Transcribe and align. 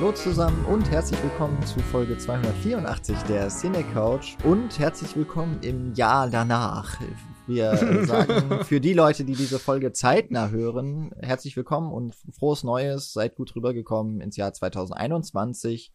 Hallo 0.00 0.12
zusammen 0.12 0.64
und 0.66 0.88
herzlich 0.92 1.20
willkommen 1.24 1.60
zu 1.66 1.80
Folge 1.80 2.16
284 2.16 3.16
der 3.22 3.48
Cine 3.48 3.82
Couch 3.82 4.36
und 4.44 4.78
herzlich 4.78 5.16
willkommen 5.16 5.58
im 5.62 5.92
Jahr 5.92 6.30
danach. 6.30 7.00
Wir 7.48 7.76
sagen 8.06 8.62
für 8.62 8.80
die 8.80 8.92
Leute, 8.92 9.24
die 9.24 9.34
diese 9.34 9.58
Folge 9.58 9.92
zeitnah 9.92 10.50
hören, 10.50 11.10
herzlich 11.20 11.56
willkommen 11.56 11.92
und 11.92 12.14
frohes 12.30 12.62
Neues, 12.62 13.12
seid 13.12 13.34
gut 13.34 13.56
rübergekommen 13.56 14.20
ins 14.20 14.36
Jahr 14.36 14.52
2021. 14.52 15.92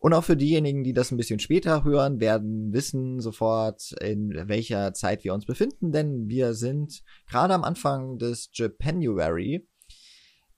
Und 0.00 0.14
auch 0.14 0.24
für 0.24 0.36
diejenigen, 0.36 0.82
die 0.82 0.92
das 0.92 1.12
ein 1.12 1.16
bisschen 1.16 1.38
später 1.38 1.84
hören, 1.84 2.18
werden 2.18 2.72
wissen 2.72 3.20
sofort, 3.20 3.92
in 4.00 4.32
welcher 4.48 4.94
Zeit 4.94 5.22
wir 5.22 5.32
uns 5.32 5.46
befinden, 5.46 5.92
denn 5.92 6.28
wir 6.28 6.54
sind 6.54 7.04
gerade 7.28 7.54
am 7.54 7.62
Anfang 7.62 8.18
des 8.18 8.50
Japanuary. 8.52 9.64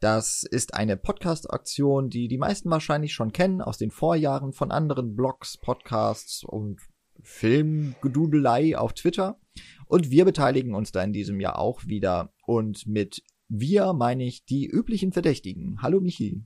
Das 0.05 0.43
ist 0.43 0.75
eine 0.75 0.99
Podcast-Aktion, 0.99 2.11
die 2.11 2.29
die 2.29 2.37
meisten 2.37 2.69
wahrscheinlich 2.69 3.15
schon 3.15 3.33
kennen 3.33 3.63
aus 3.63 3.79
den 3.79 3.91
Vorjahren 3.91 4.53
von 4.53 4.71
anderen 4.71 5.17
Blogs, 5.17 5.57
Podcasts 5.57 6.45
und 6.45 6.79
Filmgedudelei 7.23 8.77
auf 8.77 8.93
Twitter. 8.93 9.41
Und 9.87 10.11
wir 10.11 10.27
beteiligen 10.27 10.75
uns 10.75 10.93
da 10.93 11.03
in 11.03 11.15
diesem 11.15 11.41
Jahr 11.41 11.59
auch 11.59 11.87
wieder. 11.87 12.35
Und 12.45 12.87
mit 12.87 13.23
wir 13.49 13.95
meine 13.95 14.25
ich 14.25 14.45
die 14.45 14.67
üblichen 14.67 15.11
Verdächtigen. 15.11 15.81
Hallo 15.81 16.03
Michi. 16.03 16.45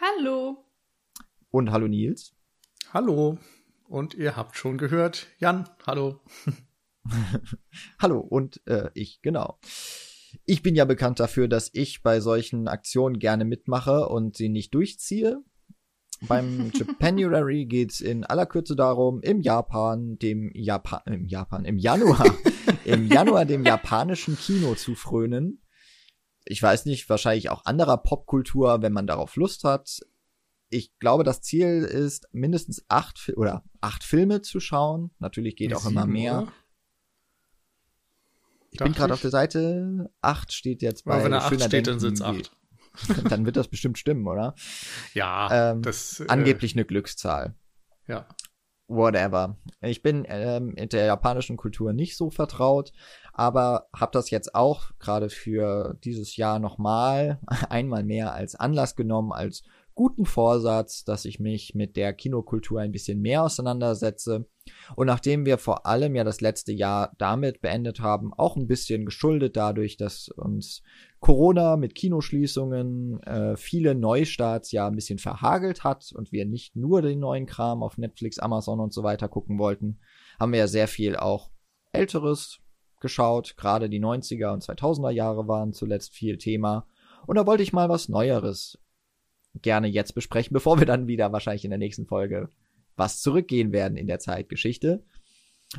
Hallo. 0.00 0.64
Und 1.50 1.70
hallo 1.70 1.86
Nils. 1.86 2.34
Hallo. 2.92 3.38
Und 3.84 4.14
ihr 4.14 4.34
habt 4.34 4.56
schon 4.56 4.76
gehört, 4.76 5.28
Jan, 5.38 5.68
hallo. 5.86 6.20
hallo 8.00 8.18
und 8.18 8.60
äh, 8.66 8.90
ich, 8.94 9.22
genau. 9.22 9.56
Ich 10.44 10.62
bin 10.62 10.74
ja 10.74 10.84
bekannt 10.84 11.20
dafür, 11.20 11.48
dass 11.48 11.70
ich 11.72 12.02
bei 12.02 12.20
solchen 12.20 12.68
Aktionen 12.68 13.18
gerne 13.18 13.44
mitmache 13.44 14.08
und 14.08 14.36
sie 14.36 14.48
nicht 14.48 14.74
durchziehe. 14.74 15.42
Beim 16.22 16.70
Japanuary 16.74 17.66
geht's 17.66 18.00
in 18.00 18.24
aller 18.24 18.46
Kürze 18.46 18.76
darum, 18.76 19.20
im 19.22 19.40
Japan, 19.40 20.18
dem 20.18 20.50
Japan, 20.54 21.02
im 21.06 21.26
Japan, 21.26 21.64
im 21.64 21.78
Januar, 21.78 22.26
im 22.84 23.06
Januar 23.06 23.44
dem 23.44 23.64
japanischen 23.64 24.36
Kino 24.36 24.74
zu 24.74 24.94
frönen. 24.94 25.62
Ich 26.44 26.62
weiß 26.62 26.86
nicht, 26.86 27.08
wahrscheinlich 27.08 27.50
auch 27.50 27.64
anderer 27.66 27.98
Popkultur, 27.98 28.82
wenn 28.82 28.92
man 28.92 29.06
darauf 29.06 29.36
Lust 29.36 29.64
hat 29.64 30.00
ich 30.70 30.98
glaube, 30.98 31.24
das 31.24 31.40
Ziel 31.40 31.82
ist, 31.84 32.28
mindestens 32.32 32.84
acht 32.88 33.32
oder 33.36 33.64
acht 33.80 34.04
Filme 34.04 34.42
zu 34.42 34.60
schauen. 34.60 35.10
Natürlich 35.18 35.56
geht 35.56 35.74
auch 35.74 35.86
immer 35.86 36.06
mehr. 36.06 36.42
Oder? 36.42 36.52
Ich 38.70 38.78
bin 38.78 38.92
gerade 38.92 39.14
auf 39.14 39.20
der 39.20 39.30
Seite. 39.30 40.10
Acht 40.20 40.52
steht 40.52 40.82
jetzt 40.82 41.04
bei. 41.04 41.14
Aber 41.14 41.24
wenn 41.24 41.32
da 41.32 41.38
acht 41.38 41.54
steht, 41.54 41.72
Denken, 41.72 41.90
dann 41.90 42.00
sind 42.00 42.14
es 42.14 42.22
acht. 42.22 42.52
dann 43.28 43.46
wird 43.46 43.56
das 43.56 43.68
bestimmt 43.68 43.98
stimmen, 43.98 44.26
oder? 44.26 44.54
Ja. 45.14 45.72
Ähm, 45.72 45.82
das, 45.82 46.20
äh, 46.20 46.26
angeblich 46.28 46.74
eine 46.74 46.84
Glückszahl. 46.84 47.54
Ja. 48.06 48.26
Whatever. 48.88 49.58
Ich 49.82 50.02
bin 50.02 50.24
ähm, 50.28 50.72
in 50.74 50.88
der 50.88 51.04
japanischen 51.04 51.58
Kultur 51.58 51.92
nicht 51.92 52.16
so 52.16 52.30
vertraut, 52.30 52.92
aber 53.34 53.88
habe 53.94 54.12
das 54.12 54.30
jetzt 54.30 54.54
auch 54.54 54.90
gerade 54.98 55.28
für 55.28 55.98
dieses 56.04 56.36
Jahr 56.36 56.58
nochmal 56.58 57.38
einmal 57.68 58.02
mehr 58.02 58.32
als 58.32 58.54
Anlass 58.54 58.96
genommen, 58.96 59.32
als 59.32 59.62
guten 59.98 60.26
Vorsatz, 60.26 61.02
dass 61.02 61.24
ich 61.24 61.40
mich 61.40 61.74
mit 61.74 61.96
der 61.96 62.12
Kinokultur 62.12 62.80
ein 62.80 62.92
bisschen 62.92 63.20
mehr 63.20 63.42
auseinandersetze. 63.42 64.46
Und 64.94 65.08
nachdem 65.08 65.44
wir 65.44 65.58
vor 65.58 65.86
allem 65.86 66.14
ja 66.14 66.22
das 66.22 66.40
letzte 66.40 66.72
Jahr 66.72 67.16
damit 67.18 67.60
beendet 67.60 67.98
haben, 67.98 68.32
auch 68.32 68.54
ein 68.54 68.68
bisschen 68.68 69.06
geschuldet 69.06 69.56
dadurch, 69.56 69.96
dass 69.96 70.28
uns 70.28 70.84
Corona 71.18 71.76
mit 71.76 71.96
Kinoschließungen 71.96 73.20
äh, 73.24 73.56
viele 73.56 73.96
Neustarts 73.96 74.70
ja 74.70 74.86
ein 74.86 74.94
bisschen 74.94 75.18
verhagelt 75.18 75.82
hat 75.82 76.12
und 76.14 76.30
wir 76.30 76.46
nicht 76.46 76.76
nur 76.76 77.02
den 77.02 77.18
neuen 77.18 77.46
Kram 77.46 77.82
auf 77.82 77.98
Netflix, 77.98 78.38
Amazon 78.38 78.78
und 78.78 78.92
so 78.92 79.02
weiter 79.02 79.28
gucken 79.28 79.58
wollten, 79.58 79.98
haben 80.38 80.52
wir 80.52 80.60
ja 80.60 80.68
sehr 80.68 80.86
viel 80.86 81.16
auch 81.16 81.50
älteres 81.90 82.60
geschaut. 83.00 83.56
Gerade 83.56 83.90
die 83.90 84.00
90er 84.00 84.52
und 84.52 84.62
2000er 84.62 85.10
Jahre 85.10 85.48
waren 85.48 85.72
zuletzt 85.72 86.14
viel 86.14 86.38
Thema. 86.38 86.86
Und 87.26 87.34
da 87.34 87.48
wollte 87.48 87.64
ich 87.64 87.72
mal 87.72 87.88
was 87.88 88.08
Neueres 88.08 88.78
gerne 89.62 89.88
jetzt 89.88 90.14
besprechen, 90.14 90.54
bevor 90.54 90.78
wir 90.78 90.86
dann 90.86 91.06
wieder 91.06 91.32
wahrscheinlich 91.32 91.64
in 91.64 91.70
der 91.70 91.78
nächsten 91.78 92.06
Folge 92.06 92.48
was 92.96 93.20
zurückgehen 93.20 93.72
werden 93.72 93.96
in 93.96 94.06
der 94.06 94.18
Zeitgeschichte. 94.18 95.04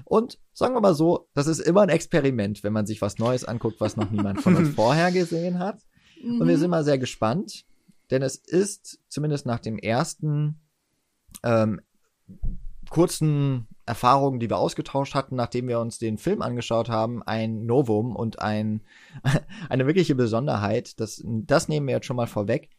Und 0.05 0.39
sagen 0.53 0.75
wir 0.75 0.81
mal 0.81 0.93
so, 0.93 1.27
das 1.33 1.47
ist 1.47 1.59
immer 1.59 1.81
ein 1.81 1.89
Experiment, 1.89 2.63
wenn 2.63 2.73
man 2.73 2.85
sich 2.85 3.01
was 3.01 3.17
Neues 3.17 3.43
anguckt, 3.43 3.81
was 3.81 3.97
noch 3.97 4.11
niemand 4.11 4.41
von 4.41 4.55
uns 4.55 4.69
vorher 4.75 5.11
gesehen 5.11 5.59
hat. 5.59 5.81
Und 6.23 6.47
wir 6.47 6.55
mhm. 6.55 6.59
sind 6.59 6.69
mal 6.69 6.83
sehr 6.83 6.97
gespannt, 6.97 7.65
denn 8.11 8.21
es 8.21 8.35
ist 8.35 8.99
zumindest 9.07 9.45
nach 9.45 9.59
dem 9.59 9.77
ersten 9.77 10.59
ähm, 11.43 11.81
kurzen 12.89 13.67
Erfahrungen, 13.85 14.39
die 14.39 14.49
wir 14.49 14.57
ausgetauscht 14.57 15.15
hatten, 15.15 15.35
nachdem 15.35 15.67
wir 15.67 15.79
uns 15.79 15.97
den 15.97 16.17
Film 16.17 16.41
angeschaut 16.41 16.89
haben, 16.89 17.23
ein 17.23 17.65
Novum 17.65 18.15
und 18.15 18.39
ein, 18.39 18.81
eine 19.69 19.87
wirkliche 19.87 20.15
Besonderheit. 20.15 20.99
Das, 20.99 21.23
das 21.25 21.67
nehmen 21.67 21.87
wir 21.87 21.95
jetzt 21.95 22.05
schon 22.05 22.17
mal 22.17 22.27
vorweg. 22.27 22.69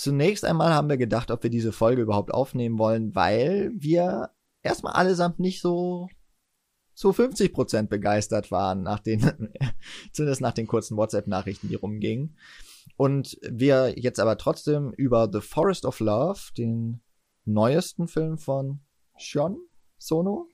Zunächst 0.00 0.46
einmal 0.46 0.72
haben 0.72 0.88
wir 0.88 0.96
gedacht, 0.96 1.30
ob 1.30 1.42
wir 1.42 1.50
diese 1.50 1.72
Folge 1.72 2.00
überhaupt 2.00 2.32
aufnehmen 2.32 2.78
wollen, 2.78 3.14
weil 3.14 3.70
wir 3.74 4.30
erstmal 4.62 4.94
allesamt 4.94 5.38
nicht 5.38 5.60
so 5.60 6.08
zu 6.94 7.12
50 7.12 7.52
Prozent 7.52 7.90
begeistert 7.90 8.50
waren, 8.50 8.82
nach 8.82 9.00
den, 9.00 9.20
zumindest 10.14 10.40
nach 10.40 10.54
den 10.54 10.66
kurzen 10.66 10.96
WhatsApp-Nachrichten, 10.96 11.68
die 11.68 11.74
rumgingen. 11.74 12.38
Und 12.96 13.36
wir 13.42 13.92
jetzt 13.98 14.20
aber 14.20 14.38
trotzdem 14.38 14.94
über 14.96 15.28
The 15.30 15.42
Forest 15.42 15.84
of 15.84 16.00
Love, 16.00 16.40
den 16.56 17.02
neuesten 17.44 18.08
Film 18.08 18.38
von 18.38 18.80
Sean 19.18 19.58
Sono. 19.98 20.48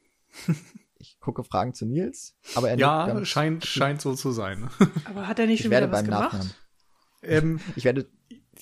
Ich 0.98 1.20
gucke 1.20 1.44
Fragen 1.44 1.74
zu 1.74 1.84
Nils, 1.84 2.34
aber 2.54 2.70
er 2.70 2.78
ja 2.78 3.24
scheint 3.26 3.66
scheint 3.66 4.00
so 4.00 4.14
zu 4.14 4.32
sein. 4.32 4.70
Aber 5.04 5.28
hat 5.28 5.38
er 5.38 5.46
nicht 5.46 5.60
schon 5.60 5.70
wieder 5.70 5.92
was 5.92 6.04
gemacht? 6.04 6.56
Ähm, 7.22 7.60
ich 7.76 7.84
werde 7.84 8.08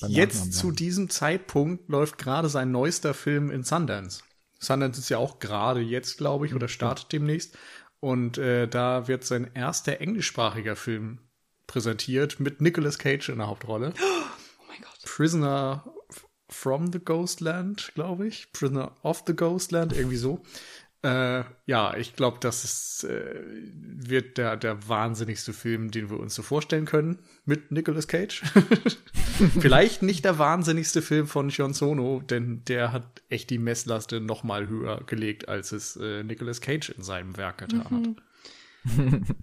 Jetzt 0.06 0.54
zu 0.54 0.70
diesem 0.70 1.10
Zeitpunkt 1.10 1.88
läuft 1.88 2.18
gerade 2.18 2.48
sein 2.48 2.70
neuester 2.70 3.14
Film 3.14 3.50
in 3.50 3.64
Sundance. 3.64 4.22
Sundance 4.58 5.00
ist 5.00 5.08
ja 5.08 5.18
auch 5.18 5.38
gerade 5.38 5.80
jetzt, 5.80 6.18
glaube 6.18 6.46
ich, 6.46 6.54
oder 6.54 6.68
startet 6.68 7.12
demnächst. 7.12 7.56
Und 8.00 8.38
äh, 8.38 8.68
da 8.68 9.08
wird 9.08 9.24
sein 9.24 9.50
erster 9.54 10.00
englischsprachiger 10.00 10.76
Film 10.76 11.20
präsentiert 11.66 12.40
mit 12.40 12.60
Nicolas 12.60 12.98
Cage 12.98 13.30
in 13.30 13.38
der 13.38 13.48
Hauptrolle. 13.48 13.92
Oh 14.58 14.64
mein 14.68 14.80
Gott. 14.80 15.02
Prisoner 15.04 15.84
from 16.48 16.92
the 16.92 16.98
Ghostland, 16.98 17.92
glaube 17.94 18.26
ich. 18.26 18.52
Prisoner 18.52 18.92
of 19.02 19.22
the 19.26 19.34
Ghostland, 19.34 19.92
irgendwie 19.92 20.16
so. 20.16 20.42
Äh, 21.04 21.44
ja, 21.66 21.94
ich 21.98 22.16
glaube, 22.16 22.38
das 22.40 22.64
ist, 22.64 23.04
äh, 23.04 23.42
wird 23.44 24.38
der, 24.38 24.56
der 24.56 24.88
wahnsinnigste 24.88 25.52
Film, 25.52 25.90
den 25.90 26.08
wir 26.08 26.18
uns 26.18 26.34
so 26.34 26.42
vorstellen 26.42 26.86
können 26.86 27.18
mit 27.44 27.70
Nicolas 27.70 28.08
Cage. 28.08 28.42
Vielleicht 29.60 30.02
nicht 30.02 30.24
der 30.24 30.38
wahnsinnigste 30.38 31.02
Film 31.02 31.26
von 31.26 31.50
John 31.50 31.74
Sono, 31.74 32.22
denn 32.22 32.64
der 32.64 32.92
hat 32.92 33.22
echt 33.28 33.50
die 33.50 33.58
Messlaste 33.58 34.22
noch 34.22 34.44
mal 34.44 34.66
höher 34.68 35.04
gelegt, 35.04 35.46
als 35.46 35.72
es 35.72 35.96
äh, 35.96 36.24
Nicolas 36.24 36.62
Cage 36.62 36.88
in 36.88 37.02
seinem 37.02 37.36
Werk 37.36 37.58
getan 37.58 38.16
mhm. 38.84 38.96
hat. 38.96 39.26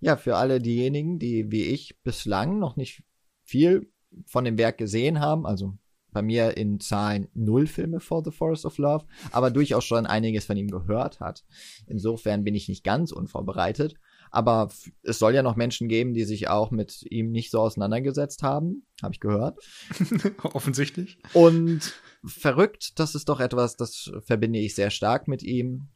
ja, 0.00 0.16
für 0.16 0.36
alle 0.36 0.60
diejenigen, 0.60 1.18
die 1.18 1.50
wie 1.50 1.64
ich 1.64 2.00
bislang 2.04 2.60
noch 2.60 2.76
nicht 2.76 3.02
viel 3.42 3.90
von 4.26 4.44
dem 4.44 4.56
Werk 4.56 4.78
gesehen 4.78 5.18
haben, 5.18 5.46
also 5.46 5.76
bei 6.12 6.22
mir 6.22 6.56
in 6.56 6.80
Zahlen 6.80 7.28
null 7.34 7.66
Filme 7.66 8.00
for 8.00 8.22
The 8.24 8.30
Forest 8.30 8.66
of 8.66 8.78
Love, 8.78 9.06
aber 9.30 9.50
durchaus 9.50 9.84
schon 9.84 10.06
einiges 10.06 10.44
von 10.44 10.56
ihm 10.56 10.68
gehört 10.68 11.20
hat. 11.20 11.44
Insofern 11.86 12.44
bin 12.44 12.54
ich 12.54 12.68
nicht 12.68 12.84
ganz 12.84 13.12
unvorbereitet. 13.12 13.94
Aber 14.34 14.70
es 15.02 15.18
soll 15.18 15.34
ja 15.34 15.42
noch 15.42 15.56
Menschen 15.56 15.88
geben, 15.88 16.14
die 16.14 16.24
sich 16.24 16.48
auch 16.48 16.70
mit 16.70 17.02
ihm 17.10 17.30
nicht 17.30 17.50
so 17.50 17.60
auseinandergesetzt 17.60 18.42
haben, 18.42 18.86
habe 19.02 19.12
ich 19.12 19.20
gehört. 19.20 19.58
Offensichtlich. 20.42 21.18
Und 21.34 21.92
verrückt, 22.24 22.98
das 22.98 23.14
ist 23.14 23.28
doch 23.28 23.40
etwas, 23.40 23.76
das 23.76 24.10
verbinde 24.20 24.58
ich 24.58 24.74
sehr 24.74 24.90
stark 24.90 25.28
mit 25.28 25.42
ihm. 25.42 25.88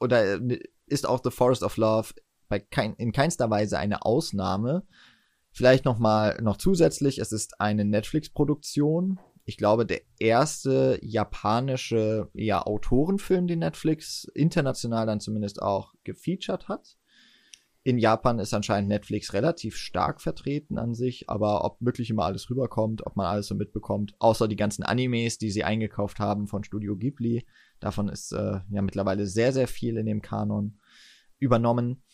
Oder 0.00 0.40
äh, 0.40 0.60
ist 0.86 1.06
auch 1.06 1.20
The 1.22 1.30
Forest 1.30 1.62
of 1.62 1.76
Love 1.76 2.14
bei 2.48 2.58
kein, 2.58 2.94
in 2.94 3.12
keinster 3.12 3.50
Weise 3.50 3.78
eine 3.78 4.04
Ausnahme. 4.04 4.86
Vielleicht 5.52 5.84
noch 5.84 5.98
mal 5.98 6.40
noch 6.40 6.56
zusätzlich, 6.56 7.18
es 7.18 7.30
ist 7.30 7.60
eine 7.60 7.84
Netflix-Produktion. 7.84 9.20
Ich 9.44 9.58
glaube, 9.58 9.84
der 9.84 10.00
erste 10.18 10.98
japanische 11.02 12.30
ja, 12.32 12.62
Autorenfilm, 12.62 13.46
den 13.46 13.58
Netflix 13.58 14.24
international 14.34 15.04
dann 15.04 15.20
zumindest 15.20 15.60
auch 15.60 15.92
gefeatured 16.04 16.68
hat. 16.68 16.96
In 17.84 17.98
Japan 17.98 18.38
ist 18.38 18.54
anscheinend 18.54 18.88
Netflix 18.88 19.32
relativ 19.32 19.76
stark 19.76 20.20
vertreten 20.20 20.78
an 20.78 20.94
sich, 20.94 21.28
aber 21.28 21.64
ob 21.64 21.78
wirklich 21.80 22.10
immer 22.10 22.24
alles 22.24 22.48
rüberkommt, 22.48 23.04
ob 23.04 23.16
man 23.16 23.26
alles 23.26 23.48
so 23.48 23.56
mitbekommt, 23.56 24.14
außer 24.20 24.46
die 24.46 24.56
ganzen 24.56 24.84
Animes, 24.84 25.36
die 25.36 25.50
sie 25.50 25.64
eingekauft 25.64 26.20
haben 26.20 26.46
von 26.46 26.62
Studio 26.62 26.96
Ghibli, 26.96 27.44
davon 27.80 28.08
ist 28.08 28.32
äh, 28.32 28.60
ja 28.70 28.82
mittlerweile 28.82 29.26
sehr, 29.26 29.52
sehr 29.52 29.66
viel 29.66 29.96
in 29.96 30.06
dem 30.06 30.22
Kanon 30.22 30.78
übernommen. 31.40 32.04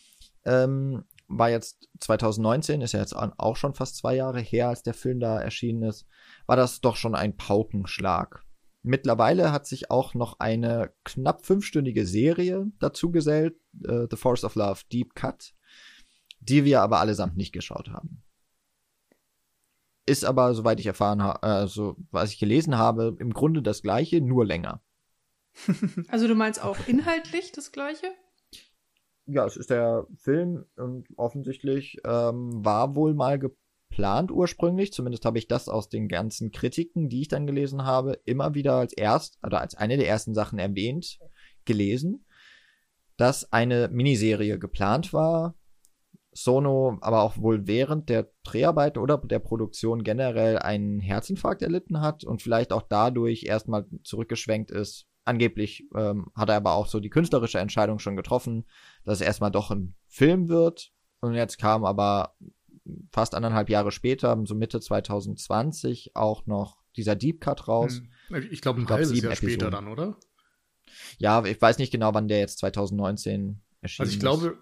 Ähm, 0.43 1.03
war 1.29 1.49
jetzt 1.49 1.87
2019, 1.99 2.81
ist 2.81 2.93
ja 2.93 2.99
jetzt 2.99 3.15
auch 3.15 3.55
schon 3.55 3.75
fast 3.75 3.95
zwei 3.97 4.15
Jahre 4.15 4.41
her, 4.41 4.69
als 4.69 4.83
der 4.83 4.95
Film 4.95 5.19
da 5.19 5.39
erschienen 5.39 5.83
ist, 5.83 6.05
war 6.47 6.57
das 6.57 6.81
doch 6.81 6.95
schon 6.95 7.15
ein 7.15 7.37
Paukenschlag. 7.37 8.43
Mittlerweile 8.81 9.51
hat 9.51 9.67
sich 9.67 9.91
auch 9.91 10.15
noch 10.15 10.39
eine 10.39 10.91
knapp 11.03 11.45
fünfstündige 11.45 12.05
Serie 12.05 12.71
dazu 12.79 13.11
gesellt, 13.11 13.55
äh, 13.85 14.07
The 14.09 14.17
Force 14.17 14.43
of 14.43 14.55
Love 14.55 14.81
Deep 14.91 15.15
Cut, 15.15 15.53
die 16.39 16.65
wir 16.65 16.81
aber 16.81 16.99
allesamt 16.99 17.37
nicht 17.37 17.51
geschaut 17.51 17.89
haben. 17.89 18.23
Ist 20.05 20.25
aber, 20.25 20.55
soweit 20.55 20.79
ich 20.79 20.87
erfahren 20.87 21.21
habe, 21.21 21.43
also 21.43 21.95
was 22.09 22.31
ich 22.31 22.39
gelesen 22.39 22.77
habe, 22.77 23.15
im 23.19 23.33
Grunde 23.33 23.61
das 23.61 23.83
gleiche, 23.83 24.21
nur 24.21 24.45
länger. 24.45 24.81
Also 26.07 26.27
du 26.27 26.35
meinst 26.35 26.63
auch 26.63 26.77
inhaltlich 26.87 27.51
das 27.51 27.71
gleiche? 27.71 28.07
Ja, 29.31 29.45
es 29.45 29.57
ist 29.57 29.69
der 29.69 30.07
Film 30.17 30.65
und 30.75 31.07
offensichtlich 31.15 31.97
ähm, 32.03 32.65
war 32.65 32.95
wohl 32.95 33.13
mal 33.13 33.37
geplant 33.37 34.31
ursprünglich, 34.31 34.91
zumindest 34.91 35.25
habe 35.25 35.37
ich 35.37 35.47
das 35.47 35.69
aus 35.69 35.87
den 35.87 36.07
ganzen 36.07 36.51
Kritiken, 36.51 37.09
die 37.09 37.21
ich 37.21 37.27
dann 37.27 37.45
gelesen 37.45 37.85
habe, 37.85 38.19
immer 38.25 38.55
wieder 38.55 38.73
als 38.73 38.93
erst 38.93 39.37
oder 39.45 39.61
als 39.61 39.75
eine 39.75 39.97
der 39.97 40.07
ersten 40.07 40.33
Sachen 40.33 40.57
erwähnt, 40.57 41.19
gelesen, 41.65 42.25
dass 43.17 43.51
eine 43.51 43.89
Miniserie 43.91 44.57
geplant 44.57 45.13
war, 45.13 45.55
Sono 46.31 46.97
aber 47.01 47.21
auch 47.21 47.37
wohl 47.37 47.67
während 47.67 48.09
der 48.09 48.31
Dreharbeiten 48.43 48.99
oder 48.99 49.17
der 49.17 49.39
Produktion 49.39 50.03
generell 50.03 50.59
einen 50.59 50.99
Herzinfarkt 50.99 51.61
erlitten 51.61 52.01
hat 52.01 52.23
und 52.23 52.41
vielleicht 52.41 52.71
auch 52.71 52.83
dadurch 52.83 53.43
erstmal 53.43 53.85
zurückgeschwenkt 54.03 54.71
ist. 54.71 55.07
Angeblich 55.29 55.87
ähm, 55.95 56.31
hat 56.35 56.49
er 56.49 56.55
aber 56.55 56.73
auch 56.73 56.87
so 56.87 56.99
die 56.99 57.11
künstlerische 57.11 57.59
Entscheidung 57.59 57.99
schon 57.99 58.15
getroffen, 58.15 58.65
dass 59.05 59.19
es 59.19 59.21
erstmal 59.21 59.51
doch 59.51 59.69
ein 59.69 59.93
Film 60.07 60.49
wird. 60.49 60.91
Und 61.19 61.35
jetzt 61.35 61.59
kam 61.59 61.85
aber 61.85 62.35
fast 63.11 63.35
anderthalb 63.35 63.69
Jahre 63.69 63.91
später, 63.91 64.35
so 64.45 64.55
Mitte 64.55 64.81
2020, 64.81 66.15
auch 66.15 66.47
noch 66.47 66.79
dieser 66.95 67.15
Deep 67.15 67.41
Cut 67.41 67.67
raus. 67.67 68.01
Hm. 68.29 68.47
Ich 68.49 68.61
glaube, 68.61 68.79
ein 68.79 68.85
ich 68.85 68.89
halbes 68.89 69.09
Jahr 69.09 69.31
Episoden. 69.31 69.51
später 69.51 69.69
dann, 69.69 69.87
oder? 69.87 70.17
Ja, 71.19 71.45
ich 71.45 71.61
weiß 71.61 71.77
nicht 71.77 71.91
genau, 71.91 72.11
wann 72.15 72.27
der 72.27 72.39
jetzt 72.39 72.57
2019 72.57 73.61
erschienen 73.81 73.81
ist. 73.81 73.99
Also 73.99 74.11
ich 74.13 74.19
glaube, 74.19 74.57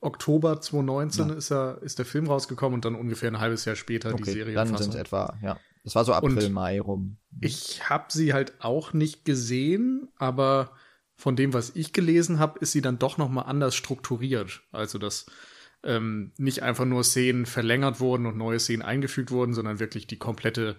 Oktober 0.00 0.60
2019 0.60 1.28
ja. 1.28 1.34
ist, 1.34 1.50
er, 1.50 1.82
ist 1.82 1.98
der 1.98 2.06
Film 2.06 2.26
rausgekommen 2.26 2.74
und 2.74 2.84
dann 2.84 2.94
ungefähr 2.94 3.30
ein 3.30 3.38
halbes 3.38 3.64
Jahr 3.64 3.76
später 3.76 4.12
okay, 4.14 4.22
die 4.24 4.30
Serie. 4.30 4.54
Dann 4.54 4.76
sind 4.76 4.94
es 4.94 4.94
etwa, 4.94 5.36
ja. 5.42 5.58
Das 5.84 5.94
war 5.94 6.04
so 6.04 6.12
April, 6.12 6.36
und 6.44 6.52
Mai 6.52 6.80
rum. 6.80 7.16
Ich 7.40 7.88
habe 7.88 8.06
sie 8.08 8.34
halt 8.34 8.54
auch 8.60 8.92
nicht 8.92 9.24
gesehen, 9.24 10.08
aber 10.16 10.72
von 11.16 11.36
dem, 11.36 11.52
was 11.52 11.74
ich 11.74 11.92
gelesen 11.92 12.38
habe, 12.38 12.58
ist 12.58 12.72
sie 12.72 12.82
dann 12.82 12.98
doch 12.98 13.18
noch 13.18 13.28
mal 13.28 13.42
anders 13.42 13.74
strukturiert. 13.74 14.62
Also 14.72 14.98
dass 14.98 15.26
ähm, 15.82 16.32
nicht 16.36 16.62
einfach 16.62 16.84
nur 16.84 17.04
Szenen 17.04 17.46
verlängert 17.46 18.00
wurden 18.00 18.26
und 18.26 18.36
neue 18.36 18.60
Szenen 18.60 18.82
eingefügt 18.82 19.30
wurden, 19.30 19.54
sondern 19.54 19.80
wirklich 19.80 20.06
die 20.06 20.18
komplette 20.18 20.76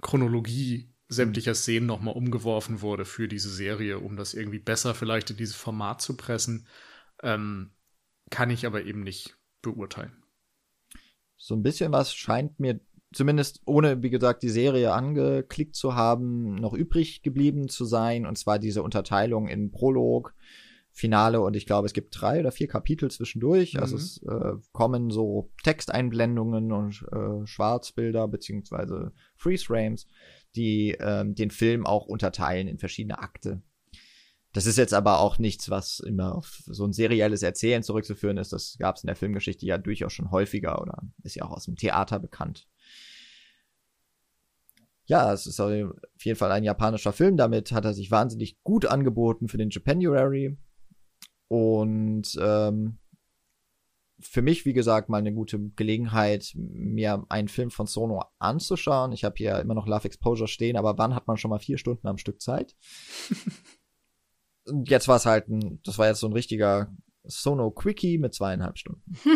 Chronologie 0.00 0.94
sämtlicher 1.08 1.54
Szenen 1.54 1.86
noch 1.86 2.00
mal 2.00 2.12
umgeworfen 2.12 2.82
wurde 2.82 3.04
für 3.04 3.28
diese 3.28 3.50
Serie, 3.50 3.98
um 3.98 4.16
das 4.16 4.34
irgendwie 4.34 4.58
besser 4.58 4.94
vielleicht 4.94 5.30
in 5.30 5.36
dieses 5.36 5.56
Format 5.56 6.02
zu 6.02 6.16
pressen. 6.16 6.66
Ähm, 7.22 7.70
kann 8.30 8.50
ich 8.50 8.66
aber 8.66 8.84
eben 8.84 9.02
nicht 9.02 9.38
beurteilen. 9.62 10.12
So 11.36 11.54
ein 11.54 11.62
bisschen 11.62 11.92
was 11.92 12.14
scheint 12.14 12.58
mir 12.58 12.80
zumindest 13.12 13.62
ohne, 13.64 14.02
wie 14.02 14.10
gesagt, 14.10 14.42
die 14.42 14.48
Serie 14.48 14.92
angeklickt 14.92 15.74
zu 15.74 15.94
haben, 15.94 16.56
noch 16.56 16.74
übrig 16.74 17.22
geblieben 17.22 17.68
zu 17.68 17.84
sein. 17.84 18.26
Und 18.26 18.36
zwar 18.36 18.58
diese 18.58 18.82
Unterteilung 18.82 19.48
in 19.48 19.70
Prolog, 19.70 20.34
Finale 20.90 21.40
und 21.40 21.54
ich 21.54 21.64
glaube, 21.64 21.86
es 21.86 21.92
gibt 21.92 22.20
drei 22.20 22.40
oder 22.40 22.50
vier 22.50 22.66
Kapitel 22.66 23.10
zwischendurch. 23.10 23.74
Mhm. 23.74 23.80
Also 23.80 23.96
es 23.96 24.20
äh, 24.24 24.54
kommen 24.72 25.10
so 25.10 25.50
Texteinblendungen 25.62 26.72
und 26.72 27.06
äh, 27.12 27.46
Schwarzbilder 27.46 28.26
beziehungsweise 28.26 29.12
Freeze 29.36 29.64
Frames, 29.64 30.06
die 30.56 30.94
äh, 30.94 31.24
den 31.24 31.50
Film 31.50 31.86
auch 31.86 32.06
unterteilen 32.06 32.66
in 32.66 32.78
verschiedene 32.78 33.20
Akte. 33.20 33.62
Das 34.58 34.66
ist 34.66 34.76
jetzt 34.76 34.92
aber 34.92 35.20
auch 35.20 35.38
nichts, 35.38 35.70
was 35.70 36.00
immer 36.00 36.34
auf 36.34 36.64
so 36.66 36.84
ein 36.84 36.92
serielles 36.92 37.44
Erzählen 37.44 37.84
zurückzuführen 37.84 38.38
ist. 38.38 38.52
Das 38.52 38.76
gab 38.80 38.96
es 38.96 39.04
in 39.04 39.06
der 39.06 39.14
Filmgeschichte 39.14 39.64
ja 39.64 39.78
durchaus 39.78 40.12
schon 40.12 40.32
häufiger 40.32 40.82
oder 40.82 41.00
ist 41.22 41.36
ja 41.36 41.44
auch 41.44 41.52
aus 41.52 41.66
dem 41.66 41.76
Theater 41.76 42.18
bekannt. 42.18 42.66
Ja, 45.04 45.32
es 45.32 45.46
ist 45.46 45.60
auf 45.60 45.70
jeden 45.70 46.36
Fall 46.36 46.50
ein 46.50 46.64
japanischer 46.64 47.12
Film. 47.12 47.36
Damit 47.36 47.70
hat 47.70 47.84
er 47.84 47.94
sich 47.94 48.10
wahnsinnig 48.10 48.60
gut 48.64 48.84
angeboten 48.84 49.46
für 49.46 49.58
den 49.58 49.70
Japanuary. 49.70 50.58
Und 51.46 52.36
ähm, 52.42 52.98
für 54.18 54.42
mich, 54.42 54.64
wie 54.64 54.72
gesagt, 54.72 55.08
mal 55.08 55.18
eine 55.18 55.32
gute 55.32 55.70
Gelegenheit, 55.76 56.50
mir 56.56 57.24
einen 57.28 57.46
Film 57.46 57.70
von 57.70 57.86
Sono 57.86 58.24
anzuschauen. 58.40 59.12
Ich 59.12 59.22
habe 59.22 59.36
hier 59.36 59.60
immer 59.60 59.74
noch 59.74 59.86
Love 59.86 60.06
Exposure 60.06 60.48
stehen, 60.48 60.76
aber 60.76 60.98
wann 60.98 61.14
hat 61.14 61.28
man 61.28 61.36
schon 61.36 61.50
mal 61.50 61.60
vier 61.60 61.78
Stunden 61.78 62.08
am 62.08 62.18
Stück 62.18 62.42
Zeit? 62.42 62.74
jetzt 64.84 65.08
war 65.08 65.16
es 65.16 65.26
halt 65.26 65.48
ein, 65.48 65.80
das 65.84 65.98
war 65.98 66.08
jetzt 66.08 66.20
so 66.20 66.26
ein 66.26 66.32
richtiger 66.32 66.92
Sono 67.24 67.70
Quickie 67.70 68.18
mit 68.18 68.34
zweieinhalb 68.34 68.78
Stunden. 68.78 69.02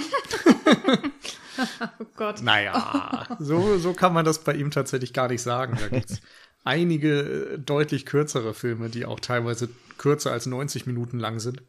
oh 2.00 2.06
Gott. 2.16 2.42
Naja, 2.42 3.36
so, 3.38 3.78
so 3.78 3.92
kann 3.92 4.14
man 4.14 4.24
das 4.24 4.42
bei 4.44 4.54
ihm 4.54 4.70
tatsächlich 4.70 5.12
gar 5.12 5.28
nicht 5.28 5.42
sagen. 5.42 5.76
Da 5.78 5.88
gibt's 5.88 6.20
einige 6.64 7.20
äh, 7.20 7.58
deutlich 7.58 8.06
kürzere 8.06 8.54
Filme, 8.54 8.88
die 8.88 9.04
auch 9.04 9.20
teilweise 9.20 9.68
kürzer 9.98 10.32
als 10.32 10.46
90 10.46 10.86
Minuten 10.86 11.18
lang 11.18 11.38
sind. 11.38 11.62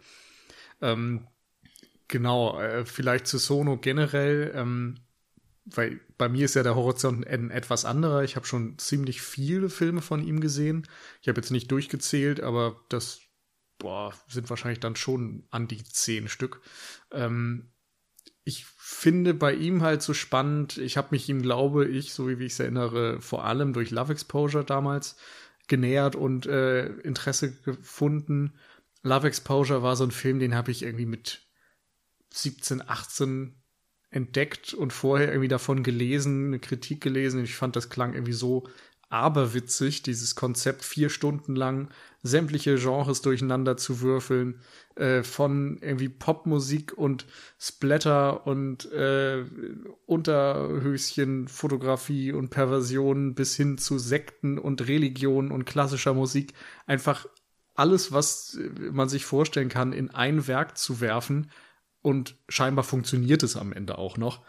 Ähm, 0.81 1.27
genau, 2.07 2.59
äh, 2.59 2.85
vielleicht 2.85 3.27
zu 3.27 3.37
Sono 3.37 3.77
generell, 3.77 4.53
ähm, 4.55 4.95
weil 5.65 5.99
bei 6.17 6.29
mir 6.29 6.45
ist 6.45 6.55
ja 6.55 6.63
der 6.63 6.75
Horizont 6.75 7.25
ein 7.25 7.49
etwas 7.49 7.85
anderer. 7.85 8.23
Ich 8.23 8.35
habe 8.35 8.45
schon 8.45 8.77
ziemlich 8.77 9.21
viele 9.21 9.69
Filme 9.69 10.01
von 10.01 10.23
ihm 10.23 10.39
gesehen. 10.41 10.87
Ich 11.21 11.27
habe 11.27 11.39
jetzt 11.39 11.51
nicht 11.51 11.71
durchgezählt, 11.71 12.41
aber 12.41 12.81
das 12.89 13.22
boah, 13.83 14.13
sind 14.27 14.49
wahrscheinlich 14.49 14.79
dann 14.79 14.95
schon 14.95 15.43
an 15.51 15.67
die 15.67 15.83
zehn 15.83 16.29
Stück. 16.29 16.61
Ähm, 17.11 17.69
ich 18.45 18.65
finde 18.65 19.33
bei 19.33 19.53
ihm 19.53 19.83
halt 19.83 20.01
so 20.01 20.13
spannend, 20.13 20.77
ich 20.77 20.95
habe 20.97 21.09
mich 21.11 21.27
ihm, 21.27 21.41
glaube 21.41 21.85
ich, 21.85 22.13
so 22.13 22.27
wie 22.27 22.45
ich 22.45 22.53
es 22.53 22.59
erinnere, 22.59 23.21
vor 23.21 23.43
allem 23.43 23.73
durch 23.73 23.91
Love 23.91 24.13
Exposure 24.13 24.63
damals 24.63 25.17
genähert 25.67 26.15
und 26.15 26.45
äh, 26.45 26.87
Interesse 27.01 27.53
gefunden. 27.61 28.53
Love 29.01 29.27
Exposure 29.27 29.83
war 29.83 29.97
so 29.97 30.05
ein 30.05 30.11
Film, 30.11 30.39
den 30.39 30.55
habe 30.55 30.71
ich 30.71 30.83
irgendwie 30.83 31.05
mit 31.05 31.45
17, 32.31 32.87
18 32.87 33.61
entdeckt 34.11 34.73
und 34.73 34.93
vorher 34.93 35.27
irgendwie 35.27 35.49
davon 35.49 35.83
gelesen, 35.83 36.47
eine 36.47 36.59
Kritik 36.59 37.01
gelesen. 37.01 37.43
Ich 37.43 37.55
fand, 37.55 37.75
das 37.75 37.89
klang 37.89 38.13
irgendwie 38.13 38.33
so 38.33 38.67
aberwitzig, 39.13 40.01
dieses 40.01 40.33
Konzept 40.35 40.83
vier 40.83 41.09
Stunden 41.09 41.55
lang 41.55 41.89
sämtliche 42.23 42.75
Genres 42.75 43.21
durcheinander 43.21 43.77
zu 43.77 44.01
würfeln, 44.01 44.59
äh, 44.95 45.21
von 45.21 45.77
irgendwie 45.81 46.09
Popmusik 46.09 46.97
und 46.97 47.27
Splatter 47.59 48.47
und 48.47 48.91
äh, 48.91 49.45
Unterhöschen, 50.07 51.47
Fotografie 51.47 52.31
und 52.31 52.49
Perversion 52.49 53.35
bis 53.35 53.55
hin 53.55 53.77
zu 53.77 53.99
Sekten 53.99 54.57
und 54.57 54.87
Religion 54.87 55.51
und 55.51 55.65
klassischer 55.65 56.15
Musik. 56.15 56.53
Einfach 56.87 57.27
alles, 57.75 58.11
was 58.11 58.57
man 58.91 59.09
sich 59.09 59.25
vorstellen 59.25 59.69
kann, 59.69 59.93
in 59.93 60.09
ein 60.09 60.47
Werk 60.47 60.77
zu 60.77 61.01
werfen 61.01 61.51
und 62.01 62.35
scheinbar 62.49 62.83
funktioniert 62.83 63.43
es 63.43 63.57
am 63.57 63.73
Ende 63.73 63.97
auch 63.97 64.17
noch. 64.17 64.43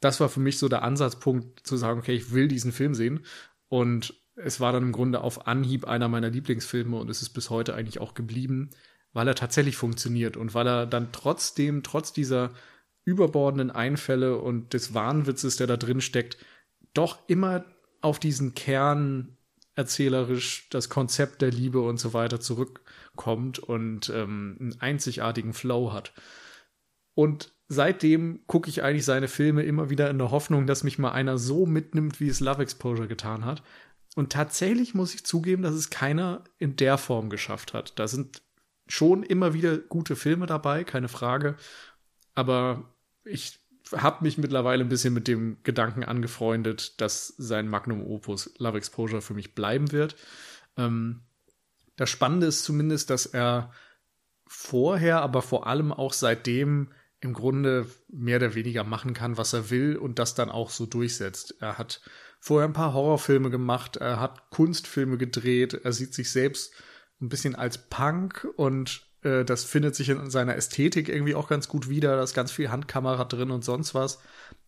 Das 0.00 0.20
war 0.20 0.30
für 0.30 0.40
mich 0.40 0.58
so 0.58 0.68
der 0.68 0.82
Ansatzpunkt 0.82 1.66
zu 1.66 1.76
sagen, 1.76 2.00
okay, 2.00 2.14
ich 2.14 2.32
will 2.32 2.48
diesen 2.48 2.72
Film 2.72 2.94
sehen 2.94 3.20
und 3.70 4.14
es 4.34 4.60
war 4.60 4.72
dann 4.72 4.82
im 4.82 4.92
Grunde 4.92 5.22
auf 5.22 5.46
Anhieb 5.46 5.86
einer 5.86 6.08
meiner 6.08 6.28
Lieblingsfilme 6.28 6.96
und 6.96 7.08
es 7.08 7.22
ist 7.22 7.30
bis 7.30 7.50
heute 7.50 7.74
eigentlich 7.74 8.00
auch 8.00 8.14
geblieben, 8.14 8.70
weil 9.12 9.28
er 9.28 9.34
tatsächlich 9.34 9.76
funktioniert 9.76 10.36
und 10.36 10.54
weil 10.54 10.66
er 10.66 10.86
dann 10.86 11.12
trotzdem, 11.12 11.82
trotz 11.82 12.12
dieser 12.12 12.50
überbordenden 13.04 13.70
Einfälle 13.70 14.38
und 14.38 14.74
des 14.74 14.92
Wahnwitzes, 14.92 15.56
der 15.56 15.68
da 15.68 15.76
drin 15.76 16.00
steckt, 16.00 16.36
doch 16.94 17.18
immer 17.28 17.64
auf 18.00 18.18
diesen 18.18 18.54
Kern 18.54 19.36
erzählerisch 19.76 20.68
das 20.70 20.88
Konzept 20.88 21.40
der 21.40 21.52
Liebe 21.52 21.80
und 21.80 21.98
so 21.98 22.12
weiter 22.12 22.40
zurückkommt 22.40 23.60
und 23.60 24.10
ähm, 24.10 24.56
einen 24.58 24.80
einzigartigen 24.80 25.52
Flow 25.52 25.92
hat. 25.92 26.12
Und 27.14 27.52
seitdem 27.70 28.40
gucke 28.48 28.68
ich 28.68 28.82
eigentlich 28.82 29.04
seine 29.04 29.28
Filme 29.28 29.62
immer 29.62 29.90
wieder 29.90 30.10
in 30.10 30.18
der 30.18 30.32
Hoffnung, 30.32 30.66
dass 30.66 30.82
mich 30.82 30.98
mal 30.98 31.12
einer 31.12 31.38
so 31.38 31.66
mitnimmt, 31.66 32.18
wie 32.18 32.28
es 32.28 32.40
Love 32.40 32.62
Exposure 32.62 33.06
getan 33.06 33.44
hat. 33.44 33.62
Und 34.16 34.32
tatsächlich 34.32 34.92
muss 34.92 35.14
ich 35.14 35.24
zugeben, 35.24 35.62
dass 35.62 35.74
es 35.74 35.88
keiner 35.88 36.42
in 36.58 36.74
der 36.74 36.98
Form 36.98 37.30
geschafft 37.30 37.72
hat. 37.72 37.96
Da 37.96 38.08
sind 38.08 38.42
schon 38.88 39.22
immer 39.22 39.54
wieder 39.54 39.78
gute 39.78 40.16
Filme 40.16 40.46
dabei, 40.46 40.82
keine 40.82 41.06
Frage. 41.06 41.54
Aber 42.34 42.90
ich 43.22 43.60
habe 43.92 44.24
mich 44.24 44.36
mittlerweile 44.36 44.82
ein 44.82 44.88
bisschen 44.88 45.14
mit 45.14 45.28
dem 45.28 45.58
Gedanken 45.62 46.02
angefreundet, 46.02 47.00
dass 47.00 47.28
sein 47.38 47.68
Magnum 47.68 48.04
Opus 48.04 48.52
Love 48.58 48.78
Exposure 48.78 49.22
für 49.22 49.34
mich 49.34 49.54
bleiben 49.54 49.92
wird. 49.92 50.16
Ähm, 50.76 51.20
das 51.94 52.10
Spannende 52.10 52.48
ist 52.48 52.64
zumindest, 52.64 53.10
dass 53.10 53.26
er 53.26 53.70
vorher, 54.48 55.22
aber 55.22 55.40
vor 55.40 55.68
allem 55.68 55.92
auch 55.92 56.12
seitdem 56.12 56.88
im 57.20 57.34
Grunde 57.34 57.86
mehr 58.08 58.36
oder 58.36 58.54
weniger 58.54 58.84
machen 58.84 59.12
kann, 59.12 59.36
was 59.36 59.52
er 59.52 59.70
will 59.70 59.96
und 59.96 60.18
das 60.18 60.34
dann 60.34 60.50
auch 60.50 60.70
so 60.70 60.86
durchsetzt. 60.86 61.56
Er 61.60 61.76
hat 61.76 62.00
vorher 62.40 62.68
ein 62.68 62.72
paar 62.72 62.94
Horrorfilme 62.94 63.50
gemacht, 63.50 63.96
er 63.96 64.18
hat 64.18 64.50
Kunstfilme 64.50 65.18
gedreht, 65.18 65.74
er 65.74 65.92
sieht 65.92 66.14
sich 66.14 66.30
selbst 66.30 66.72
ein 67.20 67.28
bisschen 67.28 67.54
als 67.54 67.76
Punk 67.76 68.48
und 68.56 69.06
äh, 69.22 69.44
das 69.44 69.64
findet 69.64 69.94
sich 69.94 70.08
in 70.08 70.30
seiner 70.30 70.56
Ästhetik 70.56 71.08
irgendwie 71.08 71.34
auch 71.34 71.48
ganz 71.48 71.68
gut 71.68 71.88
wieder. 71.88 72.16
Da 72.16 72.22
ist 72.22 72.34
ganz 72.34 72.50
viel 72.52 72.70
Handkamera 72.70 73.24
drin 73.24 73.50
und 73.50 73.64
sonst 73.64 73.94
was. 73.94 74.20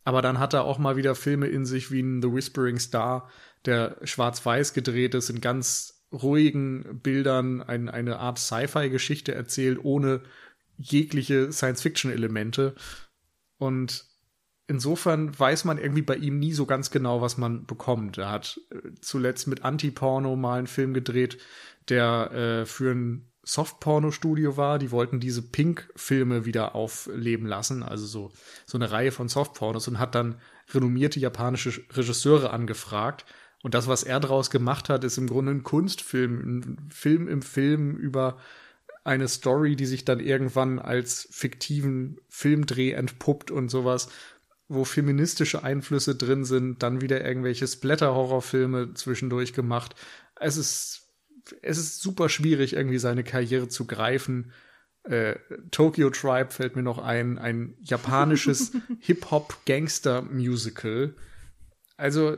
Aber 0.04 0.20
dann 0.20 0.38
hat 0.38 0.52
er 0.52 0.64
auch 0.64 0.78
mal 0.78 0.96
wieder 0.96 1.14
Filme 1.14 1.46
in 1.46 1.64
sich 1.64 1.90
wie 1.90 2.02
ein 2.02 2.22
The 2.22 2.32
Whispering 2.32 2.78
Star, 2.78 3.30
der 3.64 3.96
schwarz-weiß 4.02 4.74
gedreht 4.74 5.14
ist, 5.14 5.30
in 5.30 5.40
ganz 5.40 6.04
ruhigen 6.12 7.00
Bildern 7.02 7.62
ein, 7.62 7.88
eine 7.88 8.18
Art 8.18 8.38
Sci-Fi-Geschichte 8.38 9.34
erzählt, 9.34 9.78
ohne 9.82 10.22
jegliche 10.76 11.52
Science-Fiction-Elemente. 11.52 12.74
Und 13.58 14.04
insofern 14.66 15.38
weiß 15.38 15.64
man 15.64 15.78
irgendwie 15.78 16.02
bei 16.02 16.16
ihm 16.16 16.38
nie 16.38 16.52
so 16.52 16.66
ganz 16.66 16.90
genau, 16.90 17.20
was 17.20 17.36
man 17.38 17.66
bekommt. 17.66 18.18
Er 18.18 18.30
hat 18.30 18.60
äh, 18.70 18.90
zuletzt 19.00 19.46
mit 19.46 19.64
Anti-Porno 19.64 20.36
mal 20.36 20.58
einen 20.58 20.66
Film 20.66 20.94
gedreht, 20.94 21.38
der 21.88 22.32
äh, 22.32 22.66
für 22.66 22.92
ein 22.92 23.32
Soft-Porno-Studio 23.44 24.56
war. 24.56 24.78
Die 24.78 24.90
wollten 24.90 25.20
diese 25.20 25.42
Pink-Filme 25.42 26.44
wieder 26.44 26.74
aufleben 26.74 27.46
lassen, 27.46 27.82
also 27.82 28.06
so, 28.06 28.32
so 28.66 28.78
eine 28.78 28.90
Reihe 28.90 29.12
von 29.12 29.28
Soft-Pornos 29.28 29.88
und 29.88 29.98
hat 29.98 30.14
dann 30.14 30.40
renommierte 30.72 31.20
japanische 31.20 31.82
Regisseure 31.90 32.50
angefragt. 32.50 33.26
Und 33.62 33.74
das, 33.74 33.86
was 33.86 34.02
er 34.02 34.20
daraus 34.20 34.50
gemacht 34.50 34.88
hat, 34.88 35.04
ist 35.04 35.18
im 35.18 35.28
Grunde 35.28 35.52
ein 35.52 35.62
Kunstfilm, 35.62 36.38
ein 36.40 36.90
Film 36.90 37.28
im 37.28 37.42
Film 37.42 37.96
über 37.96 38.38
eine 39.04 39.28
Story, 39.28 39.76
die 39.76 39.86
sich 39.86 40.04
dann 40.04 40.20
irgendwann 40.20 40.78
als 40.78 41.26
fiktiven 41.30 42.20
Filmdreh 42.28 42.92
entpuppt 42.92 43.50
und 43.50 43.68
sowas, 43.68 44.08
wo 44.68 44.84
feministische 44.84 45.64
Einflüsse 45.64 46.14
drin 46.14 46.44
sind, 46.44 46.82
dann 46.82 47.00
wieder 47.00 47.24
irgendwelche 47.24 47.66
Splatter-Horrorfilme 47.66 48.92
zwischendurch 48.94 49.54
gemacht. 49.54 49.96
Es 50.36 50.56
ist, 50.56 51.08
es 51.62 51.78
ist 51.78 52.00
super 52.00 52.28
schwierig, 52.28 52.74
irgendwie 52.74 52.98
seine 52.98 53.24
Karriere 53.24 53.66
zu 53.68 53.86
greifen. 53.86 54.52
Äh, 55.02 55.34
Tokyo 55.72 56.10
Tribe 56.10 56.50
fällt 56.50 56.76
mir 56.76 56.82
noch 56.82 56.98
ein, 56.98 57.38
ein 57.38 57.74
japanisches 57.80 58.70
Hip-Hop-Gangster-Musical. 59.00 61.16
Also, 61.96 62.36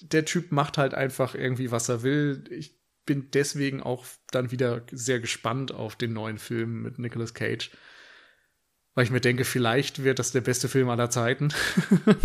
der 0.00 0.24
Typ 0.24 0.52
macht 0.52 0.78
halt 0.78 0.94
einfach 0.94 1.34
irgendwie, 1.34 1.72
was 1.72 1.88
er 1.88 2.04
will. 2.04 2.44
Ich 2.50 2.78
bin 3.04 3.30
deswegen 3.32 3.82
auch 3.82 4.04
dann 4.30 4.50
wieder 4.50 4.82
sehr 4.90 5.20
gespannt 5.20 5.72
auf 5.72 5.96
den 5.96 6.12
neuen 6.12 6.38
Film 6.38 6.82
mit 6.82 6.98
Nicolas 6.98 7.34
Cage. 7.34 7.70
Weil 8.94 9.04
ich 9.04 9.10
mir 9.10 9.20
denke, 9.20 9.44
vielleicht 9.44 10.04
wird 10.04 10.20
das 10.20 10.30
der 10.30 10.40
beste 10.40 10.68
Film 10.68 10.88
aller 10.88 11.10
Zeiten. 11.10 11.52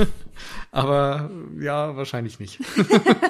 Aber 0.72 1.32
ja, 1.60 1.96
wahrscheinlich 1.96 2.40
nicht. 2.40 2.60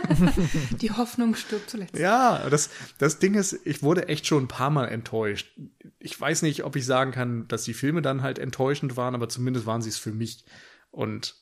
Die 0.82 0.92
Hoffnung 0.92 1.36
stirbt 1.36 1.70
zuletzt. 1.70 1.98
Ja, 1.98 2.50
das, 2.50 2.70
das 2.98 3.20
Ding 3.20 3.36
ist, 3.36 3.58
ich 3.64 3.82
wurde 3.82 4.10
echt 4.10 4.28
schon 4.28 4.44
ein 4.44 4.50
paar 4.50 4.72
Mal 4.72 4.88
enttäuscht. 4.88 5.58
Ich 6.00 6.20
weiß 6.20 6.42
nicht, 6.42 6.66
ob 6.66 6.76
ich 6.76 6.86
sagen 6.86 7.12
kann, 7.12 7.48
dass 7.48 7.64
die 7.64 7.74
Filme 7.74 8.02
dann 8.02 8.24
halt 8.24 8.40
enttäuschend 8.40 8.98
waren, 8.98 9.16
aber 9.16 9.30
zumindest 9.30 9.66
waren 9.66 9.82
sie 9.82 9.90
es 9.90 9.98
für 9.98 10.12
mich. 10.12 10.44
Und 10.92 11.36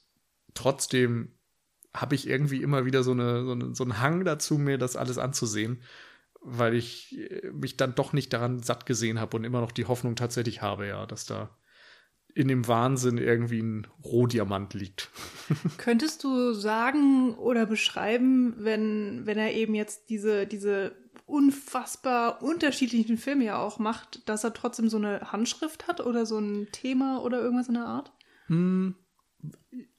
trotzdem 0.54 1.37
habe 1.94 2.16
ich 2.16 2.28
irgendwie 2.28 2.62
immer 2.62 2.86
wieder 2.86 3.04
so, 3.04 3.12
eine, 3.12 3.46
so, 3.46 3.52
eine, 3.52 3.76
so 3.76 3.84
einen 3.84 4.00
Hang 4.00 4.26
dazu, 4.26 4.58
mir 4.58 4.78
das 4.78 4.96
alles 4.96 5.18
anzusehen, 5.18 5.82
weil 6.42 6.76
ich 6.76 7.18
äh, 7.18 7.52
mich 7.52 7.78
dann 7.78 7.96
doch 7.96 8.14
nicht 8.14 8.34
daran 8.34 8.62
satt 8.62 8.86
gesehen 8.86 9.20
habe 9.20 9.38
und 9.38 9.44
immer 9.44 9.62
noch 9.62 9.72
die 9.72 9.86
Hoffnung 9.86 10.16
tatsächlich 10.16 10.62
habe, 10.62 10.88
ja, 10.88 11.06
dass 11.06 11.26
da 11.26 11.58
in 12.34 12.48
dem 12.48 12.68
Wahnsinn 12.68 13.18
irgendwie 13.18 13.62
ein 13.62 13.88
Rohdiamant 14.04 14.76
liegt. 14.76 15.10
Könntest 15.78 16.24
du 16.24 16.54
sagen 16.54 17.34
oder 17.34 17.66
beschreiben, 17.66 18.54
wenn, 18.60 19.26
wenn 19.26 19.40
er 19.40 19.54
eben 19.54 19.74
jetzt 19.74 20.10
diese, 20.10 20.46
diese 20.46 20.96
unfassbar 21.26 22.44
unterschiedlichen 22.44 23.18
Filme 23.18 23.46
ja 23.46 23.58
auch 23.58 23.80
macht, 23.80 24.30
dass 24.30 24.44
er 24.44 24.54
trotzdem 24.54 24.88
so 24.88 24.98
eine 24.98 25.32
Handschrift 25.32 25.88
hat 25.88 26.00
oder 26.00 26.26
so 26.28 26.38
ein 26.38 26.68
Thema 26.72 27.24
oder 27.24 27.42
irgendwas 27.42 27.70
in 27.70 27.74
der 27.74 27.86
Art? 27.86 28.14
Hm, 28.46 28.96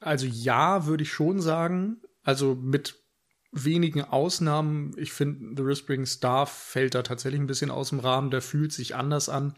also 0.00 0.26
ja, 0.26 0.86
würde 0.86 1.02
ich 1.02 1.12
schon 1.12 1.40
sagen. 1.40 2.00
Also 2.22 2.54
mit 2.54 2.96
wenigen 3.52 4.02
Ausnahmen. 4.02 4.92
Ich 4.96 5.12
finde, 5.12 5.56
The 5.56 5.66
Whispering 5.66 6.06
Star 6.06 6.46
fällt 6.46 6.94
da 6.94 7.02
tatsächlich 7.02 7.40
ein 7.40 7.46
bisschen 7.46 7.70
aus 7.70 7.90
dem 7.90 8.00
Rahmen. 8.00 8.30
Der 8.30 8.42
fühlt 8.42 8.72
sich 8.72 8.94
anders 8.94 9.28
an. 9.28 9.54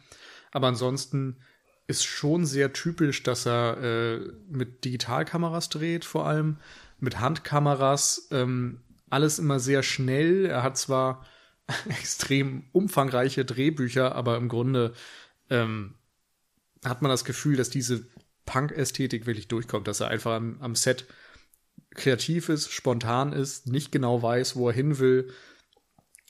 Aber 0.53 0.69
ansonsten 0.69 1.39
ist 1.87 2.05
schon 2.05 2.47
sehr 2.47 2.73
typisch, 2.73 3.23
dass 3.23 3.47
er 3.47 3.79
äh, 3.83 4.19
mit 4.49 4.85
Digitalkameras 4.85 5.69
dreht, 5.69 6.05
vor 6.05 6.27
allem 6.27 6.59
mit 7.01 7.19
Handkameras. 7.19 8.29
Ähm, 8.31 8.81
alles 9.09 9.41
immer 9.41 9.59
sehr 9.59 9.83
schnell. 9.83 10.47
Er 10.47 10.63
hat 10.63 10.77
zwar 10.79 11.27
extrem 11.89 12.69
umfangreiche 12.73 13.45
Drehbücher, 13.45 14.15
aber 14.15 14.37
im 14.37 14.49
Grunde 14.49 14.93
ähm, 15.51 15.95
hat 16.85 17.03
man 17.03 17.11
das 17.11 17.25
Gefühl, 17.25 17.57
dass 17.57 17.71
diese 17.71 18.07
Punk-Ästhetik 18.51 19.27
wirklich 19.27 19.47
durchkommt, 19.47 19.87
dass 19.87 20.01
er 20.01 20.09
einfach 20.09 20.33
am, 20.33 20.57
am 20.61 20.75
Set 20.75 21.07
kreativ 21.95 22.49
ist, 22.49 22.73
spontan 22.73 23.33
ist, 23.33 23.69
nicht 23.69 23.93
genau 23.93 24.23
weiß, 24.23 24.57
wo 24.57 24.69
er 24.69 24.75
hin 24.75 24.99
will 24.99 25.33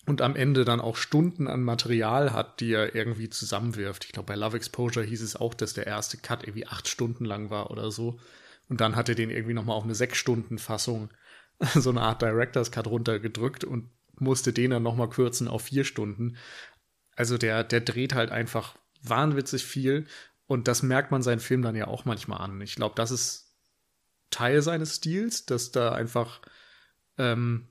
und 0.04 0.20
am 0.20 0.36
Ende 0.36 0.66
dann 0.66 0.82
auch 0.82 0.96
Stunden 0.96 1.48
an 1.48 1.62
Material 1.62 2.34
hat, 2.34 2.60
die 2.60 2.72
er 2.72 2.94
irgendwie 2.94 3.30
zusammenwirft. 3.30 4.04
Ich 4.04 4.12
glaube, 4.12 4.26
bei 4.26 4.34
Love 4.34 4.58
Exposure 4.58 5.04
hieß 5.04 5.22
es 5.22 5.34
auch, 5.34 5.54
dass 5.54 5.72
der 5.72 5.86
erste 5.86 6.18
Cut 6.18 6.42
irgendwie 6.42 6.66
acht 6.66 6.88
Stunden 6.88 7.24
lang 7.24 7.48
war 7.48 7.70
oder 7.70 7.90
so. 7.90 8.20
Und 8.68 8.82
dann 8.82 8.96
hat 8.96 9.08
er 9.08 9.14
den 9.14 9.30
irgendwie 9.30 9.54
nochmal 9.54 9.76
auf 9.76 9.84
eine 9.84 9.94
sechs 9.94 10.18
Stunden 10.18 10.58
Fassung, 10.58 11.08
so 11.74 11.88
eine 11.88 12.02
Art 12.02 12.20
Director's 12.20 12.70
Cut 12.70 12.86
runtergedrückt 12.86 13.64
und 13.64 13.88
musste 14.18 14.52
den 14.52 14.72
dann 14.72 14.82
nochmal 14.82 15.08
kürzen 15.08 15.48
auf 15.48 15.62
vier 15.62 15.84
Stunden. 15.84 16.36
Also 17.16 17.38
der, 17.38 17.64
der 17.64 17.80
dreht 17.80 18.14
halt 18.14 18.30
einfach 18.30 18.76
wahnwitzig 19.02 19.64
viel 19.64 20.06
und 20.50 20.66
das 20.66 20.82
merkt 20.82 21.12
man 21.12 21.22
seinen 21.22 21.38
Film 21.38 21.62
dann 21.62 21.76
ja 21.76 21.86
auch 21.86 22.04
manchmal 22.04 22.40
an. 22.40 22.60
Ich 22.60 22.74
glaube, 22.74 22.96
das 22.96 23.12
ist 23.12 23.54
Teil 24.30 24.62
seines 24.62 24.96
Stils, 24.96 25.46
dass 25.46 25.70
da 25.70 25.92
einfach 25.92 26.40
ähm, 27.18 27.68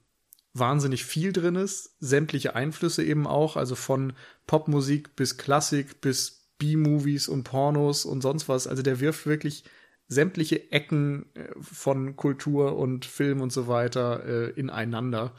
wahnsinnig 0.53 1.03
viel 1.03 1.33
drin 1.33 1.55
ist, 1.55 1.97
sämtliche 1.99 2.55
Einflüsse 2.55 3.03
eben 3.03 3.27
auch, 3.27 3.57
also 3.57 3.75
von 3.75 4.13
Popmusik 4.47 5.17
bis 5.17 5.35
Klassik 5.35 5.99
bis 5.99 6.53
B-Movies 6.57 7.27
und 7.27 7.43
Pornos 7.43 8.05
und 8.05 8.21
sonst 8.21 8.47
was. 8.47 8.65
Also 8.65 8.81
der 8.81 9.01
wirft 9.01 9.25
wirklich 9.25 9.65
sämtliche 10.07 10.71
Ecken 10.71 11.25
äh, 11.35 11.49
von 11.61 12.15
Kultur 12.15 12.77
und 12.77 13.03
Film 13.03 13.41
und 13.41 13.51
so 13.51 13.67
weiter 13.67 14.23
äh, 14.23 14.49
ineinander. 14.51 15.35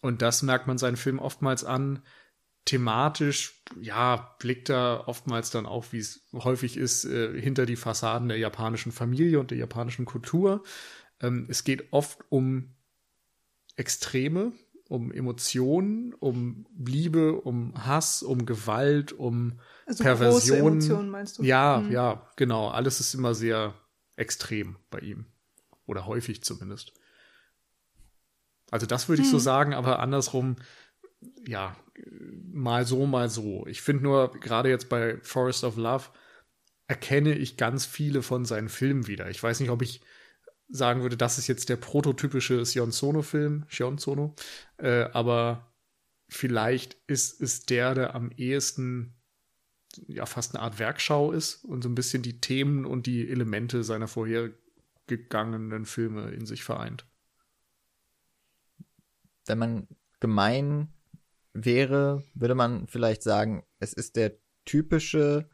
Und 0.00 0.22
das 0.22 0.42
merkt 0.42 0.68
man 0.68 0.78
seinen 0.78 0.96
Film 0.96 1.18
oftmals 1.18 1.64
an 1.64 2.02
thematisch, 2.64 3.61
ja, 3.80 4.36
blickt 4.38 4.70
er 4.70 5.04
oftmals 5.06 5.50
dann 5.50 5.66
auch, 5.66 5.86
wie 5.92 5.98
es 5.98 6.26
häufig 6.32 6.76
ist, 6.76 7.04
äh, 7.04 7.40
hinter 7.40 7.66
die 7.66 7.76
Fassaden 7.76 8.28
der 8.28 8.38
japanischen 8.38 8.92
Familie 8.92 9.40
und 9.40 9.50
der 9.50 9.58
japanischen 9.58 10.04
Kultur. 10.04 10.62
Ähm, 11.20 11.46
es 11.48 11.64
geht 11.64 11.92
oft 11.92 12.24
um 12.28 12.74
Extreme, 13.76 14.52
um 14.88 15.10
Emotionen, 15.10 16.12
um 16.14 16.66
Liebe, 16.76 17.32
um 17.40 17.72
Hass, 17.86 18.22
um 18.22 18.44
Gewalt, 18.44 19.12
um 19.12 19.58
also 19.86 20.04
Perversion. 20.04 20.58
Emotionen, 20.58 21.10
meinst 21.10 21.38
du? 21.38 21.42
Ja, 21.44 21.82
mhm. 21.84 21.92
ja, 21.92 22.30
genau. 22.36 22.68
Alles 22.68 23.00
ist 23.00 23.14
immer 23.14 23.34
sehr 23.34 23.74
extrem 24.16 24.76
bei 24.90 24.98
ihm. 24.98 25.26
Oder 25.86 26.06
häufig 26.06 26.44
zumindest. 26.44 26.92
Also 28.70 28.86
das 28.86 29.08
würde 29.08 29.22
ich 29.22 29.28
hm. 29.28 29.32
so 29.32 29.38
sagen, 29.38 29.74
aber 29.74 29.98
andersrum, 29.98 30.56
ja, 31.46 31.76
mal 32.52 32.86
so, 32.86 33.06
mal 33.06 33.28
so. 33.28 33.66
Ich 33.66 33.82
finde 33.82 34.04
nur, 34.04 34.32
gerade 34.40 34.68
jetzt 34.68 34.88
bei 34.88 35.18
Forest 35.22 35.64
of 35.64 35.76
Love 35.76 36.06
erkenne 36.86 37.34
ich 37.34 37.56
ganz 37.56 37.86
viele 37.86 38.22
von 38.22 38.44
seinen 38.44 38.68
Filmen 38.68 39.06
wieder. 39.06 39.30
Ich 39.30 39.42
weiß 39.42 39.60
nicht, 39.60 39.70
ob 39.70 39.82
ich 39.82 40.00
sagen 40.68 41.02
würde, 41.02 41.16
das 41.16 41.38
ist 41.38 41.46
jetzt 41.46 41.68
der 41.68 41.76
prototypische 41.76 42.64
Sion 42.64 42.90
Sono-Film, 42.90 43.66
Sion 43.70 43.98
Sono, 43.98 44.34
äh, 44.78 45.04
aber 45.12 45.72
vielleicht 46.28 46.94
ist 47.06 47.40
es 47.40 47.66
der, 47.66 47.94
der 47.94 48.14
am 48.14 48.30
ehesten 48.30 49.14
ja 50.06 50.24
fast 50.24 50.54
eine 50.54 50.62
Art 50.62 50.78
Werkschau 50.78 51.32
ist 51.32 51.64
und 51.64 51.82
so 51.82 51.88
ein 51.88 51.94
bisschen 51.94 52.22
die 52.22 52.40
Themen 52.40 52.86
und 52.86 53.06
die 53.06 53.28
Elemente 53.28 53.84
seiner 53.84 54.08
vorhergegangenen 54.08 55.84
Filme 55.84 56.30
in 56.30 56.46
sich 56.46 56.64
vereint. 56.64 57.04
Wenn 59.44 59.58
man 59.58 59.88
gemein 60.20 60.88
wäre, 61.54 62.22
würde 62.34 62.54
man 62.54 62.86
vielleicht 62.86 63.22
sagen, 63.22 63.64
es 63.78 63.92
ist 63.92 64.16
der 64.16 64.36
typische 64.64 65.48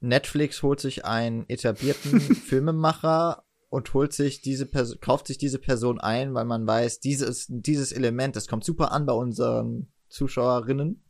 Netflix 0.00 0.62
holt 0.62 0.80
sich 0.80 1.04
einen 1.04 1.48
etablierten 1.48 2.20
Filmemacher 2.20 3.44
und 3.70 3.92
holt 3.94 4.12
sich 4.12 4.42
diese 4.42 4.66
Person, 4.66 5.00
kauft 5.00 5.26
sich 5.26 5.38
diese 5.38 5.58
Person 5.58 5.98
ein, 5.98 6.34
weil 6.34 6.44
man 6.44 6.66
weiß, 6.66 7.00
dieses, 7.00 7.46
dieses 7.48 7.90
Element, 7.90 8.36
das 8.36 8.46
kommt 8.46 8.64
super 8.64 8.92
an 8.92 9.06
bei 9.06 9.14
unseren 9.14 9.90
Zuschauerinnen. 10.08 11.04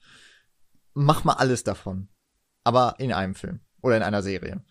Mach 0.95 1.25
mal 1.25 1.35
alles 1.35 1.65
davon. 1.65 2.09
Aber 2.63 2.95
in 2.99 3.13
einem 3.13 3.35
Film 3.35 3.61
oder 3.83 3.97
in 3.99 4.03
einer 4.03 4.23
Serie. 4.23 4.65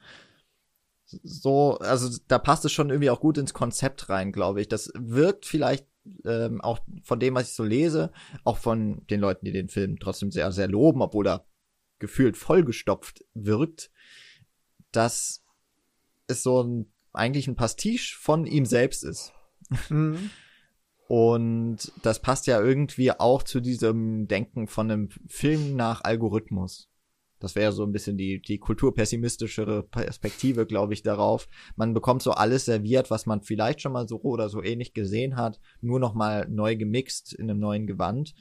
so, 1.06 1.78
also 1.78 2.18
da 2.28 2.40
passt 2.40 2.66
es 2.66 2.72
schon 2.72 2.90
irgendwie 2.90 3.12
auch 3.12 3.20
gut 3.20 3.38
ins 3.38 3.54
Konzept 3.54 4.10
rein, 4.10 4.32
glaube 4.32 4.62
ich. 4.62 4.68
Das 4.68 4.92
wirkt 4.96 5.46
vielleicht 5.46 5.86
ähm, 6.26 6.62
auch 6.62 6.80
von 7.04 7.20
dem, 7.20 7.36
was 7.36 7.50
ich 7.50 7.56
so 7.56 7.64
lese, 7.64 8.12
auch 8.44 8.58
von 8.58 9.06
den 9.08 9.20
Leuten, 9.20 9.46
die 9.46 9.52
den 9.52 9.70
Film 9.70 10.00
trotzdem 10.00 10.32
sehr, 10.32 10.52
sehr 10.52 10.68
loben, 10.68 11.02
obwohl 11.02 11.28
er 11.28 11.46
gefühlt 12.00 12.38
vollgestopft 12.38 13.24
wirkt, 13.34 13.92
dass 14.92 15.44
es 16.28 16.44
so 16.44 16.64
ein, 16.64 16.92
eigentlich 17.14 17.48
ein 17.48 17.56
Pastiche 17.56 18.18
von 18.18 18.46
ihm 18.46 18.66
selbst 18.66 19.04
ist. 19.04 19.34
Mhm. 19.90 20.30
Und 21.08 21.92
das 22.02 22.22
passt 22.22 22.48
ja 22.48 22.60
irgendwie 22.62 23.12
auch 23.12 23.44
zu 23.44 23.60
diesem 23.60 24.28
Denken 24.28 24.68
von 24.68 24.90
einem 24.90 25.10
Film 25.28 25.76
nach 25.76 26.04
Algorithmus. 26.04 26.90
Das 27.44 27.56
wäre 27.56 27.74
so 27.74 27.84
ein 27.84 27.92
bisschen 27.92 28.18
die, 28.18 28.42
die 28.42 28.58
kulturpessimistischere 28.58 29.84
Perspektive, 29.84 30.66
glaube 30.66 30.94
ich, 30.94 31.04
darauf. 31.04 31.50
Man 31.76 31.94
bekommt 31.94 32.24
so 32.24 32.32
alles 32.32 32.64
serviert, 32.64 33.12
was 33.12 33.26
man 33.26 33.42
vielleicht 33.42 33.82
schon 33.82 33.92
mal 33.92 34.08
so 34.08 34.22
oder 34.22 34.48
so 34.48 34.64
ähnlich 34.64 34.94
gesehen 34.94 35.36
hat, 35.36 35.60
nur 35.82 36.00
noch 36.00 36.14
mal 36.14 36.48
neu 36.50 36.78
gemixt 36.78 37.34
in 37.34 37.50
einem 37.50 37.60
neuen 37.60 37.86
Gewand. 37.86 38.34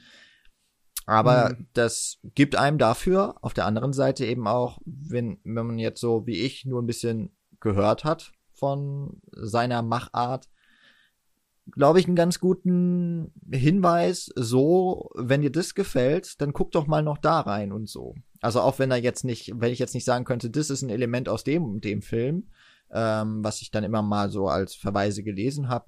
Aber 1.05 1.49
mhm. 1.49 1.67
das 1.73 2.19
gibt 2.33 2.55
einem 2.55 2.77
dafür 2.77 3.35
auf 3.41 3.53
der 3.53 3.65
anderen 3.65 3.91
Seite 3.91 4.25
eben 4.25 4.47
auch, 4.47 4.79
wenn, 4.85 5.37
wenn 5.43 5.67
man 5.67 5.79
jetzt 5.79 5.99
so 5.99 6.25
wie 6.25 6.39
ich 6.39 6.65
nur 6.65 6.81
ein 6.81 6.87
bisschen 6.87 7.35
gehört 7.59 8.05
hat 8.05 8.31
von 8.53 9.21
seiner 9.33 9.81
Machart, 9.81 10.49
glaube 11.71 11.99
ich, 11.99 12.07
einen 12.07 12.15
ganz 12.15 12.39
guten 12.39 13.33
Hinweis. 13.51 14.31
So, 14.35 15.09
wenn 15.15 15.41
dir 15.41 15.51
das 15.51 15.75
gefällt, 15.75 16.39
dann 16.39 16.53
guck 16.53 16.71
doch 16.71 16.87
mal 16.87 17.03
noch 17.03 17.17
da 17.17 17.41
rein 17.41 17.73
und 17.73 17.89
so. 17.89 18.15
Also 18.43 18.59
auch 18.59 18.77
wenn 18.77 18.91
er 18.91 18.97
jetzt 18.97 19.23
nicht, 19.23 19.53
wenn 19.55 19.71
ich 19.71 19.79
jetzt 19.79 19.93
nicht 19.93 20.03
sagen 20.03 20.25
könnte, 20.25 20.49
das 20.49 20.69
ist 20.69 20.81
ein 20.81 20.89
Element 20.89 21.29
aus 21.29 21.45
dem 21.45 21.79
dem 21.79 22.01
Film, 22.01 22.49
ähm, 22.91 23.41
was 23.41 23.61
ich 23.61 23.71
dann 23.71 23.85
immer 23.85 24.01
mal 24.01 24.29
so 24.29 24.49
als 24.49 24.75
Verweise 24.75 25.23
gelesen 25.23 25.69
habe, 25.69 25.85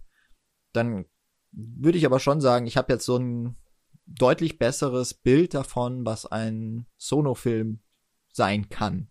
dann 0.71 1.05
würde 1.51 1.97
ich 1.97 2.05
aber 2.05 2.21
schon 2.21 2.39
sagen, 2.39 2.65
ich 2.65 2.77
habe 2.77 2.93
jetzt 2.93 3.05
so 3.05 3.17
ein 3.17 3.57
deutlich 4.05 4.57
besseres 4.57 5.13
Bild 5.13 5.53
davon, 5.53 6.05
was 6.05 6.25
ein 6.25 6.85
Sono-Film 6.95 7.79
sein 8.31 8.69
kann. 8.69 9.09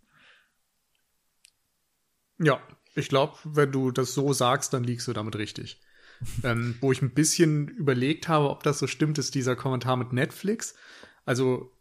Ja, 2.39 2.61
ich 2.95 3.11
glaube, 3.11 3.37
wenn 3.45 3.73
du 3.73 3.91
das 3.91 4.15
so 4.15 4.33
sagst, 4.33 4.73
dann 4.73 4.85
liegst 4.85 5.07
du 5.07 5.13
damit 5.13 5.37
richtig. 5.37 5.83
ähm, 6.45 6.77
wo 6.81 6.93
ich 6.93 7.03
ein 7.03 7.13
bisschen 7.13 7.69
überlegt 7.69 8.27
habe, 8.29 8.49
ob 8.49 8.63
das 8.63 8.79
so 8.79 8.87
stimmt, 8.87 9.19
ist 9.19 9.35
dieser 9.35 9.55
Kommentar 9.55 9.97
mit 9.97 10.15
Netflix. 10.15 10.75
Also 11.27 11.74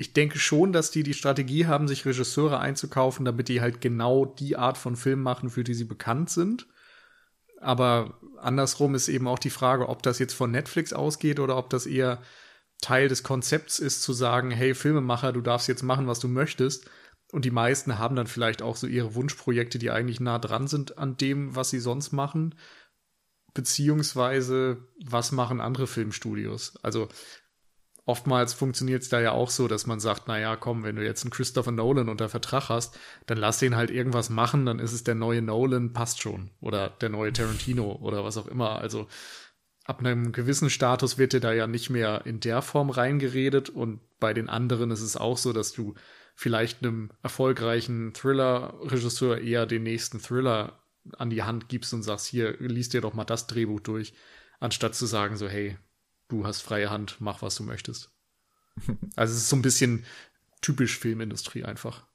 ich 0.00 0.14
denke 0.14 0.38
schon, 0.38 0.72
dass 0.72 0.90
die 0.90 1.02
die 1.02 1.12
Strategie 1.12 1.66
haben, 1.66 1.86
sich 1.86 2.06
Regisseure 2.06 2.58
einzukaufen, 2.58 3.26
damit 3.26 3.48
die 3.48 3.60
halt 3.60 3.82
genau 3.82 4.24
die 4.24 4.56
Art 4.56 4.78
von 4.78 4.96
Film 4.96 5.20
machen, 5.20 5.50
für 5.50 5.62
die 5.62 5.74
sie 5.74 5.84
bekannt 5.84 6.30
sind. 6.30 6.66
Aber 7.60 8.18
andersrum 8.38 8.94
ist 8.94 9.08
eben 9.08 9.28
auch 9.28 9.38
die 9.38 9.50
Frage, 9.50 9.90
ob 9.90 10.02
das 10.02 10.18
jetzt 10.18 10.32
von 10.32 10.50
Netflix 10.50 10.94
ausgeht 10.94 11.38
oder 11.38 11.58
ob 11.58 11.68
das 11.68 11.84
eher 11.84 12.22
Teil 12.80 13.08
des 13.08 13.22
Konzepts 13.22 13.78
ist, 13.78 14.00
zu 14.00 14.14
sagen, 14.14 14.50
hey 14.50 14.74
Filmemacher, 14.74 15.34
du 15.34 15.42
darfst 15.42 15.68
jetzt 15.68 15.82
machen, 15.82 16.06
was 16.06 16.18
du 16.18 16.28
möchtest. 16.28 16.88
Und 17.30 17.44
die 17.44 17.50
meisten 17.50 17.98
haben 17.98 18.16
dann 18.16 18.26
vielleicht 18.26 18.62
auch 18.62 18.76
so 18.76 18.86
ihre 18.86 19.14
Wunschprojekte, 19.14 19.78
die 19.78 19.90
eigentlich 19.90 20.18
nah 20.18 20.38
dran 20.38 20.66
sind 20.66 20.96
an 20.96 21.18
dem, 21.18 21.54
was 21.54 21.68
sie 21.68 21.78
sonst 21.78 22.12
machen. 22.12 22.54
Beziehungsweise, 23.52 24.78
was 25.04 25.30
machen 25.30 25.60
andere 25.60 25.86
Filmstudios? 25.86 26.78
Also 26.82 27.08
oftmals 28.10 28.52
funktioniert 28.52 29.02
es 29.02 29.08
da 29.08 29.20
ja 29.20 29.30
auch 29.30 29.50
so, 29.50 29.68
dass 29.68 29.86
man 29.86 30.00
sagt, 30.00 30.26
naja, 30.26 30.56
komm, 30.56 30.82
wenn 30.82 30.96
du 30.96 31.04
jetzt 31.04 31.22
einen 31.22 31.30
Christopher 31.30 31.70
Nolan 31.70 32.08
unter 32.08 32.28
Vertrag 32.28 32.68
hast, 32.68 32.98
dann 33.26 33.38
lass 33.38 33.60
den 33.60 33.76
halt 33.76 33.90
irgendwas 33.90 34.30
machen, 34.30 34.66
dann 34.66 34.80
ist 34.80 34.92
es 34.92 35.04
der 35.04 35.14
neue 35.14 35.42
Nolan, 35.42 35.92
passt 35.92 36.20
schon. 36.20 36.50
Oder 36.60 36.90
der 36.90 37.08
neue 37.08 37.32
Tarantino 37.32 37.92
oder 38.02 38.24
was 38.24 38.36
auch 38.36 38.48
immer. 38.48 38.80
Also 38.80 39.06
ab 39.84 40.00
einem 40.00 40.32
gewissen 40.32 40.70
Status 40.70 41.18
wird 41.18 41.32
dir 41.34 41.40
da 41.40 41.52
ja 41.52 41.68
nicht 41.68 41.88
mehr 41.88 42.26
in 42.26 42.40
der 42.40 42.62
Form 42.62 42.90
reingeredet 42.90 43.70
und 43.70 44.00
bei 44.18 44.34
den 44.34 44.48
anderen 44.48 44.90
ist 44.90 45.02
es 45.02 45.16
auch 45.16 45.38
so, 45.38 45.52
dass 45.52 45.72
du 45.72 45.94
vielleicht 46.34 46.82
einem 46.82 47.10
erfolgreichen 47.22 48.12
Thriller-Regisseur 48.12 49.38
eher 49.38 49.66
den 49.66 49.84
nächsten 49.84 50.20
Thriller 50.20 50.82
an 51.16 51.30
die 51.30 51.44
Hand 51.44 51.68
gibst 51.68 51.94
und 51.94 52.02
sagst, 52.02 52.26
hier, 52.26 52.56
liest 52.58 52.92
dir 52.92 53.02
doch 53.02 53.14
mal 53.14 53.24
das 53.24 53.46
Drehbuch 53.46 53.80
durch, 53.80 54.14
anstatt 54.58 54.96
zu 54.96 55.06
sagen 55.06 55.36
so, 55.36 55.48
hey, 55.48 55.78
du 56.30 56.46
hast 56.46 56.62
freie 56.62 56.90
Hand, 56.90 57.16
mach 57.20 57.42
was 57.42 57.56
du 57.56 57.62
möchtest. 57.62 58.10
also 59.16 59.34
es 59.34 59.42
ist 59.42 59.48
so 59.48 59.56
ein 59.56 59.62
bisschen 59.62 60.04
typisch 60.62 60.98
Filmindustrie 60.98 61.64
einfach. 61.64 62.06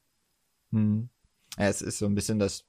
Hm. 0.71 1.09
Ja, 1.57 1.67
es 1.67 1.81
ist 1.81 1.99
so 1.99 2.05
ein 2.05 2.15
bisschen 2.15 2.39
das, 2.39 2.65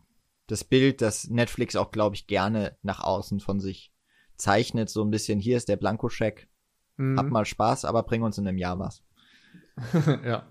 das 0.47 0.65
Bild, 0.65 1.01
das 1.01 1.29
Netflix 1.29 1.77
auch, 1.77 1.91
glaube 1.91 2.15
ich, 2.15 2.27
gerne 2.27 2.77
nach 2.83 3.01
außen 3.01 3.41
von 3.41 3.61
sich 3.61 3.93
zeichnet. 4.37 4.91
So 4.91 5.03
ein 5.03 5.11
bisschen, 5.11 5.41
hier 5.41 5.57
ist 5.57 5.69
der 5.69 5.77
Blankoscheck, 5.77 6.49
mhm. 6.97 7.19
hab 7.19 7.27
mal 7.27 7.45
Spaß, 7.45 7.85
aber 7.85 8.03
bring 8.03 8.23
uns 8.23 8.39
in 8.39 8.47
einem 8.47 8.59
Jahr 8.59 8.79
was. 8.79 9.03
ja. 10.25 10.47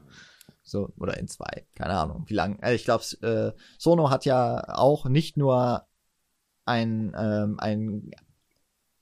So, 0.63 0.91
oder 0.97 1.17
in 1.17 1.27
zwei, 1.27 1.67
keine 1.75 1.93
Ahnung, 1.93 2.25
wie 2.27 2.33
lang. 2.33 2.59
Also 2.61 2.75
ich 2.75 2.85
glaube, 2.85 3.03
äh, 3.21 3.59
Sono 3.77 4.09
hat 4.09 4.25
ja 4.25 4.75
auch 4.75 5.05
nicht 5.05 5.37
nur 5.37 5.87
ein, 6.65 7.15
ähm, 7.15 7.59
ein 7.59 8.11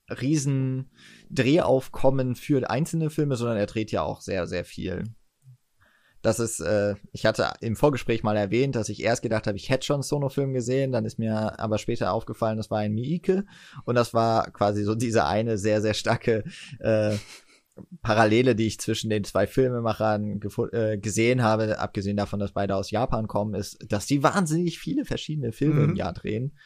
riesen 0.09 0.91
Drehaufkommen 1.29 2.35
für 2.35 2.69
einzelne 2.69 3.09
Filme, 3.09 3.35
sondern 3.35 3.57
er 3.57 3.65
dreht 3.65 3.91
ja 3.91 4.01
auch 4.01 4.21
sehr, 4.21 4.47
sehr 4.47 4.65
viel. 4.65 5.03
Das 6.21 6.39
ist, 6.39 6.61
äh, 6.61 6.95
ich 7.11 7.25
hatte 7.25 7.51
im 7.59 7.75
Vorgespräch 7.75 8.23
mal 8.23 8.37
erwähnt, 8.37 8.75
dass 8.75 8.87
ich 8.87 9.03
erst 9.03 9.23
gedacht 9.23 9.45
habe, 9.45 9.57
ich 9.57 9.69
hätte 9.69 9.85
schon 9.85 10.01
Sono-Film 10.01 10.53
gesehen, 10.53 10.93
dann 10.93 11.03
ist 11.03 11.19
mir 11.19 11.59
aber 11.59 11.77
später 11.77 12.13
aufgefallen, 12.13 12.57
das 12.57 12.71
war 12.71 12.79
ein 12.79 12.93
Miike 12.93 13.43
und 13.83 13.95
das 13.95 14.13
war 14.13 14.49
quasi 14.51 14.83
so 14.83 14.95
diese 14.95 15.25
eine 15.25 15.57
sehr, 15.57 15.81
sehr 15.81 15.93
starke 15.93 16.45
äh, 16.79 17.17
Parallele, 18.01 18.55
die 18.55 18.67
ich 18.67 18.79
zwischen 18.79 19.09
den 19.09 19.25
zwei 19.25 19.47
Filmemachern 19.47 20.39
äh, 20.71 20.97
gesehen 20.97 21.43
habe, 21.43 21.79
abgesehen 21.79 22.15
davon, 22.15 22.39
dass 22.39 22.53
beide 22.53 22.77
aus 22.77 22.89
Japan 22.89 23.27
kommen, 23.27 23.53
ist, 23.53 23.79
dass 23.89 24.05
die 24.05 24.23
wahnsinnig 24.23 24.79
viele 24.79 25.03
verschiedene 25.03 25.51
Filme 25.51 25.81
mhm. 25.81 25.89
im 25.89 25.95
Jahr 25.97 26.13
drehen 26.13 26.57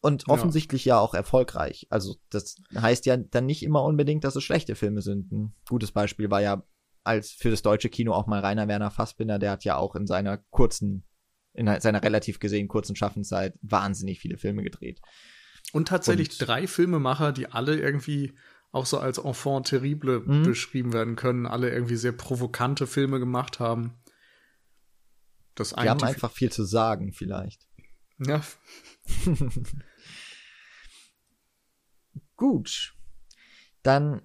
und 0.00 0.28
offensichtlich 0.28 0.84
ja. 0.84 0.96
ja. 0.96 1.00
auch 1.00 1.14
erfolgreich. 1.14 1.86
Also 1.90 2.16
das 2.30 2.56
heißt 2.74 3.06
ja 3.06 3.16
dann 3.16 3.46
nicht 3.46 3.62
immer 3.62 3.82
unbedingt, 3.82 4.24
dass 4.24 4.36
es 4.36 4.44
schlechte 4.44 4.74
Filme 4.74 5.02
sind. 5.02 5.32
Ein 5.32 5.54
gutes 5.68 5.92
Beispiel 5.92 6.30
war 6.30 6.40
ja 6.40 6.62
als 7.04 7.32
für 7.32 7.50
das 7.50 7.62
deutsche 7.62 7.88
Kino 7.88 8.12
auch 8.12 8.26
mal 8.26 8.40
Rainer 8.40 8.68
Werner 8.68 8.90
Fassbinder, 8.90 9.38
der 9.38 9.52
hat 9.52 9.64
ja 9.64 9.76
auch 9.76 9.96
in 9.96 10.06
seiner 10.06 10.36
kurzen, 10.50 11.04
in 11.54 11.80
seiner 11.80 12.02
relativ 12.02 12.38
gesehen 12.38 12.68
kurzen 12.68 12.96
Schaffenszeit 12.96 13.58
wahnsinnig 13.62 14.20
viele 14.20 14.36
Filme 14.36 14.62
gedreht. 14.62 15.00
Und 15.72 15.88
tatsächlich 15.88 16.30
und, 16.32 16.46
drei 16.46 16.66
Filmemacher, 16.66 17.32
die 17.32 17.50
alle 17.50 17.78
irgendwie 17.78 18.34
auch 18.70 18.86
so 18.86 18.98
als 18.98 19.18
Enfant 19.18 19.68
terrible 19.68 20.20
mhm. 20.20 20.42
beschrieben 20.44 20.92
werden 20.92 21.16
können, 21.16 21.46
alle 21.46 21.70
irgendwie 21.70 21.96
sehr 21.96 22.12
provokante 22.12 22.86
Filme 22.86 23.18
gemacht 23.18 23.58
haben. 23.60 23.94
Das 25.54 25.70
die 25.70 25.88
haben 25.88 26.02
einfach 26.02 26.30
viel 26.30 26.52
zu 26.52 26.64
sagen, 26.64 27.12
vielleicht. 27.12 27.66
Ja. 28.18 28.42
Gut. 32.38 32.94
Dann 33.82 34.22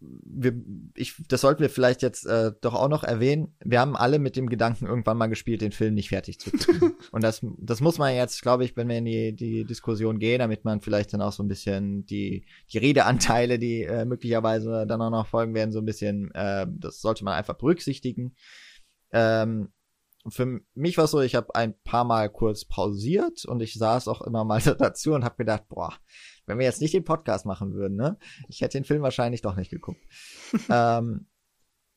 wir, 0.00 0.54
ich, 0.96 1.14
das 1.28 1.40
sollten 1.40 1.62
wir 1.62 1.70
vielleicht 1.70 2.02
jetzt 2.02 2.26
äh, 2.26 2.52
doch 2.60 2.74
auch 2.74 2.88
noch 2.88 3.04
erwähnen. 3.04 3.54
Wir 3.64 3.80
haben 3.80 3.96
alle 3.96 4.18
mit 4.18 4.36
dem 4.36 4.48
Gedanken 4.48 4.86
irgendwann 4.86 5.16
mal 5.16 5.28
gespielt, 5.28 5.60
den 5.60 5.72
Film 5.72 5.94
nicht 5.94 6.08
fertig 6.08 6.38
zu 6.38 6.50
kriegen. 6.50 6.94
Und 7.12 7.22
das, 7.22 7.40
das 7.58 7.80
muss 7.80 7.98
man 7.98 8.14
jetzt, 8.14 8.42
glaube 8.42 8.64
ich, 8.64 8.76
wenn 8.76 8.88
wir 8.88 8.98
in 8.98 9.04
die, 9.04 9.34
die 9.34 9.64
Diskussion 9.64 10.18
gehen, 10.18 10.40
damit 10.40 10.64
man 10.64 10.80
vielleicht 10.80 11.12
dann 11.14 11.22
auch 11.22 11.32
so 11.32 11.42
ein 11.42 11.48
bisschen 11.48 12.04
die, 12.06 12.44
die 12.72 12.78
Redeanteile, 12.78 13.58
die 13.58 13.82
äh, 13.82 14.04
möglicherweise 14.04 14.86
dann 14.86 15.00
auch 15.00 15.10
noch 15.10 15.26
folgen 15.26 15.54
werden, 15.54 15.72
so 15.72 15.78
ein 15.78 15.86
bisschen, 15.86 16.30
äh, 16.34 16.66
das 16.68 17.00
sollte 17.00 17.24
man 17.24 17.34
einfach 17.34 17.54
berücksichtigen. 17.54 18.34
Ähm, 19.12 19.72
für 20.28 20.60
mich 20.74 20.96
war 20.96 21.04
es 21.04 21.10
so, 21.10 21.20
ich 21.20 21.34
habe 21.34 21.54
ein 21.54 21.74
paar 21.84 22.04
Mal 22.04 22.30
kurz 22.30 22.64
pausiert 22.64 23.44
und 23.44 23.60
ich 23.60 23.74
saß 23.74 24.08
auch 24.08 24.22
immer 24.22 24.44
mal 24.44 24.60
dazu 24.78 25.12
und 25.12 25.24
habe 25.24 25.36
gedacht, 25.36 25.64
boah, 25.68 25.94
wenn 26.46 26.58
wir 26.58 26.66
jetzt 26.66 26.80
nicht 26.80 26.94
den 26.94 27.04
Podcast 27.04 27.46
machen 27.46 27.74
würden, 27.74 27.96
ne, 27.96 28.18
ich 28.48 28.60
hätte 28.60 28.78
den 28.78 28.84
Film 28.84 29.02
wahrscheinlich 29.02 29.42
doch 29.42 29.56
nicht 29.56 29.70
geguckt. 29.70 30.00
ähm, 30.70 31.26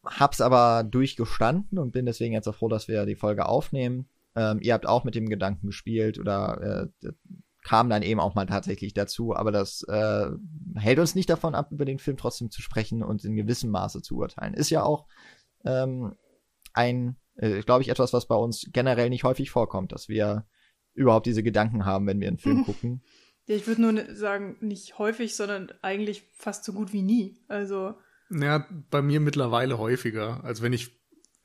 hab's 0.06 0.42
aber 0.42 0.84
durchgestanden 0.84 1.80
und 1.80 1.92
bin 1.92 2.06
deswegen 2.06 2.34
jetzt 2.34 2.48
auch 2.48 2.56
froh, 2.56 2.70
dass 2.70 2.88
wir 2.88 3.06
die 3.06 3.16
Folge 3.16 3.48
aufnehmen. 3.48 4.10
Ähm, 4.36 4.60
ihr 4.62 4.74
habt 4.74 4.88
auch 4.88 5.04
mit 5.04 5.16
dem 5.16 5.30
Gedanken 5.30 5.68
gespielt 5.68 6.20
oder 6.20 6.90
äh, 7.02 7.12
kam 7.64 7.90
dann 7.90 8.04
eben 8.04 8.20
auch 8.20 8.36
mal 8.36 8.46
tatsächlich 8.46 8.94
dazu, 8.94 9.36
aber 9.36 9.52
das 9.52 9.84
äh, 9.84 10.28
hält 10.76 11.00
uns 11.00 11.16
nicht 11.16 11.30
davon 11.30 11.56
ab, 11.56 11.72
über 11.72 11.84
den 11.84 12.00
Film 12.00 12.16
trotzdem 12.16 12.50
zu 12.50 12.62
sprechen 12.62 13.04
und 13.04 13.26
in 13.26 13.36
gewissem 13.36 13.72
Maße 13.72 14.02
zu 14.02 14.16
urteilen. 14.16 14.54
Ist 14.54 14.70
ja 14.70 14.84
auch 14.84 15.08
ähm, 15.66 16.16
ein 16.74 17.18
äh, 17.38 17.62
glaube 17.62 17.84
ich, 17.84 17.90
etwas, 17.90 18.14
was 18.14 18.26
bei 18.26 18.36
uns 18.36 18.68
generell 18.74 19.10
nicht 19.10 19.24
häufig 19.24 19.50
vorkommt, 19.50 19.92
dass 19.92 20.10
wir 20.10 20.46
überhaupt 20.94 21.28
diese 21.28 21.44
Gedanken 21.44 21.86
haben, 21.86 22.08
wenn 22.08 22.20
wir 22.20 22.28
einen 22.28 22.40
Film 22.40 22.64
gucken. 22.66 23.04
Ja, 23.48 23.56
ich 23.56 23.66
würde 23.66 23.82
nur 23.82 23.94
ne, 23.94 24.16
sagen, 24.16 24.58
nicht 24.60 25.00
häufig, 25.00 25.36
sondern 25.36 25.72
eigentlich 25.82 26.24
fast 26.38 26.64
so 26.64 26.74
gut 26.74 26.94
wie 26.94 27.02
nie. 27.02 27.38
Also. 27.48 27.96
Ja, 28.30 28.68
bei 28.92 29.02
mir 29.02 29.20
mittlerweile 29.20 29.78
häufiger. 29.78 30.44
Also 30.44 30.64
wenn 30.64 30.74
ich 30.74 30.98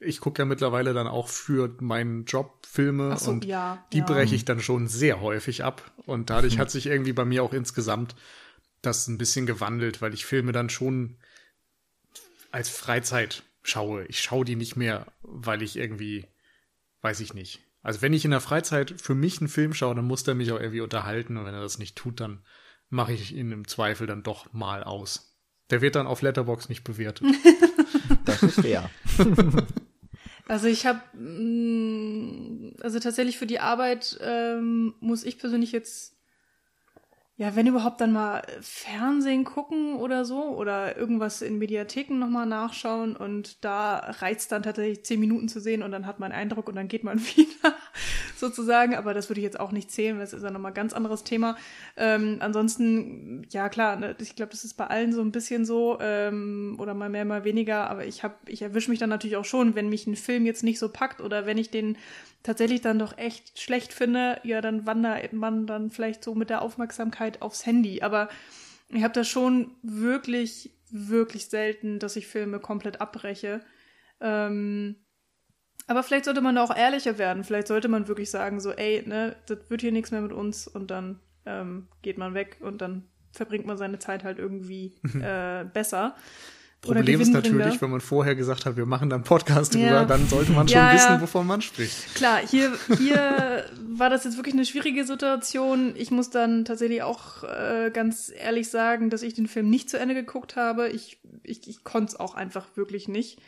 ich 0.05 0.21
gucke 0.21 0.43
ja 0.43 0.47
mittlerweile 0.47 0.95
dann 0.95 1.07
auch 1.07 1.29
für 1.29 1.77
meinen 1.81 2.25
Job 2.25 2.67
Filme 2.67 3.17
so, 3.17 3.31
und 3.31 3.45
ja, 3.45 3.85
die 3.93 3.99
ja. 3.99 4.05
breche 4.05 4.35
ich 4.35 4.45
dann 4.45 4.61
schon 4.61 4.89
sehr 4.89 5.21
häufig 5.21 5.65
ab. 5.65 5.93
Und 6.07 6.31
dadurch 6.31 6.59
hat 6.59 6.71
sich 6.71 6.87
irgendwie 6.87 7.13
bei 7.13 7.25
mir 7.25 7.43
auch 7.43 7.53
insgesamt 7.53 8.15
das 8.81 9.07
ein 9.07 9.19
bisschen 9.19 9.47
gewandelt, 9.47 10.03
weil 10.03 10.13
ich 10.13 10.27
Filme 10.27 10.53
dann 10.53 10.71
schon 10.71 11.19
als 12.51 12.69
Freizeit 12.69 13.45
schaue. 13.63 14.05
Ich 14.07 14.21
schaue 14.21 14.45
die 14.45 14.57
nicht 14.57 14.77
mehr, 14.77 15.07
weil 15.23 15.63
ich 15.63 15.77
irgendwie, 15.77 16.27
weiß 17.01 17.21
ich 17.21 17.33
nicht. 17.33 17.61
Also 17.83 18.01
wenn 18.03 18.13
ich 18.13 18.25
in 18.25 18.31
der 18.31 18.41
Freizeit 18.41 18.95
für 19.01 19.15
mich 19.15 19.41
einen 19.41 19.49
Film 19.49 19.75
schaue, 19.75 19.95
dann 19.95 20.07
muss 20.07 20.25
der 20.25 20.35
mich 20.35 20.53
auch 20.53 20.61
irgendwie 20.61 20.81
unterhalten. 20.81 21.37
Und 21.37 21.45
wenn 21.45 21.55
er 21.55 21.61
das 21.61 21.79
nicht 21.79 21.97
tut, 21.97 22.21
dann 22.21 22.43
mache 22.89 23.13
ich 23.13 23.35
ihn 23.35 23.51
im 23.51 23.67
Zweifel 23.67 24.07
dann 24.07 24.23
doch 24.23 24.53
mal 24.53 24.85
aus. 24.85 25.37
Der 25.71 25.81
wird 25.81 25.97
dann 25.97 26.07
auf 26.07 26.23
Letterbox 26.23 26.69
nicht 26.69 26.85
bewertet. 26.85 27.27
Das 28.25 28.43
ist 28.43 28.61
fair. 28.61 28.89
Also 30.49 30.67
ich 30.67 30.87
habe, 30.87 31.01
also 32.83 32.99
tatsächlich 32.99 33.39
für 33.39 33.47
die 33.47 33.61
Arbeit 33.61 34.19
ähm, 34.21 34.95
muss 35.01 35.25
ich 35.25 35.39
persönlich 35.39 35.73
jetzt, 35.73 36.17
ja, 37.43 37.57
wenn 37.57 37.67
überhaupt 37.67 38.01
dann 38.01 38.13
mal 38.13 38.43
Fernsehen 38.61 39.43
gucken 39.43 39.97
oder 39.97 40.25
so 40.25 40.57
oder 40.57 40.97
irgendwas 40.97 41.43
in 41.43 41.59
Mediatheken 41.59 42.15
nochmal 42.17 42.47
nachschauen 42.47 43.17
und 43.17 43.65
da 43.65 43.97
reizt 44.21 44.53
dann 44.53 44.63
tatsächlich 44.63 45.05
zehn 45.05 45.19
Minuten 45.19 45.49
zu 45.49 45.59
sehen 45.59 45.83
und 45.83 45.91
dann 45.91 46.07
hat 46.07 46.21
man 46.21 46.31
einen 46.31 46.43
Eindruck 46.43 46.69
und 46.69 46.77
dann 46.77 46.87
geht 46.87 47.03
man 47.03 47.19
wieder 47.37 47.75
sozusagen, 48.37 48.95
aber 48.95 49.13
das 49.13 49.29
würde 49.29 49.41
ich 49.41 49.45
jetzt 49.45 49.59
auch 49.59 49.73
nicht 49.73 49.91
zählen, 49.91 50.19
weil 50.19 50.25
das 50.25 50.35
ist 50.35 50.45
ja 50.45 50.53
nochmal 50.53 50.71
ein 50.71 50.77
ganz 50.77 50.93
anderes 50.93 51.25
Thema. 51.25 51.57
Ähm, 51.97 52.37
ansonsten, 52.39 53.45
ja 53.51 53.69
klar, 53.69 53.97
ne, 53.97 54.15
ich 54.21 54.37
glaube, 54.37 54.53
das 54.53 54.63
ist 54.63 54.75
bei 54.75 54.87
allen 54.87 55.13
so 55.13 55.21
ein 55.21 55.33
bisschen 55.33 55.65
so 55.65 55.99
ähm, 56.01 56.77
oder 56.79 56.95
mal 56.95 57.09
mehr, 57.09 57.25
mal 57.25 57.43
weniger, 57.43 57.91
aber 57.91 58.05
ich 58.07 58.23
ich 58.47 58.63
erwische 58.63 58.89
mich 58.89 59.01
dann 59.01 59.11
natürlich 59.11 59.37
auch 59.37 59.45
schon, 59.45 59.75
wenn 59.75 59.89
mich 59.89 60.07
ein 60.07 60.15
Film 60.15 60.47
jetzt 60.47 60.63
nicht 60.63 60.79
so 60.79 60.89
packt 60.89 61.21
oder 61.21 61.45
wenn 61.45 61.59
ich 61.59 61.71
den 61.71 61.97
tatsächlich 62.43 62.81
dann 62.81 62.99
doch 62.99 63.17
echt 63.19 63.61
schlecht 63.61 63.93
finde, 63.93 64.41
ja, 64.43 64.61
dann 64.61 64.87
wandert 64.87 65.33
man 65.33 65.67
dann 65.67 65.91
vielleicht 65.91 66.25
so 66.25 66.35
mit 66.35 66.51
der 66.51 66.63
Aufmerksamkeit 66.63 67.32
aufs 67.41 67.65
Handy. 67.65 68.03
Aber 68.03 68.29
ich 68.89 69.03
habe 69.03 69.15
das 69.15 69.29
schon 69.29 69.71
wirklich, 69.83 70.75
wirklich 70.91 71.47
selten, 71.47 71.99
dass 71.99 72.17
ich 72.17 72.27
Filme 72.27 72.61
komplett 72.61 73.01
abbreche. 73.01 73.61
Ähm, 74.21 74.97
aber 75.87 76.03
vielleicht 76.03 76.27
sollte 76.27 76.43
man 76.43 76.55
da 76.55 76.63
auch 76.63 76.77
ehrlicher 76.77 77.19
werden. 77.19 77.45
Vielleicht 77.45 77.69
sollte 77.69 77.89
man 77.89 78.09
wirklich 78.09 78.31
sagen, 78.31 78.61
so, 78.61 78.73
ey, 78.73 79.03
ne, 79.07 79.37
das 79.47 79.59
wird 79.69 79.81
hier 79.81 79.93
nichts 79.93 80.11
mehr 80.11 80.21
mit 80.21 80.33
uns 80.33 80.67
und 80.67 80.91
dann 80.91 81.21
ähm, 81.47 81.89
geht 82.03 82.19
man 82.19 82.35
weg 82.35 82.59
und 82.61 82.81
dann 82.83 83.09
verbringt 83.33 83.67
man 83.67 83.79
seine 83.79 83.99
Zeit 83.99 84.25
halt 84.25 84.39
irgendwie 84.39 84.95
äh, 85.23 85.65
besser. 85.65 86.15
Problem 86.83 87.21
ist 87.21 87.33
natürlich, 87.33 87.81
wenn 87.81 87.91
man 87.91 88.01
vorher 88.01 88.35
gesagt 88.35 88.67
hat, 88.67 88.77
wir 88.77 88.87
machen 88.87 89.09
da 89.09 89.15
einen 89.17 89.25
Podcast 89.25 89.73
drüber, 89.75 89.85
Ja. 89.87 90.05
dann 90.05 90.27
sollte 90.29 90.51
man 90.51 90.67
schon 90.67 90.79
Ja, 90.79 90.93
wissen, 90.93 91.21
wovon 91.21 91.47
man 91.47 91.63
spricht. 91.63 92.15
Klar, 92.17 92.41
hier, 92.45 92.73
hier 92.99 93.65
war 93.95 94.11
das 94.11 94.25
jetzt 94.25 94.37
wirklich 94.37 94.55
eine 94.55 94.67
schwierige 94.67 95.05
Situation. 95.05 95.95
Ich 95.97 96.11
muss 96.11 96.31
dann 96.31 96.65
tatsächlich 96.65 97.03
auch 97.05 97.45
äh, 97.45 97.91
ganz 97.95 98.33
ehrlich 98.37 98.69
sagen, 98.69 99.11
dass 99.11 99.23
ich 99.23 99.35
den 99.35 99.47
Film 99.47 99.71
nicht 99.71 99.89
zu 99.91 99.99
Ende 99.99 100.15
geguckt 100.15 100.57
habe. 100.57 100.89
Ich, 100.89 101.21
ich, 101.45 101.69
ich 101.69 101.85
konnte 101.85 102.15
es 102.15 102.21
auch 102.21 102.35
einfach 102.35 102.67
wirklich 102.77 103.07
nicht. 103.07 103.41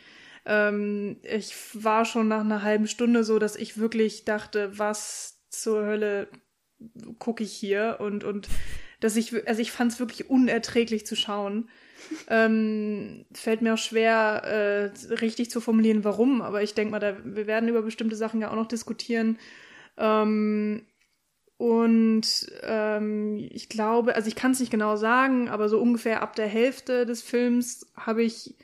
Ähm, 0.45 1.17
ich 1.23 1.53
war 1.73 2.05
schon 2.05 2.29
nach 2.29 2.41
einer 2.41 2.61
halben 2.63 2.87
Stunde 2.87 3.25
so, 3.25 3.37
dass 3.37 3.57
ich 3.57 3.77
wirklich 3.77 4.23
dachte, 4.23 4.77
was 4.77 5.39
zur 5.49 5.85
Hölle 5.85 6.29
gucke 7.19 7.43
ich 7.43 7.51
hier 7.53 7.97
und, 7.99 8.23
und 8.23 8.47
dass 9.01 9.15
ich, 9.17 9.47
also 9.47 9.61
ich 9.61 9.71
fand 9.71 9.91
es 9.91 9.99
wirklich 9.99 10.29
unerträglich 10.29 11.05
zu 11.05 11.15
schauen. 11.17 11.67
Ähm, 12.27 13.25
fällt 13.33 13.61
mir 13.61 13.73
auch 13.73 13.79
schwer, 13.79 14.43
äh, 14.43 15.13
richtig 15.15 15.49
zu 15.51 15.61
formulieren, 15.61 16.03
warum, 16.03 16.41
aber 16.41 16.63
ich 16.63 16.73
denke 16.73 16.91
mal, 16.91 16.99
da, 16.99 17.15
wir 17.23 17.47
werden 17.47 17.69
über 17.69 17.81
bestimmte 17.81 18.15
Sachen 18.15 18.41
ja 18.41 18.51
auch 18.51 18.55
noch 18.55 18.67
diskutieren. 18.67 19.37
Ähm, 19.97 20.85
und 21.57 22.47
ähm, 22.63 23.47
ich 23.51 23.69
glaube, 23.69 24.15
also 24.15 24.27
ich 24.27 24.35
kann 24.35 24.51
es 24.51 24.59
nicht 24.59 24.71
genau 24.71 24.97
sagen, 24.97 25.49
aber 25.49 25.69
so 25.69 25.79
ungefähr 25.79 26.21
ab 26.21 26.35
der 26.35 26.47
Hälfte 26.47 27.05
des 27.05 27.21
Films 27.21 27.91
habe 27.95 28.23
ich 28.23 28.55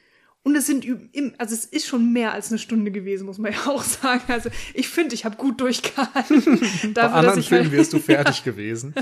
und 0.44 0.56
es 0.56 0.66
sind 0.66 0.86
im, 0.86 1.34
also 1.38 1.54
es 1.54 1.66
ist 1.66 1.86
schon 1.86 2.12
mehr 2.14 2.34
als 2.34 2.50
eine 2.50 2.58
Stunde 2.58 2.92
gewesen, 2.92 3.26
muss 3.26 3.38
man 3.38 3.52
ja 3.54 3.68
auch 3.68 3.84
sagen. 3.84 4.24
Also 4.28 4.50
ich 4.74 4.88
finde, 4.88 5.14
ich 5.14 5.24
habe 5.26 5.36
gut 5.38 5.62
durchgehalten. 5.62 6.44
Bei 6.84 6.88
Dafür, 6.94 7.14
anderen 7.16 7.40
ich 7.40 7.50
Filmen 7.50 7.66
halt- 7.66 7.74
wärst 7.74 7.94
du 7.94 8.00
fertig 8.00 8.44
gewesen. 8.44 8.94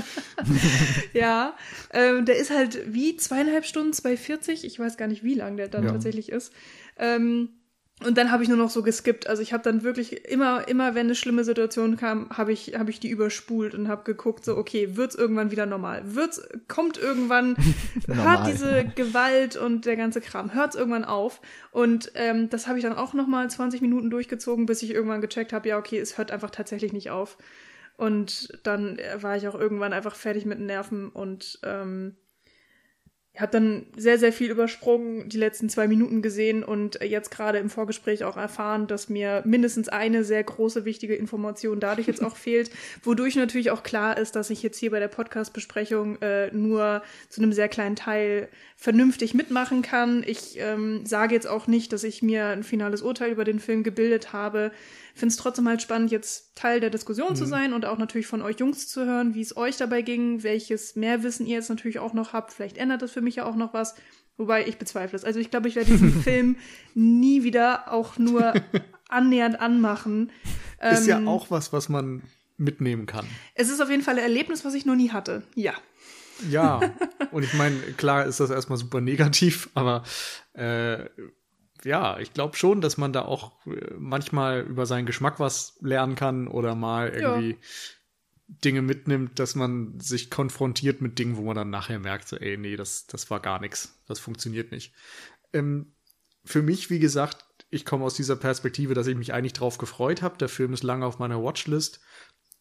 ja, 1.12 1.54
ähm, 1.92 2.24
der 2.24 2.36
ist 2.36 2.50
halt 2.50 2.80
wie 2.92 3.16
zweieinhalb 3.16 3.64
Stunden, 3.64 3.92
2,40. 3.92 4.64
Ich 4.64 4.78
weiß 4.78 4.96
gar 4.96 5.08
nicht, 5.08 5.24
wie 5.24 5.34
lang 5.34 5.56
der 5.56 5.68
dann 5.68 5.84
Ja. 5.84 5.92
tatsächlich 5.92 6.28
ist. 6.30 6.52
Ähm, 6.98 7.48
und 8.04 8.16
dann 8.16 8.30
habe 8.30 8.42
ich 8.42 8.48
nur 8.48 8.56
noch 8.56 8.70
so 8.70 8.82
geskippt. 8.82 9.26
Also 9.26 9.42
ich 9.42 9.52
habe 9.52 9.62
dann 9.62 9.82
wirklich 9.82 10.24
immer, 10.26 10.66
immer 10.68 10.94
wenn 10.94 11.06
eine 11.06 11.14
schlimme 11.14 11.44
Situation 11.44 11.96
kam, 11.96 12.30
habe 12.30 12.50
ich, 12.52 12.78
habe 12.78 12.90
ich 12.90 12.98
die 12.98 13.10
überspult 13.10 13.74
und 13.74 13.88
habe 13.88 14.04
geguckt, 14.04 14.44
so 14.44 14.56
okay, 14.56 14.96
wird's 14.96 15.14
irgendwann 15.14 15.50
wieder 15.50 15.66
normal? 15.66 16.02
Wird's, 16.04 16.42
kommt 16.66 16.96
irgendwann, 16.96 17.56
hört 18.06 18.46
diese 18.46 18.84
Gewalt 18.94 19.56
und 19.56 19.84
der 19.84 19.96
ganze 19.96 20.22
Kram, 20.22 20.54
hört's 20.54 20.76
irgendwann 20.76 21.04
auf? 21.04 21.42
Und 21.72 22.10
ähm, 22.14 22.48
das 22.48 22.66
habe 22.66 22.78
ich 22.78 22.84
dann 22.84 22.96
auch 22.96 23.12
noch 23.12 23.26
mal 23.26 23.50
20 23.50 23.82
Minuten 23.82 24.08
durchgezogen, 24.08 24.64
bis 24.64 24.82
ich 24.82 24.94
irgendwann 24.94 25.20
gecheckt 25.20 25.52
habe, 25.52 25.68
ja 25.68 25.76
okay, 25.76 25.98
es 25.98 26.16
hört 26.16 26.30
einfach 26.30 26.50
tatsächlich 26.50 26.94
nicht 26.94 27.10
auf. 27.10 27.36
Und 27.98 28.58
dann 28.62 28.98
äh, 28.98 29.22
war 29.22 29.36
ich 29.36 29.46
auch 29.46 29.54
irgendwann 29.54 29.92
einfach 29.92 30.14
fertig 30.14 30.46
mit 30.46 30.58
den 30.58 30.64
Nerven 30.64 31.10
und 31.10 31.58
ähm, 31.64 32.16
habe 33.38 33.52
dann 33.52 33.86
sehr, 33.96 34.18
sehr 34.18 34.32
viel 34.32 34.50
übersprungen, 34.50 35.28
die 35.28 35.38
letzten 35.38 35.68
zwei 35.68 35.86
Minuten 35.86 36.20
gesehen 36.20 36.64
und 36.64 37.00
jetzt 37.02 37.30
gerade 37.30 37.58
im 37.58 37.70
Vorgespräch 37.70 38.24
auch 38.24 38.36
erfahren, 38.36 38.86
dass 38.86 39.08
mir 39.08 39.42
mindestens 39.46 39.88
eine 39.88 40.24
sehr 40.24 40.42
große, 40.42 40.84
wichtige 40.84 41.14
Information 41.14 41.78
dadurch 41.78 42.08
jetzt 42.08 42.24
auch 42.24 42.36
fehlt, 42.36 42.70
wodurch 43.02 43.36
natürlich 43.36 43.70
auch 43.70 43.82
klar 43.82 44.18
ist, 44.18 44.34
dass 44.34 44.50
ich 44.50 44.62
jetzt 44.62 44.78
hier 44.78 44.90
bei 44.90 44.98
der 44.98 45.08
Podcast-Besprechung 45.08 46.20
äh, 46.22 46.50
nur 46.52 47.02
zu 47.28 47.40
einem 47.40 47.52
sehr 47.52 47.68
kleinen 47.68 47.96
Teil 47.96 48.48
vernünftig 48.76 49.34
mitmachen 49.34 49.82
kann. 49.82 50.24
Ich 50.26 50.58
ähm, 50.58 51.06
sage 51.06 51.34
jetzt 51.34 51.46
auch 51.46 51.66
nicht, 51.66 51.92
dass 51.92 52.02
ich 52.02 52.22
mir 52.22 52.46
ein 52.46 52.64
finales 52.64 53.02
Urteil 53.02 53.30
über 53.30 53.44
den 53.44 53.60
Film 53.60 53.84
gebildet 53.84 54.32
habe. 54.32 54.72
Finde 55.20 55.32
es 55.32 55.36
trotzdem 55.36 55.68
halt 55.68 55.80
spannend, 55.82 56.10
jetzt 56.10 56.56
Teil 56.56 56.80
der 56.80 56.90
Diskussion 56.90 57.36
zu 57.36 57.44
sein 57.46 57.72
und 57.74 57.84
auch 57.84 57.98
natürlich 57.98 58.26
von 58.26 58.42
euch 58.42 58.58
Jungs 58.58 58.88
zu 58.88 59.04
hören, 59.04 59.34
wie 59.34 59.42
es 59.42 59.56
euch 59.56 59.76
dabei 59.76 60.02
ging, 60.02 60.42
welches 60.42 60.96
Mehrwissen 60.96 61.46
ihr 61.46 61.56
jetzt 61.56 61.68
natürlich 61.68 61.98
auch 61.98 62.14
noch 62.14 62.32
habt. 62.32 62.52
Vielleicht 62.52 62.78
ändert 62.78 63.02
das 63.02 63.12
für 63.12 63.20
mich 63.20 63.36
ja 63.36 63.44
auch 63.44 63.54
noch 63.54 63.74
was. 63.74 63.94
Wobei 64.36 64.66
ich 64.66 64.78
bezweifle 64.78 65.16
es. 65.16 65.24
Also 65.24 65.38
ich 65.38 65.50
glaube, 65.50 65.68
ich 65.68 65.76
werde 65.76 65.90
diesen 65.90 66.22
Film 66.22 66.56
nie 66.94 67.44
wieder 67.44 67.92
auch 67.92 68.16
nur 68.18 68.54
annähernd 69.10 69.60
anmachen. 69.60 70.32
Ist 70.80 71.06
ja 71.06 71.18
Ähm, 71.18 71.28
auch 71.28 71.50
was, 71.50 71.72
was 71.72 71.88
man 71.90 72.22
mitnehmen 72.56 73.04
kann. 73.06 73.26
Es 73.54 73.68
ist 73.68 73.80
auf 73.80 73.90
jeden 73.90 74.02
Fall 74.02 74.14
ein 74.16 74.22
Erlebnis, 74.22 74.64
was 74.64 74.72
ich 74.74 74.86
noch 74.86 74.96
nie 74.96 75.10
hatte. 75.10 75.42
Ja. 75.54 75.74
Ja, 76.48 76.80
und 77.32 77.42
ich 77.42 77.52
meine, 77.52 77.76
klar 77.98 78.24
ist 78.24 78.40
das 78.40 78.48
erstmal 78.48 78.78
super 78.78 79.02
negativ, 79.02 79.68
aber 79.74 80.04
äh, 80.54 81.04
ja, 81.84 82.18
ich 82.18 82.32
glaube 82.32 82.56
schon, 82.56 82.80
dass 82.80 82.98
man 82.98 83.12
da 83.12 83.22
auch 83.22 83.64
äh, 83.66 83.94
manchmal 83.98 84.60
über 84.62 84.86
seinen 84.86 85.06
Geschmack 85.06 85.40
was 85.40 85.78
lernen 85.80 86.14
kann 86.14 86.48
oder 86.48 86.74
mal 86.74 87.08
Ja. 87.08 87.14
irgendwie 87.36 87.58
Dinge 88.48 88.82
mitnimmt, 88.82 89.38
dass 89.38 89.54
man 89.54 89.98
sich 90.00 90.28
konfrontiert 90.30 91.00
mit 91.00 91.18
Dingen, 91.18 91.36
wo 91.36 91.42
man 91.42 91.54
dann 91.56 91.70
nachher 91.70 92.00
merkt, 92.00 92.28
so, 92.28 92.36
ey, 92.36 92.56
nee, 92.56 92.76
das, 92.76 93.06
das 93.06 93.30
war 93.30 93.40
gar 93.40 93.60
nichts, 93.60 94.02
das 94.08 94.18
funktioniert 94.18 94.72
nicht. 94.72 94.92
Ähm, 95.52 95.94
für 96.44 96.62
mich, 96.62 96.90
wie 96.90 96.98
gesagt, 96.98 97.44
ich 97.70 97.84
komme 97.84 98.04
aus 98.04 98.14
dieser 98.14 98.36
Perspektive, 98.36 98.94
dass 98.94 99.06
ich 99.06 99.16
mich 99.16 99.32
eigentlich 99.32 99.52
drauf 99.52 99.78
gefreut 99.78 100.22
habe. 100.22 100.38
Der 100.38 100.48
Film 100.48 100.72
ist 100.72 100.82
lange 100.82 101.06
auf 101.06 101.18
meiner 101.20 101.40
Watchlist, 101.42 102.00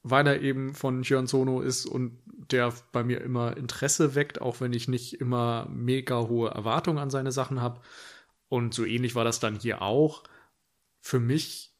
weil 0.03 0.27
er 0.27 0.41
eben 0.41 0.75
von 0.75 1.01
Jian 1.01 1.25
Sono 1.27 1.61
ist 1.61 1.85
und 1.85 2.19
der 2.51 2.73
bei 2.91 3.03
mir 3.03 3.21
immer 3.21 3.57
Interesse 3.57 4.13
weckt, 4.15 4.41
auch 4.41 4.61
wenn 4.61 4.73
ich 4.73 4.87
nicht 4.87 5.19
immer 5.19 5.67
mega 5.71 6.19
hohe 6.19 6.49
Erwartungen 6.51 6.99
an 6.99 7.09
seine 7.09 7.31
Sachen 7.31 7.61
habe. 7.61 7.81
Und 8.49 8.73
so 8.73 8.83
ähnlich 8.85 9.15
war 9.15 9.23
das 9.23 9.39
dann 9.39 9.55
hier 9.59 9.81
auch. 9.81 10.23
Für 11.01 11.19
mich 11.19 11.73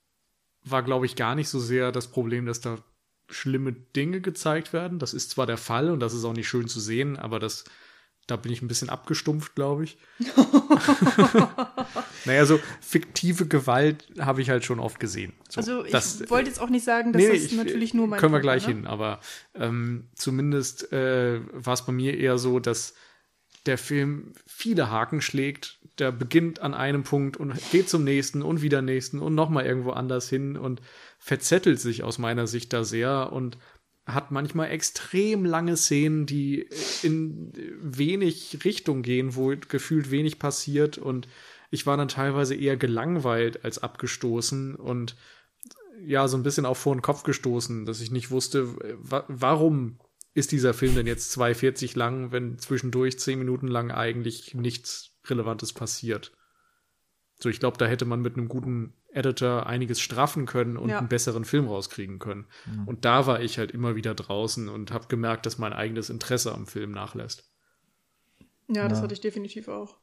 war, 0.63 0.83
glaube 0.83 1.05
ich, 1.05 1.15
gar 1.15 1.35
nicht 1.35 1.49
so 1.49 1.59
sehr 1.59 1.91
das 1.91 2.07
Problem, 2.07 2.45
dass 2.45 2.61
da 2.61 2.77
schlimme 3.29 3.73
Dinge 3.73 4.21
gezeigt 4.21 4.71
werden. 4.73 4.97
Das 4.99 5.13
ist 5.13 5.31
zwar 5.31 5.45
der 5.47 5.57
Fall 5.57 5.89
und 5.89 5.99
das 5.99 6.13
ist 6.13 6.23
auch 6.25 6.33
nicht 6.33 6.47
schön 6.47 6.67
zu 6.67 6.79
sehen, 6.79 7.17
aber 7.17 7.39
das, 7.39 7.63
da 8.27 8.35
bin 8.35 8.51
ich 8.51 8.61
ein 8.61 8.67
bisschen 8.67 8.89
abgestumpft, 8.89 9.55
glaube 9.55 9.83
ich. 9.83 9.97
naja, 12.25 12.45
so 12.45 12.59
fiktive 12.81 13.47
Gewalt 13.47 14.05
habe 14.19 14.41
ich 14.41 14.49
halt 14.49 14.65
schon 14.65 14.79
oft 14.79 14.99
gesehen. 14.99 15.33
So, 15.49 15.57
Also 15.59 15.85
ich 15.85 15.91
das- 15.91 16.29
wollte 16.29 16.49
jetzt 16.49 16.59
auch 16.59 16.69
nicht 16.69 16.83
sagen, 16.85 17.13
dass 17.13 17.21
Nee, 17.21 17.29
das 17.29 17.37
ich- 17.45 17.51
natürlich 17.53 17.93
nur 17.93 18.07
mein 18.07 18.19
Können 18.19 18.33
wir 18.33 18.39
Punkt 18.39 18.47
war, 18.47 18.53
gleich 18.57 18.67
ne? 18.67 18.73
hin, 18.75 18.87
aber 18.87 19.19
ähm, 19.55 20.09
zumindest 20.15 20.91
äh, 20.91 21.41
war 21.53 21.73
es 21.73 21.85
bei 21.85 21.91
mir 21.91 22.17
eher 22.17 22.37
so, 22.37 22.59
dass 22.59 22.93
der 23.65 23.77
Film 23.77 24.33
viele 24.47 24.89
Haken 24.89 25.21
schlägt. 25.21 25.78
Der 25.99 26.11
beginnt 26.11 26.61
an 26.61 26.73
einem 26.73 27.03
Punkt 27.03 27.37
und 27.37 27.53
geht 27.71 27.89
zum 27.89 28.03
nächsten 28.03 28.41
und 28.41 28.61
wieder 28.61 28.81
nächsten 28.81 29.19
und 29.19 29.35
nochmal 29.35 29.65
irgendwo 29.65 29.91
anders 29.91 30.29
hin 30.29 30.57
und 30.57 30.81
verzettelt 31.17 31.79
sich 31.79 32.03
aus 32.03 32.17
meiner 32.17 32.47
Sicht 32.47 32.71
da 32.73 32.83
sehr 32.83 33.31
und 33.31 33.57
hat 34.05 34.31
manchmal 34.31 34.71
extrem 34.71 35.45
lange 35.45 35.77
Szenen, 35.77 36.25
die 36.25 36.67
in 37.03 37.51
wenig 37.81 38.59
Richtung 38.63 39.01
gehen, 39.01 39.35
wo 39.35 39.53
gefühlt 39.55 40.09
wenig 40.09 40.39
passiert 40.39 40.97
und 40.97 41.27
ich 41.71 41.85
war 41.85 41.97
dann 41.97 42.07
teilweise 42.07 42.55
eher 42.55 42.77
gelangweilt 42.77 43.63
als 43.63 43.77
abgestoßen 43.79 44.75
und 44.75 45.15
ja, 46.05 46.27
so 46.27 46.37
ein 46.37 46.43
bisschen 46.43 46.65
auch 46.65 46.77
vor 46.77 46.95
den 46.95 47.01
Kopf 47.01 47.23
gestoßen, 47.23 47.85
dass 47.85 48.01
ich 48.01 48.09
nicht 48.09 48.31
wusste, 48.31 48.75
wa 48.97 49.25
warum 49.27 49.99
ist 50.33 50.51
dieser 50.51 50.73
Film 50.73 50.95
denn 50.95 51.07
jetzt 51.07 51.37
2,40 51.37 51.97
lang, 51.97 52.31
wenn 52.31 52.57
zwischendurch 52.57 53.19
10 53.19 53.39
Minuten 53.39 53.67
lang 53.67 53.91
eigentlich 53.91 54.53
nichts 54.53 55.18
Relevantes 55.29 55.73
passiert. 55.73 56.31
So, 57.41 57.49
ich 57.49 57.59
glaube, 57.59 57.77
da 57.77 57.85
hätte 57.85 58.05
man 58.05 58.21
mit 58.21 58.35
einem 58.35 58.49
guten 58.49 58.93
Editor 59.11 59.65
einiges 59.65 60.01
straffen 60.01 60.45
können 60.45 60.77
und 60.77 60.89
ja. 60.89 60.99
einen 60.99 61.07
besseren 61.07 61.45
Film 61.45 61.67
rauskriegen 61.67 62.19
können. 62.19 62.45
Mhm. 62.65 62.87
Und 62.87 63.05
da 63.05 63.27
war 63.27 63.41
ich 63.41 63.57
halt 63.57 63.71
immer 63.71 63.95
wieder 63.95 64.13
draußen 64.13 64.67
und 64.67 64.91
habe 64.91 65.07
gemerkt, 65.07 65.45
dass 65.45 65.57
mein 65.57 65.73
eigenes 65.73 66.09
Interesse 66.09 66.53
am 66.53 66.67
Film 66.67 66.91
nachlässt. 66.91 67.49
Ja, 68.67 68.87
das 68.87 68.99
ja. 68.99 69.03
hatte 69.03 69.13
ich 69.13 69.21
definitiv 69.21 69.67
auch. 69.67 69.97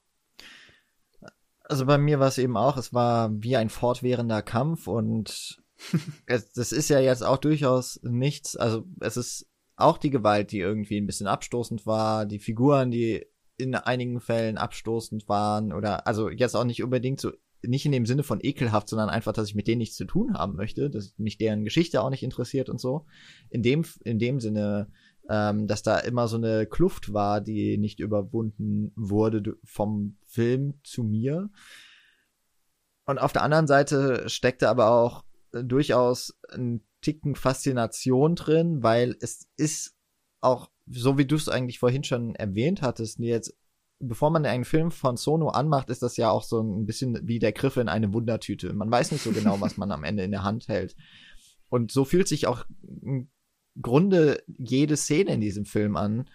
Also 1.68 1.84
bei 1.86 1.98
mir 1.98 2.20
war 2.20 2.28
es 2.28 2.38
eben 2.38 2.56
auch, 2.56 2.76
es 2.76 2.94
war 2.94 3.30
wie 3.32 3.56
ein 3.56 3.70
fortwährender 3.70 4.42
Kampf 4.42 4.86
und 4.86 5.62
es, 6.26 6.52
das 6.52 6.72
ist 6.72 6.88
ja 6.88 7.00
jetzt 7.00 7.22
auch 7.22 7.38
durchaus 7.38 8.00
nichts, 8.02 8.56
also 8.56 8.86
es 9.00 9.16
ist 9.16 9.48
auch 9.76 9.98
die 9.98 10.10
Gewalt, 10.10 10.52
die 10.52 10.60
irgendwie 10.60 10.98
ein 10.98 11.06
bisschen 11.06 11.26
abstoßend 11.26 11.84
war, 11.86 12.24
die 12.24 12.38
Figuren, 12.38 12.90
die 12.90 13.26
in 13.58 13.74
einigen 13.74 14.20
Fällen 14.20 14.58
abstoßend 14.58 15.28
waren 15.28 15.72
oder 15.72 16.06
also 16.06 16.28
jetzt 16.28 16.54
auch 16.54 16.64
nicht 16.64 16.82
unbedingt 16.82 17.20
so 17.20 17.32
nicht 17.62 17.86
in 17.86 17.92
dem 17.92 18.06
Sinne 18.06 18.22
von 18.22 18.38
ekelhaft, 18.42 18.88
sondern 18.88 19.08
einfach, 19.08 19.32
dass 19.32 19.48
ich 19.48 19.54
mit 19.54 19.66
denen 19.66 19.78
nichts 19.78 19.96
zu 19.96 20.04
tun 20.04 20.34
haben 20.34 20.56
möchte, 20.56 20.90
dass 20.90 21.14
mich 21.18 21.38
deren 21.38 21.64
Geschichte 21.64 22.02
auch 22.02 22.10
nicht 22.10 22.22
interessiert 22.22 22.68
und 22.68 22.80
so. 22.80 23.06
In 23.50 23.62
dem 23.62 23.84
in 24.04 24.18
dem 24.18 24.40
Sinne, 24.40 24.88
ähm, 25.28 25.66
dass 25.66 25.82
da 25.82 25.98
immer 25.98 26.28
so 26.28 26.36
eine 26.36 26.66
Kluft 26.66 27.12
war, 27.12 27.40
die 27.40 27.78
nicht 27.78 28.00
überwunden 28.00 28.92
wurde 28.94 29.56
vom 29.64 30.16
Film 30.26 30.74
zu 30.84 31.02
mir. 31.02 31.50
Und 33.06 33.18
auf 33.18 33.32
der 33.32 33.42
anderen 33.42 33.66
Seite 33.66 34.28
steckte 34.28 34.68
aber 34.68 34.90
auch 34.90 35.24
durchaus 35.52 36.38
ein 36.50 36.82
Ticken 37.00 37.36
Faszination 37.36 38.34
drin, 38.34 38.82
weil 38.82 39.16
es 39.20 39.48
ist 39.56 39.96
auch, 40.40 40.70
so 40.90 41.18
wie 41.18 41.27
du 41.27 41.37
es 41.37 41.49
eigentlich 41.49 41.79
vorhin 41.79 42.05
schon 42.05 42.35
erwähnt 42.35 42.83
hattest, 42.83 43.18
jetzt, 43.18 43.57
bevor 43.99 44.31
man 44.31 44.44
einen 44.46 44.64
Film 44.64 44.90
von 44.90 45.16
Sono 45.16 45.49
anmacht, 45.49 45.90
ist 45.90 46.03
das 46.03 46.16
ja 46.16 46.31
auch 46.31 46.42
so 46.42 46.61
ein 46.61 46.87
bisschen 46.87 47.27
wie 47.27 47.38
der 47.38 47.53
Griff 47.53 47.77
in 47.77 47.88
eine 47.88 48.12
Wundertüte. 48.12 48.72
Man 48.72 48.90
weiß 48.90 49.12
nicht 49.12 49.22
so 49.22 49.33
genau, 49.33 49.61
was 49.61 49.77
man 49.77 49.90
am 49.90 50.05
Ende 50.05 50.22
in 50.22 50.31
der 50.31 50.44
Hand 50.44 50.68
hält. 50.68 50.96
Und 51.68 51.90
so 51.90 52.05
fühlt 52.05 52.29
sich 52.29 52.46
auch 52.46 52.64
im 53.03 53.29
Grunde 53.81 54.42
jede 54.46 54.96
Szene 54.96 55.35
in 55.35 55.40
diesem 55.40 55.64
Film 55.64 55.96
an, 55.96 56.31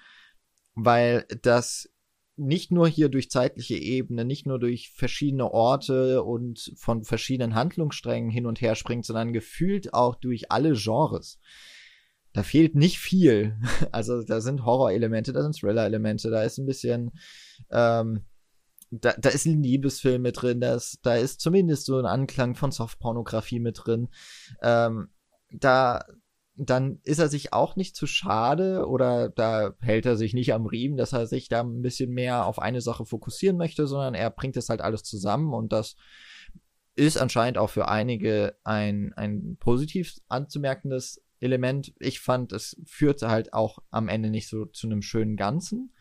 weil 0.75 1.25
das 1.41 1.89
nicht 2.35 2.71
nur 2.71 2.87
hier 2.87 3.09
durch 3.09 3.29
zeitliche 3.29 3.75
Ebene, 3.75 4.25
nicht 4.25 4.45
nur 4.45 4.57
durch 4.57 4.91
verschiedene 4.91 5.51
Orte 5.51 6.23
und 6.23 6.73
von 6.75 7.03
verschiedenen 7.03 7.55
Handlungssträngen 7.55 8.31
hin 8.31 8.45
und 8.45 8.61
her 8.61 8.75
springt, 8.75 9.05
sondern 9.05 9.33
gefühlt 9.33 9.93
auch 9.93 10.15
durch 10.15 10.51
alle 10.51 10.73
Genres. 10.73 11.39
Da 12.33 12.43
fehlt 12.43 12.75
nicht 12.75 12.99
viel. 12.99 13.57
Also 13.91 14.23
da 14.23 14.41
sind 14.41 14.65
Horror-Elemente, 14.65 15.33
da 15.33 15.41
sind 15.41 15.57
Thriller-Elemente, 15.59 16.29
da 16.29 16.43
ist 16.43 16.57
ein 16.57 16.65
bisschen, 16.65 17.11
ähm, 17.69 18.25
da, 18.89 19.13
da 19.17 19.29
ist 19.29 19.45
ein 19.45 19.63
Liebesfilm 19.63 20.21
mit 20.21 20.41
drin, 20.41 20.61
da 20.61 20.75
ist, 20.75 20.99
da 21.03 21.15
ist 21.15 21.41
zumindest 21.41 21.85
so 21.85 21.97
ein 21.97 22.05
Anklang 22.05 22.55
von 22.55 22.71
Softpornografie 22.71 23.59
mit 23.59 23.81
drin. 23.83 24.09
Ähm, 24.61 25.09
da, 25.49 26.05
dann 26.55 26.99
ist 27.03 27.19
er 27.19 27.29
sich 27.29 27.53
auch 27.53 27.75
nicht 27.75 27.95
zu 27.95 28.07
schade 28.07 28.87
oder 28.87 29.29
da 29.29 29.73
hält 29.79 30.05
er 30.05 30.15
sich 30.15 30.33
nicht 30.33 30.53
am 30.53 30.65
Riemen, 30.65 30.97
dass 30.97 31.13
er 31.13 31.27
sich 31.27 31.49
da 31.49 31.61
ein 31.61 31.81
bisschen 31.81 32.11
mehr 32.11 32.45
auf 32.45 32.59
eine 32.59 32.81
Sache 32.81 33.05
fokussieren 33.05 33.57
möchte, 33.57 33.87
sondern 33.87 34.13
er 34.13 34.29
bringt 34.29 34.57
es 34.57 34.69
halt 34.69 34.81
alles 34.81 35.03
zusammen 35.03 35.53
und 35.53 35.73
das 35.73 35.95
ist 36.95 37.17
anscheinend 37.17 37.57
auch 37.57 37.69
für 37.69 37.87
einige 37.87 38.55
ein, 38.63 39.13
ein 39.15 39.57
positiv 39.59 40.17
anzumerkendes 40.27 41.21
Element. 41.41 41.93
Ich 41.99 42.19
fand, 42.19 42.51
es 42.51 42.79
führte 42.85 43.29
halt 43.29 43.53
auch 43.53 43.79
am 43.89 44.07
Ende 44.07 44.29
nicht 44.29 44.47
so 44.47 44.65
zu 44.65 44.87
einem 44.87 45.01
schönen 45.01 45.35
Ganzen. 45.35 45.93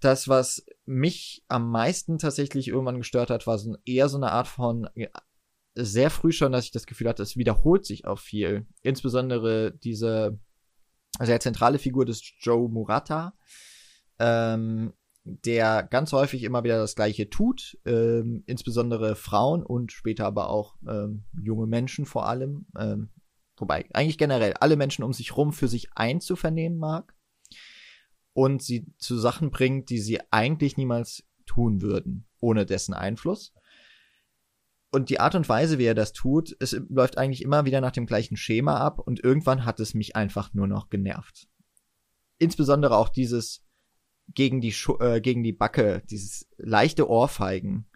Das, 0.00 0.28
was 0.28 0.66
mich 0.84 1.44
am 1.48 1.70
meisten 1.70 2.18
tatsächlich 2.18 2.68
irgendwann 2.68 2.98
gestört 2.98 3.30
hat, 3.30 3.46
war 3.46 3.58
so 3.58 3.76
eher 3.84 4.08
so 4.08 4.16
eine 4.16 4.32
Art 4.32 4.48
von 4.48 4.88
sehr 5.74 6.10
früh 6.10 6.32
schon, 6.32 6.52
dass 6.52 6.64
ich 6.64 6.70
das 6.70 6.86
Gefühl 6.86 7.08
hatte, 7.08 7.22
es 7.22 7.36
wiederholt 7.36 7.86
sich 7.86 8.06
auch 8.06 8.18
viel. 8.18 8.66
Insbesondere 8.82 9.72
diese 9.72 10.38
sehr 11.20 11.40
zentrale 11.40 11.78
Figur 11.78 12.04
des 12.04 12.22
Joe 12.40 12.68
Murata, 12.68 13.34
ähm, 14.18 14.92
der 15.24 15.82
ganz 15.84 16.12
häufig 16.12 16.42
immer 16.42 16.64
wieder 16.64 16.78
das 16.78 16.96
Gleiche 16.96 17.30
tut, 17.30 17.78
ähm, 17.84 18.42
insbesondere 18.46 19.14
Frauen 19.14 19.62
und 19.62 19.92
später 19.92 20.26
aber 20.26 20.48
auch 20.48 20.76
ähm, 20.88 21.24
junge 21.40 21.66
Menschen 21.66 22.06
vor 22.06 22.26
allem, 22.26 22.66
ähm, 22.78 23.10
wobei 23.62 23.86
eigentlich 23.94 24.18
generell 24.18 24.54
alle 24.54 24.76
Menschen 24.76 25.04
um 25.04 25.12
sich 25.12 25.36
rum 25.36 25.52
für 25.52 25.68
sich 25.68 25.88
einzuvernehmen 25.94 26.78
mag 26.78 27.14
und 28.32 28.60
sie 28.60 28.92
zu 28.98 29.16
Sachen 29.16 29.52
bringt, 29.52 29.88
die 29.88 30.00
sie 30.00 30.18
eigentlich 30.32 30.76
niemals 30.76 31.22
tun 31.46 31.80
würden, 31.80 32.26
ohne 32.40 32.66
dessen 32.66 32.92
Einfluss. 32.92 33.54
Und 34.90 35.10
die 35.10 35.20
Art 35.20 35.36
und 35.36 35.48
Weise, 35.48 35.78
wie 35.78 35.84
er 35.84 35.94
das 35.94 36.12
tut, 36.12 36.56
es 36.58 36.72
läuft 36.88 37.18
eigentlich 37.18 37.42
immer 37.42 37.64
wieder 37.64 37.80
nach 37.80 37.92
dem 37.92 38.04
gleichen 38.04 38.36
Schema 38.36 38.78
ab 38.78 38.98
und 38.98 39.22
irgendwann 39.22 39.64
hat 39.64 39.78
es 39.78 39.94
mich 39.94 40.16
einfach 40.16 40.52
nur 40.54 40.66
noch 40.66 40.90
genervt. 40.90 41.46
Insbesondere 42.38 42.96
auch 42.96 43.10
dieses 43.10 43.64
gegen 44.34 44.60
die, 44.60 44.72
Schu 44.72 44.98
äh, 44.98 45.20
gegen 45.20 45.44
die 45.44 45.52
Backe, 45.52 46.02
dieses 46.10 46.48
leichte 46.56 47.08
Ohrfeigen, 47.08 47.88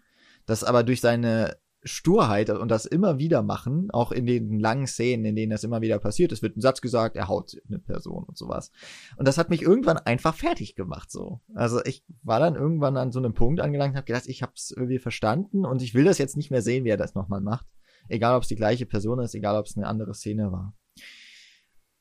das 0.45 0.63
aber 0.63 0.83
durch 0.83 1.01
seine 1.01 1.57
Sturheit 1.83 2.49
und 2.49 2.69
das 2.69 2.85
immer 2.85 3.19
wieder 3.19 3.43
machen, 3.43 3.89
auch 3.91 4.11
in 4.11 4.25
den 4.25 4.59
langen 4.59 4.87
Szenen, 4.87 5.25
in 5.25 5.35
denen 5.35 5.51
das 5.51 5.63
immer 5.63 5.81
wieder 5.81 5.99
passiert. 5.99 6.31
Es 6.31 6.41
wird 6.41 6.57
ein 6.57 6.61
Satz 6.61 6.81
gesagt, 6.81 7.15
er 7.15 7.27
haut 7.27 7.55
eine 7.67 7.79
Person 7.79 8.23
und 8.23 8.37
sowas. 8.37 8.71
Und 9.15 9.27
das 9.27 9.37
hat 9.37 9.49
mich 9.49 9.61
irgendwann 9.61 9.97
einfach 9.97 10.35
fertig 10.35 10.75
gemacht, 10.75 11.11
so. 11.11 11.41
Also 11.53 11.83
ich 11.85 12.03
war 12.23 12.39
dann 12.39 12.55
irgendwann 12.55 12.97
an 12.97 13.11
so 13.11 13.19
einem 13.19 13.33
Punkt 13.33 13.61
angelangt 13.61 13.95
habe 13.95 14.05
gedacht, 14.05 14.27
ich 14.27 14.41
habe 14.41 14.53
es 14.55 14.71
irgendwie 14.71 14.99
verstanden 14.99 15.65
und 15.65 15.81
ich 15.81 15.93
will 15.93 16.03
das 16.03 16.17
jetzt 16.17 16.37
nicht 16.37 16.51
mehr 16.51 16.61
sehen, 16.61 16.83
wie 16.83 16.89
er 16.89 16.97
das 16.97 17.15
nochmal 17.15 17.41
macht. 17.41 17.67
Egal, 18.09 18.35
ob 18.35 18.43
es 18.43 18.49
die 18.49 18.55
gleiche 18.55 18.85
Person 18.85 19.19
ist, 19.19 19.35
egal, 19.35 19.57
ob 19.57 19.65
es 19.65 19.77
eine 19.77 19.87
andere 19.87 20.13
Szene 20.13 20.51
war. 20.51 20.73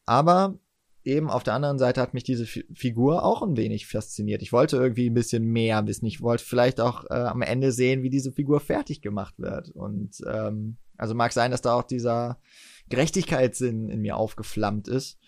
Aber 0.06 0.58
eben 1.06 1.30
auf 1.30 1.42
der 1.42 1.54
anderen 1.54 1.78
Seite 1.78 2.00
hat 2.00 2.14
mich 2.14 2.24
diese 2.24 2.44
F 2.44 2.64
Figur 2.74 3.24
auch 3.24 3.42
ein 3.42 3.56
wenig 3.56 3.86
fasziniert. 3.86 4.42
Ich 4.42 4.52
wollte 4.52 4.76
irgendwie 4.76 5.08
ein 5.08 5.14
bisschen 5.14 5.44
mehr 5.44 5.86
wissen. 5.86 6.06
Ich 6.06 6.20
wollte 6.20 6.44
vielleicht 6.44 6.80
auch 6.80 7.04
äh, 7.08 7.14
am 7.14 7.42
Ende 7.42 7.72
sehen, 7.72 8.02
wie 8.02 8.10
diese 8.10 8.32
Figur 8.32 8.60
fertig 8.60 9.02
gemacht 9.02 9.34
wird. 9.38 9.70
Und 9.70 10.22
ähm, 10.26 10.76
also 10.96 11.14
mag 11.14 11.32
sein, 11.32 11.50
dass 11.50 11.62
da 11.62 11.74
auch 11.74 11.84
dieser 11.84 12.38
Gerechtigkeitssinn 12.88 13.88
in 13.88 14.00
mir 14.00 14.16
aufgeflammt 14.16 14.88
ist. 14.88 15.18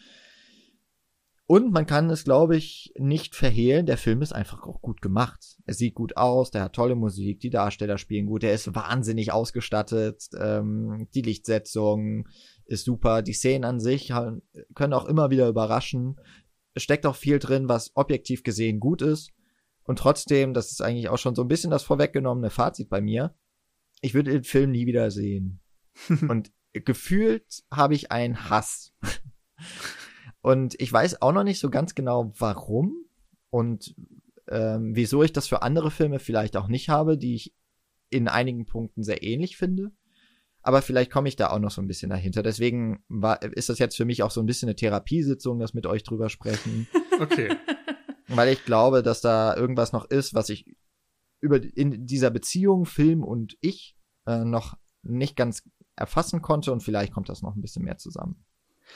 Und 1.50 1.72
man 1.72 1.86
kann 1.86 2.10
es, 2.10 2.24
glaube 2.24 2.58
ich, 2.58 2.92
nicht 2.98 3.34
verhehlen. 3.34 3.86
Der 3.86 3.96
Film 3.96 4.20
ist 4.20 4.34
einfach 4.34 4.66
auch 4.66 4.82
gut 4.82 5.00
gemacht. 5.00 5.56
Er 5.64 5.72
sieht 5.72 5.94
gut 5.94 6.18
aus, 6.18 6.50
der 6.50 6.60
hat 6.64 6.74
tolle 6.74 6.94
Musik, 6.94 7.40
die 7.40 7.48
Darsteller 7.48 7.96
spielen 7.96 8.26
gut, 8.26 8.44
er 8.44 8.52
ist 8.52 8.74
wahnsinnig 8.74 9.32
ausgestattet, 9.32 10.28
ähm, 10.38 11.08
die 11.14 11.22
Lichtsetzung, 11.22 12.28
ist 12.68 12.84
super. 12.84 13.22
Die 13.22 13.32
Szenen 13.32 13.64
an 13.64 13.80
sich 13.80 14.12
können 14.74 14.92
auch 14.92 15.06
immer 15.06 15.30
wieder 15.30 15.48
überraschen. 15.48 16.20
Es 16.74 16.82
steckt 16.82 17.06
auch 17.06 17.16
viel 17.16 17.38
drin, 17.38 17.68
was 17.68 17.96
objektiv 17.96 18.42
gesehen 18.42 18.78
gut 18.78 19.02
ist. 19.02 19.32
Und 19.84 19.98
trotzdem, 19.98 20.52
das 20.52 20.70
ist 20.70 20.82
eigentlich 20.82 21.08
auch 21.08 21.18
schon 21.18 21.34
so 21.34 21.42
ein 21.42 21.48
bisschen 21.48 21.70
das 21.70 21.82
vorweggenommene 21.82 22.50
Fazit 22.50 22.90
bei 22.90 23.00
mir. 23.00 23.34
Ich 24.02 24.14
würde 24.14 24.30
den 24.30 24.44
Film 24.44 24.70
nie 24.70 24.86
wieder 24.86 25.10
sehen. 25.10 25.60
Und 26.28 26.52
gefühlt 26.72 27.64
habe 27.72 27.94
ich 27.94 28.12
einen 28.12 28.50
Hass. 28.50 28.92
und 30.42 30.80
ich 30.80 30.92
weiß 30.92 31.22
auch 31.22 31.32
noch 31.32 31.42
nicht 31.42 31.58
so 31.58 31.70
ganz 31.70 31.94
genau, 31.94 32.32
warum 32.38 32.94
und 33.50 33.96
ähm, 34.46 34.94
wieso 34.94 35.22
ich 35.22 35.32
das 35.32 35.48
für 35.48 35.62
andere 35.62 35.90
Filme 35.90 36.20
vielleicht 36.20 36.56
auch 36.56 36.68
nicht 36.68 36.88
habe, 36.88 37.18
die 37.18 37.34
ich 37.34 37.54
in 38.10 38.28
einigen 38.28 38.66
Punkten 38.66 39.02
sehr 39.02 39.22
ähnlich 39.22 39.56
finde 39.56 39.90
aber 40.62 40.82
vielleicht 40.82 41.10
komme 41.10 41.28
ich 41.28 41.36
da 41.36 41.50
auch 41.50 41.58
noch 41.58 41.70
so 41.70 41.80
ein 41.80 41.86
bisschen 41.86 42.10
dahinter. 42.10 42.42
Deswegen 42.42 43.02
war, 43.08 43.42
ist 43.42 43.68
das 43.68 43.78
jetzt 43.78 43.96
für 43.96 44.04
mich 44.04 44.22
auch 44.22 44.30
so 44.30 44.40
ein 44.40 44.46
bisschen 44.46 44.68
eine 44.68 44.76
Therapiesitzung, 44.76 45.58
das 45.58 45.74
mit 45.74 45.86
euch 45.86 46.02
drüber 46.02 46.28
sprechen. 46.28 46.86
Okay. 47.20 47.50
Weil 48.28 48.52
ich 48.52 48.64
glaube, 48.64 49.02
dass 49.02 49.20
da 49.20 49.56
irgendwas 49.56 49.92
noch 49.92 50.04
ist, 50.04 50.34
was 50.34 50.50
ich 50.50 50.76
über 51.40 51.60
in 51.60 52.06
dieser 52.06 52.30
Beziehung 52.30 52.86
Film 52.86 53.24
und 53.24 53.56
ich 53.60 53.96
äh, 54.24 54.44
noch 54.44 54.78
nicht 55.02 55.34
ganz 55.34 55.68
erfassen 55.96 56.42
konnte 56.42 56.72
und 56.72 56.80
vielleicht 56.80 57.12
kommt 57.12 57.28
das 57.28 57.42
noch 57.42 57.56
ein 57.56 57.60
bisschen 57.60 57.84
mehr 57.84 57.98
zusammen. 57.98 58.44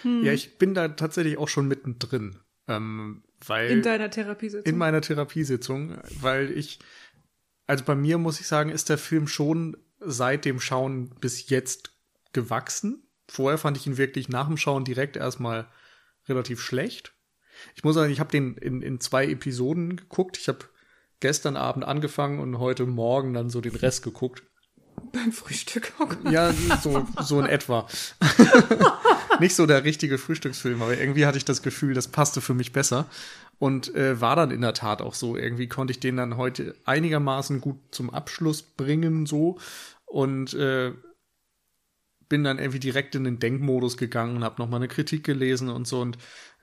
Hm. 0.03 0.23
Ja, 0.25 0.33
ich 0.33 0.59
bin 0.59 0.75
da 0.75 0.87
tatsächlich 0.87 1.37
auch 1.37 1.49
schon 1.49 1.67
mittendrin. 1.67 2.39
Ähm, 2.69 3.25
weil 3.45 3.71
in 3.71 3.83
deiner 3.83 4.11
Therapiesitzung. 4.11 4.73
In 4.73 4.79
meiner 4.79 5.01
Therapiesitzung, 5.01 5.99
weil 6.21 6.51
ich, 6.51 6.79
also 7.67 7.85
bei 7.85 7.95
mir 7.95 8.19
muss 8.19 8.41
ich 8.41 8.47
sagen, 8.47 8.71
ist 8.71 8.89
der 8.89 8.99
Film 8.99 9.27
schon 9.27 9.77
seit 10.05 10.45
dem 10.45 10.61
Schauen 10.61 11.11
bis 11.21 11.49
jetzt 11.49 11.93
gewachsen. 12.33 13.03
Vorher 13.29 13.59
fand 13.59 13.77
ich 13.77 13.87
ihn 13.87 13.99
wirklich 13.99 14.29
nach 14.29 14.49
dem 14.49 14.57
Schauen 14.57 14.85
direkt 14.85 15.17
erstmal 15.17 15.69
relativ 16.29 16.61
schlecht. 16.61 17.13
Ich 17.75 17.85
muss 17.85 17.95
sagen, 17.95 18.13
ich 18.13 18.21
habe 18.21 18.31
den 18.31 18.57
in, 18.57 18.83
in 18.83 19.01
zwei 19.01 19.27
Episoden 19.27 19.97
geguckt. 19.97 20.37
Ich 20.39 20.49
habe 20.49 20.61
gestern 21.21 21.57
Abend 21.57 21.85
angefangen 21.85 22.41
und 22.41 22.59
heute 22.59 22.87
Morgen 22.87 23.35
dann 23.35 23.51
so 23.51 23.61
den 23.61 23.77
Rest 23.77 24.03
geguckt. 24.03 24.43
Beim 25.13 25.33
Frühstück. 25.33 25.93
Ja, 26.31 26.53
so, 26.83 27.07
so 27.21 27.41
in 27.41 27.47
etwa. 27.47 27.87
Nicht 29.41 29.55
so 29.55 29.67
der 29.67 29.85
richtige 29.85 30.19
Frühstücksfilm, 30.19 30.83
aber 30.83 30.97
irgendwie 30.99 31.27
hatte 31.27 31.39
ich 31.39 31.45
das 31.45 31.63
Gefühl, 31.63 31.95
das 31.95 32.09
passte 32.09 32.41
für 32.41 32.55
mich 32.55 32.73
besser. 32.73 33.07
Und 33.59 33.95
äh, 33.95 34.21
war 34.21 34.37
dann 34.37 34.51
in 34.51 34.61
der 34.61 34.75
Tat 34.75 35.01
auch 35.01 35.15
so. 35.15 35.37
Irgendwie 35.37 35.69
konnte 35.69 35.93
ich 35.93 36.01
den 36.01 36.17
dann 36.17 36.37
heute 36.37 36.75
einigermaßen 36.85 37.61
gut 37.61 37.79
zum 37.91 38.11
Abschluss 38.11 38.63
bringen, 38.63 39.27
so. 39.27 39.59
Und 40.13 40.53
äh, 40.53 40.93
bin 42.29 42.45
dann 42.45 42.59
irgendwie 42.59 42.81
direkt 42.81 43.15
in 43.15 43.25
den 43.25 43.39
Denkmodus 43.39 43.97
gegangen 43.97 44.37
und 44.37 44.45
habe 44.45 44.61
nochmal 44.61 44.81
eine 44.81 44.89
Kritik 44.89 45.25
gelesen 45.25 45.71
und 45.71 45.87
so. 45.87 46.01
Und 46.01 46.19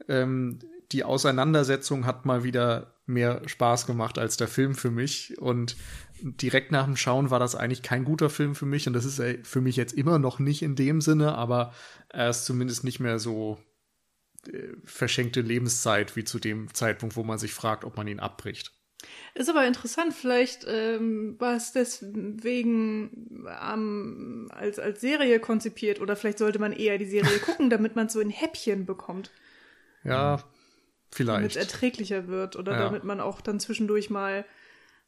ähm, 0.07 0.59
die 0.91 1.03
Auseinandersetzung 1.03 2.05
hat 2.05 2.25
mal 2.25 2.43
wieder 2.43 2.95
mehr 3.07 3.41
Spaß 3.47 3.87
gemacht 3.87 4.19
als 4.19 4.37
der 4.37 4.47
Film 4.47 4.75
für 4.75 4.91
mich. 4.91 5.39
Und 5.39 5.77
direkt 6.21 6.71
nach 6.71 6.85
dem 6.85 6.95
Schauen 6.95 7.31
war 7.31 7.39
das 7.39 7.55
eigentlich 7.55 7.81
kein 7.81 8.03
guter 8.03 8.29
Film 8.29 8.53
für 8.53 8.67
mich. 8.67 8.87
Und 8.87 8.93
das 8.93 9.05
ist 9.05 9.21
für 9.47 9.61
mich 9.61 9.75
jetzt 9.75 9.93
immer 9.93 10.19
noch 10.19 10.37
nicht 10.37 10.61
in 10.61 10.75
dem 10.75 11.01
Sinne, 11.01 11.35
aber 11.35 11.73
er 12.09 12.29
ist 12.29 12.45
zumindest 12.45 12.83
nicht 12.83 12.99
mehr 12.99 13.17
so 13.17 13.57
äh, 14.47 14.69
verschenkte 14.83 15.41
Lebenszeit 15.41 16.15
wie 16.15 16.23
zu 16.23 16.39
dem 16.39 16.71
Zeitpunkt, 16.73 17.15
wo 17.15 17.23
man 17.23 17.39
sich 17.39 17.53
fragt, 17.53 17.83
ob 17.83 17.97
man 17.97 18.07
ihn 18.07 18.19
abbricht. 18.19 18.78
Ist 19.33 19.49
aber 19.49 19.65
interessant, 19.65 20.13
vielleicht 20.13 20.65
ähm, 20.67 21.35
war 21.39 21.55
es 21.55 21.71
deswegen 21.71 23.47
ähm, 23.61 24.49
als, 24.53 24.79
als 24.79 24.99
Serie 24.99 25.39
konzipiert 25.39 26.01
oder 26.01 26.15
vielleicht 26.15 26.39
sollte 26.39 26.59
man 26.59 26.73
eher 26.73 26.97
die 26.97 27.05
Serie 27.05 27.39
gucken, 27.45 27.69
damit 27.69 27.95
man 27.95 28.09
so 28.09 28.19
ein 28.19 28.29
Häppchen 28.29 28.85
bekommt. 28.85 29.31
Ja, 30.03 30.43
vielleicht. 31.11 31.37
Damit 31.37 31.51
es 31.51 31.57
erträglicher 31.57 32.27
wird 32.27 32.55
oder 32.55 32.73
ja. 32.73 32.79
damit 32.79 33.03
man 33.03 33.21
auch 33.21 33.41
dann 33.41 33.59
zwischendurch 33.59 34.09
mal 34.09 34.45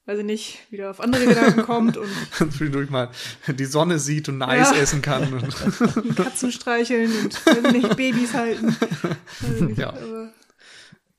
weiß 0.06 0.20
ich 0.20 0.26
nicht, 0.26 0.72
wieder 0.72 0.90
auf 0.90 1.00
andere 1.00 1.26
Gedanken 1.26 1.62
kommt 1.66 1.96
und 1.96 2.10
zwischendurch 2.38 2.90
mal 2.90 3.12
die 3.48 3.66
Sonne 3.66 4.00
sieht 4.00 4.30
und 4.30 4.42
Eis 4.42 4.72
ja. 4.72 4.78
essen 4.78 5.02
kann. 5.02 5.32
Und 5.32 6.16
Katzen 6.16 6.52
streicheln 6.52 7.12
und 7.24 7.46
weiß 7.46 7.58
ich 7.66 7.72
nicht, 7.72 7.96
Babys 7.96 8.34
halten. 8.34 8.76
Nicht, 9.60 9.78
ja. 9.78 9.90
Aber 9.90 10.34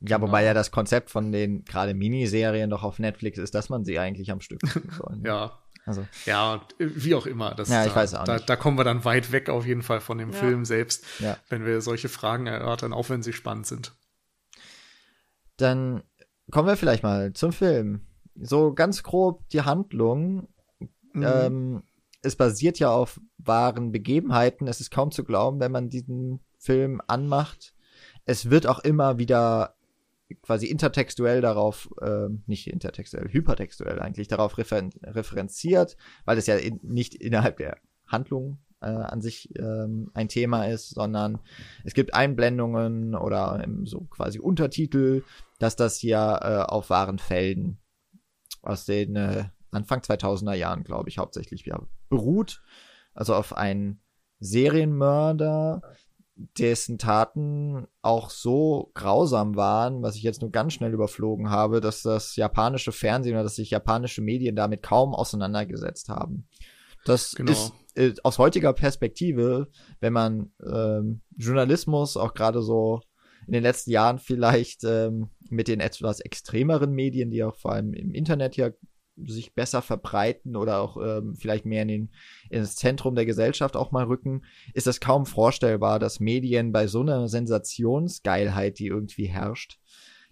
ja, 0.07 0.21
wobei 0.21 0.41
genau. 0.41 0.49
ja 0.49 0.55
das 0.55 0.71
Konzept 0.71 1.11
von 1.11 1.33
den 1.33 1.65
gerade 1.65 1.95
Miniserien 1.95 2.71
doch 2.71 2.83
auf 2.83 2.99
Netflix 2.99 3.39
ist, 3.39 3.55
dass 3.55 3.69
man 3.69 3.85
sie 3.85 3.99
eigentlich 3.99 4.31
am 4.31 4.41
Stück 4.41 4.61
gucken 4.61 4.91
soll. 4.97 5.17
Ne? 5.17 5.29
ja. 5.29 5.59
Also. 5.85 6.07
Ja, 6.27 6.65
wie 6.79 7.15
auch 7.17 7.27
immer. 7.27 7.57
Das, 7.57 7.69
ja, 7.69 7.85
ich 7.85 7.91
da, 7.91 7.97
weiß 7.97 8.15
auch 8.15 8.25
da, 8.25 8.35
nicht. 8.35 8.49
Da 8.49 8.55
kommen 8.55 8.79
wir 8.79 8.85
dann 8.85 9.05
weit 9.05 9.33
weg 9.33 9.49
auf 9.49 9.67
jeden 9.67 9.83
Fall 9.83 10.01
von 10.01 10.17
dem 10.17 10.31
ja. 10.31 10.37
Film 10.37 10.65
selbst, 10.65 11.05
ja. 11.19 11.37
wenn 11.49 11.67
wir 11.67 11.81
solche 11.81 12.09
Fragen 12.09 12.47
erörtern, 12.47 12.93
auch 12.93 13.11
wenn 13.11 13.23
sie 13.23 13.33
spannend 13.33 13.67
sind. 13.67 13.93
Dann 15.57 16.05
kommen 16.53 16.69
wir 16.69 16.77
vielleicht 16.77 17.03
mal 17.03 17.33
zum 17.33 17.53
Film 17.53 18.07
so 18.37 18.73
ganz 18.73 19.03
grob 19.03 19.49
die 19.49 19.63
Handlung. 19.63 20.49
Mhm. 21.13 21.23
Ähm, 21.25 21.83
es 22.23 22.37
basiert 22.37 22.79
ja 22.79 22.91
auf 22.91 23.21
wahren 23.39 23.91
Begebenheiten. 23.91 24.69
Es 24.69 24.81
ist 24.81 24.91
kaum 24.91 25.11
zu 25.11 25.25
glauben, 25.25 25.59
wenn 25.59 25.73
man 25.73 25.89
diesen 25.89 26.41
Film 26.59 27.03
anmacht. 27.09 27.75
Es 28.25 28.51
wird 28.51 28.69
auch 28.69 28.79
immer 28.79 29.19
wieder 29.19 29.75
quasi 30.37 30.67
intertextuell 30.67 31.41
darauf, 31.41 31.91
äh, 32.01 32.29
nicht 32.47 32.69
intertextuell, 32.69 33.29
hypertextuell 33.29 34.01
eigentlich 34.01 34.29
darauf 34.29 34.59
referen 34.59 34.91
referenziert, 35.03 35.97
weil 36.25 36.39
es 36.39 36.47
ja 36.47 36.57
in, 36.57 36.81
nicht 36.83 37.15
innerhalb 37.15 37.59
der 37.59 37.79
Handlung 38.07 38.59
äh, 38.81 38.87
an 38.87 39.21
sich 39.21 39.49
ähm, 39.59 40.11
ein 40.15 40.29
Thema 40.29 40.67
ist, 40.67 40.91
sondern 40.91 41.39
es 41.85 41.95
gibt 41.95 42.15
Einblendungen 42.15 43.15
oder 43.15 43.65
so 43.85 44.01
quasi 44.03 44.39
Untertitel, 44.39 45.23
dass 45.59 45.77
das 45.77 45.97
hier 45.97 46.41
äh, 46.43 46.71
auf 46.71 46.91
wahren 46.91 47.19
Fällen 47.19 47.79
aus 48.63 48.85
den 48.85 49.17
äh, 49.17 49.45
Anfang 49.71 50.01
2000er 50.01 50.55
Jahren, 50.55 50.85
glaube 50.85 51.09
ich, 51.09 51.19
hauptsächlich 51.19 51.65
ja, 51.65 51.81
beruht. 52.09 52.63
Also 53.15 53.35
auf 53.35 53.57
einen 53.57 54.01
Serienmörder, 54.41 55.83
dessen 56.59 56.99
Taten 56.99 57.87
auch 58.03 58.31
so 58.31 58.91
grausam 58.95 59.57
waren, 59.57 60.03
was 60.03 60.17
ich 60.17 60.23
jetzt 60.23 60.41
nur 60.41 60.51
ganz 60.51 60.73
schnell 60.73 60.93
überflogen 60.93 61.51
habe, 61.51 61.81
dass 61.81 62.03
das 62.03 62.37
japanische 62.37 62.93
Fernsehen 62.93 63.35
oder 63.35 63.45
dass 63.45 63.57
sich 63.57 63.71
japanische 63.71 64.23
Medien 64.23 64.57
damit 64.57 64.83
kaum 64.83 65.15
auseinandergesetzt 65.15 66.09
haben. 66.09 66.47
Das 67.05 67.35
genau. 67.35 67.51
ist 67.53 67.73
äh, 67.95 68.15
aus 68.23 68.39
heutiger 68.39 68.73
Perspektive, 68.73 69.69
wenn 70.01 70.13
man 70.13 70.53
ähm, 70.65 71.21
Journalismus 71.37 72.17
auch 72.17 72.35
gerade 72.35 72.63
so 72.63 73.01
in 73.47 73.53
den 73.53 73.63
letzten 73.63 73.91
Jahren 73.91 74.19
vielleicht 74.19 74.85
ähm, 74.85 75.31
mit 75.51 75.69
den 75.69 75.81
etwas 75.81 76.21
extremeren 76.21 76.93
Medien, 76.93 77.31
die 77.31 77.43
auch 77.43 77.57
vor 77.57 77.73
allem 77.73 77.93
im 77.93 78.13
Internet 78.13 78.57
ja 78.57 78.71
sich 79.17 79.55
besser 79.55 79.83
verbreiten 79.83 80.57
oder 80.57 80.81
auch 80.81 80.97
ähm, 80.97 81.35
vielleicht 81.37 81.67
mehr 81.67 81.83
in 81.83 81.89
den, 81.89 82.13
ins 82.51 82.77
Zentrum 82.77 83.15
der 83.15 83.27
Gesellschaft 83.27 83.77
auch 83.77 83.93
mal 83.93 84.05
rücken, 84.05 84.43
ist 84.75 84.87
es 84.87 85.01
kaum 85.01 85.27
vorstellbar, 85.27 85.99
dass 85.99 86.21
Medien 86.21 86.73
bei 86.73 86.87
so 86.87 87.01
einer 87.01 87.29
Sensationsgeilheit, 87.29 88.79
die 88.79 88.87
irgendwie 88.87 89.27
herrscht, 89.27 89.79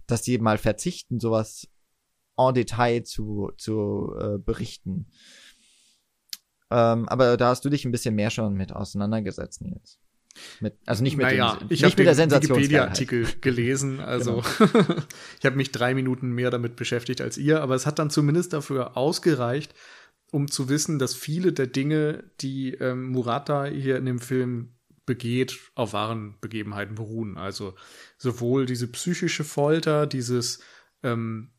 dass 0.07 0.23
die 0.23 0.39
mal 0.39 0.59
verzichten, 0.59 1.21
sowas 1.21 1.69
en 2.37 2.55
Detail 2.55 3.03
zu, 3.03 3.53
zu 3.57 4.15
äh, 4.19 4.39
berichten. 4.39 5.07
Ähm, 6.71 7.09
aber 7.09 7.37
da 7.37 7.49
hast 7.49 7.65
du 7.65 7.69
dich 7.69 7.85
ein 7.85 7.93
bisschen 7.93 8.15
mehr 8.15 8.31
schon 8.31 8.55
mit 8.55 8.73
auseinandergesetzt, 8.73 9.61
Nils. 9.63 9.99
Mit, 10.61 10.77
also 10.87 11.03
nicht 11.03 11.17
mit, 11.17 11.27
naja, 11.27 11.57
dem, 11.57 11.67
ich 11.71 11.83
nicht 11.83 11.99
mit 11.99 12.07
der 12.07 12.17
Wikipedia-Artikel 12.17 13.27
gelesen, 13.41 14.01
also 14.01 14.43
genau. 14.59 14.97
ich 15.39 15.47
habe 15.47 15.57
mich 15.57 15.73
drei 15.73 15.95
Minuten 15.95 16.31
mehr 16.31 16.51
damit 16.51 16.77
beschäftigt 16.77 17.21
als 17.21 17.37
ihr, 17.37 17.63
aber 17.63 17.75
es 17.75 17.87
hat 17.87 17.99
dann 17.99 18.11
zumindest 18.11 18.53
dafür 18.53 18.97
ausgereicht, 18.97 19.75
um 20.31 20.49
zu 20.49 20.69
wissen, 20.69 20.99
dass 20.99 21.15
viele 21.15 21.53
der 21.53 21.67
Dinge, 21.67 22.25
die 22.41 22.75
ähm, 22.75 23.11
Murata 23.11 23.65
hier 23.65 23.97
in 23.97 24.07
dem 24.07 24.21
Film 24.21 24.75
begeht, 25.05 25.59
auf 25.75 25.93
wahren 25.93 26.37
Begebenheiten 26.41 26.95
beruhen. 26.95 27.37
Also 27.37 27.75
sowohl 28.17 28.67
diese 28.67 28.87
psychische 28.87 29.43
Folter, 29.43 30.07
dieses 30.07 30.61
ähm, 31.03 31.51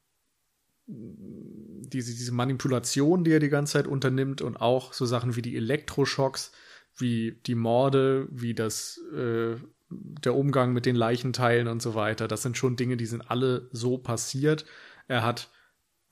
diese, 0.88 2.14
diese 2.14 2.34
Manipulation, 2.34 3.24
die 3.24 3.32
er 3.32 3.40
die 3.40 3.50
ganze 3.50 3.74
Zeit 3.74 3.88
unternimmt 3.88 4.42
und 4.42 4.58
auch 4.58 4.94
so 4.94 5.06
Sachen 5.06 5.36
wie 5.36 5.42
die 5.42 5.56
Elektroschocks, 5.56 6.52
wie 6.98 7.40
die 7.46 7.56
Morde, 7.56 8.28
wie 8.32 8.54
das, 8.54 9.00
äh, 9.14 9.56
der 9.90 10.36
Umgang 10.36 10.74
mit 10.74 10.86
den 10.86 10.96
Leichenteilen 10.96 11.68
und 11.68 11.82
so 11.82 11.96
weiter. 11.96 12.28
Das 12.28 12.42
sind 12.42 12.58
schon 12.58 12.76
Dinge, 12.76 12.98
die 12.98 13.06
sind 13.06 13.30
alle 13.30 13.70
so 13.72 13.98
passiert. 13.98 14.66
Er 15.08 15.24
hat 15.24 15.52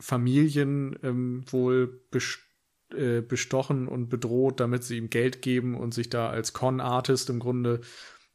Familien 0.01 0.97
ähm, 1.03 1.43
wohl 1.47 2.01
äh, 2.93 3.21
bestochen 3.21 3.87
und 3.87 4.09
bedroht, 4.09 4.59
damit 4.59 4.83
sie 4.83 4.97
ihm 4.97 5.09
Geld 5.09 5.41
geben 5.41 5.75
und 5.75 5.93
sich 5.93 6.09
da 6.09 6.29
als 6.29 6.53
Con-Artist 6.53 7.29
im 7.29 7.39
Grunde 7.39 7.81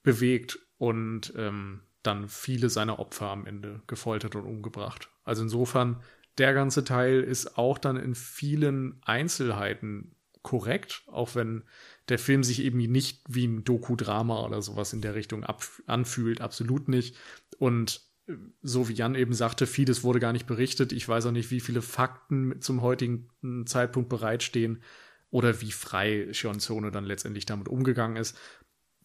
bewegt 0.02 0.58
und 0.78 1.32
ähm, 1.36 1.80
dann 2.02 2.28
viele 2.28 2.68
seiner 2.68 2.98
Opfer 2.98 3.30
am 3.30 3.46
Ende 3.46 3.80
gefoltert 3.86 4.36
und 4.36 4.44
umgebracht. 4.44 5.10
Also 5.24 5.42
insofern, 5.42 6.02
der 6.38 6.52
ganze 6.52 6.84
Teil 6.84 7.22
ist 7.22 7.56
auch 7.56 7.78
dann 7.78 7.96
in 7.96 8.14
vielen 8.14 9.00
Einzelheiten 9.04 10.13
korrekt, 10.44 11.02
auch 11.06 11.34
wenn 11.34 11.64
der 12.08 12.20
Film 12.20 12.44
sich 12.44 12.62
eben 12.62 12.78
nicht 12.78 13.22
wie 13.28 13.46
ein 13.46 13.64
Doku-Drama 13.64 14.44
oder 14.44 14.62
sowas 14.62 14.92
in 14.92 15.00
der 15.00 15.16
Richtung 15.16 15.44
anfühlt, 15.86 16.40
absolut 16.40 16.86
nicht. 16.86 17.16
Und 17.58 18.02
äh, 18.28 18.34
so 18.62 18.88
wie 18.88 18.92
Jan 18.92 19.16
eben 19.16 19.32
sagte, 19.32 19.66
vieles 19.66 20.04
wurde 20.04 20.20
gar 20.20 20.32
nicht 20.32 20.46
berichtet. 20.46 20.92
Ich 20.92 21.08
weiß 21.08 21.26
auch 21.26 21.32
nicht, 21.32 21.50
wie 21.50 21.60
viele 21.60 21.82
Fakten 21.82 22.60
zum 22.60 22.82
heutigen 22.82 23.28
Zeitpunkt 23.66 24.08
bereitstehen 24.08 24.82
oder 25.30 25.60
wie 25.60 25.72
frei 25.72 26.28
Shion 26.32 26.60
Sono 26.60 26.90
dann 26.90 27.04
letztendlich 27.04 27.46
damit 27.46 27.66
umgegangen 27.66 28.18
ist. 28.18 28.38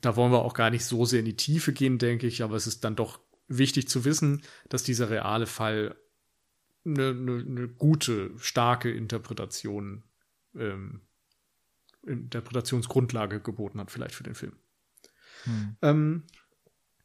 Da 0.01 0.15
wollen 0.15 0.31
wir 0.31 0.45
auch 0.45 0.53
gar 0.53 0.69
nicht 0.69 0.85
so 0.85 1.05
sehr 1.05 1.19
in 1.19 1.25
die 1.25 1.37
Tiefe 1.37 1.73
gehen, 1.73 1.97
denke 1.97 2.27
ich, 2.27 2.43
aber 2.43 2.55
es 2.55 2.67
ist 2.67 2.83
dann 2.83 2.95
doch 2.95 3.19
wichtig 3.47 3.87
zu 3.87 4.05
wissen, 4.05 4.43
dass 4.67 4.83
dieser 4.83 5.09
reale 5.09 5.47
Fall 5.47 5.95
eine, 6.85 7.09
eine, 7.09 7.45
eine 7.47 7.67
gute, 7.69 8.31
starke 8.37 8.91
Interpretation 8.91 10.03
ähm, 10.55 11.01
Interpretationsgrundlage 12.09 13.39
geboten 13.39 13.79
hat, 13.79 13.91
vielleicht 13.91 14.15
für 14.15 14.23
den 14.23 14.35
Film. 14.35 14.53
Hm. 15.43 15.75
Ähm, 15.81 16.23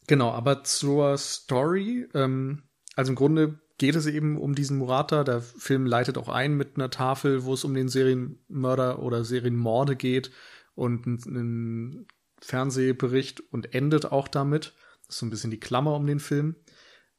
genau, 0.06 0.30
aber 0.30 0.64
zur 0.64 1.16
Story, 1.18 2.08
ähm, 2.14 2.64
also 2.96 3.12
im 3.12 3.16
Grunde 3.16 3.60
geht 3.78 3.96
es 3.96 4.06
eben 4.06 4.38
um 4.38 4.54
diesen 4.54 4.78
Murata. 4.78 5.24
Der 5.24 5.40
Film 5.40 5.86
leitet 5.86 6.18
auch 6.18 6.28
ein 6.28 6.54
mit 6.54 6.76
einer 6.76 6.90
Tafel, 6.90 7.44
wo 7.44 7.54
es 7.54 7.64
um 7.64 7.74
den 7.74 7.88
Serienmörder 7.88 9.00
oder 9.00 9.24
Serienmorde 9.24 9.96
geht 9.96 10.30
und 10.74 11.06
einen 11.26 12.06
Fernsehbericht 12.40 13.40
und 13.52 13.74
endet 13.74 14.06
auch 14.06 14.28
damit. 14.28 14.74
Das 15.06 15.16
ist 15.16 15.20
so 15.20 15.26
ein 15.26 15.30
bisschen 15.30 15.50
die 15.50 15.60
Klammer 15.60 15.94
um 15.94 16.06
den 16.06 16.20
Film. 16.20 16.56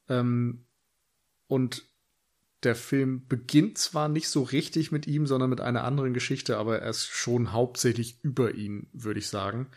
Ähm, 0.08 0.66
und 1.46 1.84
der 2.66 2.74
Film 2.74 3.26
beginnt 3.28 3.78
zwar 3.78 4.08
nicht 4.08 4.28
so 4.28 4.42
richtig 4.42 4.90
mit 4.90 5.06
ihm, 5.06 5.26
sondern 5.26 5.48
mit 5.48 5.60
einer 5.60 5.84
anderen 5.84 6.12
Geschichte, 6.12 6.58
aber 6.58 6.80
er 6.80 6.90
ist 6.90 7.06
schon 7.06 7.52
hauptsächlich 7.52 8.18
über 8.22 8.54
ihn, 8.54 8.88
würde 8.92 9.20
ich 9.20 9.28
sagen. 9.28 9.68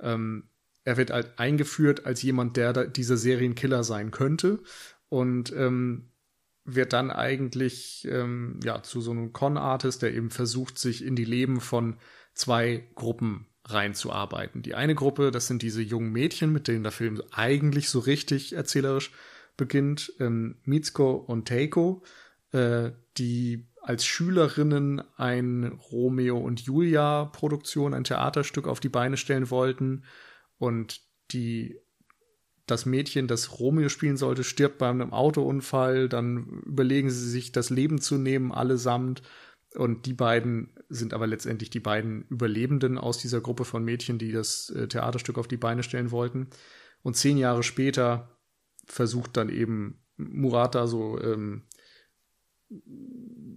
Ähm, 0.00 0.48
er 0.84 0.96
wird 0.96 1.10
halt 1.10 1.38
eingeführt 1.38 2.06
als 2.06 2.22
jemand, 2.22 2.56
der 2.56 2.86
dieser 2.86 3.16
Serienkiller 3.16 3.82
sein 3.82 4.12
könnte 4.12 4.60
und 5.08 5.52
ähm, 5.52 6.12
wird 6.64 6.92
dann 6.92 7.10
eigentlich 7.10 8.06
ähm, 8.08 8.60
ja 8.62 8.84
zu 8.84 9.00
so 9.00 9.10
einem 9.10 9.32
Con-Artist, 9.32 10.02
der 10.02 10.14
eben 10.14 10.30
versucht, 10.30 10.78
sich 10.78 11.04
in 11.04 11.16
die 11.16 11.24
Leben 11.24 11.60
von 11.60 11.96
zwei 12.34 12.88
Gruppen 12.94 13.46
reinzuarbeiten. 13.64 14.62
Die 14.62 14.76
eine 14.76 14.94
Gruppe, 14.94 15.32
das 15.32 15.48
sind 15.48 15.62
diese 15.62 15.82
jungen 15.82 16.12
Mädchen, 16.12 16.52
mit 16.52 16.68
denen 16.68 16.84
der 16.84 16.92
Film 16.92 17.20
eigentlich 17.32 17.90
so 17.90 17.98
richtig 17.98 18.52
erzählerisch 18.52 19.10
beginnt, 19.56 20.12
ähm, 20.20 20.56
Mitsuko 20.64 21.12
und 21.16 21.48
Teiko, 21.48 22.02
äh, 22.52 22.92
die 23.16 23.68
als 23.82 24.04
Schülerinnen 24.04 25.02
ein 25.16 25.64
Romeo 25.90 26.38
und 26.38 26.60
Julia 26.60 27.26
Produktion, 27.26 27.94
ein 27.94 28.04
Theaterstück 28.04 28.68
auf 28.68 28.80
die 28.80 28.88
Beine 28.88 29.16
stellen 29.16 29.50
wollten 29.50 30.04
und 30.58 31.00
die 31.30 31.80
das 32.66 32.86
Mädchen, 32.86 33.28
das 33.28 33.58
Romeo 33.58 33.88
spielen 33.88 34.16
sollte, 34.16 34.44
stirbt 34.44 34.78
bei 34.78 34.88
einem 34.90 35.12
Autounfall, 35.12 36.08
dann 36.08 36.62
überlegen 36.66 37.10
sie 37.10 37.30
sich, 37.30 37.50
das 37.50 37.70
Leben 37.70 38.00
zu 38.00 38.18
nehmen, 38.18 38.52
allesamt. 38.52 39.22
Und 39.74 40.06
die 40.06 40.14
beiden 40.14 40.74
sind 40.88 41.14
aber 41.14 41.26
letztendlich 41.26 41.70
die 41.70 41.80
beiden 41.80 42.22
Überlebenden 42.28 42.98
aus 42.98 43.18
dieser 43.18 43.40
Gruppe 43.40 43.64
von 43.64 43.84
Mädchen, 43.84 44.18
die 44.18 44.32
das 44.32 44.70
äh, 44.70 44.86
Theaterstück 44.86 45.38
auf 45.38 45.48
die 45.48 45.56
Beine 45.56 45.82
stellen 45.82 46.10
wollten. 46.10 46.48
Und 47.02 47.16
zehn 47.16 47.38
Jahre 47.38 47.62
später 47.62 48.38
versucht 48.86 49.36
dann 49.36 49.48
eben 49.48 50.02
Murata 50.16 50.86
so 50.86 51.20
ähm, 51.20 51.67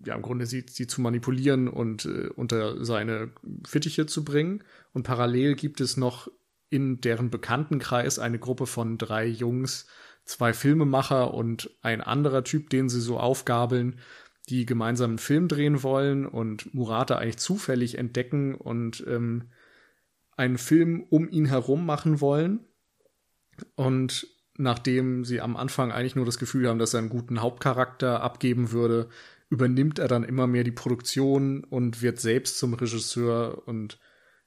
ja, 0.05 0.15
im 0.15 0.21
Grunde 0.21 0.45
sie, 0.45 0.65
sie 0.67 0.87
zu 0.87 1.01
manipulieren 1.01 1.67
und 1.67 2.05
äh, 2.05 2.29
unter 2.35 2.83
seine 2.83 3.31
Fittiche 3.67 4.05
zu 4.05 4.23
bringen. 4.23 4.63
Und 4.93 5.03
parallel 5.03 5.55
gibt 5.55 5.81
es 5.81 5.97
noch 5.97 6.29
in 6.69 7.01
deren 7.01 7.29
Bekanntenkreis 7.29 8.19
eine 8.19 8.39
Gruppe 8.39 8.65
von 8.65 8.97
drei 8.97 9.25
Jungs, 9.27 9.87
zwei 10.23 10.53
Filmemacher 10.53 11.33
und 11.33 11.69
ein 11.81 12.01
anderer 12.01 12.43
Typ, 12.43 12.69
den 12.69 12.89
sie 12.89 13.01
so 13.01 13.19
aufgabeln, 13.19 13.99
die 14.49 14.65
gemeinsam 14.65 15.11
einen 15.11 15.17
Film 15.19 15.47
drehen 15.47 15.83
wollen 15.83 16.25
und 16.25 16.73
Murata 16.73 17.17
eigentlich 17.17 17.37
zufällig 17.37 17.97
entdecken 17.97 18.55
und 18.55 19.03
ähm, 19.07 19.51
einen 20.37 20.57
Film 20.57 21.03
um 21.09 21.29
ihn 21.29 21.45
herum 21.45 21.85
machen 21.85 22.21
wollen. 22.21 22.65
Und 23.75 24.27
nachdem 24.57 25.25
sie 25.25 25.41
am 25.41 25.55
Anfang 25.55 25.91
eigentlich 25.91 26.15
nur 26.15 26.25
das 26.25 26.37
Gefühl 26.37 26.67
haben, 26.67 26.79
dass 26.79 26.93
er 26.93 26.99
einen 26.99 27.09
guten 27.09 27.41
Hauptcharakter 27.41 28.21
abgeben 28.21 28.71
würde, 28.71 29.09
übernimmt 29.49 29.99
er 29.99 30.07
dann 30.07 30.23
immer 30.23 30.47
mehr 30.47 30.63
die 30.63 30.71
Produktion 30.71 31.63
und 31.63 32.01
wird 32.01 32.19
selbst 32.19 32.57
zum 32.57 32.73
Regisseur. 32.73 33.67
Und 33.67 33.99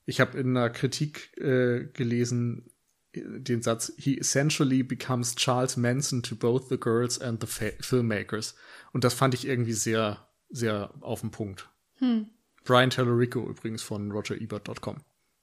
ich 0.07 0.21
habe 0.21 0.39
in 0.39 0.57
einer 0.57 0.71
Kritik 0.71 1.37
äh, 1.39 1.87
gelesen 1.93 2.71
äh, 3.13 3.23
den 3.41 3.63
Satz, 3.63 3.93
he 3.97 4.19
essentially 4.19 4.83
becomes 4.83 5.35
Charles 5.35 5.77
Manson 5.77 6.23
to 6.23 6.35
both 6.35 6.69
the 6.69 6.79
girls 6.79 7.21
and 7.21 7.45
the 7.45 7.73
filmmakers. 7.81 8.55
Und 8.93 9.05
das 9.05 9.15
fand 9.15 9.35
ich 9.35 9.47
irgendwie 9.47 9.73
sehr, 9.73 10.27
sehr 10.49 10.93
auf 11.01 11.21
den 11.21 11.31
Punkt. 11.31 11.69
Hm. 11.99 12.29
Brian 12.65 12.91
Tellerico 12.91 13.47
übrigens 13.47 13.83
von 13.83 14.11
RogerEbert.com. 14.11 15.03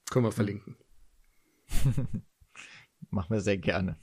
Können 0.10 0.26
wir 0.26 0.32
verlinken. 0.32 0.76
Machen 3.12 3.34
wir 3.34 3.42
sehr 3.42 3.58
gerne. 3.58 3.98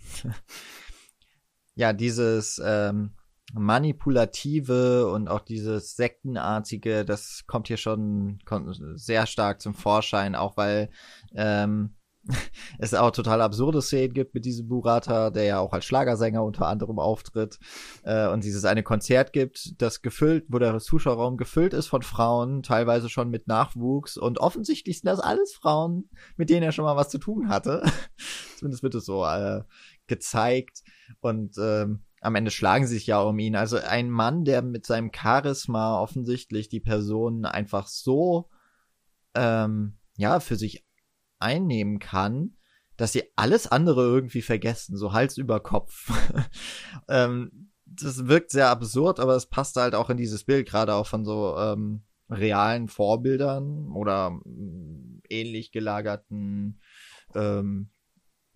ja, 1.75 1.93
dieses 1.93 2.61
ähm, 2.65 3.15
manipulative 3.53 5.11
und 5.11 5.29
auch 5.29 5.41
dieses 5.41 5.97
sektenartige, 5.97 7.05
das 7.05 7.45
kommt 7.47 7.69
hier 7.69 7.79
schon 7.79 8.39
sehr 8.95 9.27
stark 9.27 9.61
zum 9.61 9.75
Vorschein, 9.75 10.35
auch 10.35 10.57
weil 10.57 10.91
ähm, 11.35 11.98
es 12.79 12.95
auch 12.95 13.11
total 13.11 13.41
absurde 13.41 13.81
Szenen 13.81 14.13
gibt 14.13 14.35
mit 14.35 14.45
diesem 14.45 14.69
Burata, 14.69 15.31
der 15.31 15.45
ja 15.45 15.61
auch 15.61 15.73
als 15.73 15.85
Schlagersänger 15.85 16.43
unter 16.43 16.67
anderem 16.67 16.99
auftritt 16.99 17.59
äh, 18.03 18.29
und 18.29 18.45
dieses 18.45 18.65
eine 18.65 18.83
Konzert 18.83 19.33
gibt, 19.33 19.81
das 19.81 20.03
gefüllt, 20.03 20.47
wo 20.49 20.59
der 20.59 20.79
Zuschauerraum 20.79 21.37
gefüllt 21.37 21.73
ist 21.73 21.87
von 21.87 22.03
Frauen, 22.03 22.63
teilweise 22.63 23.09
schon 23.09 23.31
mit 23.31 23.47
Nachwuchs 23.49 24.17
und 24.17 24.39
offensichtlich 24.39 25.01
sind 25.01 25.07
das 25.07 25.21
alles 25.21 25.55
Frauen, 25.55 26.11
mit 26.37 26.51
denen 26.51 26.63
er 26.63 26.73
schon 26.73 26.85
mal 26.85 26.97
was 26.97 27.09
zu 27.09 27.19
tun 27.19 27.49
hatte. 27.49 27.83
Zumindest 28.59 28.83
wird 28.83 28.95
es 28.95 29.05
so 29.05 29.25
äh, 29.25 29.63
gezeigt 30.07 30.83
und 31.21 31.57
ähm, 31.59 32.05
am 32.21 32.35
Ende 32.35 32.51
schlagen 32.51 32.87
sie 32.87 32.95
sich 32.95 33.07
ja 33.07 33.21
um 33.21 33.39
ihn. 33.39 33.55
Also 33.55 33.79
ein 33.79 34.11
Mann, 34.11 34.45
der 34.45 34.63
mit 34.63 34.85
seinem 34.85 35.13
Charisma 35.15 36.01
offensichtlich 36.01 36.69
die 36.69 36.81
Person 36.81 37.45
einfach 37.45 37.87
so 37.87 38.49
ähm, 39.35 39.99
ja 40.17 40.41
für 40.41 40.57
sich 40.57 40.85
einnehmen 41.41 41.99
kann, 41.99 42.57
dass 42.97 43.13
sie 43.13 43.25
alles 43.37 43.67
andere 43.67 44.03
irgendwie 44.03 44.43
vergessen, 44.43 44.97
so 44.97 45.13
Hals 45.13 45.37
über 45.39 45.61
Kopf. 45.61 46.11
ähm, 47.09 47.71
das 47.87 48.27
wirkt 48.27 48.51
sehr 48.51 48.69
absurd, 48.69 49.21
aber 49.21 49.35
es 49.37 49.47
passt 49.47 49.77
halt 49.77 49.95
auch 49.95 50.11
in 50.11 50.17
dieses 50.17 50.45
Bild, 50.45 50.69
gerade 50.69 50.95
auch 50.95 51.07
von 51.07 51.25
so 51.25 51.57
ähm, 51.57 52.03
realen 52.29 52.89
Vorbildern 52.89 53.91
oder 53.93 54.31
mm, 54.31 55.23
ähnlich 55.31 55.73
gelagerten 55.73 56.81
ähm, 57.35 57.91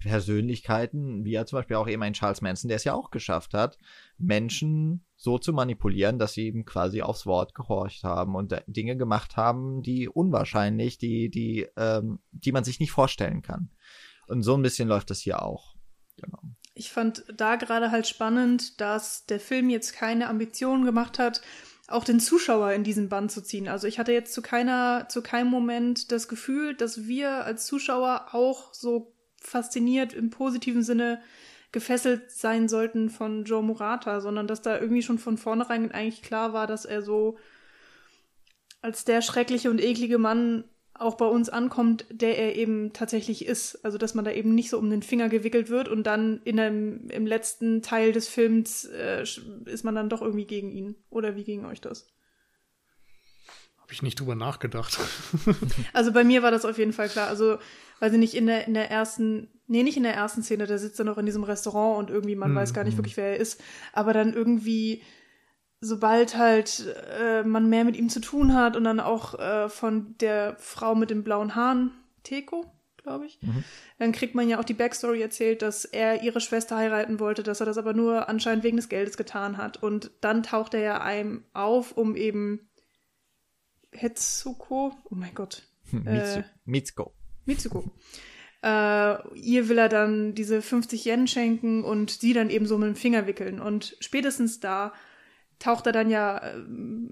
Persönlichkeiten, 0.02 1.24
wie 1.24 1.32
ja 1.32 1.46
zum 1.46 1.58
Beispiel 1.58 1.76
auch 1.76 1.88
eben 1.88 2.02
ein 2.02 2.12
Charles 2.12 2.40
Manson, 2.40 2.68
der 2.68 2.76
es 2.76 2.84
ja 2.84 2.94
auch 2.94 3.10
geschafft 3.10 3.54
hat, 3.54 3.78
Menschen 4.18 5.04
so 5.16 5.38
zu 5.38 5.52
manipulieren, 5.52 6.18
dass 6.18 6.34
sie 6.34 6.46
eben 6.46 6.64
quasi 6.64 7.02
aufs 7.02 7.26
Wort 7.26 7.54
gehorcht 7.54 8.04
haben 8.04 8.34
und 8.34 8.54
Dinge 8.66 8.96
gemacht 8.96 9.36
haben, 9.36 9.82
die 9.82 10.08
unwahrscheinlich, 10.08 10.98
die, 10.98 11.30
die, 11.30 11.68
ähm, 11.76 12.18
die 12.32 12.52
man 12.52 12.64
sich 12.64 12.80
nicht 12.80 12.90
vorstellen 12.90 13.42
kann. 13.42 13.70
Und 14.26 14.42
so 14.42 14.54
ein 14.54 14.62
bisschen 14.62 14.88
läuft 14.88 15.10
das 15.10 15.20
hier 15.20 15.42
auch. 15.42 15.76
Genau. 16.16 16.38
Ich 16.74 16.90
fand 16.90 17.24
da 17.34 17.56
gerade 17.56 17.90
halt 17.90 18.06
spannend, 18.06 18.80
dass 18.80 19.26
der 19.26 19.40
Film 19.40 19.68
jetzt 19.70 19.92
keine 19.92 20.28
Ambitionen 20.28 20.84
gemacht 20.84 21.18
hat, 21.18 21.42
auch 21.88 22.04
den 22.04 22.20
Zuschauer 22.20 22.72
in 22.72 22.84
diesen 22.84 23.08
Band 23.08 23.30
zu 23.30 23.42
ziehen. 23.42 23.68
Also 23.68 23.86
ich 23.86 23.98
hatte 23.98 24.12
jetzt 24.12 24.32
zu 24.32 24.40
keiner, 24.40 25.08
zu 25.08 25.22
keinem 25.22 25.48
Moment 25.48 26.10
das 26.12 26.28
Gefühl, 26.28 26.74
dass 26.74 27.06
wir 27.06 27.44
als 27.44 27.66
Zuschauer 27.66 28.28
auch 28.32 28.72
so 28.72 29.11
fasziniert 29.42 30.12
im 30.12 30.30
positiven 30.30 30.82
Sinne 30.82 31.20
gefesselt 31.72 32.30
sein 32.30 32.68
sollten 32.68 33.10
von 33.10 33.44
Joe 33.44 33.62
Murata, 33.62 34.20
sondern 34.20 34.46
dass 34.46 34.62
da 34.62 34.78
irgendwie 34.78 35.02
schon 35.02 35.18
von 35.18 35.38
vornherein 35.38 35.90
eigentlich 35.90 36.22
klar 36.22 36.52
war, 36.52 36.66
dass 36.66 36.84
er 36.84 37.02
so 37.02 37.38
als 38.82 39.04
der 39.04 39.22
schreckliche 39.22 39.70
und 39.70 39.80
eklige 39.80 40.18
Mann 40.18 40.64
auch 40.94 41.16
bei 41.16 41.26
uns 41.26 41.48
ankommt, 41.48 42.04
der 42.10 42.38
er 42.38 42.56
eben 42.56 42.92
tatsächlich 42.92 43.46
ist. 43.46 43.84
Also 43.84 43.96
dass 43.96 44.14
man 44.14 44.24
da 44.24 44.32
eben 44.32 44.54
nicht 44.54 44.70
so 44.70 44.78
um 44.78 44.90
den 44.90 45.02
Finger 45.02 45.28
gewickelt 45.28 45.70
wird 45.70 45.88
und 45.88 46.04
dann 46.06 46.42
in 46.44 46.60
einem, 46.60 47.08
im 47.08 47.26
letzten 47.26 47.82
Teil 47.82 48.12
des 48.12 48.28
Films 48.28 48.84
äh, 48.84 49.24
ist 49.64 49.84
man 49.84 49.94
dann 49.94 50.08
doch 50.08 50.20
irgendwie 50.20 50.46
gegen 50.46 50.70
ihn. 50.70 50.96
Oder 51.08 51.34
wie 51.36 51.44
ging 51.44 51.64
euch 51.64 51.80
das? 51.80 52.06
Habe 53.80 53.92
ich 53.92 54.02
nicht 54.02 54.20
drüber 54.20 54.34
nachgedacht. 54.34 54.98
also 55.92 56.12
bei 56.12 56.24
mir 56.24 56.42
war 56.42 56.50
das 56.50 56.64
auf 56.64 56.78
jeden 56.78 56.92
Fall 56.92 57.08
klar. 57.08 57.28
Also 57.28 57.58
weiß 58.02 58.12
ich 58.14 58.18
nicht, 58.18 58.34
in 58.34 58.46
der, 58.46 58.66
in 58.66 58.74
der 58.74 58.90
ersten, 58.90 59.48
nee, 59.68 59.84
nicht 59.84 59.96
in 59.96 60.02
der 60.02 60.14
ersten 60.14 60.42
Szene, 60.42 60.66
da 60.66 60.76
sitzt 60.76 60.98
er 60.98 61.04
noch 61.04 61.18
in 61.18 61.26
diesem 61.26 61.44
Restaurant 61.44 62.00
und 62.00 62.12
irgendwie 62.12 62.34
man 62.34 62.50
mhm. 62.50 62.56
weiß 62.56 62.74
gar 62.74 62.82
nicht 62.82 62.94
mhm. 62.94 62.98
wirklich, 62.98 63.16
wer 63.16 63.28
er 63.28 63.36
ist. 63.36 63.62
Aber 63.92 64.12
dann 64.12 64.34
irgendwie, 64.34 65.02
sobald 65.80 66.36
halt 66.36 66.84
äh, 67.20 67.44
man 67.44 67.68
mehr 67.68 67.84
mit 67.84 67.96
ihm 67.96 68.08
zu 68.08 68.18
tun 68.18 68.54
hat 68.54 68.76
und 68.76 68.82
dann 68.82 68.98
auch 68.98 69.38
äh, 69.38 69.68
von 69.68 70.16
der 70.18 70.56
Frau 70.58 70.96
mit 70.96 71.10
den 71.10 71.22
blauen 71.22 71.54
Haaren, 71.54 71.92
Teko, 72.24 72.64
glaube 72.96 73.26
ich, 73.26 73.40
mhm. 73.40 73.62
dann 74.00 74.10
kriegt 74.10 74.34
man 74.34 74.48
ja 74.48 74.58
auch 74.58 74.64
die 74.64 74.74
Backstory 74.74 75.22
erzählt, 75.22 75.62
dass 75.62 75.84
er 75.84 76.24
ihre 76.24 76.40
Schwester 76.40 76.76
heiraten 76.76 77.20
wollte, 77.20 77.44
dass 77.44 77.60
er 77.60 77.66
das 77.66 77.78
aber 77.78 77.94
nur 77.94 78.28
anscheinend 78.28 78.64
wegen 78.64 78.78
des 78.78 78.88
Geldes 78.88 79.16
getan 79.16 79.58
hat. 79.58 79.80
Und 79.80 80.10
dann 80.20 80.42
taucht 80.42 80.74
er 80.74 80.80
ja 80.80 81.00
einem 81.02 81.44
auf, 81.52 81.96
um 81.96 82.16
eben 82.16 82.68
Hetsuko, 83.92 84.92
oh 85.04 85.14
mein 85.14 85.36
Gott. 85.36 85.62
Äh, 86.06 86.42
Mitsuko. 86.64 87.12
Mitsuko. 87.46 87.90
Äh, 88.62 89.38
ihr 89.38 89.68
will 89.68 89.78
er 89.78 89.88
dann 89.88 90.34
diese 90.34 90.62
50 90.62 91.04
Yen 91.04 91.26
schenken 91.26 91.82
und 91.82 92.10
sie 92.10 92.32
dann 92.32 92.50
eben 92.50 92.66
so 92.66 92.78
mit 92.78 92.88
dem 92.88 92.96
Finger 92.96 93.26
wickeln. 93.26 93.60
Und 93.60 93.96
spätestens 94.00 94.60
da 94.60 94.92
taucht 95.62 95.86
er 95.86 95.92
dann 95.92 96.10
ja 96.10 96.38
äh, 96.38 96.54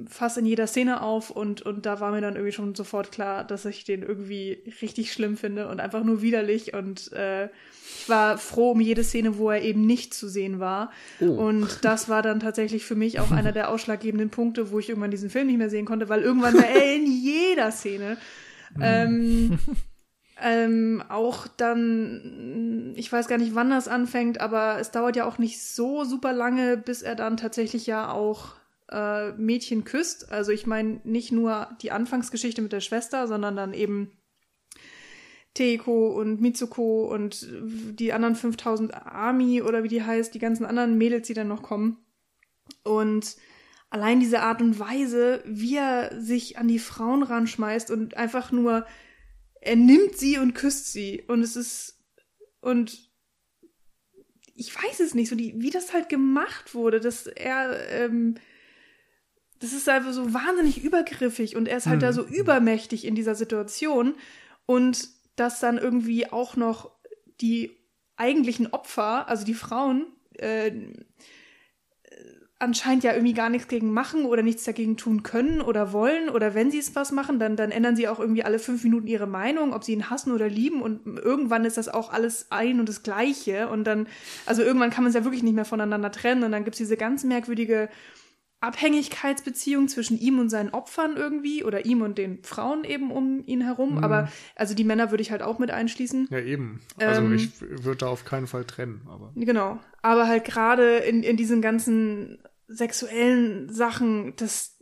fast 0.08 0.36
in 0.36 0.44
jeder 0.44 0.66
Szene 0.66 1.02
auf 1.02 1.30
und, 1.30 1.62
und 1.62 1.86
da 1.86 2.00
war 2.00 2.10
mir 2.10 2.20
dann 2.20 2.34
irgendwie 2.34 2.52
schon 2.52 2.74
sofort 2.74 3.12
klar, 3.12 3.44
dass 3.44 3.64
ich 3.64 3.84
den 3.84 4.02
irgendwie 4.02 4.64
richtig 4.82 5.12
schlimm 5.12 5.36
finde 5.36 5.68
und 5.68 5.80
einfach 5.80 6.02
nur 6.02 6.20
widerlich 6.20 6.74
und 6.74 7.12
äh, 7.12 7.44
ich 7.44 8.08
war 8.08 8.38
froh 8.38 8.72
um 8.72 8.80
jede 8.80 9.04
Szene, 9.04 9.38
wo 9.38 9.50
er 9.50 9.62
eben 9.62 9.86
nicht 9.86 10.14
zu 10.14 10.28
sehen 10.28 10.58
war. 10.58 10.90
Oh. 11.20 11.26
Und 11.26 11.84
das 11.84 12.08
war 12.08 12.22
dann 12.22 12.40
tatsächlich 12.40 12.84
für 12.84 12.96
mich 12.96 13.20
auch 13.20 13.30
einer 13.30 13.52
der 13.52 13.68
ausschlaggebenden 13.70 14.30
Punkte, 14.30 14.72
wo 14.72 14.80
ich 14.80 14.88
irgendwann 14.88 15.10
diesen 15.12 15.30
Film 15.30 15.46
nicht 15.46 15.58
mehr 15.58 15.70
sehen 15.70 15.86
konnte, 15.86 16.08
weil 16.08 16.22
irgendwann 16.22 16.54
war 16.54 16.66
er 16.66 16.94
in 16.94 17.06
jeder 17.06 17.70
Szene. 17.70 18.16
Mhm. 18.76 18.82
ähm, 18.84 19.58
ähm, 20.40 21.02
auch 21.08 21.46
dann, 21.46 22.94
ich 22.96 23.12
weiß 23.12 23.28
gar 23.28 23.38
nicht, 23.38 23.54
wann 23.54 23.70
das 23.70 23.88
anfängt, 23.88 24.40
aber 24.40 24.78
es 24.80 24.90
dauert 24.90 25.16
ja 25.16 25.26
auch 25.26 25.38
nicht 25.38 25.62
so 25.62 26.04
super 26.04 26.32
lange, 26.32 26.76
bis 26.76 27.02
er 27.02 27.14
dann 27.14 27.36
tatsächlich 27.36 27.86
ja 27.86 28.10
auch 28.10 28.54
äh, 28.90 29.32
Mädchen 29.32 29.84
küsst. 29.84 30.32
Also 30.32 30.52
ich 30.52 30.66
meine 30.66 31.00
nicht 31.04 31.30
nur 31.30 31.68
die 31.82 31.92
Anfangsgeschichte 31.92 32.62
mit 32.62 32.72
der 32.72 32.80
Schwester, 32.80 33.26
sondern 33.28 33.56
dann 33.56 33.74
eben 33.74 34.12
Teiko 35.54 36.08
und 36.08 36.40
Mitsuko 36.40 37.12
und 37.12 37.46
die 37.50 38.12
anderen 38.12 38.36
5000 38.36 38.94
Army 38.94 39.62
oder 39.62 39.82
wie 39.82 39.88
die 39.88 40.02
heißt, 40.02 40.32
die 40.32 40.38
ganzen 40.38 40.64
anderen 40.64 40.96
Mädels, 40.96 41.26
die 41.26 41.34
dann 41.34 41.48
noch 41.48 41.62
kommen. 41.62 41.98
Und 42.84 43.36
allein 43.90 44.20
diese 44.20 44.40
Art 44.40 44.62
und 44.62 44.78
Weise, 44.78 45.42
wie 45.44 45.76
er 45.76 46.20
sich 46.20 46.56
an 46.56 46.68
die 46.68 46.78
Frauen 46.78 47.22
ranschmeißt 47.22 47.90
und 47.90 48.16
einfach 48.16 48.52
nur, 48.52 48.86
er 49.60 49.76
nimmt 49.76 50.16
sie 50.16 50.38
und 50.38 50.54
küsst 50.54 50.92
sie. 50.92 51.22
Und 51.28 51.42
es 51.42 51.56
ist, 51.56 51.98
und 52.60 53.10
ich 54.54 54.74
weiß 54.74 55.00
es 55.00 55.14
nicht, 55.14 55.28
so 55.28 55.36
die, 55.36 55.54
wie 55.56 55.70
das 55.70 55.92
halt 55.92 56.08
gemacht 56.08 56.74
wurde, 56.74 57.00
dass 57.00 57.26
er, 57.26 57.88
ähm, 57.90 58.36
das 59.58 59.72
ist 59.72 59.88
einfach 59.88 60.12
so 60.12 60.32
wahnsinnig 60.32 60.82
übergriffig 60.82 61.56
und 61.56 61.68
er 61.68 61.78
ist 61.78 61.86
halt 61.86 61.98
mhm. 61.98 62.02
da 62.02 62.12
so 62.12 62.24
übermächtig 62.24 63.04
in 63.04 63.14
dieser 63.14 63.34
Situation 63.34 64.14
und 64.66 65.08
dass 65.36 65.60
dann 65.60 65.78
irgendwie 65.78 66.30
auch 66.30 66.56
noch 66.56 66.92
die 67.40 67.70
eigentlichen 68.16 68.66
Opfer, 68.68 69.28
also 69.28 69.44
die 69.44 69.54
Frauen, 69.54 70.06
äh, 70.34 70.72
anscheinend 72.60 73.04
ja 73.04 73.14
irgendwie 73.14 73.32
gar 73.32 73.48
nichts 73.48 73.68
gegen 73.68 73.92
machen 73.92 74.26
oder 74.26 74.42
nichts 74.42 74.64
dagegen 74.64 74.98
tun 74.98 75.22
können 75.22 75.62
oder 75.62 75.92
wollen 75.92 76.28
oder 76.28 76.54
wenn 76.54 76.70
sie 76.70 76.78
es 76.78 76.94
was 76.94 77.10
machen, 77.10 77.38
dann, 77.38 77.56
dann 77.56 77.70
ändern 77.70 77.96
sie 77.96 78.06
auch 78.06 78.20
irgendwie 78.20 78.44
alle 78.44 78.58
fünf 78.58 78.84
Minuten 78.84 79.06
ihre 79.06 79.26
Meinung, 79.26 79.72
ob 79.72 79.82
sie 79.82 79.92
ihn 79.92 80.10
hassen 80.10 80.32
oder 80.32 80.48
lieben 80.48 80.82
und 80.82 81.18
irgendwann 81.18 81.64
ist 81.64 81.78
das 81.78 81.88
auch 81.88 82.12
alles 82.12 82.46
ein 82.50 82.78
und 82.78 82.88
das 82.88 83.02
Gleiche 83.02 83.68
und 83.68 83.84
dann, 83.84 84.06
also 84.44 84.62
irgendwann 84.62 84.90
kann 84.90 85.04
man 85.04 85.08
es 85.08 85.14
ja 85.14 85.24
wirklich 85.24 85.42
nicht 85.42 85.54
mehr 85.54 85.64
voneinander 85.64 86.12
trennen 86.12 86.44
und 86.44 86.52
dann 86.52 86.64
gibt 86.64 86.74
es 86.74 86.78
diese 86.78 86.98
ganz 86.98 87.24
merkwürdige 87.24 87.88
Abhängigkeitsbeziehung 88.60 89.88
zwischen 89.88 90.18
ihm 90.18 90.38
und 90.38 90.50
seinen 90.50 90.68
Opfern 90.70 91.16
irgendwie 91.16 91.64
oder 91.64 91.86
ihm 91.86 92.02
und 92.02 92.18
den 92.18 92.42
Frauen 92.42 92.84
eben 92.84 93.10
um 93.10 93.42
ihn 93.46 93.62
herum. 93.62 93.96
Mhm. 93.96 94.04
Aber 94.04 94.28
also 94.54 94.74
die 94.74 94.84
Männer 94.84 95.10
würde 95.10 95.22
ich 95.22 95.30
halt 95.30 95.42
auch 95.42 95.58
mit 95.58 95.70
einschließen. 95.70 96.28
Ja, 96.30 96.40
eben. 96.40 96.82
Also 96.98 97.22
ähm, 97.22 97.34
ich 97.34 97.58
würde 97.62 97.96
da 97.96 98.08
auf 98.08 98.26
keinen 98.26 98.46
Fall 98.46 98.66
trennen. 98.66 99.00
Aber. 99.08 99.32
Genau. 99.34 99.78
Aber 100.02 100.28
halt 100.28 100.44
gerade 100.44 100.98
in, 100.98 101.22
in 101.22 101.38
diesen 101.38 101.62
ganzen 101.62 102.38
sexuellen 102.70 103.68
Sachen, 103.72 104.34
das, 104.36 104.76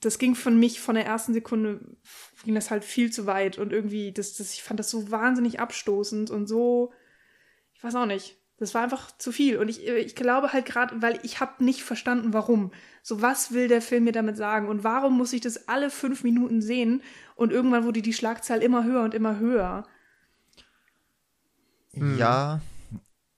das 0.00 0.18
ging 0.18 0.34
von 0.34 0.58
mich 0.58 0.80
von 0.80 0.94
der 0.94 1.06
ersten 1.06 1.34
Sekunde, 1.34 1.80
ging 2.44 2.54
das 2.54 2.70
halt 2.70 2.84
viel 2.84 3.12
zu 3.12 3.26
weit. 3.26 3.58
Und 3.58 3.72
irgendwie, 3.72 4.12
das, 4.12 4.34
das, 4.34 4.52
ich 4.54 4.62
fand 4.62 4.80
das 4.80 4.90
so 4.90 5.10
wahnsinnig 5.10 5.60
abstoßend 5.60 6.30
und 6.30 6.46
so, 6.46 6.92
ich 7.74 7.84
weiß 7.84 7.94
auch 7.94 8.06
nicht. 8.06 8.38
Das 8.58 8.72
war 8.72 8.82
einfach 8.82 9.10
zu 9.18 9.32
viel. 9.32 9.58
Und 9.58 9.68
ich, 9.68 9.86
ich 9.86 10.14
glaube 10.16 10.54
halt 10.54 10.64
gerade, 10.64 11.02
weil 11.02 11.20
ich 11.22 11.40
habe 11.40 11.62
nicht 11.62 11.82
verstanden, 11.82 12.32
warum. 12.32 12.72
So, 13.02 13.20
was 13.20 13.52
will 13.52 13.68
der 13.68 13.82
Film 13.82 14.04
mir 14.04 14.12
damit 14.12 14.38
sagen? 14.38 14.68
Und 14.68 14.82
warum 14.82 15.14
muss 15.18 15.34
ich 15.34 15.42
das 15.42 15.68
alle 15.68 15.90
fünf 15.90 16.24
Minuten 16.24 16.62
sehen? 16.62 17.02
Und 17.34 17.52
irgendwann 17.52 17.84
wurde 17.84 18.00
die 18.00 18.14
Schlagzahl 18.14 18.62
immer 18.62 18.84
höher 18.84 19.02
und 19.02 19.12
immer 19.12 19.38
höher. 19.38 19.86
Ja, 21.92 22.62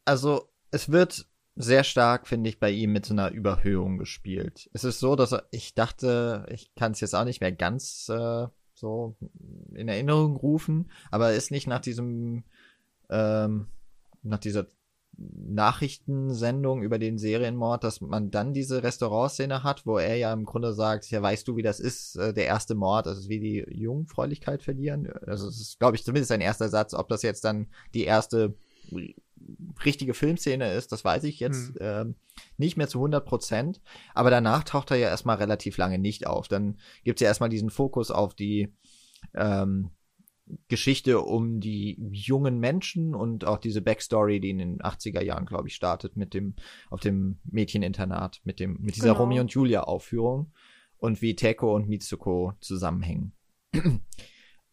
also 0.05 0.49
es 0.71 0.93
wird 0.93 1.28
sehr 1.61 1.83
stark, 1.83 2.29
finde 2.29 2.49
ich, 2.49 2.61
bei 2.61 2.71
ihm 2.71 2.93
mit 2.93 3.05
so 3.05 3.13
einer 3.13 3.33
Überhöhung 3.33 3.99
gespielt. 3.99 4.71
Es 4.73 4.85
ist 4.85 5.01
so, 5.01 5.17
dass 5.17 5.33
er, 5.33 5.45
ich 5.51 5.75
dachte, 5.75 6.47
ich 6.51 6.73
kann 6.77 6.93
es 6.93 7.01
jetzt 7.01 7.15
auch 7.15 7.25
nicht 7.25 7.41
mehr 7.41 7.51
ganz 7.51 8.09
äh, 8.09 8.47
so 8.75 9.17
in 9.75 9.89
Erinnerung 9.89 10.37
rufen, 10.37 10.89
aber 11.11 11.31
er 11.31 11.37
ist 11.37 11.51
nicht 11.51 11.67
nach 11.67 11.81
diesem, 11.81 12.45
ähm, 13.11 13.67
nach 14.23 14.39
dieser 14.39 14.67
Nachrichtensendung 15.17 16.83
über 16.83 17.01
den 17.01 17.19
Serienmord, 17.19 17.83
dass 17.83 18.01
man 18.01 18.31
dann 18.31 18.55
diese 18.55 18.85
Restaurantszene 18.85 19.65
hat, 19.65 19.85
wo 19.85 19.99
er 19.99 20.15
ja 20.15 20.33
im 20.33 20.45
Grunde 20.45 20.73
sagt, 20.75 21.11
ja, 21.11 21.21
weißt 21.21 21.49
du, 21.49 21.57
wie 21.57 21.63
das 21.63 21.81
ist, 21.81 22.15
äh, 22.15 22.33
der 22.33 22.47
erste 22.47 22.77
Mord, 22.77 23.09
also 23.09 23.29
wie 23.29 23.41
die 23.41 23.67
Jungfräulichkeit 23.69 24.63
verlieren. 24.63 25.13
Also 25.27 25.49
es 25.49 25.61
ist, 25.61 25.81
glaube 25.81 25.97
ich, 25.97 26.05
zumindest 26.05 26.31
ein 26.31 26.41
erster 26.41 26.69
Satz, 26.69 26.95
ob 26.95 27.09
das 27.09 27.23
jetzt 27.23 27.45
dann 27.45 27.67
die 27.95 28.05
erste 28.05 28.55
richtige 29.85 30.15
Filmszene 30.15 30.73
ist, 30.73 30.93
das 30.93 31.05
weiß 31.05 31.25
ich 31.25 31.41
jetzt 31.41 31.69
hm. 31.69 31.77
ähm, 31.81 32.15
nicht 32.57 32.77
mehr 32.77 32.89
zu 32.89 32.99
100 32.99 33.25
Prozent. 33.25 33.81
Aber 34.15 34.31
danach 34.31 34.65
taucht 34.65 34.91
er 34.91 34.97
ja 34.97 35.09
erstmal 35.09 35.37
relativ 35.37 35.77
lange 35.77 35.99
nicht 35.99 36.27
auf. 36.27 36.49
Dann 36.49 36.79
gibt 37.05 37.21
es 37.21 37.23
ja 37.23 37.29
erstmal 37.29 37.49
diesen 37.49 37.71
Fokus 37.71 38.11
auf 38.11 38.35
die 38.35 38.75
ähm, 39.35 39.91
Geschichte 40.69 41.21
um 41.21 41.61
die 41.61 41.99
jungen 42.11 42.59
Menschen 42.59 43.15
und 43.15 43.45
auch 43.45 43.59
diese 43.59 43.83
Backstory, 43.83 44.41
die 44.41 44.51
in 44.51 44.59
den 44.59 44.79
80er 44.79 45.23
Jahren, 45.23 45.47
glaube 45.47 45.69
ich, 45.69 45.75
startet 45.75 46.17
mit 46.17 46.35
dem, 46.35 46.55
auf 46.91 47.01
dem 47.01 47.39
Mädcheninternat, 47.45 48.41
mit 48.45 48.61
dem, 48.61 48.79
mit 48.81 48.97
dieser 48.97 49.09
genau. 49.09 49.21
Romeo 49.21 49.43
und 49.43 49.53
Julia 49.53 49.83
Aufführung 49.83 50.53
und 50.97 51.21
wie 51.21 51.37
Teko 51.37 51.75
und 51.75 51.89
Mitsuko 51.89 52.55
zusammenhängen. 52.61 53.33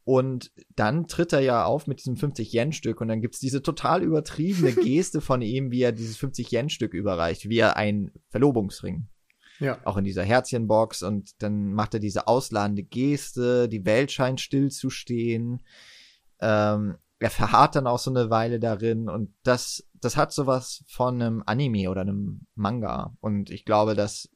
Und 0.06 0.52
dann 0.76 1.08
tritt 1.08 1.34
er 1.34 1.40
ja 1.40 1.66
auf 1.66 1.88
mit 1.88 2.00
diesem 2.00 2.16
50-Yen-Stück 2.16 3.02
und 3.02 3.08
dann 3.08 3.22
gibt's 3.22 3.40
diese 3.40 3.64
total 3.64 4.04
übertriebene 4.04 4.72
Geste 4.84 5.20
von 5.20 5.42
ihm, 5.42 5.72
wie 5.72 5.82
er 5.82 5.92
dieses 5.92 6.18
50-Yen-Stück 6.20 6.94
überreicht, 6.94 7.50
wie 7.50 7.58
er 7.58 7.76
einen 7.76 8.12
Verlobungsring. 8.30 9.08
Ja. 9.60 9.80
Auch 9.84 9.98
in 9.98 10.04
dieser 10.04 10.24
Herzchenbox 10.24 11.02
und 11.02 11.42
dann 11.42 11.74
macht 11.74 11.96
er 11.96 12.00
diese 12.00 12.28
ausladende 12.28 12.84
Geste, 12.84 13.68
die 13.68 13.86
Welt 13.86 14.12
scheint 14.12 14.42
stillzustehen. 14.42 15.64
Ähm, 16.40 16.98
er 17.20 17.30
verharrt 17.32 17.76
dann 17.76 17.88
auch 17.88 18.00
so 18.00 18.12
eine 18.12 18.30
Weile 18.30 18.60
darin 18.60 19.10
und 19.10 19.34
das, 19.44 19.88
das 19.94 20.18
hat 20.18 20.34
sowas 20.34 20.84
von 20.88 21.22
einem 21.22 21.44
Anime 21.46 21.90
oder 21.90 22.02
einem 22.02 22.46
Manga. 22.54 23.16
Und 23.22 23.50
ich 23.50 23.66
glaube, 23.66 23.96
dass 23.96 24.30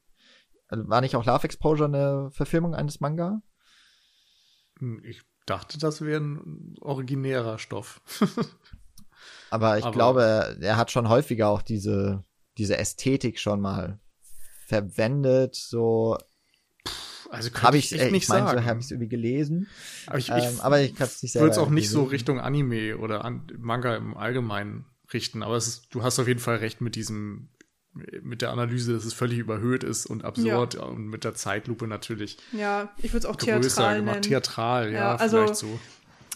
also 0.70 0.88
war 0.88 1.02
nicht 1.02 1.16
auch 1.16 1.26
Love 1.26 1.44
Exposure 1.44 1.90
eine 1.90 2.32
Verfilmung 2.32 2.76
eines 2.76 3.00
Manga? 3.00 3.42
Hm, 4.80 5.02
ich 5.04 5.24
dachte, 5.50 5.78
das 5.78 6.02
wäre 6.02 6.22
ein 6.22 6.76
originärer 6.82 7.60
Stoff. 7.60 8.02
Aber 9.50 9.78
ich 9.78 9.84
Aber 9.84 9.94
glaube, 9.94 10.58
er 10.62 10.78
hat 10.78 10.92
schon 10.92 11.10
häufiger 11.10 11.50
auch 11.50 11.62
diese, 11.62 12.24
diese 12.58 12.78
Ästhetik 12.78 13.40
schon 13.40 13.62
mal 13.62 14.00
verwendet. 14.68 15.56
So, 15.56 16.18
also 17.30 17.52
habe 17.62 17.78
ich, 17.78 17.92
ich, 17.92 18.12
nicht 18.12 18.24
ich 18.24 18.30
mein, 18.30 18.46
sagen. 18.46 18.60
So 18.60 18.66
habe 18.66 18.80
ich 18.80 18.86
es 18.86 18.92
irgendwie 18.92 19.10
gelesen. 19.10 19.68
Aber 20.08 20.18
ich, 20.18 20.30
ähm, 20.30 20.60
aber 20.62 20.82
ich 20.82 20.96
kann 20.96 21.08
es 21.08 21.22
nicht 21.22 21.32
selber. 21.32 21.46
Würde 21.46 21.54
es 21.54 21.58
auch 21.58 21.70
nicht 21.70 21.90
so 21.90 22.04
Richtung 22.04 22.40
Anime 22.40 22.98
oder 22.98 23.26
an 23.26 23.48
Manga 23.58 23.96
im 23.96 24.16
Allgemeinen 24.16 24.86
richten. 25.14 25.44
Aber 25.44 25.58
ist, 25.58 25.88
du 25.92 26.04
hast 26.04 26.20
auf 26.20 26.28
jeden 26.28 26.40
Fall 26.40 26.58
recht 26.58 26.82
mit 26.82 26.96
diesem 26.96 27.50
mit 28.22 28.42
der 28.42 28.52
Analyse, 28.52 28.94
dass 28.94 29.06
es 29.06 29.14
völlig 29.14 29.40
überhöht 29.40 29.84
ist 29.84 30.06
und 30.06 30.24
absurd 30.24 30.76
ja. 30.76 30.84
und 30.84 31.08
mit 31.08 31.24
der 31.24 31.34
Zeitlupe 31.34 31.88
natürlich. 31.88 32.38
Ja, 32.52 32.92
ich 32.98 33.14
würde 33.14 33.20
es 33.20 33.26
auch 33.26 33.36
theatral 33.36 33.98
gemacht. 33.98 34.16
nennen. 34.16 34.22
Theatral, 34.24 34.92
ja, 34.92 35.00
ja 35.00 35.16
also 35.16 35.38
vielleicht 35.38 35.56
so. 35.56 35.80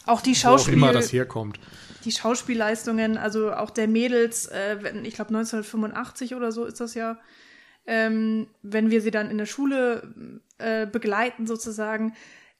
Auch 0.05 0.21
die 0.21 0.35
Schauspiel 0.35 0.73
Wo 0.73 0.85
auch 0.85 0.89
immer 0.89 0.93
das 0.93 1.13
herkommt. 1.13 1.59
Die 2.05 2.11
Schauspielleistungen, 2.11 3.17
also 3.17 3.53
auch 3.53 3.69
der 3.69 3.87
Mädels, 3.87 4.47
äh, 4.47 4.75
ich 5.03 5.15
glaube 5.15 5.29
1985 5.29 6.35
oder 6.35 6.51
so 6.51 6.65
ist 6.65 6.81
das 6.81 6.93
ja, 6.93 7.17
ähm, 7.85 8.47
wenn 8.61 8.91
wir 8.91 9.01
sie 9.01 9.11
dann 9.11 9.29
in 9.29 9.37
der 9.37 9.45
Schule 9.45 10.41
äh, 10.57 10.85
begleiten 10.85 11.47
sozusagen, 11.47 12.13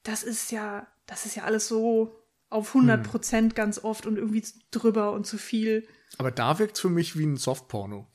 das 0.03 0.23
ist 0.23 0.51
ja, 0.51 0.87
das 1.05 1.25
ist 1.25 1.35
ja 1.35 1.43
alles 1.43 1.67
so 1.67 2.23
auf 2.49 2.75
100 2.75 3.03
hm. 3.03 3.11
Prozent 3.11 3.51
hm. 3.53 3.55
ganz 3.55 3.83
oft 3.83 4.05
und 4.05 4.17
irgendwie 4.17 4.43
drüber 4.71 5.11
und 5.11 5.25
zu 5.25 5.37
viel. 5.37 5.87
Aber 6.17 6.31
da 6.31 6.59
wirkt 6.59 6.75
es 6.75 6.81
für 6.81 6.89
mich 6.89 7.17
wie 7.17 7.25
ein 7.25 7.37
Softporno. 7.37 8.07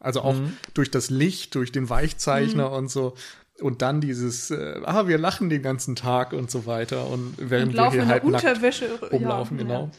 Also 0.00 0.22
auch 0.22 0.34
mhm. 0.34 0.56
durch 0.74 0.90
das 0.90 1.10
Licht, 1.10 1.54
durch 1.54 1.72
den 1.72 1.90
Weichzeichner 1.90 2.68
mhm. 2.68 2.76
und 2.76 2.88
so. 2.88 3.14
Und 3.60 3.82
dann 3.82 4.00
dieses, 4.00 4.50
äh, 4.50 4.80
ah, 4.84 5.08
wir 5.08 5.18
lachen 5.18 5.50
den 5.50 5.62
ganzen 5.62 5.96
Tag 5.96 6.32
und 6.32 6.50
so 6.50 6.66
weiter. 6.66 7.08
Und 7.08 7.34
während 7.38 7.70
und 7.70 7.76
wir 7.76 7.90
hier 7.90 8.06
halt 8.06 8.22
Unterwäsche, 8.22 8.86
nackt 9.00 9.12
rumlaufen, 9.12 9.58
ja, 9.58 9.64
genau. 9.64 9.84
Ja. 9.84 9.90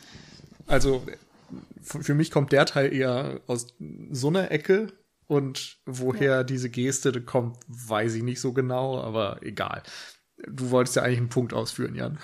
Also 0.68 1.04
für 1.82 2.14
mich 2.14 2.32
kommt 2.32 2.52
der 2.52 2.66
Teil 2.66 2.94
eher 2.94 3.42
aus 3.48 3.68
so 4.12 4.30
einer 4.30 4.52
Ecke. 4.52 4.88
Und 5.28 5.78
woher 5.86 6.38
ja. 6.38 6.44
diese 6.44 6.72
Geste 6.72 7.22
kommt, 7.22 7.58
weiß 7.68 8.16
ich 8.16 8.24
nicht 8.24 8.42
so 8.42 8.52
genau, 8.52 9.00
aber 9.00 9.40
egal. 9.44 9.84
Du 10.48 10.72
wolltest 10.72 10.96
ja 10.96 11.04
eigentlich 11.04 11.20
einen 11.20 11.30
Punkt 11.30 11.54
ausführen, 11.54 11.96
Jan. 11.96 12.18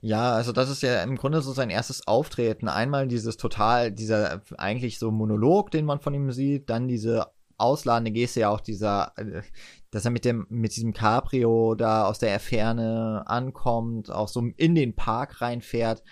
Ja, 0.00 0.32
also 0.32 0.52
das 0.52 0.68
ist 0.70 0.82
ja 0.82 1.02
im 1.02 1.16
Grunde 1.16 1.42
so 1.42 1.52
sein 1.52 1.70
erstes 1.70 2.06
Auftreten. 2.06 2.68
Einmal 2.68 3.08
dieses 3.08 3.36
total, 3.36 3.92
dieser 3.92 4.42
eigentlich 4.58 4.98
so 4.98 5.10
Monolog, 5.10 5.70
den 5.70 5.84
man 5.84 6.00
von 6.00 6.14
ihm 6.14 6.30
sieht, 6.32 6.70
dann 6.70 6.88
diese 6.88 7.26
ausladende 7.56 8.10
Geste, 8.10 8.40
ja 8.40 8.50
auch 8.50 8.60
dieser, 8.60 9.12
äh, 9.16 9.42
dass 9.90 10.04
er 10.04 10.10
mit 10.10 10.24
dem, 10.24 10.46
mit 10.50 10.74
diesem 10.76 10.92
Cabrio 10.92 11.74
da 11.74 12.06
aus 12.06 12.18
der 12.18 12.38
Ferne 12.40 13.22
ankommt, 13.26 14.10
auch 14.10 14.28
so 14.28 14.42
in 14.56 14.74
den 14.74 14.94
Park 14.94 15.40
reinfährt. 15.40 16.02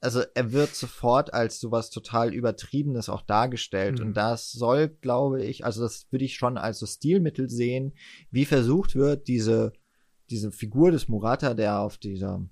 Also 0.00 0.22
er 0.34 0.52
wird 0.52 0.74
sofort 0.74 1.32
als 1.32 1.58
sowas 1.58 1.90
total 1.90 2.34
Übertriebenes 2.34 3.08
auch 3.08 3.22
dargestellt. 3.22 4.00
Mhm. 4.00 4.06
Und 4.06 4.16
das 4.16 4.52
soll, 4.52 4.88
glaube 4.88 5.42
ich, 5.42 5.64
also 5.64 5.82
das 5.82 6.06
würde 6.10 6.24
ich 6.24 6.36
schon 6.36 6.58
als 6.58 6.78
so 6.78 6.86
Stilmittel 6.86 7.48
sehen, 7.48 7.94
wie 8.30 8.44
versucht 8.44 8.94
wird, 8.94 9.28
diese, 9.28 9.72
diese 10.30 10.50
Figur 10.50 10.90
des 10.90 11.08
Murata, 11.08 11.54
der 11.54 11.80
auf 11.80 11.98
dieser 11.98 12.46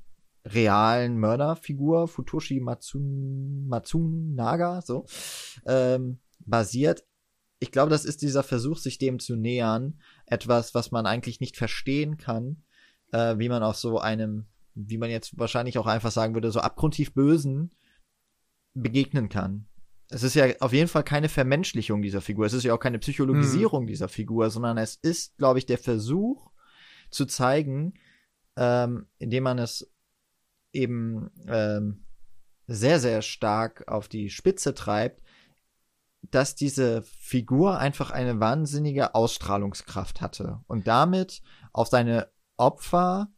realen 0.45 1.19
Mörderfigur, 1.19 2.09
Futoshi 2.09 2.61
Matsun, 2.61 3.67
Matsunaga, 3.67 4.83
so, 4.83 5.07
ähm, 5.67 6.19
basiert. 6.41 7.05
Ich 7.61 7.73
glaube, 7.73 7.91
das 7.91 8.05
ist 8.05 8.21
dieser 8.23 8.43
Versuch, 8.43 8.79
sich 8.79 8.99
dem 8.99 9.19
zu 9.19 9.37
nähern. 9.37 10.01
Etwas, 10.27 10.75
was 10.75 10.91
man 10.91 11.07
eigentlich 11.07 11.41
nicht 11.41 11.57
verstehen 11.57 12.19
kann, 12.19 12.63
äh, 13.13 13.39
wie 13.39 13.49
man 13.49 13.63
auf 13.63 13.77
so 13.77 13.99
einem, 13.99 14.47
wie 14.75 14.99
man 14.99 15.11
jetzt 15.11 15.39
wahrscheinlich 15.39 15.79
auch 15.79 15.87
einfach 15.87 16.11
sagen 16.11 16.35
würde, 16.35 16.51
so 16.51 16.61
abgrundtief 16.61 17.15
Bösen 17.15 17.75
begegnen 18.75 19.29
kann. 19.29 19.67
es 20.11 20.25
ist 20.25 20.35
ja 20.35 20.47
auf 20.61 20.73
jeden 20.73 20.89
Fall 20.89 21.05
keine 21.05 21.29
Vermenschlichung 21.29 22.03
dieser 22.03 22.21
Figur. 22.21 22.45
Es 22.45 22.53
ist 22.53 22.65
ja 22.65 22.75
auch 22.75 22.81
keine 22.81 22.99
Psychologisierung 22.99 23.83
hm. 23.83 23.87
dieser 23.87 24.09
Figur, 24.09 24.51
sondern 24.51 24.77
es 24.77 24.97
ist, 24.97 25.37
glaube 25.39 25.59
ich, 25.59 25.67
der 25.67 25.79
Versuch 25.79 26.51
zu 27.11 27.27
zeigen, 27.27 27.95
ähm, 28.57 29.07
indem 29.19 29.45
man 29.45 29.59
es 29.59 29.91
eben 30.73 31.31
ähm, 31.47 32.05
sehr, 32.67 33.01
sehr 33.01 33.23
stark 33.23 33.89
auf 33.89 34.09
die 34.09 34.31
Spitze 34.31 34.75
treibt, 34.75 35.23
dass 36.31 36.55
diese 36.55 37.03
Figur 37.03 37.79
einfach 37.79 38.11
eine 38.11 38.41
wahnsinnige 38.41 39.15
Ausstrahlungskraft 39.15 40.21
hatte 40.21 40.61
und 40.67 40.87
damit 40.87 41.43
auf 41.73 41.89
seine 41.89 42.31
Opfer 42.57 43.29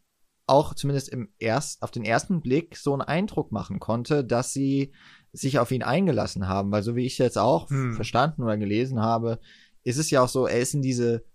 auch 0.45 0.73
zumindest 0.73 1.09
im 1.09 1.29
erst, 1.39 1.83
auf 1.83 1.91
den 1.91 2.05
ersten 2.05 2.41
Blick 2.41 2.77
so 2.77 2.93
einen 2.93 3.01
Eindruck 3.01 3.51
machen 3.51 3.79
konnte, 3.79 4.23
dass 4.23 4.53
sie 4.53 4.93
sich 5.33 5.59
auf 5.59 5.71
ihn 5.71 5.83
eingelassen 5.83 6.47
haben, 6.47 6.71
weil 6.71 6.83
so 6.83 6.95
wie 6.95 7.05
ich 7.05 7.13
es 7.13 7.17
jetzt 7.17 7.37
auch 7.37 7.69
hm. 7.69 7.93
verstanden 7.93 8.43
oder 8.43 8.57
gelesen 8.57 9.01
habe, 9.01 9.39
ist 9.83 9.97
es 9.97 10.09
ja 10.09 10.23
auch 10.23 10.29
so, 10.29 10.47
er 10.47 10.59
ist 10.59 10.73
in 10.73 10.81
diese 10.81 11.25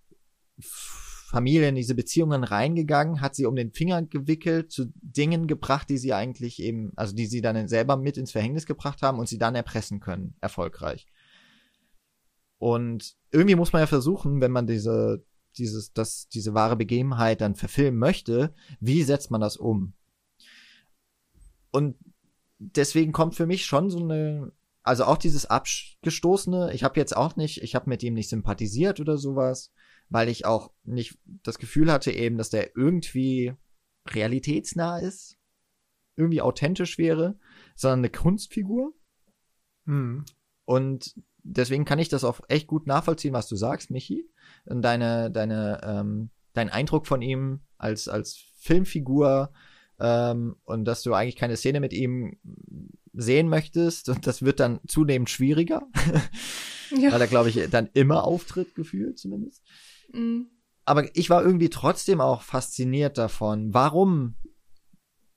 Familie, 1.33 1.70
in 1.70 1.74
diese 1.74 1.95
Beziehungen 1.95 2.45
reingegangen, 2.45 3.22
hat 3.22 3.35
sie 3.35 3.47
um 3.47 3.57
den 3.57 3.72
Finger 3.72 4.03
gewickelt, 4.03 4.70
zu 4.70 4.93
Dingen 5.01 5.47
gebracht, 5.47 5.89
die 5.89 5.97
sie 5.97 6.12
eigentlich 6.12 6.62
eben, 6.62 6.93
also 6.95 7.14
die 7.14 7.24
sie 7.24 7.41
dann 7.41 7.68
selber 7.68 7.97
mit 7.97 8.18
ins 8.18 8.33
Verhängnis 8.33 8.66
gebracht 8.66 9.01
haben 9.01 9.18
und 9.18 9.30
sie 9.30 9.39
dann 9.39 9.55
erpressen 9.55 9.99
können, 9.99 10.35
erfolgreich. 10.43 11.07
Und 12.59 13.16
irgendwie 13.30 13.55
muss 13.55 13.72
man 13.72 13.80
ja 13.80 13.87
versuchen, 13.87 14.43
wenn 14.43 14.53
man 14.53 14.66
diese, 14.66 15.24
dieses, 15.57 15.95
das, 15.95 16.28
diese 16.28 16.53
wahre 16.53 16.76
Begebenheit 16.76 17.41
dann 17.41 17.55
verfilmen 17.55 17.99
möchte, 17.99 18.55
wie 18.78 19.03
setzt 19.03 19.30
man 19.30 19.41
das 19.41 19.57
um? 19.57 19.95
Und 21.70 21.97
deswegen 22.59 23.12
kommt 23.12 23.37
für 23.37 23.47
mich 23.47 23.64
schon 23.64 23.89
so 23.89 24.01
eine, 24.01 24.53
also 24.83 25.05
auch 25.05 25.16
dieses 25.16 25.47
Abgestoßene, 25.47 26.74
ich 26.74 26.85
habe 26.85 27.01
jetzt 27.01 27.16
auch 27.16 27.37
nicht, 27.37 27.62
ich 27.62 27.74
habe 27.74 27.89
mit 27.89 28.03
ihm 28.03 28.12
nicht 28.12 28.28
sympathisiert 28.28 29.01
oder 29.01 29.16
sowas, 29.16 29.72
weil 30.12 30.28
ich 30.28 30.44
auch 30.44 30.72
nicht 30.84 31.18
das 31.24 31.58
Gefühl 31.58 31.90
hatte 31.90 32.12
eben, 32.12 32.36
dass 32.36 32.50
der 32.50 32.76
irgendwie 32.76 33.54
realitätsnah 34.06 34.98
ist, 34.98 35.38
irgendwie 36.16 36.42
authentisch 36.42 36.98
wäre, 36.98 37.38
sondern 37.74 38.00
eine 38.00 38.10
Kunstfigur. 38.10 38.92
Hm. 39.86 40.24
Und 40.64 41.14
deswegen 41.42 41.84
kann 41.84 41.98
ich 41.98 42.08
das 42.08 42.24
auch 42.24 42.40
echt 42.48 42.66
gut 42.66 42.86
nachvollziehen, 42.86 43.32
was 43.32 43.48
du 43.48 43.56
sagst, 43.56 43.90
Michi. 43.90 44.28
Und 44.66 44.82
deine, 44.82 45.30
deine, 45.30 45.80
ähm, 45.82 46.30
dein 46.52 46.68
Eindruck 46.68 47.06
von 47.06 47.22
ihm 47.22 47.60
als, 47.78 48.08
als 48.08 48.36
Filmfigur, 48.58 49.52
ähm, 50.02 50.56
und 50.64 50.84
dass 50.84 51.02
du 51.02 51.14
eigentlich 51.14 51.36
keine 51.36 51.56
Szene 51.56 51.80
mit 51.80 51.92
ihm 51.92 52.36
sehen 53.12 53.48
möchtest 53.48 54.08
und 54.08 54.26
das 54.26 54.42
wird 54.42 54.58
dann 54.58 54.80
zunehmend 54.86 55.30
schwieriger, 55.30 55.82
ja. 56.90 57.12
weil 57.12 57.20
er, 57.20 57.26
glaube 57.28 57.50
ich, 57.50 57.70
dann 57.70 57.88
immer 57.94 58.24
auftritt, 58.24 58.74
gefühlt 58.74 59.18
zumindest. 59.18 59.62
Mhm. 60.12 60.48
Aber 60.84 61.04
ich 61.16 61.30
war 61.30 61.44
irgendwie 61.44 61.70
trotzdem 61.70 62.20
auch 62.20 62.42
fasziniert 62.42 63.16
davon, 63.16 63.72
warum, 63.72 64.34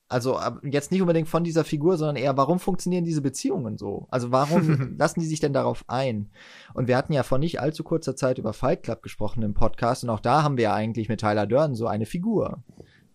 also 0.07 0.39
jetzt 0.63 0.91
nicht 0.91 1.01
unbedingt 1.01 1.27
von 1.27 1.43
dieser 1.43 1.63
Figur, 1.63 1.97
sondern 1.97 2.15
eher, 2.15 2.35
warum 2.35 2.59
funktionieren 2.59 3.05
diese 3.05 3.21
Beziehungen 3.21 3.77
so? 3.77 4.07
Also 4.09 4.31
warum 4.31 4.95
lassen 4.97 5.19
die 5.19 5.27
sich 5.27 5.39
denn 5.39 5.53
darauf 5.53 5.85
ein? 5.87 6.31
Und 6.73 6.87
wir 6.87 6.97
hatten 6.97 7.13
ja 7.13 7.21
vor 7.23 7.37
nicht 7.37 7.59
allzu 7.59 7.83
kurzer 7.83 8.15
Zeit 8.15 8.39
über 8.39 8.53
Fight 8.53 8.81
Club 8.83 9.03
gesprochen 9.03 9.43
im 9.43 9.53
Podcast 9.53 10.03
und 10.03 10.09
auch 10.09 10.19
da 10.19 10.41
haben 10.41 10.57
wir 10.57 10.65
ja 10.65 10.73
eigentlich 10.73 11.09
mit 11.09 11.19
Tyler 11.19 11.45
Durden 11.45 11.75
so 11.75 11.87
eine 11.87 12.07
Figur. 12.07 12.63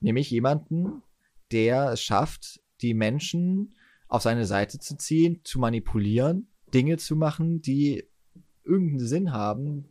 Nämlich 0.01 0.31
jemanden, 0.31 1.03
der 1.51 1.93
es 1.93 2.03
schafft, 2.03 2.61
die 2.81 2.95
Menschen 2.95 3.75
auf 4.09 4.23
seine 4.23 4.47
Seite 4.47 4.79
zu 4.79 4.97
ziehen, 4.97 5.41
zu 5.45 5.59
manipulieren, 5.59 6.49
Dinge 6.73 6.97
zu 6.97 7.17
machen, 7.17 7.61
die 7.61 8.05
irgendeinen 8.65 9.07
Sinn 9.07 9.33
haben 9.33 9.85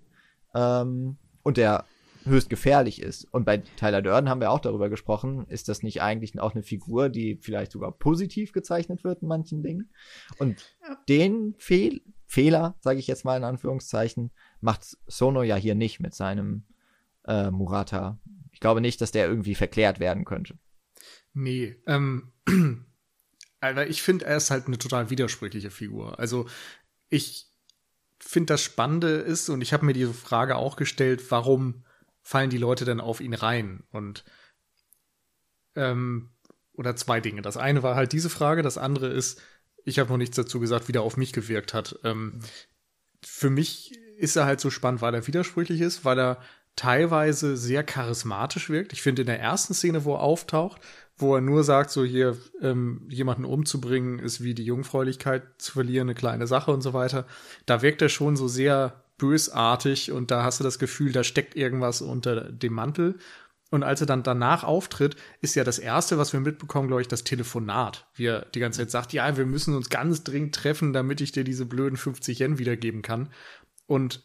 ähm, 0.56 1.18
und 1.50 1.58
der 1.58 1.86
höchst 2.26 2.50
gefährlich 2.50 3.02
ist. 3.02 3.26
Und 3.26 3.46
bei 3.46 3.58
Tyler 3.58 4.02
Durden 4.02 4.30
haben 4.30 4.40
wir 4.40 4.52
auch 4.52 4.60
darüber 4.60 4.90
gesprochen, 4.90 5.46
ist 5.48 5.68
das 5.68 5.84
nicht 5.84 6.02
eigentlich 6.02 6.40
auch 6.40 6.54
eine 6.54 6.64
Figur, 6.64 7.10
die 7.10 7.40
vielleicht 7.42 7.72
sogar 7.72 7.92
positiv 7.92 8.52
gezeichnet 8.52 9.04
wird 9.04 9.22
in 9.22 9.28
manchen 9.28 9.64
Dingen? 9.64 9.92
Und 10.38 10.78
ja. 10.82 10.96
den 11.10 11.56
Fehl 11.58 12.02
Fehler, 12.28 12.78
sage 12.82 13.00
ich 13.00 13.08
jetzt 13.08 13.26
mal 13.26 13.38
in 13.38 13.44
Anführungszeichen, 13.44 14.30
macht 14.62 14.96
Sono 15.08 15.42
ja 15.42 15.56
hier 15.56 15.74
nicht 15.74 16.00
mit 16.00 16.14
seinem 16.14 16.68
äh, 17.26 17.50
Murata. 17.50 18.20
Ich 18.52 18.60
glaube 18.60 18.82
nicht, 18.82 19.02
dass 19.02 19.12
der 19.12 19.26
irgendwie 19.26 19.56
verklärt 19.56 20.00
werden 20.00 20.26
könnte. 20.26 20.60
Nee, 21.34 21.78
ähm, 21.88 22.32
aber 23.62 23.88
ich 23.88 24.04
finde, 24.04 24.26
er 24.26 24.38
ist 24.38 24.52
halt 24.52 24.68
eine 24.68 24.78
total 24.78 25.10
widersprüchliche 25.10 25.72
Figur. 25.72 26.20
Also 26.20 26.48
ich 27.10 27.49
finde, 28.20 28.54
das 28.54 28.62
Spannende 28.62 29.10
ist, 29.10 29.50
und 29.50 29.62
ich 29.62 29.74
habe 29.74 29.86
mir 29.86 29.94
diese 29.94 30.14
Frage 30.14 30.56
auch 30.56 30.76
gestellt, 30.76 31.32
warum 31.32 31.84
fallen 32.22 32.50
die 32.50 32.58
Leute 32.58 32.86
denn 32.86 33.00
auf 33.00 33.22
ihn 33.22 33.34
rein? 33.34 33.84
Und 33.92 34.24
ähm, 35.76 36.30
oder 36.74 36.96
zwei 36.96 37.20
Dinge. 37.20 37.42
Das 37.42 37.58
eine 37.58 37.84
war 37.84 37.96
halt 37.96 38.14
diese 38.14 38.30
Frage, 38.30 38.62
das 38.62 38.78
andere 38.78 39.08
ist, 39.08 39.42
ich 39.84 40.00
habe 40.00 40.10
noch 40.10 40.18
nichts 40.18 40.36
dazu 40.36 40.60
gesagt, 40.60 40.88
wie 40.88 40.94
der 40.94 41.02
auf 41.02 41.18
mich 41.18 41.34
gewirkt 41.34 41.74
hat. 41.74 42.00
Ähm, 42.04 42.40
für 43.24 43.50
mich 43.50 43.98
ist 44.18 44.36
er 44.36 44.46
halt 44.46 44.60
so 44.60 44.70
spannend, 44.70 45.02
weil 45.02 45.14
er 45.14 45.28
widersprüchlich 45.28 45.82
ist, 45.82 46.06
weil 46.06 46.20
er 46.20 46.42
teilweise 46.80 47.58
sehr 47.58 47.84
charismatisch 47.84 48.70
wirkt. 48.70 48.94
Ich 48.94 49.02
finde 49.02 49.24
in 49.24 49.26
der 49.26 49.42
ersten 49.42 49.74
Szene, 49.74 50.06
wo 50.06 50.14
er 50.14 50.22
auftaucht, 50.22 50.80
wo 51.18 51.36
er 51.36 51.42
nur 51.42 51.66
sagt, 51.66 51.90
so 51.90 52.06
hier 52.06 52.38
ähm, 52.62 53.06
jemanden 53.10 53.44
umzubringen 53.44 54.18
ist 54.18 54.42
wie 54.42 54.54
die 54.54 54.64
Jungfräulichkeit 54.64 55.44
zu 55.58 55.74
verlieren, 55.74 56.08
eine 56.08 56.16
kleine 56.16 56.48
Sache 56.48 56.72
und 56.72 56.80
so 56.80 56.94
weiter. 56.94 57.26
Da 57.66 57.82
wirkt 57.82 58.02
er 58.02 58.08
schon 58.08 58.38
so 58.38 58.48
sehr 58.48 59.04
bösartig 59.18 60.14
und 60.14 60.32
da 60.32 60.46
hast 60.46 60.62
du 60.62 60.64
das 60.64 60.80
Gefühl, 60.80 61.12
da 61.12 61.26
steckt 61.26 61.58
irgendwas 61.58 62.02
unter 62.02 62.50
dem 62.50 62.72
Mantel. 62.72 63.20
Und 63.72 63.84
als 63.84 64.00
er 64.00 64.08
dann 64.08 64.24
danach 64.24 64.64
auftritt, 64.64 65.18
ist 65.42 65.56
ja 65.56 65.66
das 65.66 65.80
erste, 65.80 66.18
was 66.18 66.32
wir 66.32 66.40
mitbekommen, 66.40 66.88
glaube 66.88 67.02
ich, 67.02 67.10
das 67.10 67.26
Telefonat. 67.26 68.08
Wie 68.16 68.28
er 68.28 68.46
die 68.56 68.62
ganze 68.62 68.80
Zeit 68.80 68.92
sagt, 68.92 69.12
ja, 69.12 69.36
wir 69.36 69.46
müssen 69.46 69.76
uns 69.76 69.90
ganz 69.90 70.24
dringend 70.24 70.56
treffen, 70.56 70.94
damit 70.94 71.20
ich 71.20 71.34
dir 71.34 71.44
diese 71.44 71.66
blöden 71.66 71.98
50 71.98 72.40
Yen 72.40 72.58
wiedergeben 72.58 73.02
kann. 73.02 73.28
Und 73.86 74.24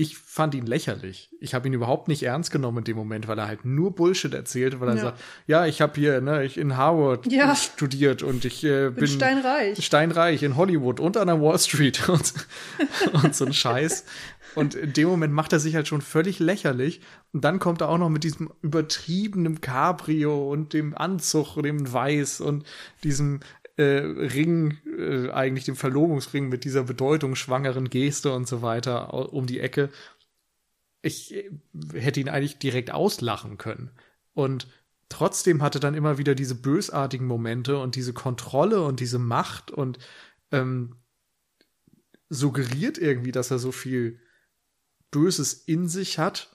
ich 0.00 0.16
fand 0.16 0.54
ihn 0.54 0.64
lächerlich. 0.64 1.28
Ich 1.40 1.52
habe 1.52 1.68
ihn 1.68 1.74
überhaupt 1.74 2.08
nicht 2.08 2.22
ernst 2.22 2.50
genommen 2.50 2.78
in 2.78 2.84
dem 2.84 2.96
Moment, 2.96 3.28
weil 3.28 3.38
er 3.38 3.46
halt 3.46 3.66
nur 3.66 3.94
Bullshit 3.94 4.32
erzählt, 4.32 4.80
weil 4.80 4.88
er 4.88 4.94
ja. 4.94 5.00
sagt, 5.02 5.20
ja, 5.46 5.66
ich 5.66 5.82
habe 5.82 5.92
hier, 5.94 6.22
ne, 6.22 6.42
ich 6.42 6.56
in 6.56 6.78
Harvard 6.78 7.30
ja. 7.30 7.54
studiert 7.54 8.22
und 8.22 8.46
ich 8.46 8.64
äh, 8.64 8.86
bin, 8.86 8.94
bin, 8.94 9.06
steinreich. 9.08 9.84
Steinreich 9.84 10.42
in 10.42 10.56
Hollywood 10.56 11.00
und 11.00 11.18
an 11.18 11.26
der 11.26 11.42
Wall 11.42 11.58
Street 11.58 12.08
und, 12.08 12.32
und 13.12 13.34
so 13.34 13.44
ein 13.44 13.52
Scheiß. 13.52 14.06
Und 14.54 14.74
in 14.74 14.94
dem 14.94 15.06
Moment 15.06 15.34
macht 15.34 15.52
er 15.52 15.60
sich 15.60 15.74
halt 15.74 15.86
schon 15.86 16.00
völlig 16.00 16.38
lächerlich. 16.38 17.02
Und 17.34 17.44
dann 17.44 17.58
kommt 17.58 17.82
er 17.82 17.90
auch 17.90 17.98
noch 17.98 18.08
mit 18.08 18.24
diesem 18.24 18.50
übertriebenen 18.62 19.60
Cabrio 19.60 20.50
und 20.50 20.72
dem 20.72 20.96
Anzug, 20.96 21.62
dem 21.62 21.92
Weiß 21.92 22.40
und 22.40 22.64
diesem 23.04 23.40
äh, 23.80 24.04
Ring, 24.04 24.76
äh, 24.98 25.30
eigentlich 25.30 25.64
dem 25.64 25.76
Verlobungsring 25.76 26.50
mit 26.50 26.64
dieser 26.64 26.84
bedeutungsschwangeren 26.84 27.88
Geste 27.88 28.32
und 28.34 28.46
so 28.46 28.60
weiter 28.60 29.32
um 29.32 29.46
die 29.46 29.60
Ecke. 29.60 29.88
Ich 31.00 31.34
äh, 31.34 31.50
hätte 31.94 32.20
ihn 32.20 32.28
eigentlich 32.28 32.58
direkt 32.58 32.90
auslachen 32.90 33.56
können. 33.56 33.90
Und 34.34 34.68
trotzdem 35.08 35.62
hatte 35.62 35.80
dann 35.80 35.94
immer 35.94 36.18
wieder 36.18 36.34
diese 36.34 36.54
bösartigen 36.54 37.26
Momente 37.26 37.78
und 37.78 37.96
diese 37.96 38.12
Kontrolle 38.12 38.82
und 38.82 39.00
diese 39.00 39.18
Macht 39.18 39.70
und 39.70 39.98
ähm, 40.52 40.96
suggeriert 42.28 42.98
irgendwie, 42.98 43.32
dass 43.32 43.50
er 43.50 43.58
so 43.58 43.72
viel 43.72 44.20
Böses 45.10 45.54
in 45.54 45.88
sich 45.88 46.18
hat 46.18 46.52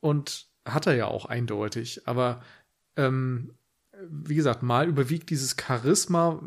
und 0.00 0.46
hat 0.66 0.86
er 0.86 0.94
ja 0.94 1.06
auch 1.06 1.24
eindeutig. 1.24 2.06
Aber 2.06 2.42
ähm, 2.96 3.55
wie 4.08 4.34
gesagt, 4.34 4.62
mal 4.62 4.88
überwiegt 4.88 5.30
dieses 5.30 5.56
Charisma, 5.58 6.42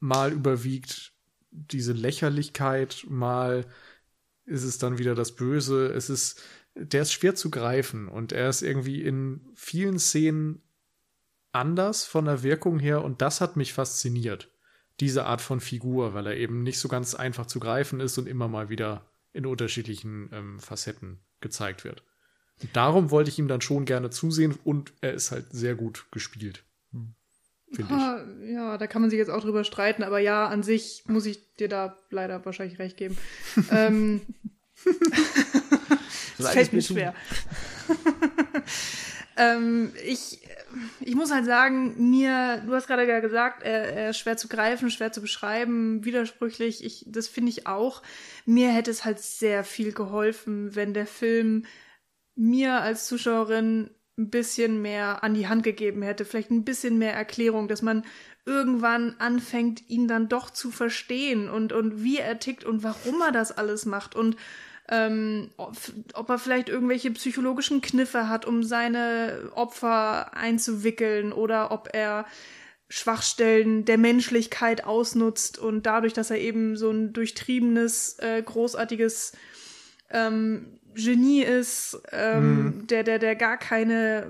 mal 0.00 0.32
überwiegt 0.32 1.12
diese 1.50 1.92
Lächerlichkeit, 1.92 3.06
mal 3.08 3.66
ist 4.44 4.64
es 4.64 4.78
dann 4.78 4.98
wieder 4.98 5.14
das 5.14 5.32
Böse. 5.32 5.86
Es 5.86 6.10
ist, 6.10 6.42
der 6.74 7.02
ist 7.02 7.12
schwer 7.12 7.34
zu 7.34 7.50
greifen 7.50 8.08
und 8.08 8.32
er 8.32 8.48
ist 8.48 8.62
irgendwie 8.62 9.02
in 9.02 9.40
vielen 9.54 9.98
Szenen 9.98 10.62
anders 11.52 12.04
von 12.04 12.24
der 12.24 12.42
Wirkung 12.42 12.78
her 12.78 13.04
und 13.04 13.20
das 13.20 13.40
hat 13.40 13.56
mich 13.56 13.72
fasziniert. 13.72 14.48
Diese 15.00 15.26
Art 15.26 15.40
von 15.40 15.60
Figur, 15.60 16.14
weil 16.14 16.26
er 16.26 16.36
eben 16.36 16.62
nicht 16.62 16.78
so 16.78 16.88
ganz 16.88 17.14
einfach 17.14 17.46
zu 17.46 17.60
greifen 17.60 18.00
ist 18.00 18.18
und 18.18 18.28
immer 18.28 18.48
mal 18.48 18.68
wieder 18.68 19.10
in 19.32 19.46
unterschiedlichen 19.46 20.30
ähm, 20.32 20.58
Facetten 20.58 21.18
gezeigt 21.40 21.84
wird. 21.84 22.04
Darum 22.72 23.10
wollte 23.10 23.30
ich 23.30 23.38
ihm 23.38 23.48
dann 23.48 23.60
schon 23.60 23.84
gerne 23.84 24.10
zusehen 24.10 24.56
und 24.64 24.92
er 25.00 25.14
ist 25.14 25.32
halt 25.32 25.46
sehr 25.50 25.74
gut 25.74 26.06
gespielt. 26.10 26.64
Ah, 27.88 28.20
ja, 28.44 28.76
da 28.76 28.86
kann 28.86 29.00
man 29.00 29.10
sich 29.10 29.18
jetzt 29.18 29.30
auch 29.30 29.40
drüber 29.40 29.64
streiten, 29.64 30.02
aber 30.02 30.18
ja, 30.18 30.46
an 30.46 30.62
sich 30.62 31.04
muss 31.06 31.26
ich 31.26 31.54
dir 31.56 31.68
da 31.68 31.96
leider 32.10 32.44
wahrscheinlich 32.44 32.78
recht 32.78 32.96
geben. 32.96 33.16
ähm, 33.70 34.20
das 36.38 36.50
fällt 36.50 36.72
mir 36.72 36.82
schwer. 36.82 37.14
ähm, 39.36 39.92
ich 40.04 40.42
ich 41.00 41.14
muss 41.14 41.32
halt 41.32 41.44
sagen, 41.44 42.10
mir, 42.10 42.62
du 42.66 42.74
hast 42.74 42.86
gerade 42.86 43.20
gesagt, 43.20 43.62
er, 43.62 43.92
er 43.92 44.10
ist 44.10 44.18
schwer 44.18 44.36
zu 44.36 44.48
greifen, 44.48 44.90
schwer 44.90 45.12
zu 45.12 45.20
beschreiben, 45.20 46.04
widersprüchlich. 46.04 46.84
Ich, 46.84 47.04
das 47.08 47.28
finde 47.28 47.50
ich 47.50 47.66
auch. 47.66 48.02
Mir 48.46 48.70
hätte 48.70 48.90
es 48.90 49.04
halt 49.04 49.20
sehr 49.20 49.64
viel 49.64 49.92
geholfen, 49.92 50.74
wenn 50.74 50.94
der 50.94 51.06
Film 51.06 51.66
mir 52.34 52.80
als 52.80 53.06
Zuschauerin 53.06 53.90
ein 54.18 54.30
bisschen 54.30 54.82
mehr 54.82 55.24
an 55.24 55.34
die 55.34 55.48
Hand 55.48 55.62
gegeben 55.62 56.02
hätte, 56.02 56.24
vielleicht 56.24 56.50
ein 56.50 56.64
bisschen 56.64 56.98
mehr 56.98 57.14
Erklärung, 57.14 57.68
dass 57.68 57.82
man 57.82 58.04
irgendwann 58.44 59.14
anfängt, 59.18 59.88
ihn 59.88 60.08
dann 60.08 60.28
doch 60.28 60.50
zu 60.50 60.70
verstehen 60.70 61.48
und, 61.48 61.72
und 61.72 62.02
wie 62.02 62.18
er 62.18 62.38
tickt 62.38 62.64
und 62.64 62.82
warum 62.82 63.20
er 63.22 63.32
das 63.32 63.56
alles 63.56 63.86
macht 63.86 64.14
und 64.14 64.36
ähm, 64.88 65.50
ob, 65.56 65.76
ob 66.14 66.28
er 66.28 66.38
vielleicht 66.38 66.68
irgendwelche 66.68 67.10
psychologischen 67.12 67.80
Kniffe 67.80 68.28
hat, 68.28 68.44
um 68.44 68.62
seine 68.62 69.50
Opfer 69.54 70.36
einzuwickeln 70.36 71.32
oder 71.32 71.70
ob 71.70 71.88
er 71.92 72.26
Schwachstellen 72.88 73.86
der 73.86 73.96
Menschlichkeit 73.96 74.84
ausnutzt 74.84 75.58
und 75.58 75.86
dadurch, 75.86 76.12
dass 76.12 76.30
er 76.30 76.38
eben 76.38 76.76
so 76.76 76.90
ein 76.90 77.14
durchtriebenes, 77.14 78.18
äh, 78.18 78.42
großartiges 78.42 79.32
ähm, 80.10 80.78
Genie 80.94 81.42
ist, 81.42 82.00
ähm, 82.12 82.64
mhm. 82.64 82.86
der, 82.86 83.02
der, 83.02 83.18
der 83.18 83.36
gar 83.36 83.56
keine 83.56 84.26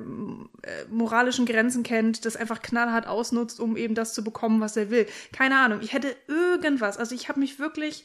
äh, 0.62 0.84
moralischen 0.90 1.46
Grenzen 1.46 1.82
kennt, 1.82 2.24
das 2.24 2.36
einfach 2.36 2.62
knallhart 2.62 3.06
ausnutzt, 3.06 3.60
um 3.60 3.76
eben 3.76 3.94
das 3.94 4.14
zu 4.14 4.22
bekommen, 4.24 4.60
was 4.60 4.76
er 4.76 4.90
will. 4.90 5.06
Keine 5.32 5.58
Ahnung. 5.58 5.80
Ich 5.82 5.92
hätte 5.92 6.14
irgendwas. 6.28 6.98
Also 6.98 7.14
ich 7.14 7.28
habe 7.28 7.40
mich 7.40 7.58
wirklich 7.58 8.04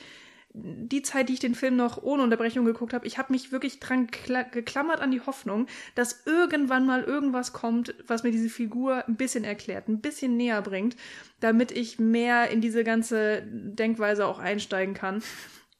die 0.60 1.02
Zeit, 1.02 1.30
die 1.30 1.34
ich 1.34 1.40
den 1.40 1.56
Film 1.56 1.76
noch 1.76 2.02
ohne 2.02 2.24
Unterbrechung 2.24 2.66
geguckt 2.66 2.94
habe, 2.94 3.06
ich 3.06 3.18
habe 3.18 3.32
mich 3.34 3.52
wirklich 3.52 3.80
dran 3.80 4.08
geklammert 4.08 5.02
an 5.02 5.12
die 5.12 5.22
Hoffnung, 5.22 5.68
dass 5.96 6.24
irgendwann 6.26 6.86
mal 6.86 7.04
irgendwas 7.04 7.54
kommt, 7.54 7.94
was 8.08 8.24
mir 8.24 8.32
diese 8.32 8.50
Figur 8.50 9.08
ein 9.08 9.16
bisschen 9.16 9.44
erklärt, 9.44 9.88
ein 9.88 10.02
bisschen 10.02 10.38
näher 10.38 10.62
bringt, 10.62 10.96
damit 11.40 11.72
ich 11.72 12.00
mehr 12.00 12.50
in 12.50 12.62
diese 12.62 12.84
ganze 12.84 13.44
Denkweise 13.46 14.26
auch 14.26 14.40
einsteigen 14.40 14.94
kann. 14.94 15.22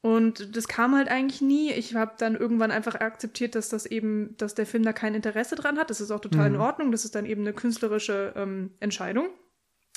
Und 0.00 0.56
das 0.56 0.68
kam 0.68 0.94
halt 0.94 1.08
eigentlich 1.08 1.40
nie. 1.40 1.72
Ich 1.72 1.94
habe 1.94 2.12
dann 2.18 2.36
irgendwann 2.36 2.70
einfach 2.70 2.94
akzeptiert, 2.94 3.54
dass 3.54 3.68
das 3.68 3.84
eben, 3.84 4.36
dass 4.36 4.54
der 4.54 4.66
Film 4.66 4.84
da 4.84 4.92
kein 4.92 5.14
Interesse 5.14 5.56
dran 5.56 5.76
hat. 5.76 5.90
Das 5.90 6.00
ist 6.00 6.12
auch 6.12 6.20
total 6.20 6.50
mhm. 6.50 6.54
in 6.56 6.60
Ordnung. 6.60 6.92
Das 6.92 7.04
ist 7.04 7.14
dann 7.14 7.26
eben 7.26 7.40
eine 7.40 7.52
künstlerische 7.52 8.32
ähm, 8.36 8.70
Entscheidung, 8.78 9.28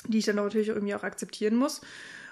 die 0.08 0.18
ich 0.18 0.24
dann 0.24 0.36
natürlich 0.36 0.68
irgendwie 0.68 0.94
auch 0.94 1.04
akzeptieren 1.04 1.56
muss. 1.56 1.82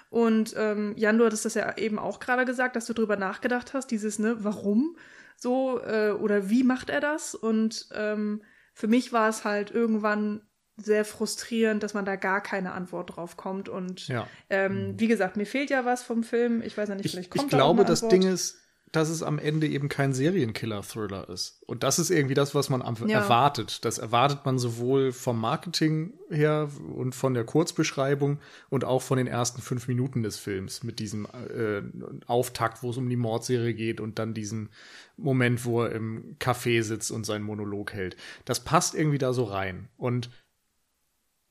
Und 0.09 0.53
ähm, 0.57 0.93
Jan, 0.97 1.17
du 1.17 1.25
hattest 1.25 1.45
das 1.45 1.53
ja 1.53 1.77
eben 1.77 1.97
auch 1.97 2.19
gerade 2.19 2.43
gesagt, 2.43 2.75
dass 2.75 2.85
du 2.85 2.93
drüber 2.93 3.15
nachgedacht 3.15 3.73
hast, 3.73 3.87
dieses, 3.87 4.19
ne, 4.19 4.43
warum 4.43 4.97
so 5.37 5.79
äh, 5.79 6.11
oder 6.11 6.49
wie 6.49 6.63
macht 6.63 6.89
er 6.89 6.99
das? 6.99 7.33
Und 7.33 7.87
ähm, 7.93 8.43
für 8.73 8.89
mich 8.89 9.13
war 9.13 9.29
es 9.29 9.45
halt 9.45 9.71
irgendwann 9.71 10.41
sehr 10.77 11.05
frustrierend, 11.05 11.83
dass 11.83 11.93
man 11.93 12.05
da 12.05 12.15
gar 12.15 12.41
keine 12.41 12.71
Antwort 12.71 13.15
drauf 13.15 13.37
kommt. 13.37 13.69
Und 13.69 14.07
ja. 14.07 14.27
ähm, 14.49 14.91
mhm. 14.91 14.99
wie 14.99 15.07
gesagt, 15.07 15.37
mir 15.37 15.45
fehlt 15.45 15.69
ja 15.69 15.85
was 15.85 16.03
vom 16.03 16.23
Film. 16.23 16.61
Ich 16.61 16.77
weiß 16.77 16.89
ja 16.89 16.95
nicht, 16.95 17.11
vielleicht 17.11 17.33
ich, 17.33 17.39
kommt 17.39 17.51
Ich 17.51 17.57
glaube, 17.57 17.85
das 17.85 18.07
Ding 18.07 18.23
ist, 18.23 18.57
dass 18.91 19.07
es 19.07 19.23
am 19.23 19.39
Ende 19.39 19.67
eben 19.67 19.87
kein 19.87 20.13
Serienkiller-Thriller 20.13 21.29
ist. 21.29 21.63
Und 21.65 21.83
das 21.83 21.97
ist 21.97 22.09
irgendwie 22.09 22.33
das, 22.33 22.53
was 22.53 22.69
man 22.69 22.83
ja. 23.07 23.21
erwartet. 23.21 23.85
Das 23.85 23.99
erwartet 23.99 24.39
man 24.43 24.59
sowohl 24.59 25.13
vom 25.13 25.39
Marketing 25.39 26.13
her 26.29 26.69
und 26.93 27.15
von 27.15 27.33
der 27.33 27.45
Kurzbeschreibung 27.45 28.39
und 28.69 28.83
auch 28.83 29.01
von 29.01 29.17
den 29.17 29.27
ersten 29.27 29.61
fünf 29.61 29.87
Minuten 29.87 30.23
des 30.23 30.37
Films 30.37 30.83
mit 30.83 30.99
diesem 30.99 31.25
äh, 31.25 31.81
Auftakt, 32.27 32.83
wo 32.83 32.89
es 32.89 32.97
um 32.97 33.07
die 33.07 33.15
Mordserie 33.15 33.73
geht 33.73 34.01
und 34.01 34.19
dann 34.19 34.33
diesen 34.33 34.69
Moment, 35.15 35.63
wo 35.63 35.83
er 35.83 35.93
im 35.93 36.35
Café 36.39 36.83
sitzt 36.83 37.11
und 37.11 37.25
seinen 37.25 37.45
Monolog 37.45 37.93
hält. 37.93 38.17
Das 38.43 38.61
passt 38.61 38.93
irgendwie 38.93 39.19
da 39.19 39.31
so 39.31 39.45
rein. 39.45 39.87
Und 39.95 40.29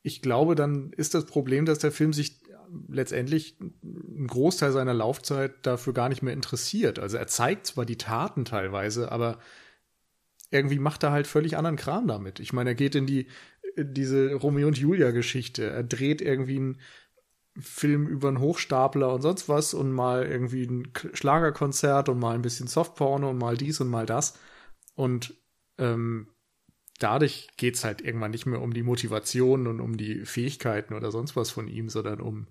ich 0.03 0.22
glaube, 0.22 0.55
dann 0.55 0.92
ist 0.92 1.14
das 1.14 1.26
Problem, 1.26 1.66
dass 1.66 1.78
der 1.78 1.92
Film 1.92 2.12
sich 2.12 2.40
letztendlich 2.88 3.57
einen 3.61 4.26
Großteil 4.26 4.72
seiner 4.72 4.94
Laufzeit 4.94 5.66
dafür 5.66 5.92
gar 5.92 6.09
nicht 6.09 6.22
mehr 6.22 6.34
interessiert. 6.34 6.98
Also 6.98 7.16
er 7.16 7.26
zeigt 7.26 7.66
zwar 7.66 7.84
die 7.84 7.98
Taten 7.98 8.44
teilweise, 8.44 9.11
aber 9.11 9.38
irgendwie 10.51 10.78
macht 10.78 11.03
er 11.03 11.12
halt 11.12 11.26
völlig 11.26 11.57
anderen 11.57 11.76
Kram 11.76 12.07
damit. 12.07 12.40
Ich 12.40 12.53
meine, 12.53 12.70
er 12.70 12.74
geht 12.74 12.94
in 12.94 13.07
die 13.07 13.26
in 13.76 13.94
diese 13.94 14.34
Romeo 14.34 14.68
und 14.68 14.78
Julia 14.78 15.11
Geschichte. 15.11 15.64
Er 15.64 15.84
dreht 15.84 16.20
irgendwie 16.20 16.57
einen 16.57 16.80
Film 17.59 18.07
über 18.07 18.28
einen 18.28 18.40
Hochstapler 18.40 19.12
und 19.12 19.22
sonst 19.22 19.48
was 19.48 19.74
und 19.74 19.92
mal 19.92 20.26
irgendwie 20.26 20.64
ein 20.64 20.92
Schlagerkonzert 21.12 22.09
und 22.09 22.18
mal 22.18 22.34
ein 22.34 22.42
bisschen 22.42 22.66
Softporno 22.66 23.30
und 23.30 23.38
mal 23.38 23.57
dies 23.57 23.80
und 23.80 23.88
mal 23.88 24.07
das. 24.07 24.38
Und 24.94 25.34
ähm, 25.78 26.28
dadurch 27.01 27.48
geht's 27.57 27.84
halt 27.84 28.01
irgendwann 28.01 28.30
nicht 28.30 28.46
mehr 28.46 28.61
um 28.61 28.72
die 28.72 28.84
Motivation 28.84 29.66
und 29.66 29.80
um 29.80 29.96
die 29.96 30.24
Fähigkeiten 30.24 30.94
oder 30.94 31.11
sonst 31.11 31.34
was 31.34 31.51
von 31.51 31.66
ihm, 31.66 31.88
sondern 31.88 32.20
um 32.20 32.46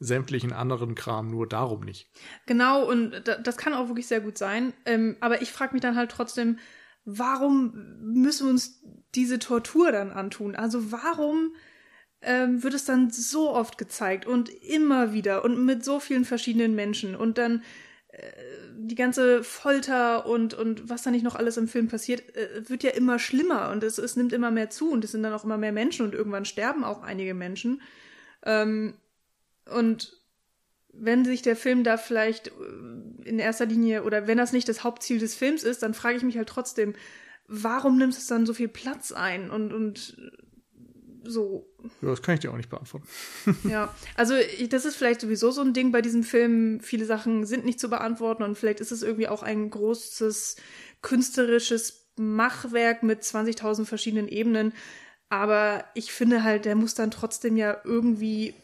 sämtlichen 0.00 0.52
anderen 0.52 0.94
Kram, 0.94 1.28
nur 1.28 1.46
darum 1.46 1.80
nicht. 1.80 2.08
Genau, 2.46 2.88
und 2.88 3.22
das 3.42 3.56
kann 3.56 3.74
auch 3.74 3.88
wirklich 3.88 4.06
sehr 4.06 4.20
gut 4.20 4.38
sein. 4.38 4.72
Ähm, 4.86 5.16
aber 5.20 5.42
ich 5.42 5.50
frage 5.50 5.72
mich 5.74 5.82
dann 5.82 5.96
halt 5.96 6.10
trotzdem, 6.10 6.58
warum 7.04 7.72
müssen 8.00 8.46
wir 8.46 8.50
uns 8.50 8.82
diese 9.14 9.38
Tortur 9.38 9.90
dann 9.90 10.10
antun? 10.10 10.54
Also 10.54 10.92
warum 10.92 11.54
ähm, 12.20 12.62
wird 12.62 12.74
es 12.74 12.84
dann 12.84 13.10
so 13.10 13.50
oft 13.50 13.78
gezeigt 13.78 14.26
und 14.26 14.48
immer 14.48 15.12
wieder 15.12 15.44
und 15.44 15.64
mit 15.64 15.84
so 15.84 16.00
vielen 16.00 16.24
verschiedenen 16.24 16.74
Menschen 16.74 17.16
und 17.16 17.38
dann 17.38 17.62
die 18.76 18.94
ganze 18.94 19.42
Folter 19.42 20.26
und, 20.26 20.54
und 20.54 20.88
was 20.88 21.02
da 21.02 21.10
nicht 21.10 21.24
noch 21.24 21.34
alles 21.34 21.56
im 21.56 21.68
Film 21.68 21.88
passiert, 21.88 22.36
äh, 22.36 22.68
wird 22.68 22.82
ja 22.82 22.90
immer 22.90 23.18
schlimmer 23.18 23.70
und 23.70 23.82
es, 23.82 23.98
es 23.98 24.16
nimmt 24.16 24.32
immer 24.32 24.50
mehr 24.50 24.70
zu 24.70 24.90
und 24.90 25.04
es 25.04 25.12
sind 25.12 25.22
dann 25.22 25.32
auch 25.32 25.44
immer 25.44 25.58
mehr 25.58 25.72
Menschen 25.72 26.06
und 26.06 26.14
irgendwann 26.14 26.44
sterben 26.44 26.84
auch 26.84 27.02
einige 27.02 27.34
Menschen. 27.34 27.82
Ähm, 28.44 28.94
und 29.66 30.16
wenn 30.92 31.24
sich 31.24 31.42
der 31.42 31.56
Film 31.56 31.84
da 31.84 31.96
vielleicht 31.96 32.48
äh, 32.48 33.28
in 33.28 33.38
erster 33.38 33.66
Linie 33.66 34.04
oder 34.04 34.26
wenn 34.26 34.38
das 34.38 34.52
nicht 34.52 34.68
das 34.68 34.84
Hauptziel 34.84 35.18
des 35.18 35.34
Films 35.34 35.62
ist, 35.62 35.82
dann 35.82 35.94
frage 35.94 36.16
ich 36.16 36.22
mich 36.22 36.36
halt 36.36 36.48
trotzdem, 36.48 36.94
warum 37.46 37.98
nimmt 37.98 38.14
es 38.14 38.26
dann 38.26 38.46
so 38.46 38.54
viel 38.54 38.68
Platz 38.68 39.12
ein 39.12 39.50
und, 39.50 39.72
und 39.72 40.16
so. 41.24 41.67
Ja, 42.02 42.08
das 42.08 42.22
kann 42.22 42.34
ich 42.34 42.40
dir 42.40 42.52
auch 42.52 42.56
nicht 42.56 42.70
beantworten. 42.70 43.06
ja, 43.68 43.94
also 44.16 44.34
das 44.68 44.84
ist 44.84 44.96
vielleicht 44.96 45.20
sowieso 45.20 45.50
so 45.50 45.60
ein 45.62 45.72
Ding 45.72 45.92
bei 45.92 46.02
diesem 46.02 46.22
Film. 46.22 46.80
Viele 46.80 47.04
Sachen 47.04 47.46
sind 47.46 47.64
nicht 47.64 47.80
zu 47.80 47.88
beantworten 47.88 48.42
und 48.42 48.56
vielleicht 48.56 48.80
ist 48.80 48.92
es 48.92 49.02
irgendwie 49.02 49.28
auch 49.28 49.42
ein 49.42 49.70
großes 49.70 50.56
künstlerisches 51.02 52.08
Machwerk 52.16 53.02
mit 53.02 53.22
20.000 53.22 53.84
verschiedenen 53.84 54.28
Ebenen. 54.28 54.72
Aber 55.28 55.84
ich 55.94 56.12
finde 56.12 56.42
halt, 56.42 56.64
der 56.64 56.74
muss 56.74 56.94
dann 56.94 57.10
trotzdem 57.10 57.56
ja 57.56 57.76
irgendwie 57.84 58.54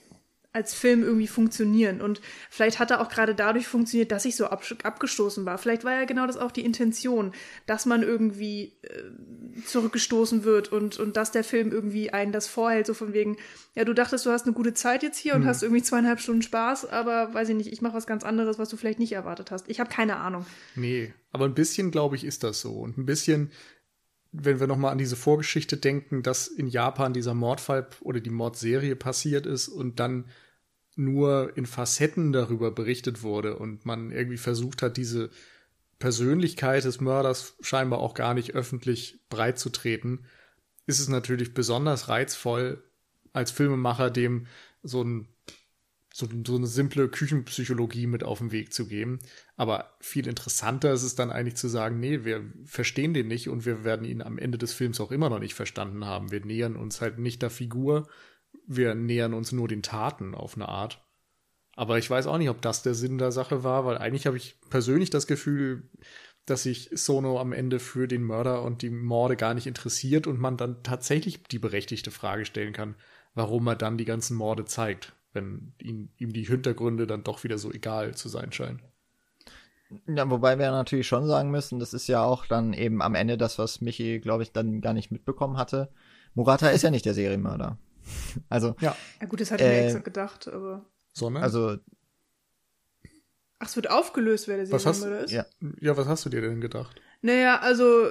als 0.54 0.72
Film 0.72 1.02
irgendwie 1.02 1.26
funktionieren. 1.26 2.00
Und 2.00 2.20
vielleicht 2.48 2.78
hat 2.78 2.92
er 2.92 3.00
auch 3.00 3.08
gerade 3.08 3.34
dadurch 3.34 3.66
funktioniert, 3.66 4.12
dass 4.12 4.24
ich 4.24 4.36
so 4.36 4.46
ab 4.46 4.64
abgestoßen 4.84 5.44
war. 5.44 5.58
Vielleicht 5.58 5.82
war 5.82 5.92
ja 5.92 6.04
genau 6.04 6.28
das 6.28 6.36
auch 6.36 6.52
die 6.52 6.64
Intention, 6.64 7.32
dass 7.66 7.86
man 7.86 8.04
irgendwie 8.04 8.72
äh, 8.82 9.62
zurückgestoßen 9.66 10.44
wird 10.44 10.70
und, 10.70 10.96
und 10.98 11.16
dass 11.16 11.32
der 11.32 11.42
Film 11.42 11.72
irgendwie 11.72 12.12
einen 12.12 12.30
das 12.30 12.46
vorhält, 12.46 12.86
so 12.86 12.94
von 12.94 13.12
wegen, 13.12 13.36
ja, 13.74 13.84
du 13.84 13.94
dachtest, 13.94 14.24
du 14.26 14.30
hast 14.30 14.46
eine 14.46 14.54
gute 14.54 14.74
Zeit 14.74 15.02
jetzt 15.02 15.18
hier 15.18 15.34
und 15.34 15.40
hm. 15.40 15.48
hast 15.48 15.64
irgendwie 15.64 15.82
zweieinhalb 15.82 16.20
Stunden 16.20 16.42
Spaß, 16.42 16.88
aber 16.88 17.34
weiß 17.34 17.48
ich 17.48 17.56
nicht, 17.56 17.72
ich 17.72 17.82
mache 17.82 17.94
was 17.94 18.06
ganz 18.06 18.22
anderes, 18.22 18.56
was 18.56 18.68
du 18.68 18.76
vielleicht 18.76 19.00
nicht 19.00 19.12
erwartet 19.12 19.50
hast. 19.50 19.68
Ich 19.68 19.80
habe 19.80 19.90
keine 19.90 20.18
Ahnung. 20.18 20.46
Nee, 20.76 21.12
aber 21.32 21.46
ein 21.46 21.54
bisschen, 21.54 21.90
glaube 21.90 22.14
ich, 22.14 22.24
ist 22.24 22.44
das 22.44 22.60
so. 22.60 22.74
Und 22.74 22.96
ein 22.96 23.06
bisschen 23.06 23.50
wenn 24.36 24.58
wir 24.58 24.66
nochmal 24.66 24.90
an 24.90 24.98
diese 24.98 25.14
Vorgeschichte 25.14 25.76
denken, 25.76 26.24
dass 26.24 26.48
in 26.48 26.66
Japan 26.66 27.12
dieser 27.12 27.34
Mordfall 27.34 27.86
oder 28.00 28.20
die 28.20 28.30
Mordserie 28.30 28.96
passiert 28.96 29.46
ist 29.46 29.68
und 29.68 30.00
dann 30.00 30.24
nur 30.96 31.56
in 31.56 31.66
Facetten 31.66 32.32
darüber 32.32 32.70
berichtet 32.70 33.22
wurde 33.22 33.56
und 33.56 33.84
man 33.84 34.10
irgendwie 34.10 34.36
versucht 34.36 34.82
hat, 34.82 34.96
diese 34.96 35.30
Persönlichkeit 35.98 36.84
des 36.84 37.00
Mörders 37.00 37.56
scheinbar 37.60 38.00
auch 38.00 38.14
gar 38.14 38.34
nicht 38.34 38.54
öffentlich 38.54 39.20
breit 39.28 39.58
zu 39.58 39.70
treten, 39.70 40.24
ist 40.86 41.00
es 41.00 41.08
natürlich 41.08 41.54
besonders 41.54 42.08
reizvoll, 42.08 42.82
als 43.32 43.50
Filmemacher 43.50 44.10
dem 44.10 44.46
so, 44.82 45.02
ein, 45.02 45.28
so, 46.12 46.28
so 46.46 46.56
eine 46.56 46.66
simple 46.66 47.08
Küchenpsychologie 47.08 48.06
mit 48.06 48.22
auf 48.22 48.38
den 48.38 48.52
Weg 48.52 48.72
zu 48.72 48.86
geben. 48.86 49.18
Aber 49.56 49.96
viel 50.00 50.26
interessanter 50.26 50.92
ist 50.92 51.02
es 51.02 51.14
dann 51.14 51.30
eigentlich 51.30 51.56
zu 51.56 51.68
sagen, 51.68 51.98
nee, 52.00 52.24
wir 52.24 52.44
verstehen 52.64 53.14
den 53.14 53.28
nicht 53.28 53.48
und 53.48 53.64
wir 53.64 53.82
werden 53.82 54.06
ihn 54.06 54.22
am 54.22 54.38
Ende 54.38 54.58
des 54.58 54.72
Films 54.72 55.00
auch 55.00 55.10
immer 55.10 55.30
noch 55.30 55.40
nicht 55.40 55.54
verstanden 55.54 56.04
haben. 56.04 56.30
Wir 56.30 56.44
nähern 56.44 56.76
uns 56.76 57.00
halt 57.00 57.18
nicht 57.18 57.42
der 57.42 57.50
Figur, 57.50 58.06
wir 58.66 58.94
nähern 58.94 59.34
uns 59.34 59.52
nur 59.52 59.68
den 59.68 59.82
Taten 59.82 60.34
auf 60.34 60.56
eine 60.56 60.68
Art. 60.68 61.04
Aber 61.76 61.98
ich 61.98 62.08
weiß 62.08 62.26
auch 62.26 62.38
nicht, 62.38 62.50
ob 62.50 62.62
das 62.62 62.82
der 62.82 62.94
Sinn 62.94 63.18
der 63.18 63.32
Sache 63.32 63.64
war, 63.64 63.84
weil 63.84 63.98
eigentlich 63.98 64.26
habe 64.26 64.36
ich 64.36 64.58
persönlich 64.70 65.10
das 65.10 65.26
Gefühl, 65.26 65.90
dass 66.46 66.62
sich 66.62 66.90
Sono 66.92 67.40
am 67.40 67.52
Ende 67.52 67.80
für 67.80 68.06
den 68.06 68.22
Mörder 68.22 68.62
und 68.62 68.82
die 68.82 68.90
Morde 68.90 69.36
gar 69.36 69.54
nicht 69.54 69.66
interessiert 69.66 70.26
und 70.26 70.38
man 70.38 70.56
dann 70.56 70.82
tatsächlich 70.82 71.42
die 71.42 71.58
berechtigte 71.58 72.10
Frage 72.10 72.44
stellen 72.44 72.72
kann, 72.72 72.94
warum 73.34 73.66
er 73.66 73.76
dann 73.76 73.98
die 73.98 74.04
ganzen 74.04 74.36
Morde 74.36 74.64
zeigt, 74.64 75.14
wenn 75.32 75.72
ihm, 75.80 76.10
ihm 76.18 76.32
die 76.32 76.44
Hintergründe 76.44 77.06
dann 77.06 77.24
doch 77.24 77.42
wieder 77.44 77.58
so 77.58 77.72
egal 77.72 78.14
zu 78.14 78.28
sein 78.28 78.52
scheinen. 78.52 78.82
Ja, 80.06 80.28
wobei 80.30 80.58
wir 80.58 80.70
natürlich 80.70 81.06
schon 81.06 81.26
sagen 81.26 81.50
müssen, 81.50 81.78
das 81.78 81.94
ist 81.94 82.08
ja 82.08 82.22
auch 82.22 82.46
dann 82.46 82.72
eben 82.72 83.02
am 83.02 83.14
Ende 83.14 83.36
das, 83.36 83.58
was 83.58 83.80
Michi, 83.80 84.20
glaube 84.20 84.42
ich, 84.42 84.52
dann 84.52 84.80
gar 84.80 84.92
nicht 84.92 85.10
mitbekommen 85.10 85.56
hatte 85.56 85.90
Murata 86.34 86.68
ist 86.68 86.82
ja 86.82 86.90
nicht 86.90 87.06
der 87.06 87.14
Serienmörder. 87.14 87.78
Also. 88.48 88.76
Ja. 88.80 88.96
Ja, 89.20 89.26
gut, 89.26 89.40
das 89.40 89.50
hatte 89.50 89.64
ich 89.64 89.70
mir 89.70 89.84
extra 89.84 90.00
gedacht, 90.00 90.48
aber. 90.48 90.84
Sondern? 91.12 91.42
Also. 91.42 91.76
Ach, 93.58 93.66
es 93.68 93.76
wird 93.76 93.90
aufgelöst, 93.90 94.48
wer 94.48 94.56
der 94.56 94.66
Serienmörder 94.66 95.24
ist? 95.24 95.30
Ja. 95.30 95.46
ja, 95.80 95.96
was 95.96 96.06
hast 96.06 96.24
du 96.24 96.28
dir 96.28 96.42
denn 96.42 96.60
gedacht? 96.60 97.00
Naja, 97.22 97.60
also 97.60 98.10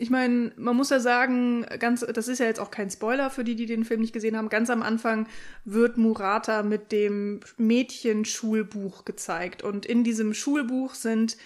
ich 0.00 0.08
meine, 0.08 0.50
man 0.56 0.76
muss 0.76 0.88
ja 0.88 0.98
sagen, 0.98 1.66
ganz, 1.78 2.00
das 2.00 2.26
ist 2.26 2.38
ja 2.38 2.46
jetzt 2.46 2.58
auch 2.58 2.70
kein 2.70 2.88
Spoiler 2.88 3.28
für 3.28 3.44
die, 3.44 3.54
die 3.54 3.66
den 3.66 3.84
Film 3.84 4.00
nicht 4.00 4.14
gesehen 4.14 4.34
haben. 4.34 4.48
Ganz 4.48 4.70
am 4.70 4.82
Anfang 4.82 5.28
wird 5.66 5.98
Murata 5.98 6.62
mit 6.62 6.90
dem 6.90 7.40
Mädchenschulbuch 7.58 9.04
gezeigt. 9.04 9.62
Und 9.62 9.84
in 9.84 10.02
diesem 10.02 10.32
Schulbuch 10.32 10.94
sind 10.94 11.36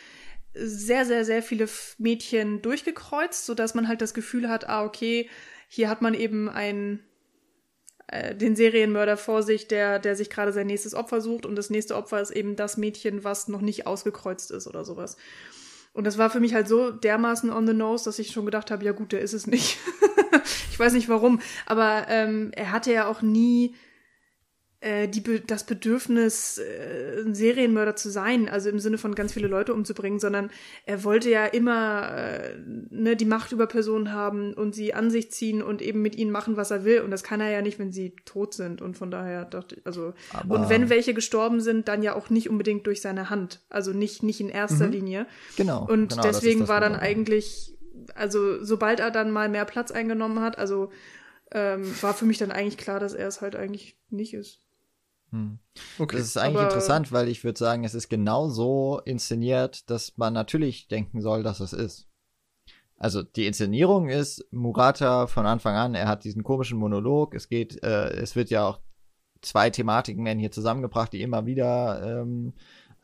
sehr, 0.55 1.05
sehr, 1.05 1.25
sehr 1.25 1.43
viele 1.43 1.69
Mädchen 1.99 2.63
durchgekreuzt, 2.63 3.45
sodass 3.45 3.75
man 3.75 3.89
halt 3.89 4.01
das 4.01 4.15
Gefühl 4.15 4.49
hat, 4.49 4.69
ah, 4.69 4.85
okay, 4.85 5.29
hier 5.67 5.89
hat 5.89 6.01
man 6.01 6.15
eben 6.15 6.49
einen 6.49 7.01
äh, 8.09 8.35
den 8.35 8.57
Serienmörder 8.57 9.17
vor 9.17 9.43
sich, 9.43 9.69
der, 9.69 9.99
der 9.99 10.17
sich 10.17 10.31
gerade 10.31 10.53
sein 10.53 10.67
nächstes 10.67 10.95
Opfer 10.95 11.21
sucht 11.21 11.47
und 11.47 11.57
das 11.57 11.71
nächste 11.71 11.97
Opfer 11.97 12.21
ist 12.21 12.31
eben 12.31 12.57
das 12.57 12.77
Mädchen, 12.77 13.25
was 13.25 13.49
noch 13.49 13.61
nicht 13.61 13.87
ausgekreuzt 13.87 14.51
ist 14.51 14.67
oder 14.67 14.85
sowas. 14.85 15.17
Und 15.93 16.05
das 16.05 16.19
war 16.19 16.29
für 16.29 16.41
mich 16.41 16.55
halt 16.55 16.67
so 16.67 16.91
dermaßen 16.91 17.51
on 17.51 17.67
the 17.67 17.73
nose, 17.73 18.05
dass 18.05 18.19
ich 18.19 18.33
schon 18.33 18.45
gedacht 18.45 18.71
habe, 18.71 18.85
ja 18.85 18.93
gut, 18.93 19.13
der 19.13 19.21
ist 19.21 19.33
es 19.33 19.47
nicht. 19.47 19.79
ich 20.71 20.79
weiß 20.79 20.93
nicht 20.93 21.09
warum, 21.09 21.41
aber 21.67 22.07
ähm, 22.09 22.51
er 22.55 22.73
hatte 22.73 22.93
ja 22.93 23.07
auch 23.07 23.23
nie 23.23 23.75
die, 25.09 25.23
das 25.47 25.65
Bedürfnis, 25.65 26.59
äh, 26.59 27.23
ein 27.25 27.35
Serienmörder 27.35 27.97
zu 27.97 28.11
sein, 28.11 28.51
also 28.51 28.69
im 28.69 28.79
Sinne 28.79 28.99
von 28.99 29.15
ganz 29.15 29.33
viele 29.33 29.49
Leute 29.49 29.73
umzubringen, 29.73 30.21
sondern 30.21 30.51
er 30.85 31.05
wollte 31.05 31.31
ja 31.31 31.47
immer 31.47 32.11
äh, 32.15 32.59
ne, 32.91 33.17
die 33.17 33.25
Macht 33.25 33.53
über 33.53 33.67
Personen 33.67 34.13
haben 34.13 34.53
und 34.53 34.75
sie 34.75 34.93
an 34.93 35.11
sich 35.11 35.31
ziehen 35.31 35.63
und 35.63 35.81
eben 35.81 36.03
mit 36.03 36.17
ihnen 36.17 36.31
machen, 36.31 36.59
was 36.59 36.71
er 36.71 36.85
will. 36.85 37.01
Und 37.01 37.11
das 37.11 37.23
kann 37.23 37.41
er 37.41 37.51
ja 37.51 37.63
nicht, 37.63 37.79
wenn 37.79 37.93
sie 37.93 38.15
tot 38.27 38.53
sind. 38.53 38.83
Und 38.83 38.99
von 38.99 39.11
daher 39.11 39.47
dachte 39.47 39.77
ich, 39.77 39.87
also, 39.87 40.13
Aber 40.35 40.55
und 40.55 40.69
wenn 40.69 40.91
welche 40.91 41.15
gestorben 41.15 41.63
sind, 41.63 41.89
dann 41.89 42.03
ja 42.03 42.15
auch 42.15 42.29
nicht 42.29 42.51
unbedingt 42.51 42.87
durch 42.87 43.01
seine 43.01 43.31
Hand. 43.31 43.63
Also 43.71 43.93
nicht, 43.93 44.23
nicht 44.23 44.41
in 44.41 44.51
erster 44.51 44.87
mhm. 44.87 44.93
Linie. 44.93 45.27
Genau. 45.57 45.87
Und 45.87 46.11
genau, 46.11 46.23
deswegen 46.23 46.69
war 46.69 46.81
dann 46.81 46.95
eigentlich, 46.95 47.75
also 48.15 48.63
sobald 48.63 49.01
er 49.01 49.11
dann 49.11 49.31
mal 49.31 49.49
mehr 49.49 49.65
Platz 49.65 49.91
eingenommen 49.93 50.41
hat, 50.41 50.59
also 50.59 50.91
ähm, 51.53 51.91
war 52.03 52.13
für 52.13 52.27
mich 52.27 52.37
dann 52.37 52.53
eigentlich 52.53 52.77
klar, 52.77 53.01
dass 53.01 53.15
er 53.15 53.29
es 53.29 53.41
halt 53.41 53.57
eigentlich 53.57 53.97
nicht 54.11 54.35
ist. 54.35 54.64
Hm. 55.35 55.59
Okay. 55.99 56.17
Das 56.17 56.27
ist 56.27 56.37
eigentlich 56.37 56.63
interessant, 56.63 57.11
weil 57.11 57.27
ich 57.29 57.43
würde 57.43 57.59
sagen, 57.59 57.83
es 57.83 57.95
ist 57.95 58.09
genau 58.09 58.49
so 58.49 59.01
inszeniert, 59.05 59.91
dass 59.91 60.17
man 60.17 60.33
natürlich 60.33 60.87
denken 60.87 61.21
soll, 61.21 61.43
dass 61.43 61.59
es 61.59 61.73
ist. 61.73 62.09
Also 62.97 63.25
die 63.25 63.47
Inszenierung 63.47 64.09
ist 64.09 64.47
Murata 64.53 65.27
von 65.27 65.45
Anfang 65.45 65.75
an, 65.75 65.97
er 65.97 66.07
hat 66.07 66.23
diesen 66.23 66.45
komischen 66.45 66.79
Monolog, 66.79 67.35
es 67.35 67.49
geht, 67.49 67.83
äh, 67.83 68.11
es 68.11 68.37
wird 68.37 68.51
ja 68.51 68.65
auch 68.65 68.79
zwei 69.43 69.71
Thematiken 69.71 70.25
werden 70.25 70.39
hier 70.39 70.53
zusammengebracht, 70.53 71.13
die 71.13 71.21
immer 71.21 71.47
wieder 71.47 72.21
ähm, 72.23 72.55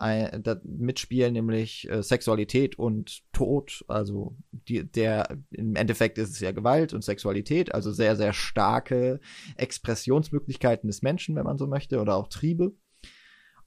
ein, 0.01 0.43
mitspielen, 0.65 1.33
nämlich 1.33 1.89
äh, 1.91 2.03
Sexualität 2.03 2.79
und 2.79 3.23
Tod. 3.33 3.85
Also 3.89 4.37
die, 4.51 4.91
der 4.91 5.39
im 5.51 5.77
Endeffekt 5.77 6.19
ist 6.19 6.31
es 6.31 6.41
ja 6.41 6.53
Gewalt 6.53 6.93
und 6.93 7.05
Sexualität, 7.05 7.75
also 7.75 7.93
sehr, 7.93 8.17
sehr 8.17 8.33
starke 8.33 9.21
Expressionsmöglichkeiten 9.57 10.89
des 10.89 11.03
Menschen, 11.03 11.37
wenn 11.37 11.45
man 11.45 11.59
so 11.59 11.67
möchte, 11.67 12.01
oder 12.01 12.17
auch 12.17 12.29
Triebe. 12.29 12.75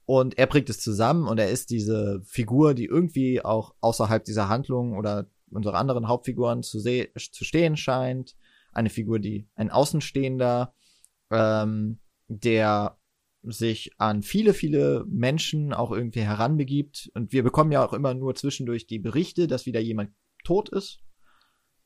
Und 0.06 0.36
er 0.36 0.46
bringt 0.46 0.68
es 0.68 0.80
zusammen 0.80 1.26
und 1.26 1.38
er 1.38 1.50
ist 1.50 1.70
diese 1.70 2.20
Figur, 2.24 2.74
die 2.74 2.84
irgendwie 2.84 3.42
auch 3.42 3.74
außerhalb 3.80 4.24
dieser 4.24 4.48
Handlung 4.48 4.98
oder 4.98 5.30
unserer 5.50 5.78
anderen 5.78 6.08
Hauptfiguren 6.08 6.62
zu, 6.62 6.80
zu 6.80 7.44
stehen 7.44 7.76
scheint. 7.76 8.36
Eine 8.72 8.90
Figur, 8.90 9.18
die 9.18 9.48
ein 9.54 9.70
Außenstehender, 9.70 10.74
ähm, 11.30 12.00
der 12.28 12.98
sich 13.46 13.92
an 13.98 14.22
viele, 14.22 14.54
viele 14.54 15.04
Menschen 15.08 15.72
auch 15.72 15.92
irgendwie 15.92 16.22
heranbegibt. 16.22 17.10
Und 17.14 17.32
wir 17.32 17.42
bekommen 17.42 17.72
ja 17.72 17.84
auch 17.84 17.92
immer 17.92 18.14
nur 18.14 18.34
zwischendurch 18.34 18.86
die 18.86 18.98
Berichte, 18.98 19.46
dass 19.46 19.66
wieder 19.66 19.80
jemand 19.80 20.10
tot 20.44 20.68
ist. 20.68 21.00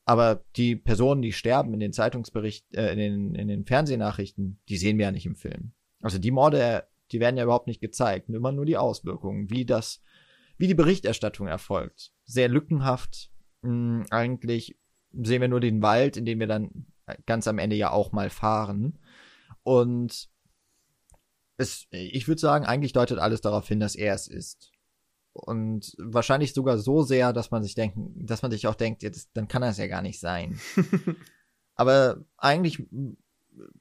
Aber 0.04 0.44
die 0.56 0.76
Personen, 0.76 1.20
die 1.20 1.32
sterben 1.32 1.74
in 1.74 1.80
den 1.80 1.92
Zeitungsberichten, 1.92 2.78
äh, 2.78 2.92
in, 2.92 2.98
den, 2.98 3.34
in 3.34 3.48
den 3.48 3.66
Fernsehnachrichten, 3.66 4.61
die 4.68 4.78
sehen 4.78 4.98
wir 4.98 5.06
ja 5.06 5.12
nicht 5.12 5.26
im 5.26 5.36
Film. 5.36 5.72
Also 6.00 6.18
die 6.18 6.30
Morde, 6.30 6.84
die 7.12 7.20
werden 7.20 7.36
ja 7.36 7.44
überhaupt 7.44 7.66
nicht 7.66 7.80
gezeigt. 7.80 8.28
Immer 8.30 8.52
nur 8.52 8.64
die 8.64 8.76
Auswirkungen, 8.76 9.50
wie 9.50 9.66
das, 9.66 10.00
wie 10.56 10.66
die 10.66 10.74
Berichterstattung 10.74 11.46
erfolgt. 11.46 12.12
Sehr 12.24 12.48
lückenhaft. 12.48 13.30
Mh, 13.62 14.06
eigentlich 14.11 14.78
sehen 15.12 15.40
wir 15.40 15.48
nur 15.48 15.61
den 15.61 15.82
Wald, 15.82 16.16
in 16.16 16.24
dem 16.24 16.40
wir 16.40 16.46
dann 16.46 16.86
ganz 17.26 17.48
am 17.48 17.59
Ende 17.59 17.76
ja 17.76 17.90
auch 17.90 18.12
mal 18.12 18.30
fahren. 18.30 18.98
Und 19.62 20.30
es, 21.59 21.86
ich 21.90 22.26
würde 22.28 22.40
sagen, 22.40 22.64
eigentlich 22.64 22.92
deutet 22.92 23.18
alles 23.18 23.40
darauf 23.40 23.68
hin, 23.68 23.80
dass 23.80 23.94
er 23.94 24.14
es 24.14 24.28
ist. 24.28 24.70
Und 25.32 25.94
wahrscheinlich 25.98 26.54
sogar 26.54 26.78
so 26.78 27.02
sehr, 27.02 27.32
dass 27.32 27.50
man 27.50 27.62
sich 27.62 27.74
denken, 27.74 28.26
dass 28.26 28.42
man 28.42 28.50
sich 28.50 28.66
auch 28.66 28.74
denkt, 28.74 29.02
jetzt, 29.02 29.30
dann 29.34 29.48
kann 29.48 29.62
das 29.62 29.78
ja 29.78 29.86
gar 29.86 30.02
nicht 30.02 30.20
sein. 30.20 30.59
Aber 31.74 32.24
eigentlich 32.36 32.82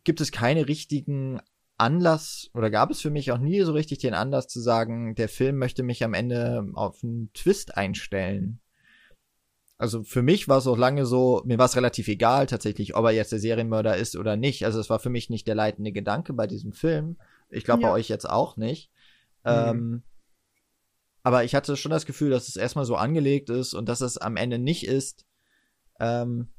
gibt 0.04 0.22
es 0.22 0.32
keine 0.32 0.68
richtigen 0.68 1.40
Anlass 1.78 2.50
oder 2.54 2.70
gab 2.70 2.90
es 2.90 3.02
für 3.02 3.10
mich 3.12 3.32
auch 3.32 3.38
nie 3.38 3.62
so 3.62 3.74
richtig 3.74 4.00
den 4.00 4.14
Anlass 4.14 4.48
zu 4.48 4.60
sagen, 4.60 5.16
der 5.16 5.30
Film 5.30 5.58
möchte 5.58 5.84
mich 5.84 6.04
am 6.04 6.14
Ende 6.14 6.68
auf 6.74 7.04
einen 7.04 7.32
Twist 7.34 7.78
einstellen. 7.78 8.60
Also 9.78 10.04
für 10.04 10.24
mich 10.24 10.48
war 10.48 10.58
es 10.58 10.66
auch 10.66 10.78
lange 10.78 11.06
so, 11.06 11.44
mir 11.46 11.60
war 11.60 11.66
es 11.66 11.76
relativ 11.76 12.08
egal 12.08 12.48
tatsächlich, 12.48 12.96
ob 12.96 13.06
er 13.06 13.12
jetzt 13.12 13.32
der 13.32 13.40
Serienmörder 13.40 13.96
ist 13.96 14.16
oder 14.16 14.36
nicht. 14.36 14.66
Also 14.66 14.80
es 14.80 14.90
war 14.90 15.00
für 15.00 15.12
mich 15.12 15.30
nicht 15.30 15.48
der 15.48 15.54
leitende 15.54 15.92
Gedanke 15.92 16.34
bei 16.34 16.48
diesem 16.48 16.72
Film. 16.72 17.18
Ich 17.50 17.64
glaube 17.64 17.82
ja. 17.82 17.90
bei 17.90 17.94
euch 17.94 18.10
jetzt 18.10 18.30
auch 18.30 18.58
nicht. 18.58 18.92
Mhm. 19.44 19.52
Ähm, 19.52 20.04
aber 21.24 21.44
ich 21.44 21.56
hatte 21.56 21.76
schon 21.76 21.92
das 21.92 22.06
Gefühl, 22.06 22.30
dass 22.30 22.48
es 22.48 22.56
erstmal 22.56 22.86
so 22.86 22.96
angelegt 22.96 23.50
ist 23.50 23.74
und 23.74 23.90
dass 23.90 24.02
es 24.02 24.18
am 24.18 24.38
Ende 24.38 24.60
nicht 24.60 24.86
ist, 24.86 25.26
ähm, 26.00 26.50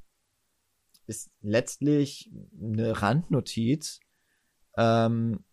ist 1.06 1.30
letztlich 1.40 2.30
eine 2.60 3.00
Randnotiz. 3.00 4.00
Ähm, 4.76 5.44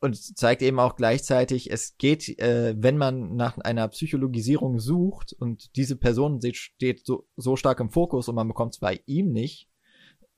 und 0.00 0.16
zeigt 0.16 0.62
eben 0.62 0.80
auch 0.80 0.96
gleichzeitig, 0.96 1.70
es 1.70 1.96
geht, 1.96 2.28
äh, 2.40 2.74
wenn 2.76 2.98
man 2.98 3.36
nach 3.36 3.56
einer 3.58 3.86
Psychologisierung 3.88 4.80
sucht 4.80 5.32
und 5.32 5.76
diese 5.76 5.94
Person 5.96 6.40
steht 6.52 7.06
so, 7.06 7.28
so 7.36 7.54
stark 7.54 7.78
im 7.78 7.90
Fokus 7.90 8.26
und 8.26 8.34
man 8.34 8.48
bekommt 8.48 8.74
es 8.74 8.80
bei 8.80 9.00
ihm 9.06 9.30
nicht, 9.30 9.68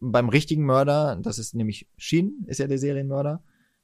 beim 0.00 0.28
richtigen 0.28 0.64
Mörder, 0.64 1.16
das 1.22 1.38
ist 1.38 1.54
nämlich 1.54 1.88
Shin, 1.96 2.44
ist 2.46 2.58
ja 2.58 2.66
der 2.66 2.78
Serienmörder, 2.78 3.42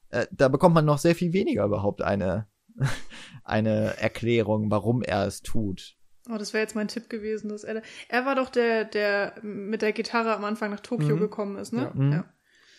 äh, 0.09 0.27
da 0.31 0.47
bekommt 0.47 0.75
man 0.75 0.85
noch 0.85 0.97
sehr 0.97 1.15
viel 1.15 1.33
weniger 1.33 1.65
überhaupt 1.65 2.01
eine, 2.01 2.47
eine 3.43 3.97
Erklärung, 3.97 4.69
warum 4.69 5.01
er 5.01 5.25
es 5.25 5.41
tut. 5.41 5.97
Oh, 6.29 6.37
das 6.37 6.53
wäre 6.53 6.61
jetzt 6.61 6.75
mein 6.75 6.87
Tipp 6.87 7.09
gewesen, 7.09 7.49
dass 7.49 7.63
er, 7.63 7.81
er 8.07 8.25
war 8.25 8.35
doch 8.35 8.49
der, 8.49 8.85
der 8.85 9.35
mit 9.41 9.81
der 9.81 9.91
Gitarre 9.91 10.35
am 10.35 10.45
Anfang 10.45 10.69
nach 10.69 10.79
Tokio 10.79 11.15
mhm. 11.15 11.19
gekommen 11.19 11.57
ist, 11.57 11.73
ne? 11.73 11.83
Ja. 11.83 11.93
Mhm. 11.93 12.11
ja. 12.11 12.33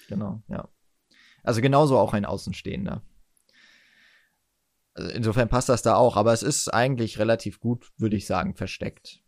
Genau, 0.08 0.42
ja. 0.48 0.68
Also 1.42 1.60
genauso 1.60 1.98
auch 1.98 2.12
ein 2.12 2.24
Außenstehender. 2.24 3.02
Also 4.94 5.10
insofern 5.10 5.48
passt 5.48 5.68
das 5.68 5.82
da 5.82 5.96
auch, 5.96 6.16
aber 6.16 6.32
es 6.32 6.42
ist 6.42 6.68
eigentlich 6.68 7.18
relativ 7.18 7.60
gut, 7.60 7.90
würde 7.96 8.16
ich 8.16 8.26
sagen, 8.26 8.54
versteckt. 8.54 9.22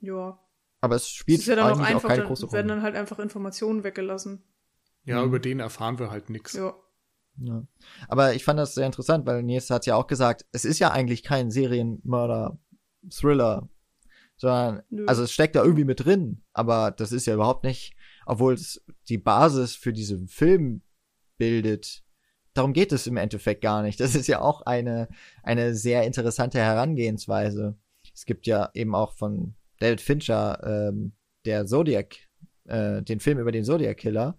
Ja. 0.00 0.40
Aber 0.80 0.96
es 0.96 1.08
spielt 1.08 1.44
ja 1.46 1.56
dann 1.56 1.66
eigentlich 1.66 1.80
auch, 1.80 1.90
einfach, 1.90 2.04
auch 2.04 2.08
keine 2.08 2.24
große 2.24 2.46
Rolle. 2.46 2.56
werden 2.56 2.68
dann 2.68 2.82
halt 2.82 2.94
einfach 2.94 3.18
Informationen 3.18 3.84
weggelassen. 3.84 4.44
Ja, 5.04 5.20
mhm. 5.20 5.28
über 5.28 5.38
den 5.38 5.60
erfahren 5.60 5.98
wir 5.98 6.10
halt 6.10 6.30
nichts. 6.30 6.54
Ja. 6.54 6.74
ja. 7.38 7.66
Aber 8.08 8.34
ich 8.34 8.44
fand 8.44 8.58
das 8.58 8.74
sehr 8.74 8.86
interessant, 8.86 9.26
weil 9.26 9.42
Nils 9.42 9.68
hat 9.70 9.86
ja 9.86 9.96
auch 9.96 10.06
gesagt, 10.06 10.46
es 10.52 10.64
ist 10.64 10.78
ja 10.78 10.90
eigentlich 10.90 11.22
kein 11.22 11.50
Serienmörder-Thriller, 11.50 13.68
sondern, 14.36 14.82
Nö. 14.90 15.06
also 15.06 15.24
es 15.24 15.32
steckt 15.32 15.56
da 15.56 15.64
irgendwie 15.64 15.84
mit 15.84 16.04
drin, 16.04 16.44
aber 16.52 16.92
das 16.92 17.12
ist 17.12 17.26
ja 17.26 17.34
überhaupt 17.34 17.64
nicht, 17.64 17.96
obwohl 18.26 18.54
es 18.54 18.84
die 19.08 19.18
Basis 19.18 19.74
für 19.74 19.92
diesen 19.92 20.28
Film 20.28 20.82
bildet. 21.38 22.04
Darum 22.54 22.72
geht 22.72 22.92
es 22.92 23.06
im 23.06 23.16
Endeffekt 23.16 23.62
gar 23.62 23.82
nicht. 23.82 24.00
Das 24.00 24.14
ist 24.14 24.28
ja 24.28 24.40
auch 24.40 24.62
eine, 24.62 25.08
eine 25.42 25.74
sehr 25.74 26.04
interessante 26.04 26.58
Herangehensweise. 26.58 27.76
Es 28.14 28.26
gibt 28.26 28.46
ja 28.46 28.70
eben 28.74 28.94
auch 28.94 29.14
von 29.14 29.54
David 29.78 30.00
Fincher, 30.00 30.60
ähm, 30.64 31.12
der 31.44 31.66
Zodiac, 31.66 32.16
äh, 32.64 33.02
den 33.02 33.20
Film 33.20 33.38
über 33.38 33.52
den 33.52 33.64
Zodiac 33.64 33.96
Killer. 33.96 34.38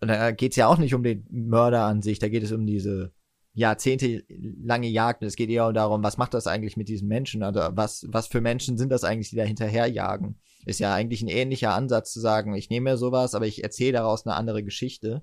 Und 0.00 0.08
da 0.08 0.30
geht 0.30 0.52
es 0.52 0.56
ja 0.56 0.66
auch 0.66 0.78
nicht 0.78 0.94
um 0.94 1.02
den 1.02 1.26
Mörder 1.30 1.82
an 1.84 2.02
sich, 2.02 2.18
da 2.18 2.28
geht 2.28 2.42
es 2.42 2.52
um 2.52 2.66
diese 2.66 3.12
jahrzehntelange 3.56 4.88
Jagd. 4.88 5.22
Es 5.22 5.34
geht 5.34 5.48
eher 5.48 5.72
darum, 5.72 6.02
was 6.02 6.18
macht 6.18 6.34
das 6.34 6.46
eigentlich 6.46 6.76
mit 6.76 6.88
diesen 6.88 7.08
Menschen? 7.08 7.42
Also 7.42 7.60
was, 7.72 8.06
was 8.08 8.26
für 8.26 8.42
Menschen 8.42 8.76
sind 8.76 8.90
das 8.90 9.02
eigentlich, 9.02 9.30
die 9.30 9.36
da 9.36 9.44
hinterherjagen? 9.44 10.38
Ist 10.66 10.78
ja 10.78 10.94
eigentlich 10.94 11.22
ein 11.22 11.28
ähnlicher 11.28 11.72
Ansatz 11.72 12.12
zu 12.12 12.20
sagen, 12.20 12.54
ich 12.54 12.68
nehme 12.68 12.90
mir 12.90 12.96
sowas, 12.98 13.34
aber 13.34 13.46
ich 13.46 13.64
erzähle 13.64 13.92
daraus 13.92 14.26
eine 14.26 14.34
andere 14.34 14.62
Geschichte. 14.62 15.22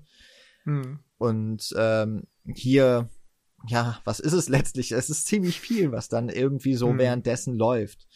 Hm. 0.64 0.98
Und 1.16 1.72
ähm, 1.78 2.24
hier, 2.44 3.08
ja, 3.68 4.00
was 4.04 4.18
ist 4.18 4.32
es 4.32 4.48
letztlich? 4.48 4.90
Es 4.90 5.10
ist 5.10 5.26
ziemlich 5.26 5.60
viel, 5.60 5.92
was 5.92 6.08
dann 6.08 6.28
irgendwie 6.28 6.74
so 6.74 6.88
hm. 6.88 6.98
währenddessen 6.98 7.54
läuft. 7.54 8.08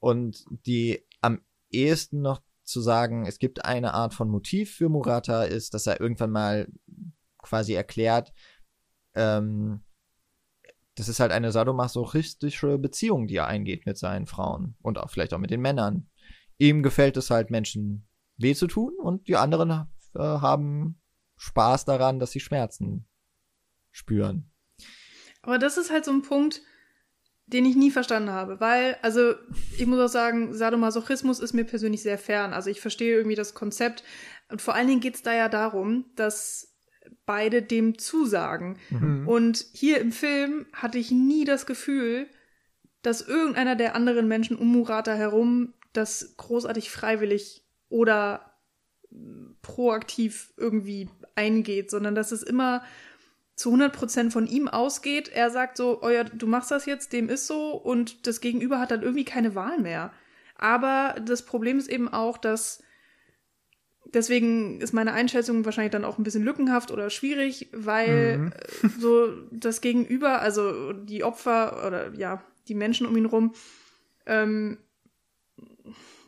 Und 0.00 0.44
die 0.66 1.06
am 1.20 1.40
ehesten 1.70 2.20
noch 2.20 2.42
zu 2.64 2.80
sagen, 2.80 3.26
es 3.26 3.38
gibt 3.38 3.64
eine 3.64 3.94
Art 3.94 4.14
von 4.14 4.28
Motiv 4.28 4.74
für 4.74 4.88
Murata, 4.88 5.44
ist, 5.44 5.74
dass 5.74 5.86
er 5.86 6.00
irgendwann 6.00 6.30
mal 6.30 6.68
quasi 7.38 7.74
erklärt, 7.74 8.32
ähm, 9.14 9.82
das 10.94 11.08
ist 11.08 11.20
halt 11.20 11.32
eine 11.32 11.52
sadomasochistische 11.52 12.78
Beziehung, 12.78 13.26
die 13.26 13.36
er 13.36 13.46
eingeht 13.46 13.86
mit 13.86 13.96
seinen 13.96 14.26
Frauen 14.26 14.76
und 14.82 14.98
auch 14.98 15.10
vielleicht 15.10 15.32
auch 15.32 15.38
mit 15.38 15.50
den 15.50 15.60
Männern. 15.60 16.10
Ihm 16.58 16.82
gefällt 16.82 17.16
es 17.16 17.30
halt, 17.30 17.50
Menschen 17.50 18.06
weh 18.36 18.54
zu 18.54 18.66
tun 18.66 18.94
und 18.98 19.28
die 19.28 19.36
anderen 19.36 19.70
äh, 19.70 20.18
haben 20.18 21.00
Spaß 21.36 21.86
daran, 21.86 22.18
dass 22.18 22.32
sie 22.32 22.40
Schmerzen 22.40 23.08
spüren. 23.90 24.52
Aber 25.42 25.58
das 25.58 25.78
ist 25.78 25.90
halt 25.90 26.04
so 26.04 26.10
ein 26.10 26.22
Punkt, 26.22 26.60
den 27.52 27.64
ich 27.64 27.76
nie 27.76 27.90
verstanden 27.90 28.30
habe, 28.30 28.60
weil, 28.60 28.96
also 29.02 29.34
ich 29.76 29.86
muss 29.86 30.00
auch 30.00 30.12
sagen, 30.12 30.54
Sadomasochismus 30.54 31.40
ist 31.40 31.52
mir 31.52 31.64
persönlich 31.64 32.02
sehr 32.02 32.18
fern. 32.18 32.52
Also 32.52 32.70
ich 32.70 32.80
verstehe 32.80 33.16
irgendwie 33.16 33.36
das 33.36 33.54
Konzept 33.54 34.04
und 34.48 34.62
vor 34.62 34.74
allen 34.74 34.88
Dingen 34.88 35.00
geht 35.00 35.16
es 35.16 35.22
da 35.22 35.34
ja 35.34 35.48
darum, 35.48 36.06
dass 36.16 36.76
beide 37.26 37.62
dem 37.62 37.98
zusagen. 37.98 38.78
Mhm. 38.90 39.28
Und 39.28 39.66
hier 39.72 40.00
im 40.00 40.12
Film 40.12 40.66
hatte 40.72 40.98
ich 40.98 41.10
nie 41.10 41.44
das 41.44 41.66
Gefühl, 41.66 42.28
dass 43.02 43.26
irgendeiner 43.26 43.76
der 43.76 43.94
anderen 43.94 44.28
Menschen 44.28 44.56
um 44.56 44.68
Murata 44.68 45.14
herum 45.14 45.74
das 45.92 46.34
großartig 46.36 46.90
freiwillig 46.90 47.64
oder 47.88 48.54
proaktiv 49.62 50.52
irgendwie 50.56 51.08
eingeht, 51.34 51.90
sondern 51.90 52.14
dass 52.14 52.32
es 52.32 52.42
immer 52.42 52.82
zu 53.60 53.74
100% 53.74 54.30
von 54.30 54.46
ihm 54.46 54.68
ausgeht. 54.68 55.28
Er 55.28 55.50
sagt 55.50 55.76
so, 55.76 56.00
oh 56.02 56.08
ja, 56.08 56.24
du 56.24 56.46
machst 56.46 56.70
das 56.70 56.86
jetzt, 56.86 57.12
dem 57.12 57.28
ist 57.28 57.46
so 57.46 57.74
und 57.74 58.26
das 58.26 58.40
Gegenüber 58.40 58.80
hat 58.80 58.90
dann 58.90 59.02
irgendwie 59.02 59.26
keine 59.26 59.54
Wahl 59.54 59.78
mehr. 59.78 60.12
Aber 60.56 61.14
das 61.20 61.44
Problem 61.44 61.78
ist 61.78 61.88
eben 61.88 62.08
auch, 62.08 62.38
dass 62.38 62.82
deswegen 64.06 64.80
ist 64.80 64.94
meine 64.94 65.12
Einschätzung 65.12 65.66
wahrscheinlich 65.66 65.92
dann 65.92 66.06
auch 66.06 66.16
ein 66.16 66.24
bisschen 66.24 66.42
lückenhaft 66.42 66.90
oder 66.90 67.10
schwierig, 67.10 67.68
weil 67.72 68.38
mhm. 68.38 68.52
Äh, 68.52 68.88
so 68.98 69.28
das 69.50 69.82
Gegenüber, 69.82 70.40
also 70.40 70.94
die 70.94 71.22
Opfer 71.22 71.86
oder 71.86 72.14
ja, 72.14 72.42
die 72.66 72.74
Menschen 72.74 73.06
um 73.06 73.14
ihn 73.14 73.26
rum, 73.26 73.54
ähm, 74.24 74.78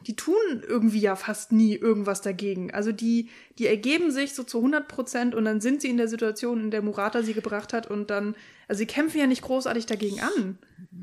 die 0.07 0.17
tun 0.17 0.63
irgendwie 0.67 1.01
ja 1.01 1.17
fast 1.17 1.53
nie 1.53 1.75
irgendwas 1.75 2.23
dagegen. 2.23 2.73
Also 2.73 2.93
die, 2.93 3.31
die 3.59 3.67
ergeben 3.67 4.11
sich 4.11 4.35
so 4.35 4.43
zu 4.43 4.59
100 4.59 4.89
Prozent 4.89 5.35
und 5.35 5.45
dann 5.45 5.61
sind 5.61 5.81
sie 5.81 5.89
in 5.89 5.97
der 5.97 6.09
Situation, 6.09 6.61
in 6.61 6.71
der 6.71 6.83
Murata 6.83 7.23
sie 7.23 7.35
gebracht 7.35 7.73
hat 7.73 7.89
und 7.89 8.11
dann, 8.11 8.35
also 8.69 8.79
sie 8.79 8.87
kämpfen 8.87 9.19
ja 9.19 9.27
nicht 9.27 9.43
großartig 9.43 9.87
dagegen 9.87 10.21
an. 10.21 10.59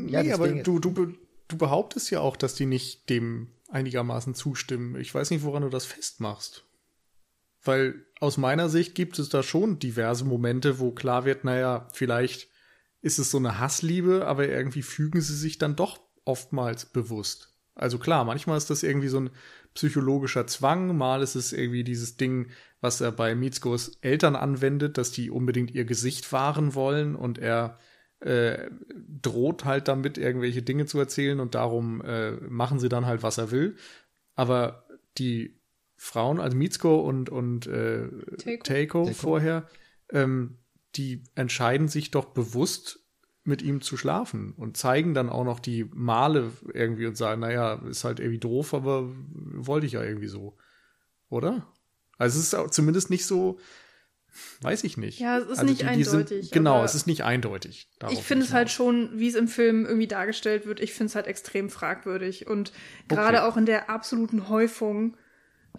Ja, 0.08 0.24
nee, 0.24 0.34
aber 0.34 0.48
du, 0.50 0.80
du, 0.80 1.14
du 1.48 1.58
behauptest 1.58 2.12
ja 2.12 2.22
auch, 2.22 2.36
dass 2.36 2.56
die 2.56 2.66
nicht 2.66 3.10
dem 3.10 3.48
einigermaßen 3.70 4.36
zustimmen. 4.36 5.00
Ich 5.00 5.14
weiß 5.14 5.30
nicht, 5.32 5.44
woran 5.44 5.64
du 5.64 5.70
das 5.70 5.86
festmachst. 5.86 6.66
Weil 7.64 8.06
aus 8.20 8.38
meiner 8.38 8.70
Sicht 8.70 8.96
gibt 8.96 9.20
es 9.20 9.30
da 9.30 9.44
schon 9.44 9.80
diverse 9.80 10.26
Momente, 10.26 10.80
wo 10.80 10.92
klar 10.92 11.26
wird, 11.26 11.44
naja, 11.44 11.88
vielleicht 11.94 12.48
ist 13.02 13.20
es 13.20 13.32
so 13.32 13.38
eine 13.38 13.60
Hassliebe, 13.60 14.28
aber 14.28 14.48
irgendwie 14.48 14.82
fügen 14.82 15.22
sie 15.22 15.36
sich 15.36 15.58
dann 15.58 15.76
doch 15.76 16.00
oftmals 16.26 16.86
bewusst. 16.86 17.49
Also 17.80 17.98
klar, 17.98 18.26
manchmal 18.26 18.58
ist 18.58 18.70
das 18.70 18.84
irgendwie 18.84 19.08
so 19.08 19.20
ein 19.20 19.30
psychologischer 19.74 20.48
Zwang, 20.48 20.98
mal 20.98 21.22
ist 21.22 21.36
es 21.36 21.54
irgendwie 21.54 21.84
dieses 21.84 22.18
Ding, 22.18 22.48
was 22.82 23.02
er 23.02 23.12
bei 23.12 23.36
Mitskos 23.36 23.98
Eltern 24.02 24.36
anwendet, 24.36 24.98
dass 24.98 25.12
die 25.12 25.30
unbedingt 25.32 25.72
ihr 25.72 25.86
Gesicht 25.86 26.32
wahren 26.32 26.76
wollen 26.76 27.16
und 27.16 27.38
er 27.38 27.80
äh, 28.20 28.70
droht 29.22 29.66
halt 29.66 29.88
damit, 29.88 30.18
irgendwelche 30.18 30.62
Dinge 30.62 30.86
zu 30.86 31.00
erzählen 31.00 31.40
und 31.40 31.56
darum 31.56 32.02
äh, 32.02 32.32
machen 32.32 32.80
sie 32.80 32.90
dann 32.90 33.06
halt, 33.06 33.24
was 33.24 33.38
er 33.38 33.52
will. 33.52 33.76
Aber 34.36 34.86
die 35.18 35.60
Frauen, 35.96 36.40
also 36.40 36.56
Mitsuko 36.56 37.00
und, 37.02 37.30
und 37.30 37.68
äh, 37.68 38.08
Teiko, 38.38 38.64
Teiko. 38.64 39.06
vorher, 39.06 39.68
ähm, 40.12 40.58
die 40.96 41.24
entscheiden 41.36 41.88
sich 41.88 42.12
doch 42.12 42.26
bewusst, 42.26 43.06
mit 43.50 43.62
ihm 43.62 43.82
zu 43.82 43.98
schlafen 43.98 44.54
und 44.56 44.78
zeigen 44.78 45.14
dann 45.14 45.30
auch 45.30 45.44
noch 45.44 45.60
die 45.60 45.86
Male 45.94 46.52
irgendwie 46.74 47.06
und 47.06 47.18
sagen, 47.18 47.42
naja, 47.42 47.82
ist 47.90 48.04
halt 48.04 48.20
irgendwie 48.20 48.40
doof, 48.40 48.74
aber 48.74 49.10
wollte 49.54 49.86
ich 49.86 49.94
ja 49.94 50.04
irgendwie 50.04 50.28
so. 50.28 50.58
Oder? 51.30 51.68
Also 52.18 52.40
es 52.40 52.54
ist 52.54 52.74
zumindest 52.74 53.10
nicht 53.10 53.26
so, 53.26 53.60
weiß 54.62 54.86
ich 54.86 54.96
nicht. 54.98 55.20
Ja, 55.20 55.38
es 55.38 55.46
ist 55.46 55.60
also 55.60 55.66
nicht 55.66 55.82
die, 55.82 55.86
die 55.86 55.90
eindeutig. 55.90 56.42
Sind, 56.44 56.52
genau, 56.52 56.84
es 56.84 56.96
ist 56.96 57.08
nicht 57.08 57.24
eindeutig. 57.24 57.90
Ich 58.10 58.24
finde 58.24 58.46
es 58.46 58.54
halt 58.54 58.70
schon, 58.70 59.10
wie 59.20 59.28
es 59.28 59.36
im 59.36 59.48
Film 59.48 59.86
irgendwie 59.86 60.08
dargestellt 60.08 60.66
wird, 60.66 60.80
ich 60.80 60.94
finde 60.94 61.10
es 61.10 61.16
halt 61.16 61.28
extrem 61.28 61.70
fragwürdig. 61.70 62.48
Und 62.48 62.72
gerade 63.08 63.40
okay. 63.40 63.48
auch 63.48 63.58
in 63.58 63.66
der 63.66 63.90
absoluten 63.90 64.48
Häufung 64.50 65.18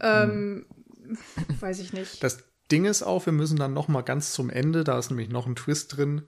ähm, 0.00 0.66
hm. 1.02 1.18
Weiß 1.60 1.80
ich 1.80 1.92
nicht. 1.92 2.22
Das 2.22 2.44
Ding 2.70 2.84
ist 2.84 3.02
auch, 3.02 3.26
wir 3.26 3.32
müssen 3.32 3.58
dann 3.58 3.72
noch 3.72 3.88
mal 3.88 4.02
ganz 4.02 4.32
zum 4.32 4.48
Ende, 4.48 4.84
da 4.84 4.98
ist 4.98 5.10
nämlich 5.10 5.28
noch 5.28 5.46
ein 5.46 5.56
Twist 5.56 5.96
drin. 5.96 6.22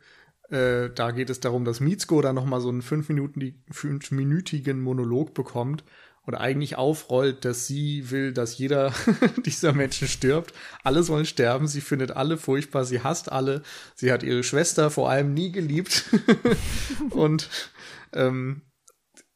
Äh, 0.51 0.91
da 0.91 1.11
geht 1.13 1.31
es 1.31 1.41
darum, 1.41 1.65
dass 1.65 1.81
Mitsuko 1.81 2.21
dann 2.21 2.35
noch 2.35 2.45
mal 2.45 2.61
so 2.61 2.69
einen 2.69 2.83
fünfminütigen 2.83 4.81
Monolog 4.81 5.35
bekommt 5.35 5.85
und 6.25 6.35
eigentlich 6.35 6.77
aufrollt, 6.77 7.45
dass 7.45 7.67
sie 7.67 8.11
will, 8.11 8.33
dass 8.33 8.57
jeder 8.57 8.93
dieser 9.45 9.73
Menschen 9.73 10.07
stirbt. 10.09 10.55
Alle 10.85 11.03
sollen 11.03 11.27
sterben. 11.27 11.67
Sie 11.67 11.81
findet 11.81 12.13
alle 12.13 12.39
furchtbar. 12.39 12.85
Sie 12.85 13.03
hasst 13.03 13.33
alle. 13.33 13.63
Sie 13.95 14.13
hat 14.13 14.23
ihre 14.23 14.45
Schwester 14.45 14.91
vor 14.91 15.11
allem 15.11 15.35
nie 15.35 15.51
geliebt 15.51 16.05
und 17.11 17.49
ähm, 18.13 18.63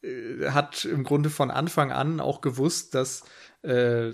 äh, 0.03 0.51
hat 0.51 0.85
im 0.85 1.03
Grunde 1.03 1.31
von 1.31 1.51
Anfang 1.51 1.91
an 1.91 2.21
auch 2.21 2.41
gewusst, 2.41 2.95
dass 2.95 3.25
äh, 3.63 4.13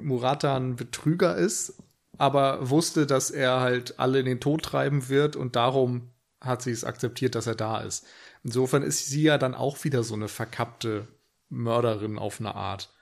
Murata 0.00 0.56
ein 0.56 0.74
Betrüger 0.74 1.36
ist, 1.36 1.80
aber 2.18 2.68
wusste, 2.68 3.06
dass 3.06 3.30
er 3.30 3.60
halt 3.60 3.98
alle 3.98 4.18
in 4.18 4.26
den 4.26 4.40
Tod 4.40 4.62
treiben 4.62 5.08
wird 5.08 5.36
und 5.36 5.56
darum 5.56 6.10
hat 6.40 6.62
sie 6.62 6.70
es 6.70 6.84
akzeptiert, 6.84 7.34
dass 7.34 7.46
er 7.46 7.54
da 7.54 7.80
ist. 7.80 8.06
Insofern 8.44 8.82
ist 8.82 9.06
sie 9.06 9.22
ja 9.22 9.38
dann 9.38 9.54
auch 9.54 9.82
wieder 9.84 10.02
so 10.02 10.14
eine 10.14 10.28
verkappte 10.28 11.08
Mörderin 11.48 12.18
auf 12.18 12.40
eine 12.40 12.54
Art, 12.54 12.92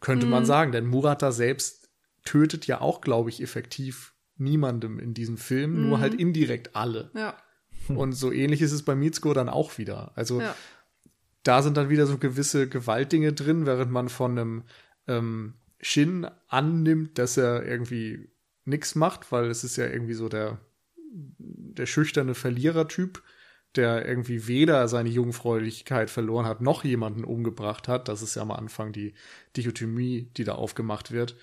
könnte 0.00 0.26
mhm. 0.26 0.32
man 0.32 0.46
sagen, 0.46 0.72
denn 0.72 0.86
Murata 0.86 1.32
selbst 1.32 1.90
tötet 2.24 2.66
ja 2.66 2.80
auch, 2.80 3.00
glaube 3.00 3.30
ich, 3.30 3.42
effektiv 3.42 4.14
niemandem 4.36 4.98
in 4.98 5.14
diesem 5.14 5.38
Film, 5.38 5.74
mhm. 5.74 5.88
nur 5.88 6.00
halt 6.00 6.14
indirekt 6.14 6.74
alle. 6.74 7.10
Ja. 7.14 7.36
Und 7.88 8.12
so 8.12 8.32
ähnlich 8.32 8.62
ist 8.62 8.72
es 8.72 8.84
bei 8.84 8.94
Mitsuko 8.94 9.34
dann 9.34 9.48
auch 9.48 9.78
wieder. 9.78 10.12
Also 10.14 10.40
ja. 10.40 10.54
da 11.42 11.62
sind 11.62 11.76
dann 11.76 11.88
wieder 11.88 12.06
so 12.06 12.18
gewisse 12.18 12.68
Gewaltdinge 12.68 13.32
drin, 13.32 13.66
während 13.66 13.90
man 13.90 14.08
von 14.08 14.32
einem 14.32 14.64
ähm, 15.08 15.54
Shin 15.80 16.28
annimmt, 16.48 17.18
dass 17.18 17.36
er 17.36 17.66
irgendwie 17.66 18.30
nichts 18.64 18.94
macht, 18.94 19.32
weil 19.32 19.46
es 19.46 19.64
ist 19.64 19.76
ja 19.76 19.86
irgendwie 19.86 20.14
so 20.14 20.28
der, 20.28 20.58
der 20.88 21.86
schüchterne 21.86 22.34
Verlierertyp, 22.34 23.22
der 23.74 24.06
irgendwie 24.06 24.46
weder 24.46 24.86
seine 24.88 25.08
Jungfräulichkeit 25.08 26.10
verloren 26.10 26.46
hat, 26.46 26.60
noch 26.60 26.84
jemanden 26.84 27.24
umgebracht 27.24 27.88
hat. 27.88 28.08
Das 28.08 28.22
ist 28.22 28.34
ja 28.34 28.42
am 28.42 28.50
Anfang 28.50 28.92
die 28.92 29.14
Dichotomie, 29.56 30.30
die 30.36 30.44
da 30.44 30.52
aufgemacht 30.52 31.10
wird. 31.10 31.36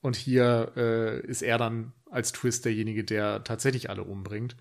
Und 0.00 0.16
hier 0.16 0.72
äh, 0.76 1.26
ist 1.26 1.42
er 1.42 1.58
dann 1.58 1.92
als 2.10 2.32
Twist 2.32 2.64
derjenige, 2.64 3.04
der 3.04 3.42
tatsächlich 3.42 3.90
alle 3.90 4.04
umbringt. 4.04 4.56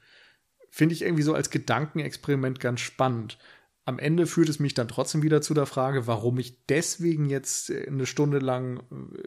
Finde 0.69 0.93
ich 0.93 1.01
irgendwie 1.01 1.23
so 1.23 1.33
als 1.33 1.49
Gedankenexperiment 1.49 2.59
ganz 2.59 2.79
spannend 2.79 3.37
am 3.85 3.99
Ende 3.99 4.25
führt 4.25 4.49
es 4.49 4.59
mich 4.59 4.73
dann 4.73 4.87
trotzdem 4.87 5.21
wieder 5.21 5.41
zu 5.41 5.53
der 5.53 5.67
Frage, 5.67 6.07
warum 6.07 6.39
ich 6.39 6.65
deswegen 6.65 7.29
jetzt 7.29 7.71
eine 7.71 8.07
Stunde 8.07 8.39
lang 8.39 8.79
äh, 8.79 8.83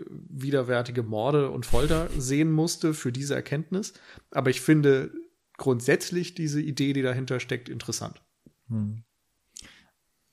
widerwärtige 0.09 1.05
Morde 1.05 1.51
und 1.51 1.65
Folter 1.65 2.09
sehen 2.19 2.51
musste 2.51 2.93
für 2.93 3.13
diese 3.13 3.37
Erkenntnis. 3.37 3.95
Aber 4.33 4.51
ich 4.51 4.61
finde 4.61 5.13
grundsätzlich 5.57 6.35
diese 6.35 6.61
Idee, 6.61 6.93
die 6.93 7.03
dahinter 7.03 7.39
steckt, 7.39 7.69
interessant. 7.69 8.21
Hm. 8.69 9.05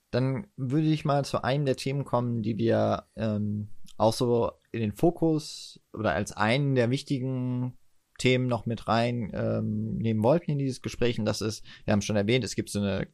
Dann 0.10 0.48
würde 0.56 0.88
ich 0.88 1.06
mal 1.06 1.24
zu 1.24 1.44
einem 1.44 1.66
der 1.66 1.76
Themen 1.76 2.04
kommen, 2.04 2.42
die 2.42 2.58
wir 2.58 3.06
ähm, 3.16 3.68
auch 3.98 4.14
so 4.14 4.52
in 4.72 4.82
den 4.82 4.94
Fokus 4.94 5.80
oder 5.94 6.14
als 6.14 6.32
einen 6.32 6.74
der 6.74 6.90
wichtigen 6.90 7.78
Themen 8.18 8.48
noch 8.48 8.66
mit 8.66 8.88
rein 8.88 9.32
ähm, 9.34 9.98
nehmen 9.98 10.24
wollten 10.24 10.52
in 10.52 10.58
dieses 10.58 10.82
Gespräch. 10.82 11.20
Und 11.20 11.26
das 11.26 11.42
ist, 11.42 11.64
wir 11.84 11.92
haben 11.92 12.02
schon 12.02 12.16
erwähnt, 12.16 12.44
es 12.44 12.56
gibt 12.56 12.70
so 12.70 12.80
eine 12.80 13.08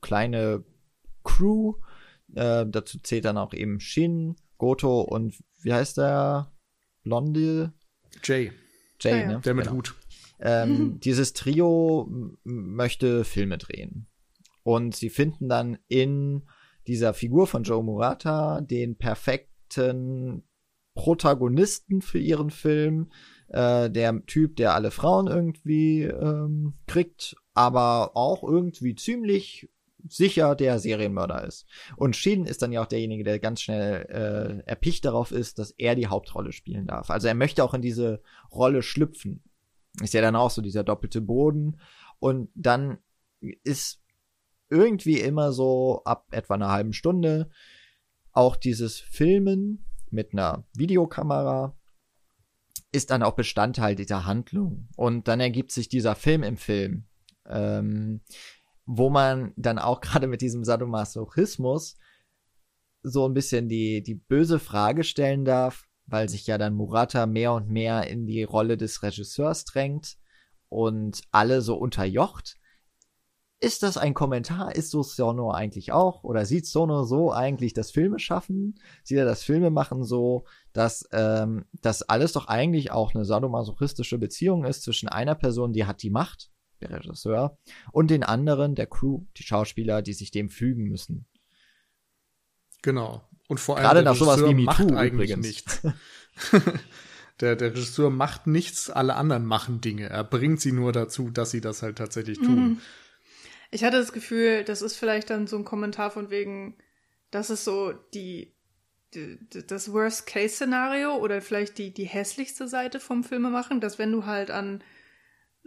kleine 0.00 0.64
Crew. 1.24 1.74
Äh, 2.34 2.66
dazu 2.68 2.98
zählt 2.98 3.24
dann 3.24 3.38
auch 3.38 3.54
eben 3.54 3.80
Shin, 3.80 4.36
Goto 4.58 5.00
und 5.00 5.34
wie 5.62 5.72
heißt 5.72 5.98
der? 5.98 6.52
Blonde? 7.02 7.72
Jay. 8.22 8.52
Jay, 9.00 9.12
ah, 9.12 9.16
ja. 9.16 9.26
ne? 9.26 9.40
Der 9.44 9.54
mit 9.54 9.66
genau. 9.66 9.76
Hut. 9.76 9.94
Ähm, 10.40 10.70
mhm. 10.70 11.00
Dieses 11.00 11.32
Trio 11.32 12.10
möchte 12.44 13.24
Filme 13.24 13.58
drehen. 13.58 14.06
Und 14.62 14.96
sie 14.96 15.10
finden 15.10 15.48
dann 15.48 15.78
in 15.88 16.42
dieser 16.86 17.14
Figur 17.14 17.46
von 17.46 17.62
Joe 17.62 17.82
Murata 17.82 18.60
den 18.60 18.96
perfekten 18.96 20.42
Protagonisten 20.94 22.02
für 22.02 22.18
ihren 22.18 22.50
Film. 22.50 23.10
Äh, 23.48 23.90
der 23.90 24.24
Typ, 24.26 24.56
der 24.56 24.74
alle 24.74 24.90
Frauen 24.90 25.28
irgendwie 25.28 26.02
ähm, 26.02 26.74
kriegt, 26.86 27.36
aber 27.54 28.16
auch 28.16 28.42
irgendwie 28.42 28.96
ziemlich 28.96 29.68
sicher 30.08 30.54
der 30.54 30.78
Serienmörder 30.78 31.44
ist. 31.44 31.66
Und 31.96 32.16
Shin 32.16 32.46
ist 32.46 32.62
dann 32.62 32.72
ja 32.72 32.82
auch 32.82 32.86
derjenige, 32.86 33.24
der 33.24 33.38
ganz 33.38 33.62
schnell 33.62 34.06
äh, 34.64 34.68
erpicht 34.68 35.04
darauf 35.04 35.32
ist, 35.32 35.58
dass 35.58 35.72
er 35.72 35.94
die 35.94 36.06
Hauptrolle 36.06 36.52
spielen 36.52 36.86
darf. 36.86 37.10
Also 37.10 37.28
er 37.28 37.34
möchte 37.34 37.64
auch 37.64 37.74
in 37.74 37.82
diese 37.82 38.22
Rolle 38.50 38.82
schlüpfen. 38.82 39.42
Ist 40.02 40.14
ja 40.14 40.20
dann 40.20 40.36
auch 40.36 40.50
so 40.50 40.62
dieser 40.62 40.84
doppelte 40.84 41.20
Boden. 41.20 41.80
Und 42.18 42.50
dann 42.54 42.98
ist 43.40 44.02
irgendwie 44.68 45.20
immer 45.20 45.52
so 45.52 46.02
ab 46.04 46.26
etwa 46.30 46.54
einer 46.54 46.70
halben 46.70 46.92
Stunde 46.92 47.50
auch 48.32 48.56
dieses 48.56 48.98
Filmen 48.98 49.86
mit 50.10 50.32
einer 50.32 50.64
Videokamera 50.74 51.76
ist 52.92 53.10
dann 53.10 53.22
auch 53.22 53.34
Bestandteil 53.34 53.94
dieser 53.94 54.26
Handlung. 54.26 54.88
Und 54.96 55.28
dann 55.28 55.40
ergibt 55.40 55.72
sich 55.72 55.88
dieser 55.88 56.14
Film 56.14 56.42
im 56.42 56.56
Film, 56.56 57.04
ähm, 57.46 58.20
wo 58.86 59.10
man 59.10 59.52
dann 59.56 59.78
auch 59.78 60.00
gerade 60.00 60.26
mit 60.26 60.40
diesem 60.40 60.64
Sadomasochismus 60.64 61.96
so 63.02 63.28
ein 63.28 63.34
bisschen 63.34 63.68
die, 63.68 64.02
die 64.02 64.14
böse 64.14 64.58
Frage 64.58 65.04
stellen 65.04 65.44
darf, 65.44 65.84
weil 66.06 66.28
sich 66.28 66.46
ja 66.46 66.58
dann 66.58 66.74
Murata 66.74 67.26
mehr 67.26 67.52
und 67.52 67.68
mehr 67.68 68.08
in 68.08 68.26
die 68.26 68.42
Rolle 68.42 68.76
des 68.76 69.02
Regisseurs 69.02 69.64
drängt 69.64 70.16
und 70.68 71.22
alle 71.30 71.60
so 71.62 71.76
unterjocht. 71.76 72.56
Ist 73.58 73.82
das 73.82 73.96
ein 73.96 74.12
Kommentar? 74.12 74.74
Ist 74.74 74.90
so 74.90 75.02
Sono 75.02 75.50
eigentlich 75.50 75.90
auch? 75.90 76.24
Oder 76.24 76.44
sieht 76.44 76.66
Sono 76.66 77.04
so 77.04 77.32
eigentlich 77.32 77.72
das 77.72 77.90
Filme 77.90 78.18
schaffen? 78.18 78.74
Sieht 79.02 79.16
er 79.16 79.24
das 79.24 79.42
Filme 79.44 79.70
machen 79.70 80.04
so, 80.04 80.44
dass 80.72 81.08
ähm, 81.12 81.64
das 81.72 82.02
alles 82.02 82.32
doch 82.32 82.48
eigentlich 82.48 82.90
auch 82.90 83.14
eine 83.14 83.24
sadomasochistische 83.24 84.18
Beziehung 84.18 84.64
ist 84.64 84.82
zwischen 84.82 85.08
einer 85.08 85.34
Person, 85.34 85.72
die 85.72 85.86
hat 85.86 86.02
die 86.02 86.10
Macht, 86.10 86.50
der 86.80 86.90
Regisseur, 86.90 87.58
und 87.92 88.10
den 88.10 88.22
anderen, 88.22 88.74
der 88.74 88.86
Crew, 88.86 89.22
die 89.36 89.42
Schauspieler, 89.42 90.02
die 90.02 90.12
sich 90.12 90.30
dem 90.30 90.50
fügen 90.50 90.84
müssen. 90.84 91.26
Genau. 92.82 93.28
Und 93.48 93.60
vor 93.60 93.76
allem 93.76 93.84
Gerade 93.84 94.02
nach 94.02 94.16
sowas 94.16 94.44
wie 94.44 94.54
macht 94.54 94.80
MeToo 94.80 94.96
eigentlich 94.96 95.30
übrigens. 95.30 95.46
nichts. 95.46 95.82
der, 97.40 97.56
der 97.56 97.70
Regisseur 97.70 98.10
macht 98.10 98.46
nichts, 98.46 98.90
alle 98.90 99.14
anderen 99.14 99.46
machen 99.46 99.80
Dinge. 99.80 100.08
Er 100.08 100.24
bringt 100.24 100.60
sie 100.60 100.72
nur 100.72 100.92
dazu, 100.92 101.30
dass 101.30 101.50
sie 101.50 101.60
das 101.60 101.82
halt 101.82 101.98
tatsächlich 101.98 102.38
tun. 102.38 102.56
Mhm. 102.56 102.80
Ich 103.70 103.84
hatte 103.84 103.98
das 103.98 104.12
Gefühl, 104.12 104.64
das 104.64 104.82
ist 104.82 104.96
vielleicht 104.96 105.30
dann 105.30 105.46
so 105.46 105.56
ein 105.56 105.64
Kommentar 105.64 106.10
von 106.10 106.30
wegen, 106.30 106.76
das 107.30 107.50
ist 107.50 107.64
so 107.64 107.92
die, 108.14 108.54
die 109.14 109.38
das 109.66 109.92
Worst-Case-Szenario 109.92 111.16
oder 111.16 111.40
vielleicht 111.40 111.78
die, 111.78 111.92
die 111.92 112.04
hässlichste 112.04 112.68
Seite 112.68 113.00
vom 113.00 113.24
Filmemachen, 113.24 113.80
dass 113.80 113.98
wenn 113.98 114.12
du 114.12 114.26
halt 114.26 114.50
an 114.50 114.82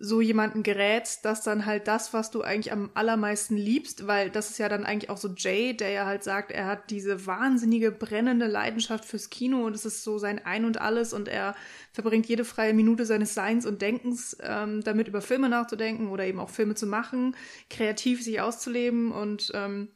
so 0.02 0.22
jemanden 0.22 0.64
gerätst, 0.64 1.26
dass 1.26 1.43
dann 1.43 1.66
halt 1.66 1.88
das, 1.89 2.14
was 2.14 2.32
du 2.32 2.41
eigentlich 2.41 2.72
am 2.72 2.89
allermeisten 2.93 3.58
liebst, 3.58 4.08
weil 4.08 4.30
das 4.30 4.50
ist 4.50 4.58
ja 4.58 4.70
dann 4.70 4.86
eigentlich 4.86 5.10
auch 5.10 5.18
so 5.18 5.28
Jay, 5.36 5.76
der 5.76 5.89
ja 5.89 6.06
halt 6.06 6.24
sagt, 6.24 6.52
er 6.52 6.68
hat 6.68 6.89
diese 6.89 7.26
wahnsinnige 7.26 7.91
brennende 7.91 8.47
Leidenschaft 8.47 9.04
fürs 9.04 9.30
Kino 9.30 9.66
und 9.66 9.76
es 9.76 9.86
ist 9.86 10.04
so 10.04 10.18
sein 10.18 10.43
Ein 10.45 10.64
und 10.64 10.80
alles 10.80 11.12
und 11.12 11.28
er 11.28 11.54
verbringt 11.91 12.28
jede 12.28 12.45
freie 12.45 12.74
Minute 12.74 13.06
seines 13.06 13.34
Seins 13.34 13.66
und 13.66 13.82
Denkens 13.82 14.38
ähm, 14.41 14.82
damit 14.84 15.10
über 15.10 15.22
Filme 15.22 15.50
nachzudenken 15.50 16.08
oder 16.08 16.26
eben 16.26 16.39
auch 16.39 16.50
Filme 16.50 16.76
zu 16.76 16.88
machen, 16.88 17.36
kreativ 17.70 18.24
sich 18.24 18.39
auszuleben 18.39 19.12
und 19.12 19.52
ähm, 19.54 19.89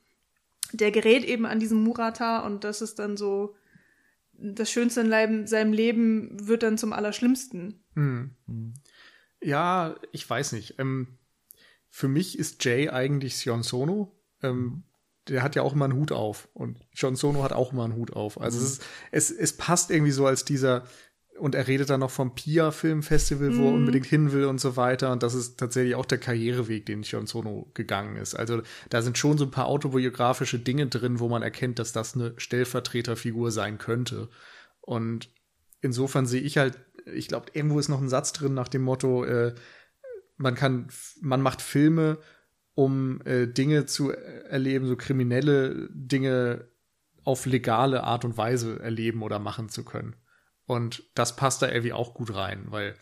der 0.73 0.91
gerät 0.91 1.23
eben 1.23 1.45
an 1.45 1.59
diesen 1.59 1.81
Murata 1.81 2.39
und 2.39 2.65
das 2.65 2.81
ist 2.81 2.99
dann 2.99 3.15
so 3.15 3.55
das 4.33 4.69
Schönste 4.69 5.01
in 5.01 5.47
seinem 5.47 5.71
Leben 5.71 6.47
wird 6.47 6.63
dann 6.63 6.77
zum 6.77 6.91
Allerschlimmsten. 6.91 7.83
Hm. 7.93 8.31
Ja, 9.43 9.95
ich 10.11 10.29
weiß 10.29 10.53
nicht. 10.53 10.75
Ähm, 10.79 11.17
für 11.89 12.07
mich 12.07 12.39
ist 12.39 12.63
Jay 12.65 12.89
eigentlich 12.89 13.37
Sion 13.37 13.63
Sono. 13.63 14.11
Ähm, 14.41 14.83
der 15.27 15.41
hat 15.43 15.55
ja 15.55 15.61
auch 15.61 15.73
immer 15.73 15.85
einen 15.85 15.95
Hut 15.97 16.11
auf. 16.11 16.49
Und 16.53 16.79
Jon 16.93 17.15
Sono 17.15 17.43
hat 17.43 17.53
auch 17.53 17.71
immer 17.71 17.85
einen 17.85 17.95
Hut 17.95 18.13
auf. 18.13 18.41
Also 18.41 18.59
Mhm. 18.59 18.65
es, 18.65 18.71
ist, 18.71 18.83
es, 19.11 19.31
es 19.31 19.57
passt 19.57 19.89
irgendwie 19.89 20.11
so 20.11 20.25
als 20.25 20.43
dieser, 20.43 20.83
und 21.39 21.55
er 21.55 21.67
redet 21.67 21.89
dann 21.89 22.01
noch 22.01 22.11
vom 22.11 22.35
Pia 22.35 22.71
Filmfestival, 22.71 23.55
wo 23.57 23.67
er 23.67 23.69
Mhm. 23.71 23.75
unbedingt 23.77 24.05
hin 24.05 24.31
will 24.33 24.45
und 24.45 24.59
so 24.59 24.75
weiter. 24.75 25.11
Und 25.11 25.23
das 25.23 25.33
ist 25.33 25.57
tatsächlich 25.57 25.95
auch 25.95 26.05
der 26.05 26.17
Karriereweg, 26.17 26.85
den 26.85 27.03
Jon 27.03 27.25
Sono 27.25 27.71
gegangen 27.73 28.17
ist. 28.17 28.35
Also 28.35 28.61
da 28.89 29.01
sind 29.01 29.17
schon 29.17 29.37
so 29.37 29.45
ein 29.45 29.51
paar 29.51 29.67
autobiografische 29.67 30.59
Dinge 30.59 30.87
drin, 30.87 31.19
wo 31.19 31.29
man 31.29 31.41
erkennt, 31.41 31.79
dass 31.79 31.91
das 31.93 32.15
eine 32.15 32.33
Stellvertreterfigur 32.37 33.51
sein 33.51 33.77
könnte. 33.77 34.29
Und 34.81 35.29
insofern 35.81 36.25
sehe 36.25 36.41
ich 36.41 36.57
halt, 36.57 36.77
ich 37.05 37.27
glaube, 37.27 37.47
irgendwo 37.53 37.79
ist 37.79 37.89
noch 37.89 38.01
ein 38.01 38.09
Satz 38.09 38.33
drin 38.33 38.53
nach 38.53 38.67
dem 38.67 38.81
Motto, 38.81 39.23
äh, 39.23 39.53
man 40.37 40.55
kann, 40.55 40.87
man 41.21 41.41
macht 41.41 41.61
Filme, 41.61 42.17
um 42.75 43.21
äh, 43.25 43.47
Dinge 43.47 43.85
zu 43.85 44.11
erleben, 44.11 44.87
so 44.87 44.95
kriminelle 44.95 45.89
Dinge 45.91 46.67
auf 47.23 47.45
legale 47.45 48.03
Art 48.03 48.25
und 48.25 48.37
Weise 48.37 48.79
erleben 48.79 49.21
oder 49.21 49.39
machen 49.39 49.69
zu 49.69 49.85
können. 49.85 50.15
Und 50.65 51.03
das 51.15 51.35
passt 51.35 51.61
da 51.61 51.69
irgendwie 51.69 51.93
auch 51.93 52.13
gut 52.13 52.33
rein, 52.33 52.65
weil 52.67 52.95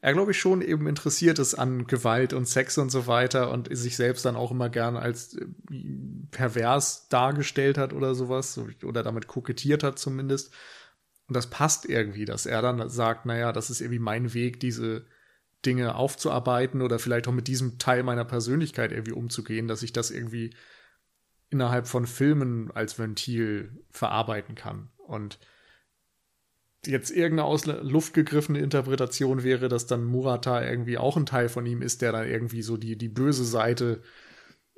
er, 0.00 0.14
glaube 0.14 0.32
ich, 0.32 0.40
schon 0.40 0.62
eben 0.62 0.88
interessiert 0.88 1.38
ist 1.38 1.54
an 1.54 1.86
Gewalt 1.86 2.32
und 2.32 2.48
Sex 2.48 2.76
und 2.76 2.90
so 2.90 3.06
weiter 3.06 3.50
und 3.52 3.74
sich 3.74 3.96
selbst 3.96 4.24
dann 4.24 4.34
auch 4.34 4.50
immer 4.50 4.68
gern 4.68 4.96
als 4.96 5.34
äh, 5.34 5.46
pervers 6.32 7.08
dargestellt 7.08 7.78
hat 7.78 7.92
oder 7.92 8.14
sowas 8.14 8.60
oder 8.82 9.04
damit 9.04 9.28
kokettiert 9.28 9.84
hat 9.84 9.98
zumindest. 9.98 10.52
Und 11.32 11.36
das 11.36 11.48
passt 11.48 11.88
irgendwie, 11.88 12.26
dass 12.26 12.44
er 12.44 12.60
dann 12.60 12.90
sagt, 12.90 13.24
naja, 13.24 13.52
das 13.52 13.70
ist 13.70 13.80
irgendwie 13.80 14.00
mein 14.00 14.34
Weg, 14.34 14.60
diese 14.60 15.06
Dinge 15.64 15.94
aufzuarbeiten 15.94 16.82
oder 16.82 16.98
vielleicht 16.98 17.26
auch 17.26 17.32
mit 17.32 17.48
diesem 17.48 17.78
Teil 17.78 18.02
meiner 18.02 18.26
Persönlichkeit 18.26 18.92
irgendwie 18.92 19.12
umzugehen, 19.12 19.66
dass 19.66 19.82
ich 19.82 19.94
das 19.94 20.10
irgendwie 20.10 20.50
innerhalb 21.48 21.88
von 21.88 22.06
Filmen 22.06 22.70
als 22.72 22.98
Ventil 22.98 23.82
verarbeiten 23.90 24.56
kann. 24.56 24.90
Und 24.98 25.38
jetzt 26.84 27.10
irgendeine 27.10 27.48
aus 27.48 27.64
Luft 27.64 28.12
gegriffene 28.12 28.58
Interpretation 28.58 29.42
wäre, 29.42 29.68
dass 29.68 29.86
dann 29.86 30.04
Murata 30.04 30.62
irgendwie 30.62 30.98
auch 30.98 31.16
ein 31.16 31.24
Teil 31.24 31.48
von 31.48 31.64
ihm 31.64 31.80
ist, 31.80 32.02
der 32.02 32.12
dann 32.12 32.28
irgendwie 32.28 32.60
so 32.60 32.76
die, 32.76 32.98
die 32.98 33.08
böse 33.08 33.46
Seite, 33.46 34.02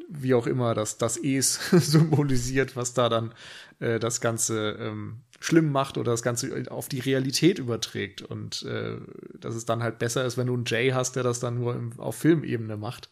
wie 0.08 0.34
auch 0.34 0.46
immer, 0.46 0.72
das, 0.74 0.98
das 0.98 1.16
Es 1.16 1.70
symbolisiert, 1.72 2.76
was 2.76 2.94
da 2.94 3.08
dann 3.08 3.34
äh, 3.80 3.98
das 3.98 4.20
Ganze 4.20 4.76
ähm, 4.78 5.24
schlimm 5.44 5.70
macht 5.70 5.98
oder 5.98 6.12
das 6.12 6.22
Ganze 6.22 6.70
auf 6.70 6.88
die 6.88 7.00
Realität 7.00 7.58
überträgt. 7.58 8.22
Und 8.22 8.62
äh, 8.62 8.98
dass 9.38 9.54
es 9.54 9.66
dann 9.66 9.82
halt 9.82 9.98
besser 9.98 10.24
ist, 10.24 10.38
wenn 10.38 10.46
du 10.46 10.54
einen 10.54 10.64
Jay 10.64 10.90
hast, 10.90 11.16
der 11.16 11.22
das 11.22 11.38
dann 11.38 11.56
nur 11.56 11.74
im, 11.74 12.00
auf 12.00 12.16
Filmebene 12.16 12.76
macht. 12.76 13.10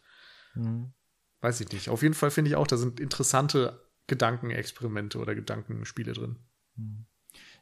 Mhm. 0.55 0.93
Weiß 1.41 1.61
ich 1.61 1.71
nicht. 1.71 1.89
Auf 1.89 2.01
jeden 2.01 2.15
Fall 2.15 2.31
finde 2.31 2.49
ich 2.49 2.55
auch, 2.55 2.65
da 2.65 2.77
sind 2.77 2.99
interessante 2.99 3.87
Gedankenexperimente 4.07 5.19
oder 5.19 5.35
Gedankenspiele 5.35 6.13
drin. 6.13 6.39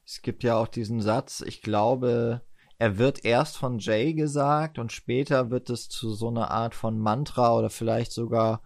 Es 0.05 0.21
gibt 0.21 0.43
ja 0.43 0.55
auch 0.55 0.67
diesen 0.67 1.01
Satz, 1.01 1.43
ich 1.45 1.61
glaube, 1.61 2.41
er 2.77 2.97
wird 2.97 3.25
erst 3.25 3.57
von 3.57 3.79
Jay 3.79 4.13
gesagt 4.13 4.79
und 4.79 4.91
später 4.91 5.51
wird 5.51 5.69
es 5.69 5.89
zu 5.89 6.13
so 6.13 6.29
einer 6.29 6.49
Art 6.49 6.75
von 6.75 6.97
Mantra 6.97 7.55
oder 7.57 7.69
vielleicht 7.69 8.11
sogar 8.11 8.63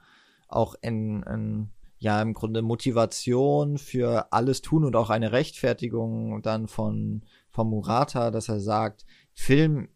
auch 0.48 0.76
in, 0.82 1.24
in 1.24 1.72
ja 2.06 2.22
im 2.22 2.34
Grunde 2.34 2.62
Motivation 2.62 3.78
für 3.78 4.32
alles 4.32 4.62
tun 4.62 4.86
und 4.86 4.96
auch 4.96 5.10
eine 5.10 5.32
Rechtfertigung 5.32 6.42
dann 6.42 6.68
von 6.68 7.24
von 7.50 7.70
Murata, 7.70 8.32
dass 8.32 8.50
er 8.50 8.60
sagt, 8.60 9.06
Film 9.34 9.90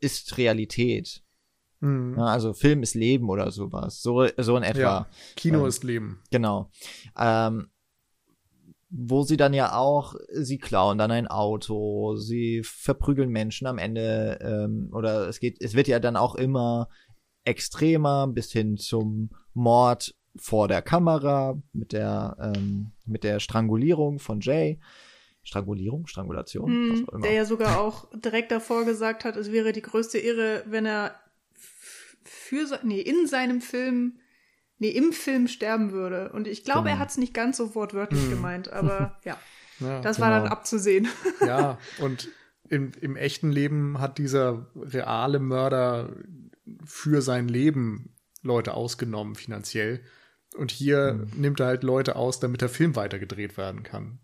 ist 0.00 0.36
Realität. 0.36 1.22
Mhm. 1.80 2.16
Ja, 2.18 2.26
also 2.26 2.52
Film 2.52 2.82
ist 2.82 2.94
Leben 2.94 3.30
oder 3.30 3.50
sowas. 3.50 4.02
So, 4.02 4.26
so 4.36 4.56
in 4.56 4.64
etwa. 4.64 4.80
Ja, 4.80 5.06
Kino 5.36 5.60
Ähm, 5.60 5.66
ist 5.66 5.84
Leben. 5.84 6.20
Genau. 6.30 6.70
Ähm, 7.16 7.70
wo 8.90 9.22
sie 9.22 9.36
dann 9.36 9.54
ja 9.54 9.76
auch, 9.76 10.14
sie 10.32 10.58
klauen 10.58 10.98
dann 10.98 11.10
ein 11.10 11.28
Auto, 11.28 12.16
sie 12.16 12.62
verprügeln 12.64 13.28
Menschen 13.28 13.66
am 13.66 13.78
Ende, 13.78 14.38
ähm, 14.40 14.90
oder 14.92 15.28
es 15.28 15.40
geht, 15.40 15.62
es 15.62 15.74
wird 15.74 15.88
ja 15.88 16.00
dann 16.00 16.16
auch 16.16 16.34
immer 16.34 16.88
extremer 17.44 18.26
bis 18.26 18.50
hin 18.50 18.76
zum 18.76 19.30
Mord 19.52 20.14
vor 20.38 20.68
der 20.68 20.82
Kamera 20.82 21.60
mit 21.72 21.92
der, 21.92 22.36
ähm, 22.40 22.92
mit 23.04 23.24
der 23.24 23.40
Strangulierung 23.40 24.18
von 24.18 24.40
Jay. 24.40 24.78
Strangulierung, 25.42 26.06
Strangulation, 26.06 26.90
was 26.90 27.08
auch 27.08 27.12
immer. 27.14 27.22
der 27.22 27.32
ja 27.32 27.44
sogar 27.46 27.80
auch 27.80 28.06
direkt 28.14 28.50
davor 28.52 28.84
gesagt 28.84 29.24
hat, 29.24 29.36
es 29.36 29.50
wäre 29.50 29.72
die 29.72 29.80
größte 29.82 30.18
Irre, 30.18 30.62
wenn 30.66 30.84
er 30.84 31.14
für 32.22 32.66
nee, 32.82 33.00
in 33.00 33.26
seinem 33.26 33.60
Film, 33.62 34.18
nee, 34.78 34.90
im 34.90 35.12
Film 35.12 35.48
sterben 35.48 35.92
würde. 35.92 36.30
Und 36.32 36.46
ich 36.46 36.64
glaube, 36.64 36.82
Genau. 36.84 36.96
er 36.96 36.98
hat 36.98 37.10
es 37.10 37.16
nicht 37.16 37.32
ganz 37.32 37.56
so 37.56 37.74
wortwörtlich 37.74 38.20
Hm. 38.24 38.30
gemeint, 38.30 38.68
aber 38.72 39.18
ja, 39.24 39.38
Ja, 39.80 40.00
das 40.02 40.20
war 40.20 40.30
genau. 40.30 40.42
dann 40.42 40.52
abzusehen. 40.52 41.08
ja, 41.40 41.78
und 42.00 42.28
im, 42.68 42.92
im 43.00 43.16
echten 43.16 43.50
Leben 43.50 44.00
hat 44.00 44.18
dieser 44.18 44.66
reale 44.76 45.38
Mörder 45.38 46.10
für 46.84 47.22
sein 47.22 47.48
Leben 47.48 48.14
Leute 48.42 48.74
ausgenommen 48.74 49.34
finanziell. 49.34 50.00
Und 50.56 50.70
hier 50.70 51.14
Mhm. 51.14 51.40
nimmt 51.40 51.60
er 51.60 51.66
halt 51.66 51.82
Leute 51.82 52.16
aus, 52.16 52.40
damit 52.40 52.60
der 52.62 52.68
Film 52.68 52.96
weitergedreht 52.96 53.56
werden 53.56 53.82
kann. 53.82 54.18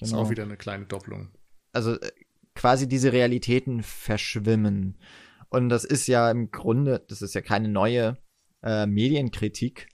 Ist 0.00 0.10
Genau. 0.10 0.22
auch 0.22 0.30
wieder 0.30 0.42
eine 0.44 0.56
kleine 0.56 0.86
Doppelung. 0.86 1.30
also 1.72 1.92
äh, 2.00 2.10
quasi 2.56 2.88
diese 2.88 3.12
Realitäten 3.12 3.82
verschwimmen. 3.82 4.98
Und 5.50 5.68
das 5.68 5.84
ist 5.84 6.06
ja 6.08 6.30
im 6.30 6.50
Grunde, 6.50 7.04
das 7.08 7.22
ist 7.22 7.34
ja 7.34 7.40
keine 7.42 7.68
neue 7.68 8.18
äh, 8.62 8.86
Medienkritik. 8.86 9.88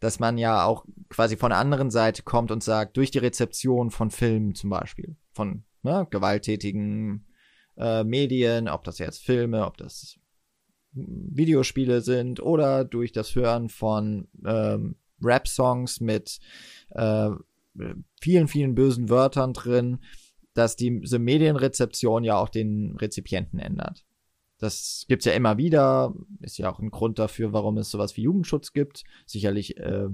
dass 0.00 0.18
man 0.18 0.36
ja 0.36 0.64
auch 0.64 0.84
quasi 1.10 1.36
von 1.36 1.50
der 1.50 1.58
anderen 1.60 1.92
Seite 1.92 2.24
kommt 2.24 2.50
und 2.50 2.60
sagt, 2.64 2.96
durch 2.96 3.12
die 3.12 3.18
Rezeption 3.18 3.92
von 3.92 4.10
Filmen 4.10 4.56
zum 4.56 4.68
Beispiel, 4.68 5.14
von 5.30 5.62
ne, 5.84 6.08
gewalttätigen 6.10 7.24
äh, 7.76 8.02
Medien, 8.02 8.68
ob 8.68 8.82
das 8.82 8.98
jetzt 8.98 9.22
Filme, 9.24 9.64
ob 9.64 9.76
das 9.76 10.18
Videospiele 10.92 12.00
sind 12.00 12.40
oder 12.40 12.84
durch 12.84 13.12
das 13.12 13.34
Hören 13.34 13.68
von 13.68 14.28
ähm, 14.44 14.96
Rap-Songs 15.22 16.00
mit 16.00 16.38
äh, 16.90 17.30
vielen, 18.20 18.48
vielen 18.48 18.74
bösen 18.74 19.08
Wörtern 19.08 19.52
drin, 19.52 20.00
dass 20.54 20.76
diese 20.76 21.18
Medienrezeption 21.18 22.24
ja 22.24 22.36
auch 22.36 22.48
den 22.48 22.96
Rezipienten 22.96 23.58
ändert. 23.58 24.04
Das 24.58 25.06
gibt's 25.08 25.24
ja 25.24 25.32
immer 25.32 25.56
wieder, 25.56 26.14
ist 26.40 26.58
ja 26.58 26.70
auch 26.70 26.78
ein 26.78 26.90
Grund 26.90 27.18
dafür, 27.18 27.52
warum 27.52 27.78
es 27.78 27.90
sowas 27.90 28.16
wie 28.16 28.22
Jugendschutz 28.22 28.72
gibt. 28.72 29.02
Sicherlich 29.26 29.76
äh, 29.78 30.08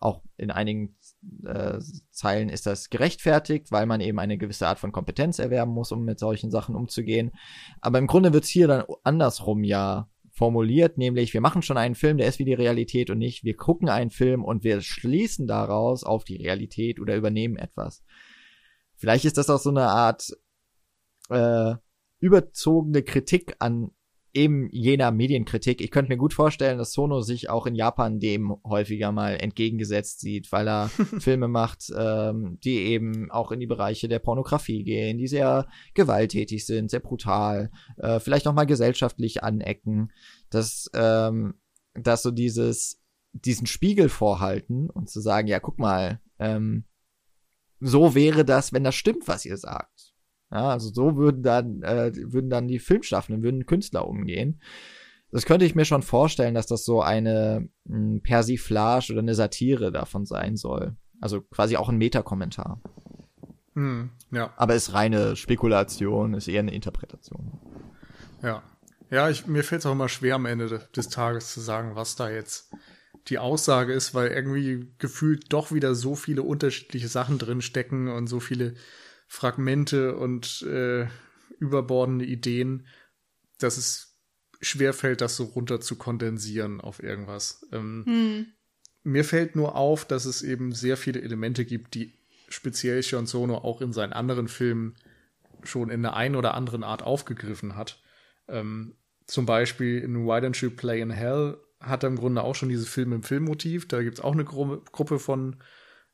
auch 0.00 0.22
in 0.36 0.50
einigen 0.50 0.96
äh, 1.44 1.80
Zeilen 2.10 2.48
ist 2.48 2.66
das 2.66 2.90
gerechtfertigt, 2.90 3.72
weil 3.72 3.86
man 3.86 4.00
eben 4.00 4.20
eine 4.20 4.38
gewisse 4.38 4.68
Art 4.68 4.78
von 4.78 4.92
Kompetenz 4.92 5.38
erwerben 5.40 5.72
muss, 5.72 5.90
um 5.90 6.04
mit 6.04 6.20
solchen 6.20 6.50
Sachen 6.50 6.76
umzugehen. 6.76 7.32
Aber 7.80 7.98
im 7.98 8.06
Grunde 8.06 8.32
wird's 8.32 8.48
hier 8.48 8.68
dann 8.68 8.84
andersrum 9.02 9.64
ja 9.64 10.08
formuliert, 10.38 10.96
nämlich 10.96 11.34
wir 11.34 11.40
machen 11.40 11.62
schon 11.62 11.76
einen 11.76 11.96
Film, 11.96 12.16
der 12.16 12.28
ist 12.28 12.38
wie 12.38 12.44
die 12.44 12.54
Realität 12.54 13.10
und 13.10 13.18
nicht, 13.18 13.44
wir 13.44 13.56
gucken 13.56 13.88
einen 13.88 14.10
Film 14.10 14.44
und 14.44 14.64
wir 14.64 14.80
schließen 14.80 15.46
daraus 15.46 16.04
auf 16.04 16.24
die 16.24 16.36
Realität 16.36 17.00
oder 17.00 17.16
übernehmen 17.16 17.56
etwas. 17.56 18.02
Vielleicht 18.96 19.24
ist 19.24 19.36
das 19.36 19.50
auch 19.50 19.58
so 19.58 19.70
eine 19.70 19.88
Art 19.88 20.30
äh, 21.28 21.74
überzogene 22.20 23.02
Kritik 23.02 23.56
an 23.58 23.90
eben 24.38 24.68
jener 24.70 25.10
Medienkritik. 25.10 25.80
Ich 25.80 25.90
könnte 25.90 26.12
mir 26.12 26.16
gut 26.16 26.32
vorstellen, 26.32 26.78
dass 26.78 26.92
Sono 26.92 27.22
sich 27.22 27.50
auch 27.50 27.66
in 27.66 27.74
Japan 27.74 28.20
dem 28.20 28.54
häufiger 28.64 29.10
mal 29.10 29.32
entgegengesetzt 29.32 30.20
sieht, 30.20 30.52
weil 30.52 30.68
er 30.68 30.88
Filme 31.18 31.48
macht, 31.48 31.92
ähm, 31.96 32.58
die 32.62 32.76
eben 32.78 33.30
auch 33.32 33.50
in 33.50 33.58
die 33.58 33.66
Bereiche 33.66 34.08
der 34.08 34.20
Pornografie 34.20 34.84
gehen, 34.84 35.18
die 35.18 35.26
sehr 35.26 35.66
gewalttätig 35.94 36.64
sind, 36.64 36.90
sehr 36.90 37.00
brutal, 37.00 37.70
äh, 37.96 38.20
vielleicht 38.20 38.46
auch 38.46 38.54
mal 38.54 38.66
gesellschaftlich 38.66 39.42
anecken, 39.42 40.12
dass, 40.50 40.88
ähm, 40.94 41.54
dass 41.94 42.22
so 42.22 42.30
dieses, 42.30 43.02
diesen 43.32 43.66
Spiegel 43.66 44.08
vorhalten 44.08 44.88
und 44.88 45.10
zu 45.10 45.20
sagen, 45.20 45.48
ja, 45.48 45.58
guck 45.58 45.80
mal, 45.80 46.20
ähm, 46.38 46.84
so 47.80 48.14
wäre 48.14 48.44
das, 48.44 48.72
wenn 48.72 48.84
das 48.84 48.94
stimmt, 48.94 49.26
was 49.26 49.44
ihr 49.44 49.56
sagt. 49.56 50.07
Ja, 50.50 50.70
also 50.70 50.90
so 50.92 51.16
würden 51.16 51.42
dann, 51.42 51.82
äh, 51.82 52.12
würden 52.14 52.50
dann 52.50 52.68
die 52.68 52.78
Filmschaffenden, 52.78 53.42
würden 53.42 53.66
Künstler 53.66 54.06
umgehen. 54.08 54.60
Das 55.30 55.44
könnte 55.44 55.66
ich 55.66 55.74
mir 55.74 55.84
schon 55.84 56.02
vorstellen, 56.02 56.54
dass 56.54 56.66
das 56.66 56.84
so 56.84 57.02
eine 57.02 57.68
mh, 57.84 57.96
hm, 57.96 58.22
Persiflage 58.22 59.12
oder 59.12 59.20
eine 59.20 59.34
Satire 59.34 59.92
davon 59.92 60.24
sein 60.24 60.56
soll. 60.56 60.96
Also 61.20 61.42
quasi 61.42 61.76
auch 61.76 61.88
ein 61.88 61.98
Metakommentar. 61.98 62.80
Hm, 63.74 64.10
ja. 64.30 64.52
Aber 64.56 64.74
ist 64.74 64.94
reine 64.94 65.36
Spekulation, 65.36 66.34
ist 66.34 66.48
eher 66.48 66.60
eine 66.60 66.74
Interpretation. 66.74 67.52
Ja. 68.42 68.62
Ja, 69.10 69.30
ich, 69.30 69.46
mir 69.46 69.64
fällt 69.64 69.80
es 69.80 69.86
auch 69.86 69.92
immer 69.92 70.08
schwer 70.08 70.34
am 70.34 70.44
Ende 70.44 70.86
des 70.94 71.08
Tages 71.08 71.52
zu 71.54 71.60
sagen, 71.60 71.94
was 71.94 72.16
da 72.16 72.30
jetzt 72.30 72.70
die 73.28 73.38
Aussage 73.38 73.92
ist, 73.92 74.14
weil 74.14 74.28
irgendwie 74.28 74.92
gefühlt 74.98 75.52
doch 75.52 75.72
wieder 75.72 75.94
so 75.94 76.14
viele 76.14 76.42
unterschiedliche 76.42 77.08
Sachen 77.08 77.38
drin 77.38 77.62
stecken 77.62 78.08
und 78.08 78.26
so 78.26 78.40
viele 78.40 78.74
Fragmente 79.28 80.16
und 80.16 80.62
äh, 80.62 81.06
überbordende 81.60 82.24
Ideen, 82.24 82.86
dass 83.58 83.76
es 83.76 84.18
schwerfällt, 84.60 85.20
das 85.20 85.36
so 85.36 85.44
runter 85.44 85.80
zu 85.80 85.96
kondensieren 85.96 86.80
auf 86.80 87.02
irgendwas. 87.02 87.66
Ähm, 87.72 88.04
hm. 88.06 88.46
Mir 89.04 89.24
fällt 89.24 89.54
nur 89.54 89.76
auf, 89.76 90.04
dass 90.04 90.24
es 90.24 90.42
eben 90.42 90.72
sehr 90.72 90.96
viele 90.96 91.22
Elemente 91.22 91.64
gibt, 91.64 91.94
die 91.94 92.14
speziell 92.48 93.02
Sean 93.02 93.26
Sono 93.26 93.58
auch 93.58 93.80
in 93.80 93.92
seinen 93.92 94.12
anderen 94.12 94.48
Filmen 94.48 94.96
schon 95.62 95.90
in 95.90 96.02
der 96.02 96.16
einen 96.16 96.34
oder 96.34 96.54
anderen 96.54 96.82
Art 96.82 97.02
aufgegriffen 97.02 97.76
hat. 97.76 98.02
Ähm, 98.48 98.96
zum 99.26 99.46
Beispiel 99.46 99.98
in 99.98 100.26
Why 100.26 100.40
Don't 100.40 100.60
You 100.62 100.70
Play 100.70 101.00
in 101.00 101.10
Hell 101.10 101.58
hat 101.80 102.02
er 102.02 102.08
im 102.08 102.16
Grunde 102.16 102.42
auch 102.42 102.54
schon 102.54 102.70
dieses 102.70 102.88
Film 102.88 103.12
im 103.12 103.22
Filmmotiv. 103.22 103.86
Da 103.86 104.02
gibt 104.02 104.18
es 104.18 104.24
auch 104.24 104.32
eine 104.32 104.44
Gru 104.44 104.78
Gruppe 104.90 105.18
von 105.18 105.56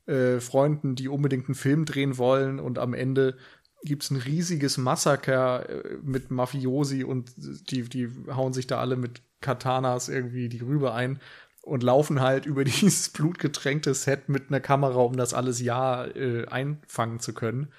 äh, 0.07 0.39
Freunden, 0.39 0.95
die 0.95 1.07
unbedingt 1.07 1.47
einen 1.47 1.55
Film 1.55 1.85
drehen 1.85 2.17
wollen 2.17 2.59
und 2.59 2.79
am 2.79 2.93
Ende 2.93 3.37
gibt's 3.83 4.09
ein 4.09 4.17
riesiges 4.17 4.77
Massaker 4.77 5.69
äh, 5.69 5.97
mit 6.01 6.31
Mafiosi 6.31 7.03
und 7.03 7.31
die, 7.37 7.83
die 7.83 8.09
hauen 8.27 8.53
sich 8.53 8.67
da 8.67 8.79
alle 8.79 8.97
mit 8.97 9.21
Katanas 9.41 10.09
irgendwie 10.09 10.49
die 10.49 10.61
Rübe 10.61 10.93
ein 10.93 11.19
und 11.61 11.83
laufen 11.83 12.21
halt 12.21 12.45
über 12.45 12.63
dieses 12.63 13.09
blutgetränkte 13.09 13.93
Set 13.93 14.29
mit 14.29 14.49
einer 14.49 14.59
Kamera, 14.59 14.99
um 15.01 15.17
das 15.17 15.33
alles 15.33 15.61
ja 15.61 16.05
äh, 16.05 16.47
einfangen 16.47 17.19
zu 17.19 17.33
können. 17.33 17.71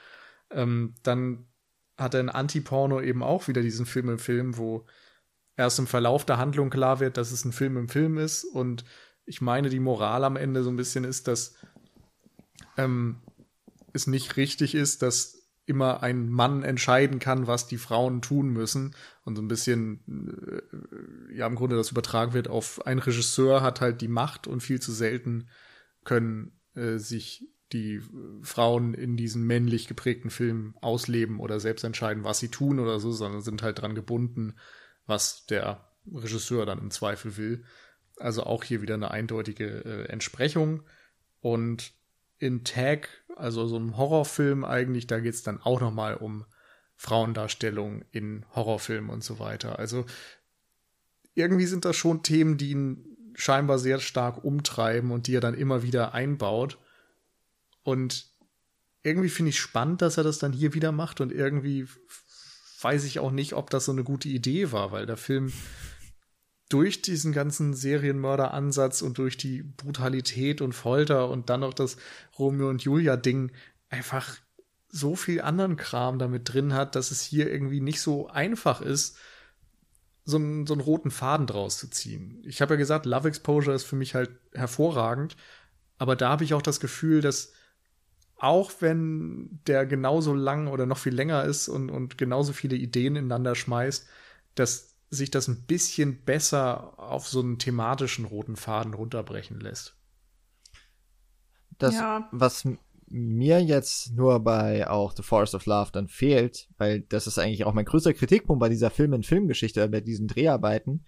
Ähm, 0.51 0.95
dann 1.03 1.47
hat 1.99 2.15
er 2.15 2.21
in 2.21 2.29
Anti-Porno 2.29 3.01
eben 3.01 3.23
auch 3.23 3.49
wieder 3.49 3.63
diesen 3.63 3.87
Film 3.87 4.11
im 4.11 4.19
Film, 4.19 4.59
wo 4.59 4.87
erst 5.57 5.79
im 5.79 5.87
Verlauf 5.87 6.25
der 6.25 6.39
Handlung 6.39 6.71
klar 6.71 7.01
wird, 7.01 7.17
dass 7.17 7.33
es 7.33 7.45
ein 7.45 7.53
Film 7.53 7.77
im 7.77 7.89
Film 7.89 8.19
ist 8.19 8.45
und 8.45 8.85
ich 9.25 9.41
meine, 9.41 9.71
die 9.71 9.81
Moral 9.81 10.23
am 10.23 10.37
Ende 10.37 10.63
so 10.63 10.71
ein 10.71 10.77
bisschen 10.77 11.03
ist, 11.03 11.27
dass 11.27 11.57
ähm, 12.77 13.17
es 13.93 14.07
nicht 14.07 14.37
richtig 14.37 14.75
ist, 14.75 15.03
dass 15.03 15.37
immer 15.67 16.03
ein 16.03 16.31
Mann 16.31 16.63
entscheiden 16.63 17.19
kann, 17.19 17.49
was 17.49 17.67
die 17.67 17.79
Frauen 17.79 18.23
tun 18.23 18.51
müssen 18.51 18.95
und 19.25 19.35
so 19.35 19.43
ein 19.43 19.49
bisschen 19.49 20.01
äh, 21.31 21.35
ja 21.35 21.47
im 21.47 21.57
Grunde 21.57 21.77
das 21.77 21.91
übertragen 21.91 22.33
wird 22.35 22.49
auf 22.49 22.87
ein 22.87 23.01
Regisseur 23.01 23.63
hat 23.63 23.81
halt 23.81 24.01
die 24.01 24.09
Macht 24.09 24.47
und 24.47 24.61
viel 24.61 24.81
zu 24.81 24.93
selten 24.93 25.49
können 26.05 26.53
äh, 26.75 26.99
sich 26.99 27.49
die 27.73 28.01
Frauen 28.43 28.95
in 28.95 29.17
diesen 29.17 29.45
männlich 29.45 29.89
geprägten 29.89 30.31
Filmen 30.31 30.75
ausleben 30.81 31.41
oder 31.41 31.59
selbst 31.59 31.83
entscheiden, 31.83 32.23
was 32.23 32.39
sie 32.39 32.49
tun 32.49 32.79
oder 32.79 33.01
so, 33.01 33.11
sondern 33.11 33.41
sind 33.41 33.63
halt 33.63 33.81
dran 33.81 33.97
gebunden, 33.97 34.55
was 35.07 35.47
der 35.47 35.85
Regisseur 36.13 36.65
dann 36.65 36.79
im 36.79 36.93
Zweifel 36.93 37.37
will. 37.37 37.65
Also 38.19 38.45
auch 38.45 38.63
hier 38.63 38.83
wieder 38.83 38.95
eine 38.95 39.11
eindeutige 39.11 39.85
äh, 39.85 40.05
Entsprechung 40.05 40.85
und 41.41 41.93
in 42.39 42.65
Tag, 42.65 43.09
also 43.37 43.67
so 43.67 43.77
einem 43.77 43.97
Horrorfilm 43.97 44.65
eigentlich, 44.65 45.07
da 45.07 45.21
geht 45.21 45.35
es 45.35 45.43
dann 45.43 45.61
auch 45.61 45.81
nochmal 45.81 46.17
um 46.17 46.45
Frauendarstellung 46.97 48.05
in 48.11 48.45
Horrorfilmen 48.55 49.11
und 49.11 49.23
so 49.23 49.39
weiter. 49.39 49.79
Also 49.79 50.07
irgendwie 51.35 51.67
sind 51.67 51.85
das 51.85 51.97
schon 51.97 52.23
Themen, 52.23 52.57
die 52.57 52.71
ihn 52.71 53.33
scheinbar 53.35 53.79
sehr 53.79 54.01
stark 54.01 54.43
umtreiben 54.45 55.11
und 55.11 55.27
die 55.27 55.37
er 55.37 55.41
dann 55.41 55.55
immer 55.55 55.83
wieder 55.83 56.15
einbaut. 56.15 56.79
Und 57.83 58.27
irgendwie 59.03 59.29
finde 59.29 59.51
ich 59.51 59.61
spannend, 59.61 60.03
dass 60.03 60.17
er 60.17 60.25
das 60.25 60.39
dann 60.39 60.53
hier 60.53 60.75
wieder 60.75 60.93
macht 60.93 61.21
und 61.21 61.33
irgendwie 61.33 61.87
weiß 62.81 63.05
ich 63.05 63.19
auch 63.19 63.31
nicht, 63.31 63.53
ob 63.53 63.71
das 63.71 63.85
so 63.85 63.93
eine 63.93 64.05
gute 64.05 64.29
Idee 64.29 64.73
war, 64.73 64.93
weil 64.93 65.07
der 65.07 65.17
Film 65.17 65.53
durch 66.69 67.03
diesen 67.03 67.33
ganzen 67.33 67.75
Serienmörder-Ansatz 67.75 69.03
und 69.03 69.19
durch 69.19 69.37
die 69.37 69.63
Brutalität 69.63 70.61
und 70.61 70.73
Folter 70.73 71.29
und 71.31 71.49
dann 71.49 71.61
noch 71.61 71.75
das 71.75 71.97
Romeo 72.39 72.69
und 72.69 72.83
Julia-Ding 72.83 73.53
einfach 73.89 74.37
so 74.89 75.15
viel 75.15 75.41
anderen 75.41 75.77
Kram 75.77 76.19
damit 76.19 76.53
drin 76.53 76.75
hat, 76.75 76.97
dass 76.97 77.11
es 77.11 77.23
hier 77.23 77.51
irgendwie 77.51 77.81
nicht 77.81 78.01
so 78.01 78.29
einfach 78.29 78.81
ist, 78.81 79.17
so 80.25 80.39
einen, 80.39 80.67
so 80.67 80.75
einen 80.75 80.81
roten 80.81 81.11
Faden 81.11 81.47
draus 81.47 81.79
zu 81.79 81.89
ziehen. 81.89 82.43
Ich 82.45 82.61
habe 82.61 82.75
ja 82.75 82.79
gesagt, 82.79 83.07
Love 83.07 83.29
Exposure 83.29 83.75
ist 83.75 83.85
für 83.85 83.97
mich 83.97 84.15
halt 84.15 84.31
hervorragend, 84.53 85.37
aber 85.99 86.17
da 86.17 86.31
habe 86.31 86.45
ich 86.45 86.53
auch 86.55 86.63
das 86.63 86.81
Gefühl, 86.81 87.21
dass 87.21 87.53
auch 88.39 88.73
wenn 88.81 89.61
der 89.67 89.87
genauso 89.87 90.35
lang 90.35 90.67
oder 90.67 90.85
noch 90.85 90.99
viel 90.99 91.15
länger 91.15 91.45
ist 91.45 91.69
und, 91.69 91.91
und 91.91 92.19
genauso 92.19 92.53
viele 92.53 92.77
Ideen 92.77 93.17
ineinander 93.17 93.55
schmeißt, 93.55 94.07
dass 94.57 94.86
sich 95.11 95.31
das 95.31 95.49
ein 95.49 95.67
bisschen 95.67 96.25
besser 96.25 96.99
auf 96.99 97.29
so 97.29 97.41
einen 97.41 97.59
thematischen 97.59 98.25
roten 98.25 98.57
Faden 98.57 98.95
runterbrechen 98.95 99.61
lässt. 99.61 99.97
Das, 101.79 101.95
ja. 101.95 102.29
was 102.33 102.65
mir 103.09 103.63
jetzt 103.63 104.13
nur 104.15 104.41
bei 104.41 104.89
auch 104.89 105.13
The 105.15 105.23
Forest 105.23 105.55
of 105.55 105.67
Love 105.67 105.91
dann 105.93 106.09
fehlt, 106.09 106.69
weil 106.79 107.03
das 107.03 107.27
ist 107.27 107.39
eigentlich 107.39 107.65
auch 107.65 107.75
mein 107.75 107.85
größter 107.85 108.15
Kritikpunkt 108.15 108.61
bei 108.61 108.69
dieser 108.69 108.91
Film-in-Filmgeschichte, 108.91 109.89
bei 109.89 110.01
diesen 110.01 110.27
Dreharbeiten. 110.27 111.05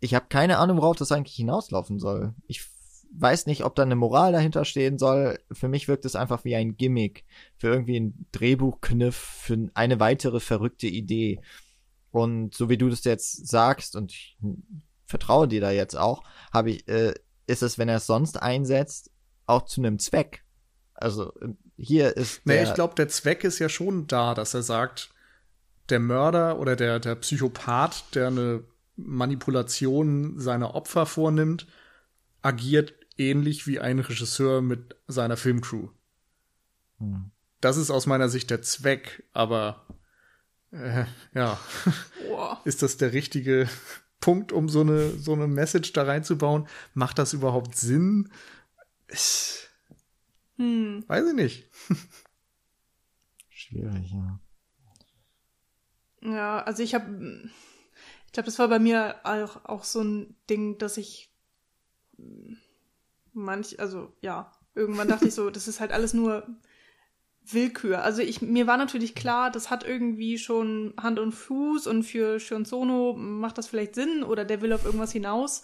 Ich 0.00 0.14
habe 0.14 0.26
keine 0.28 0.58
Ahnung, 0.58 0.78
worauf 0.78 0.96
das 0.96 1.12
eigentlich 1.12 1.36
hinauslaufen 1.36 1.98
soll. 1.98 2.34
Ich 2.46 2.64
weiß 3.14 3.46
nicht, 3.46 3.64
ob 3.64 3.74
da 3.74 3.82
eine 3.82 3.96
Moral 3.96 4.32
dahinter 4.32 4.64
stehen 4.64 4.98
soll. 4.98 5.38
Für 5.50 5.68
mich 5.68 5.88
wirkt 5.88 6.04
es 6.04 6.16
einfach 6.16 6.44
wie 6.44 6.56
ein 6.56 6.76
Gimmick 6.76 7.24
für 7.56 7.68
irgendwie 7.68 7.98
ein 7.98 8.26
Drehbuchkniff, 8.32 9.16
für 9.16 9.70
eine 9.74 10.00
weitere 10.00 10.40
verrückte 10.40 10.86
Idee. 10.86 11.40
Und 12.12 12.54
so 12.54 12.68
wie 12.68 12.78
du 12.78 12.88
das 12.88 13.02
jetzt 13.04 13.48
sagst, 13.48 13.96
und 13.96 14.12
ich 14.12 14.38
vertraue 15.06 15.48
dir 15.48 15.60
da 15.60 15.70
jetzt 15.70 15.96
auch, 15.96 16.22
habe 16.52 16.70
ich, 16.70 16.86
äh, 16.86 17.14
ist 17.46 17.62
es, 17.62 17.78
wenn 17.78 17.88
er 17.88 17.96
es 17.96 18.06
sonst 18.06 18.40
einsetzt, 18.40 19.10
auch 19.46 19.64
zu 19.64 19.80
einem 19.80 19.98
Zweck. 19.98 20.44
Also 20.94 21.32
hier 21.76 22.16
ist. 22.16 22.42
Nee, 22.44 22.62
ich 22.62 22.74
glaube, 22.74 22.94
der 22.94 23.08
Zweck 23.08 23.44
ist 23.44 23.58
ja 23.58 23.68
schon 23.68 24.06
da, 24.06 24.34
dass 24.34 24.54
er 24.54 24.62
sagt, 24.62 25.10
der 25.88 25.98
Mörder 26.00 26.60
oder 26.60 26.76
der, 26.76 27.00
der 27.00 27.16
Psychopath, 27.16 28.04
der 28.14 28.28
eine 28.28 28.64
Manipulation 28.96 30.38
seiner 30.38 30.74
Opfer 30.74 31.06
vornimmt, 31.06 31.66
agiert 32.42 32.94
ähnlich 33.16 33.66
wie 33.66 33.80
ein 33.80 33.98
Regisseur 33.98 34.60
mit 34.60 34.96
seiner 35.08 35.36
Filmcrew. 35.36 35.88
Hm. 36.98 37.30
Das 37.60 37.76
ist 37.76 37.90
aus 37.90 38.06
meiner 38.06 38.28
Sicht 38.28 38.50
der 38.50 38.62
Zweck, 38.62 39.24
aber 39.32 39.86
äh, 40.72 41.04
ja, 41.34 41.58
Boah. 42.28 42.60
ist 42.64 42.82
das 42.82 42.96
der 42.96 43.12
richtige 43.12 43.68
Punkt, 44.20 44.52
um 44.52 44.68
so 44.68 44.80
eine, 44.80 45.10
so 45.10 45.32
eine 45.32 45.46
Message 45.46 45.92
da 45.92 46.04
reinzubauen? 46.04 46.66
Macht 46.94 47.18
das 47.18 47.32
überhaupt 47.32 47.76
Sinn? 47.76 48.30
Ich, 49.08 49.68
hm. 50.56 51.04
Weiß 51.06 51.26
ich 51.26 51.34
nicht. 51.34 51.70
Schwierig, 53.48 54.12
ja. 54.12 54.40
Ja, 56.22 56.62
also 56.62 56.82
ich 56.82 56.94
habe, 56.94 57.50
ich 58.26 58.32
glaube, 58.32 58.46
das 58.46 58.58
war 58.58 58.68
bei 58.68 58.78
mir 58.78 59.16
auch, 59.24 59.64
auch 59.64 59.84
so 59.84 60.02
ein 60.02 60.36
Ding, 60.48 60.78
dass 60.78 60.96
ich 60.96 61.34
manch, 63.32 63.80
also 63.80 64.12
ja, 64.20 64.52
irgendwann 64.74 65.08
dachte 65.08 65.26
ich 65.26 65.34
so, 65.34 65.50
das 65.50 65.66
ist 65.68 65.80
halt 65.80 65.92
alles 65.92 66.14
nur 66.14 66.46
Willkür. 67.44 68.02
Also 68.02 68.22
ich, 68.22 68.40
mir 68.40 68.66
war 68.66 68.76
natürlich 68.76 69.14
klar, 69.14 69.50
das 69.50 69.70
hat 69.70 69.84
irgendwie 69.84 70.38
schon 70.38 70.94
Hand 71.00 71.18
und 71.18 71.32
Fuß 71.32 71.86
und 71.86 72.04
für 72.04 72.38
Shionsono 72.38 73.14
macht 73.14 73.58
das 73.58 73.66
vielleicht 73.66 73.94
Sinn 73.94 74.22
oder 74.22 74.44
der 74.44 74.62
will 74.62 74.72
auf 74.72 74.84
irgendwas 74.84 75.12
hinaus. 75.12 75.62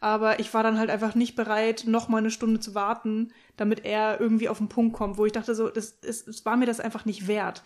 Aber 0.00 0.40
ich 0.40 0.52
war 0.52 0.64
dann 0.64 0.78
halt 0.78 0.90
einfach 0.90 1.14
nicht 1.14 1.36
bereit, 1.36 1.84
noch 1.86 2.08
mal 2.08 2.18
eine 2.18 2.32
Stunde 2.32 2.58
zu 2.58 2.74
warten, 2.74 3.32
damit 3.56 3.84
er 3.84 4.20
irgendwie 4.20 4.48
auf 4.48 4.58
den 4.58 4.68
Punkt 4.68 4.96
kommt, 4.96 5.16
wo 5.16 5.26
ich 5.26 5.32
dachte 5.32 5.54
so, 5.54 5.68
das, 5.68 5.96
es, 6.02 6.26
es 6.26 6.44
war 6.44 6.56
mir 6.56 6.66
das 6.66 6.80
einfach 6.80 7.04
nicht 7.04 7.28
wert. 7.28 7.62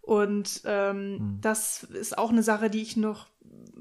Und 0.00 0.62
ähm, 0.64 1.12
mhm. 1.12 1.38
das 1.42 1.82
ist 1.82 2.16
auch 2.16 2.30
eine 2.30 2.42
Sache, 2.42 2.70
die 2.70 2.80
ich 2.80 2.96
noch, 2.96 3.28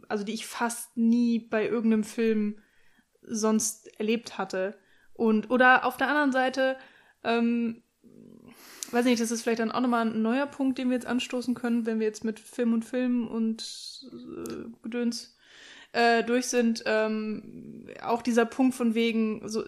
also 0.09 0.25
die 0.25 0.33
ich 0.33 0.45
fast 0.45 0.97
nie 0.97 1.39
bei 1.39 1.65
irgendeinem 1.65 2.03
Film 2.03 2.57
sonst 3.21 3.87
erlebt 3.99 4.37
hatte. 4.37 4.77
Und, 5.13 5.49
oder 5.49 5.85
auf 5.85 5.95
der 5.95 6.09
anderen 6.09 6.33
Seite, 6.33 6.75
ähm, 7.23 7.82
weiß 8.93 9.05
nicht, 9.05 9.21
das 9.21 9.31
ist 9.31 9.41
vielleicht 9.41 9.59
dann 9.59 9.71
auch 9.71 9.81
nochmal 9.81 10.07
ein 10.07 10.21
neuer 10.21 10.45
Punkt, 10.45 10.77
den 10.77 10.89
wir 10.89 10.95
jetzt 10.95 11.07
anstoßen 11.07 11.53
können, 11.53 11.85
wenn 11.85 11.99
wir 11.99 12.07
jetzt 12.07 12.23
mit 12.23 12.39
Film 12.39 12.73
und 12.73 12.85
Film 12.85 13.27
und 13.27 14.09
äh, 14.11 14.65
Gedöns 14.83 15.35
äh, 15.93 16.23
durch 16.23 16.47
sind. 16.47 16.83
Ähm, 16.85 17.87
auch 18.03 18.21
dieser 18.21 18.45
Punkt 18.45 18.75
von 18.75 18.95
wegen, 18.95 19.47
so, 19.47 19.63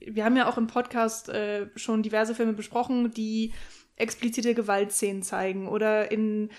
wir 0.00 0.24
haben 0.24 0.36
ja 0.36 0.48
auch 0.48 0.58
im 0.58 0.66
Podcast 0.66 1.28
äh, 1.28 1.68
schon 1.76 2.02
diverse 2.02 2.34
Filme 2.34 2.52
besprochen, 2.52 3.10
die 3.10 3.52
explizite 3.96 4.54
Gewaltszenen 4.54 5.22
zeigen 5.22 5.68
oder 5.68 6.10
in 6.10 6.50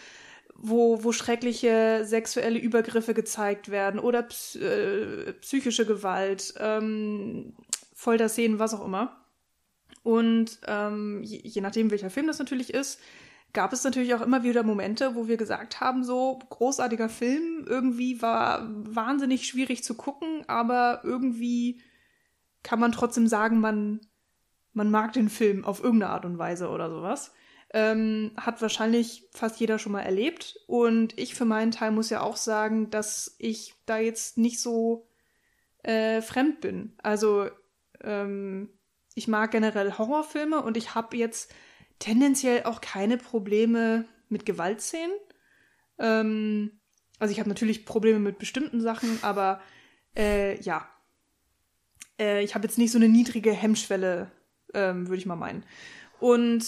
wo, 0.63 1.03
wo 1.03 1.11
schreckliche 1.11 2.01
sexuelle 2.03 2.59
Übergriffe 2.59 3.15
gezeigt 3.15 3.71
werden 3.71 3.99
oder 3.99 4.21
ps 4.21 4.55
äh, 4.55 5.33
psychische 5.41 5.87
Gewalt, 5.87 6.53
ähm, 6.59 7.53
Folterszenen, 7.95 8.59
was 8.59 8.75
auch 8.75 8.85
immer. 8.85 9.20
Und 10.03 10.59
ähm, 10.67 11.21
je, 11.23 11.41
je 11.43 11.61
nachdem, 11.61 11.91
welcher 11.91 12.09
Film 12.09 12.27
das 12.27 12.39
natürlich 12.39 12.73
ist, 12.73 12.99
gab 13.53 13.73
es 13.73 13.83
natürlich 13.83 14.13
auch 14.13 14.21
immer 14.21 14.43
wieder 14.43 14.63
Momente, 14.63 15.15
wo 15.15 15.27
wir 15.27 15.37
gesagt 15.37 15.81
haben, 15.81 16.03
so 16.03 16.39
großartiger 16.49 17.09
Film, 17.09 17.65
irgendwie 17.67 18.21
war 18.21 18.67
wahnsinnig 18.69 19.45
schwierig 19.45 19.83
zu 19.83 19.95
gucken, 19.95 20.43
aber 20.47 21.01
irgendwie 21.03 21.81
kann 22.63 22.79
man 22.79 22.91
trotzdem 22.91 23.27
sagen, 23.27 23.59
man, 23.59 24.01
man 24.73 24.89
mag 24.89 25.13
den 25.13 25.29
Film 25.29 25.65
auf 25.65 25.83
irgendeine 25.83 26.13
Art 26.13 26.25
und 26.25 26.37
Weise 26.37 26.69
oder 26.69 26.89
sowas. 26.89 27.33
Ähm, 27.73 28.31
hat 28.35 28.61
wahrscheinlich 28.61 29.29
fast 29.31 29.59
jeder 29.59 29.79
schon 29.79 29.93
mal 29.93 30.01
erlebt. 30.01 30.59
Und 30.67 31.17
ich 31.17 31.35
für 31.35 31.45
meinen 31.45 31.71
Teil 31.71 31.91
muss 31.91 32.09
ja 32.09 32.21
auch 32.21 32.35
sagen, 32.35 32.89
dass 32.89 33.35
ich 33.39 33.73
da 33.85 33.97
jetzt 33.97 34.37
nicht 34.37 34.59
so 34.59 35.07
äh, 35.83 36.21
fremd 36.21 36.59
bin. 36.61 36.93
Also 37.01 37.49
ähm, 38.01 38.69
ich 39.13 39.27
mag 39.27 39.51
generell 39.51 39.97
Horrorfilme 39.97 40.61
und 40.61 40.77
ich 40.77 40.95
habe 40.95 41.17
jetzt 41.17 41.53
tendenziell 41.99 42.63
auch 42.63 42.81
keine 42.81 43.17
Probleme 43.17 44.05
mit 44.29 44.45
Gewaltszenen. 44.45 45.11
Ähm, 45.99 46.79
also 47.19 47.31
ich 47.31 47.39
habe 47.39 47.49
natürlich 47.49 47.85
Probleme 47.85 48.19
mit 48.19 48.39
bestimmten 48.39 48.81
Sachen, 48.81 49.19
aber 49.21 49.61
äh, 50.15 50.59
ja. 50.61 50.89
Äh, 52.19 52.43
ich 52.43 52.55
habe 52.55 52.65
jetzt 52.65 52.77
nicht 52.77 52.91
so 52.91 52.97
eine 52.97 53.09
niedrige 53.09 53.51
Hemmschwelle, 53.51 54.31
ähm, 54.73 55.07
würde 55.07 55.17
ich 55.17 55.25
mal 55.25 55.35
meinen. 55.35 55.63
Und 56.19 56.65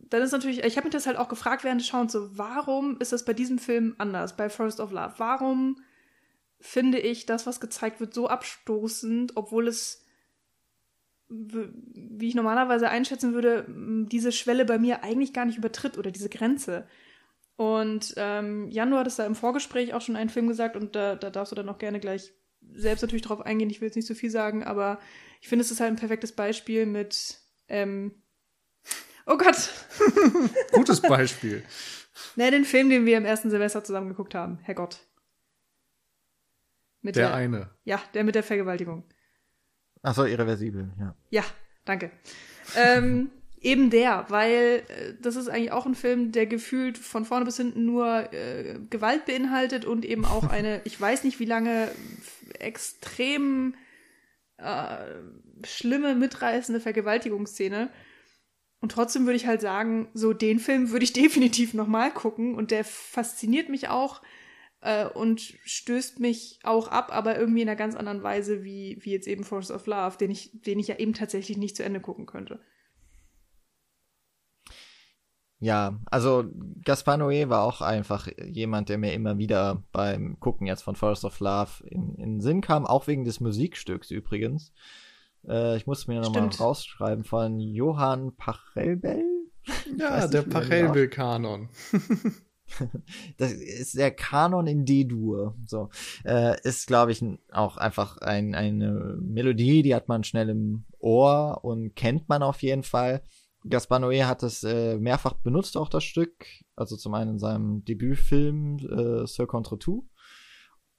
dann 0.00 0.22
ist 0.22 0.32
natürlich, 0.32 0.62
ich 0.62 0.76
habe 0.76 0.86
mich 0.86 0.92
das 0.92 1.06
halt 1.06 1.16
auch 1.16 1.28
gefragt 1.28 1.64
während 1.64 1.80
des 1.80 1.88
Schauens, 1.88 2.12
so, 2.12 2.36
warum 2.36 3.00
ist 3.00 3.12
das 3.12 3.24
bei 3.24 3.32
diesem 3.32 3.58
Film 3.58 3.94
anders, 3.98 4.36
bei 4.36 4.50
First 4.50 4.78
of 4.78 4.92
Love? 4.92 5.14
Warum 5.16 5.82
finde 6.60 6.98
ich 6.98 7.26
das, 7.26 7.46
was 7.46 7.60
gezeigt 7.60 7.98
wird, 7.98 8.14
so 8.14 8.28
abstoßend, 8.28 9.36
obwohl 9.36 9.68
es 9.68 10.01
wie 11.32 12.28
ich 12.28 12.34
normalerweise 12.34 12.88
einschätzen 12.88 13.34
würde, 13.34 13.66
diese 13.68 14.32
Schwelle 14.32 14.64
bei 14.64 14.78
mir 14.78 15.02
eigentlich 15.02 15.32
gar 15.32 15.44
nicht 15.44 15.58
übertritt 15.58 15.98
oder 15.98 16.10
diese 16.10 16.28
Grenze. 16.28 16.86
Und 17.56 18.14
ähm, 18.16 18.70
Jan, 18.70 18.90
du 18.90 18.96
hattest 18.96 19.18
da 19.18 19.26
im 19.26 19.34
Vorgespräch 19.34 19.94
auch 19.94 20.00
schon 20.00 20.16
einen 20.16 20.30
Film 20.30 20.48
gesagt 20.48 20.76
und 20.76 20.94
da, 20.94 21.14
da 21.16 21.30
darfst 21.30 21.52
du 21.52 21.56
dann 21.56 21.68
auch 21.68 21.78
gerne 21.78 22.00
gleich 22.00 22.32
selbst 22.74 23.02
natürlich 23.02 23.22
drauf 23.22 23.40
eingehen. 23.40 23.70
Ich 23.70 23.80
will 23.80 23.88
jetzt 23.88 23.96
nicht 23.96 24.06
so 24.06 24.14
viel 24.14 24.30
sagen, 24.30 24.64
aber 24.64 24.98
ich 25.40 25.48
finde, 25.48 25.64
es 25.64 25.70
ist 25.70 25.80
halt 25.80 25.92
ein 25.92 25.96
perfektes 25.96 26.32
Beispiel 26.32 26.86
mit. 26.86 27.38
Ähm, 27.68 28.22
oh 29.26 29.36
Gott! 29.36 29.70
Gutes 30.72 31.00
Beispiel. 31.00 31.62
ne, 32.36 32.50
den 32.50 32.64
Film, 32.64 32.90
den 32.90 33.06
wir 33.06 33.16
im 33.16 33.24
ersten 33.24 33.50
Silvester 33.50 33.84
zusammen 33.84 34.08
geguckt 34.08 34.34
haben. 34.34 34.58
Herrgott. 34.62 35.00
Mit 37.00 37.16
der, 37.16 37.28
der 37.28 37.36
eine. 37.36 37.70
Ja, 37.84 38.00
der 38.14 38.24
mit 38.24 38.34
der 38.34 38.44
Vergewaltigung. 38.44 39.04
Ach 40.02 40.14
so, 40.14 40.24
irreversibel, 40.24 40.90
ja. 40.98 41.14
Ja, 41.30 41.44
danke. 41.84 42.10
ähm, 42.76 43.30
eben 43.60 43.90
der, 43.90 44.26
weil 44.28 44.82
äh, 44.88 45.14
das 45.20 45.36
ist 45.36 45.48
eigentlich 45.48 45.72
auch 45.72 45.86
ein 45.86 45.94
Film, 45.94 46.32
der 46.32 46.46
gefühlt 46.46 46.98
von 46.98 47.24
vorne 47.24 47.44
bis 47.44 47.56
hinten 47.56 47.86
nur 47.86 48.32
äh, 48.32 48.78
Gewalt 48.90 49.24
beinhaltet 49.26 49.84
und 49.84 50.04
eben 50.04 50.24
auch 50.24 50.48
eine, 50.48 50.80
ich 50.84 51.00
weiß 51.00 51.24
nicht 51.24 51.38
wie 51.38 51.44
lange, 51.44 51.88
extrem 52.58 53.74
äh, 54.58 54.96
schlimme, 55.64 56.14
mitreißende 56.14 56.80
Vergewaltigungsszene. 56.80 57.90
Und 58.80 58.90
trotzdem 58.90 59.26
würde 59.26 59.36
ich 59.36 59.46
halt 59.46 59.60
sagen, 59.60 60.08
so 60.12 60.32
den 60.32 60.58
Film 60.58 60.90
würde 60.90 61.04
ich 61.04 61.12
definitiv 61.12 61.74
nochmal 61.74 62.12
gucken 62.12 62.54
und 62.54 62.70
der 62.70 62.84
fasziniert 62.84 63.68
mich 63.68 63.88
auch 63.88 64.22
äh, 64.82 65.06
und 65.06 65.40
stößt 65.40 66.20
mich 66.20 66.58
auch 66.64 66.88
ab, 66.88 67.08
aber 67.12 67.38
irgendwie 67.38 67.62
in 67.62 67.68
einer 67.68 67.76
ganz 67.76 67.94
anderen 67.94 68.22
Weise 68.22 68.64
wie, 68.64 68.98
wie 69.00 69.12
jetzt 69.12 69.28
eben 69.28 69.44
Force 69.44 69.70
of 69.70 69.86
Love, 69.86 70.18
den 70.18 70.30
ich, 70.30 70.50
den 70.62 70.78
ich 70.78 70.88
ja 70.88 70.96
eben 70.96 71.14
tatsächlich 71.14 71.56
nicht 71.56 71.76
zu 71.76 71.84
Ende 71.84 72.00
gucken 72.00 72.26
könnte. 72.26 72.60
Ja, 75.60 76.00
also 76.06 76.44
Gaspar 76.84 77.16
Noé 77.16 77.48
war 77.48 77.62
auch 77.62 77.80
einfach 77.80 78.26
jemand, 78.44 78.88
der 78.88 78.98
mir 78.98 79.12
immer 79.12 79.38
wieder 79.38 79.84
beim 79.92 80.40
Gucken 80.40 80.66
jetzt 80.66 80.82
von 80.82 80.96
Forest 80.96 81.24
of 81.24 81.38
Love 81.38 81.86
in, 81.86 82.16
in 82.16 82.30
den 82.34 82.40
Sinn 82.40 82.60
kam, 82.60 82.84
auch 82.84 83.06
wegen 83.06 83.24
des 83.24 83.38
Musikstücks 83.38 84.10
übrigens. 84.10 84.72
Äh, 85.46 85.76
ich 85.76 85.86
muss 85.86 86.08
mir 86.08 86.20
nochmal 86.20 86.48
rausschreiben 86.48 87.22
von 87.22 87.60
Johann 87.60 88.34
Pachelbel. 88.36 89.22
Ja, 89.96 90.26
der 90.26 90.42
Pachelbel-Kanon. 90.42 91.68
das 93.36 93.52
ist 93.52 93.96
der 93.96 94.10
Kanon 94.10 94.66
in 94.66 94.84
D-Dur. 94.84 95.56
So 95.66 95.90
äh, 96.24 96.60
ist, 96.62 96.86
glaube 96.86 97.12
ich, 97.12 97.24
auch 97.50 97.76
einfach 97.76 98.18
ein, 98.18 98.54
eine 98.54 99.18
Melodie, 99.20 99.82
die 99.82 99.94
hat 99.94 100.08
man 100.08 100.24
schnell 100.24 100.48
im 100.48 100.84
Ohr 100.98 101.60
und 101.62 101.94
kennt 101.94 102.28
man 102.28 102.42
auf 102.42 102.62
jeden 102.62 102.82
Fall. 102.82 103.22
Gaspar 103.68 104.00
Noé 104.00 104.24
hat 104.24 104.42
es 104.42 104.64
äh, 104.64 104.98
mehrfach 104.98 105.34
benutzt, 105.34 105.76
auch 105.76 105.88
das 105.88 106.04
Stück. 106.04 106.46
Also 106.74 106.96
zum 106.96 107.14
einen 107.14 107.32
in 107.32 107.38
seinem 107.38 107.84
Debütfilm 107.84 108.78
äh, 108.78 109.26
Sir 109.26 109.46
Contre 109.46 109.78
Two 109.78 110.04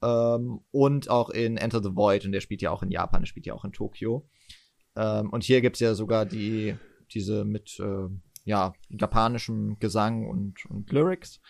ähm, 0.02 0.60
und 0.70 1.10
auch 1.10 1.30
in 1.30 1.56
Enter 1.56 1.82
the 1.82 1.94
Void. 1.94 2.24
Und 2.24 2.32
der 2.32 2.40
spielt 2.40 2.62
ja 2.62 2.70
auch 2.70 2.82
in 2.82 2.90
Japan, 2.90 3.22
der 3.22 3.26
spielt 3.26 3.46
ja 3.46 3.54
auch 3.54 3.64
in 3.64 3.72
Tokio. 3.72 4.28
Ähm, 4.96 5.30
und 5.30 5.44
hier 5.44 5.60
gibt's 5.60 5.80
ja 5.80 5.94
sogar 5.94 6.26
die 6.26 6.76
diese 7.12 7.44
mit 7.44 7.78
äh, 7.80 8.08
ja, 8.44 8.74
japanischem 8.88 9.78
Gesang 9.78 10.26
und, 10.28 10.64
und 10.66 10.90
Lyrics. 10.92 11.40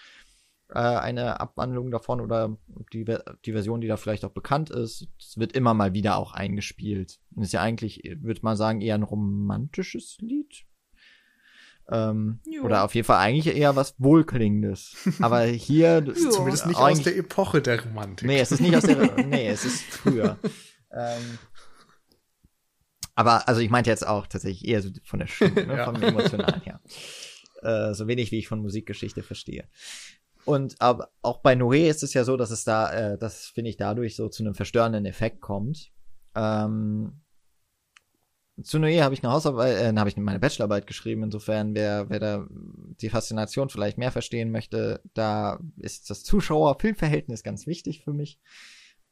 Äh, 0.70 0.78
eine 0.78 1.40
Abwandlung 1.40 1.90
davon 1.90 2.20
oder 2.20 2.56
die, 2.92 3.04
die 3.44 3.52
Version, 3.52 3.80
die 3.80 3.88
da 3.88 3.96
vielleicht 3.96 4.24
auch 4.24 4.30
bekannt 4.30 4.70
ist, 4.70 5.08
es 5.18 5.38
wird 5.38 5.52
immer 5.52 5.74
mal 5.74 5.92
wieder 5.92 6.16
auch 6.16 6.32
eingespielt. 6.32 7.20
Und 7.34 7.42
ist 7.42 7.52
ja 7.52 7.60
eigentlich, 7.60 8.02
würde 8.20 8.40
man 8.42 8.56
sagen, 8.56 8.80
eher 8.80 8.94
ein 8.94 9.02
romantisches 9.02 10.16
Lied. 10.20 10.64
Ähm, 11.90 12.40
oder 12.62 12.84
auf 12.84 12.94
jeden 12.94 13.06
Fall 13.06 13.18
eigentlich 13.18 13.54
eher 13.54 13.76
was 13.76 13.94
Wohlklingendes. 13.98 14.96
Aber 15.20 15.42
hier. 15.42 16.02
Zumindest 16.14 16.66
nicht 16.66 16.78
aus 16.78 17.02
der 17.02 17.16
Epoche 17.16 17.60
der 17.60 17.84
Romantik. 17.84 18.26
Nee, 18.26 18.40
es 18.40 18.52
ist 18.52 18.60
nicht 18.60 18.74
aus 18.74 18.84
der. 18.84 19.14
nee, 19.26 19.48
es 19.48 19.64
ist 19.64 19.82
früher. 19.82 20.38
ähm, 20.92 21.38
aber 23.14 23.48
also 23.48 23.60
ich 23.60 23.70
meinte 23.70 23.90
jetzt 23.90 24.06
auch 24.06 24.26
tatsächlich 24.26 24.66
eher 24.66 24.82
so 24.82 24.90
von 25.04 25.20
der 25.20 25.26
Stimme, 25.26 25.66
ne, 25.66 25.76
ja. 25.78 25.84
vom 25.84 26.00
Emotionalen 26.02 26.60
her. 26.62 26.80
Äh, 27.62 27.94
so 27.94 28.06
wenig 28.06 28.30
wie 28.30 28.38
ich 28.38 28.46
von 28.46 28.60
Musikgeschichte 28.60 29.22
verstehe. 29.22 29.66
Und 30.44 30.78
aber 30.80 31.08
auch 31.22 31.38
bei 31.38 31.54
Noé 31.54 31.88
ist 31.88 32.02
es 32.02 32.12
ja 32.12 32.24
so, 32.24 32.36
dass 32.36 32.50
es 32.50 32.64
da, 32.64 32.92
äh, 32.92 33.18
das 33.18 33.46
finde 33.46 33.70
ich 33.70 33.78
dadurch 33.78 34.16
so 34.16 34.28
zu 34.28 34.42
einem 34.42 34.54
verstörenden 34.54 35.06
Effekt 35.06 35.40
kommt. 35.40 35.90
Ähm, 36.34 37.22
zu 38.62 38.78
Noé 38.78 39.02
habe 39.02 39.14
ich 39.14 39.24
eine 39.24 39.32
Hausarbeit, 39.32 39.78
äh, 39.78 39.96
habe 39.96 40.08
ich 40.08 40.16
meine 40.16 40.38
Bachelorarbeit 40.38 40.86
geschrieben. 40.86 41.22
Insofern, 41.24 41.74
wer, 41.74 42.08
wer 42.10 42.20
da 42.20 42.46
die 42.50 43.08
Faszination 43.08 43.68
vielleicht 43.68 43.98
mehr 43.98 44.12
verstehen 44.12 44.50
möchte, 44.50 45.00
da 45.14 45.58
ist 45.78 46.10
das 46.10 46.22
Zuschauer-Filmverhältnis 46.22 47.42
ganz 47.42 47.66
wichtig 47.66 48.04
für 48.04 48.12
mich. 48.12 48.38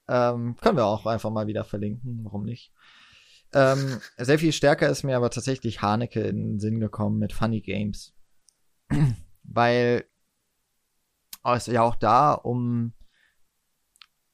Ähm, 0.08 0.56
können 0.60 0.76
wir 0.76 0.84
auch 0.84 1.06
einfach 1.06 1.30
mal 1.30 1.46
wieder 1.46 1.64
verlinken, 1.64 2.20
warum 2.24 2.44
nicht? 2.44 2.72
Ähm, 3.54 4.00
sehr 4.16 4.38
viel 4.38 4.52
stärker 4.52 4.88
ist 4.88 5.02
mir 5.02 5.16
aber 5.16 5.30
tatsächlich 5.30 5.82
Haneke 5.82 6.20
in 6.20 6.36
den 6.36 6.60
Sinn 6.60 6.80
gekommen 6.80 7.18
mit 7.18 7.32
Funny 7.32 7.60
Games. 7.60 8.14
Weil 9.42 10.04
es 11.44 11.66
ja 11.66 11.82
auch 11.82 11.96
da 11.96 12.32
um 12.32 12.92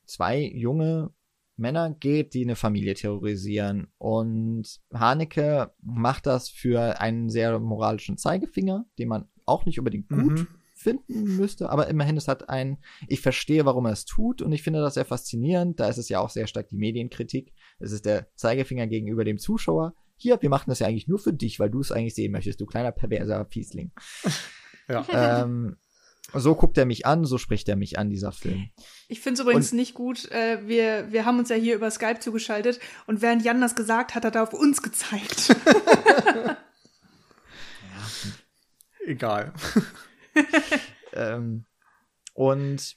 zwei 0.04 0.40
junge 0.40 1.10
Männer 1.56 1.90
geht, 1.90 2.34
die 2.34 2.42
eine 2.42 2.56
Familie 2.56 2.94
terrorisieren. 2.94 3.88
Und 3.98 4.80
Haneke 4.92 5.72
macht 5.80 6.26
das 6.26 6.48
für 6.48 7.00
einen 7.00 7.30
sehr 7.30 7.58
moralischen 7.58 8.16
Zeigefinger, 8.16 8.86
den 8.98 9.08
man 9.08 9.28
auch 9.44 9.64
nicht 9.64 9.78
unbedingt 9.78 10.08
gut 10.08 10.38
mhm. 10.38 10.48
Finden 10.78 11.36
müsste, 11.36 11.70
aber 11.70 11.88
immerhin, 11.88 12.16
es 12.16 12.28
hat 12.28 12.48
ein, 12.48 12.78
ich 13.08 13.20
verstehe, 13.20 13.64
warum 13.64 13.86
er 13.86 13.92
es 13.92 14.04
tut 14.04 14.42
und 14.42 14.52
ich 14.52 14.62
finde 14.62 14.80
das 14.80 14.94
sehr 14.94 15.04
faszinierend. 15.04 15.80
Da 15.80 15.88
ist 15.88 15.98
es 15.98 16.08
ja 16.08 16.20
auch 16.20 16.30
sehr 16.30 16.46
stark 16.46 16.68
die 16.68 16.76
Medienkritik. 16.76 17.52
Es 17.78 17.92
ist 17.92 18.06
der 18.06 18.28
Zeigefinger 18.36 18.86
gegenüber 18.86 19.24
dem 19.24 19.38
Zuschauer. 19.38 19.94
Hier, 20.16 20.40
wir 20.40 20.50
machen 20.50 20.70
das 20.70 20.78
ja 20.78 20.86
eigentlich 20.86 21.08
nur 21.08 21.18
für 21.18 21.32
dich, 21.32 21.60
weil 21.60 21.70
du 21.70 21.80
es 21.80 21.92
eigentlich 21.92 22.14
sehen 22.14 22.32
möchtest, 22.32 22.60
du 22.60 22.66
kleiner 22.66 22.92
perverser 22.92 23.46
Fiesling. 23.46 23.92
Ja. 24.90 25.04
Ähm, 25.42 25.76
so 26.32 26.54
guckt 26.54 26.76
er 26.78 26.86
mich 26.86 27.06
an, 27.06 27.24
so 27.24 27.38
spricht 27.38 27.68
er 27.68 27.76
mich 27.76 27.98
an, 27.98 28.10
dieser 28.10 28.32
Film. 28.32 28.70
Ich 29.08 29.20
finde 29.20 29.34
es 29.34 29.40
übrigens 29.40 29.72
und, 29.72 29.76
nicht 29.76 29.94
gut. 29.94 30.30
Äh, 30.30 30.66
wir, 30.66 31.10
wir 31.10 31.24
haben 31.24 31.38
uns 31.38 31.48
ja 31.48 31.56
hier 31.56 31.74
über 31.74 31.90
Skype 31.90 32.20
zugeschaltet 32.20 32.80
und 33.06 33.22
während 33.22 33.44
Jan 33.44 33.60
das 33.60 33.74
gesagt 33.74 34.14
hat, 34.14 34.24
hat 34.24 34.34
er 34.34 34.42
auf 34.42 34.52
uns 34.52 34.82
gezeigt. 34.82 35.54
Egal. 39.06 39.52
ähm, 41.12 41.64
und 42.34 42.96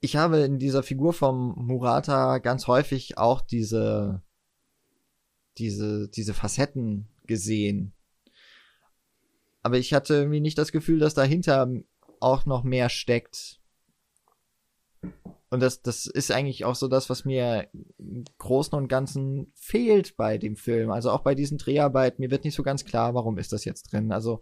ich 0.00 0.16
habe 0.16 0.38
in 0.38 0.58
dieser 0.58 0.82
Figur 0.82 1.12
vom 1.12 1.54
Murata 1.56 2.38
ganz 2.38 2.66
häufig 2.66 3.18
auch 3.18 3.40
diese, 3.40 4.22
diese, 5.58 6.08
diese 6.08 6.34
Facetten 6.34 7.08
gesehen, 7.26 7.94
aber 9.62 9.78
ich 9.78 9.92
hatte 9.92 10.14
irgendwie 10.14 10.40
nicht 10.40 10.58
das 10.58 10.72
Gefühl, 10.72 10.98
dass 10.98 11.14
dahinter 11.14 11.70
auch 12.20 12.46
noch 12.46 12.64
mehr 12.64 12.88
steckt. 12.88 13.60
Und 15.50 15.60
das, 15.60 15.82
das 15.82 16.06
ist 16.06 16.30
eigentlich 16.30 16.64
auch 16.64 16.76
so 16.76 16.86
das, 16.86 17.10
was 17.10 17.24
mir 17.24 17.68
im 17.98 18.24
Großen 18.38 18.76
und 18.78 18.88
Ganzen 18.88 19.52
fehlt 19.56 20.16
bei 20.16 20.38
dem 20.38 20.56
Film. 20.56 20.90
Also 20.90 21.10
auch 21.10 21.22
bei 21.22 21.34
diesen 21.34 21.58
Dreharbeiten. 21.58 22.22
Mir 22.22 22.30
wird 22.30 22.44
nicht 22.44 22.54
so 22.54 22.62
ganz 22.62 22.84
klar, 22.84 23.14
warum 23.14 23.36
ist 23.36 23.52
das 23.52 23.64
jetzt 23.64 23.92
drin. 23.92 24.12
Also 24.12 24.40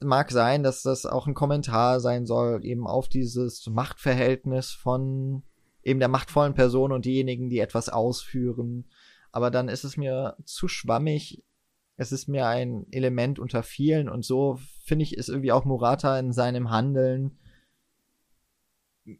mag 0.00 0.30
sein, 0.30 0.62
dass 0.62 0.82
das 0.82 1.06
auch 1.06 1.26
ein 1.26 1.34
Kommentar 1.34 2.00
sein 2.00 2.26
soll, 2.26 2.64
eben 2.64 2.86
auf 2.86 3.08
dieses 3.08 3.66
Machtverhältnis 3.66 4.72
von 4.72 5.42
eben 5.82 6.00
der 6.00 6.08
machtvollen 6.08 6.54
Person 6.54 6.92
und 6.92 7.04
diejenigen, 7.04 7.48
die 7.48 7.60
etwas 7.60 7.88
ausführen. 7.88 8.86
Aber 9.32 9.50
dann 9.50 9.68
ist 9.68 9.84
es 9.84 9.96
mir 9.96 10.36
zu 10.44 10.68
schwammig, 10.68 11.44
es 11.96 12.12
ist 12.12 12.28
mir 12.28 12.46
ein 12.46 12.86
Element 12.90 13.38
unter 13.38 13.62
vielen 13.62 14.08
und 14.08 14.24
so 14.24 14.58
finde 14.84 15.04
ich 15.04 15.16
ist 15.16 15.28
irgendwie 15.28 15.52
auch 15.52 15.64
Murata 15.64 16.18
in 16.18 16.32
seinem 16.32 16.70
Handeln. 16.70 17.38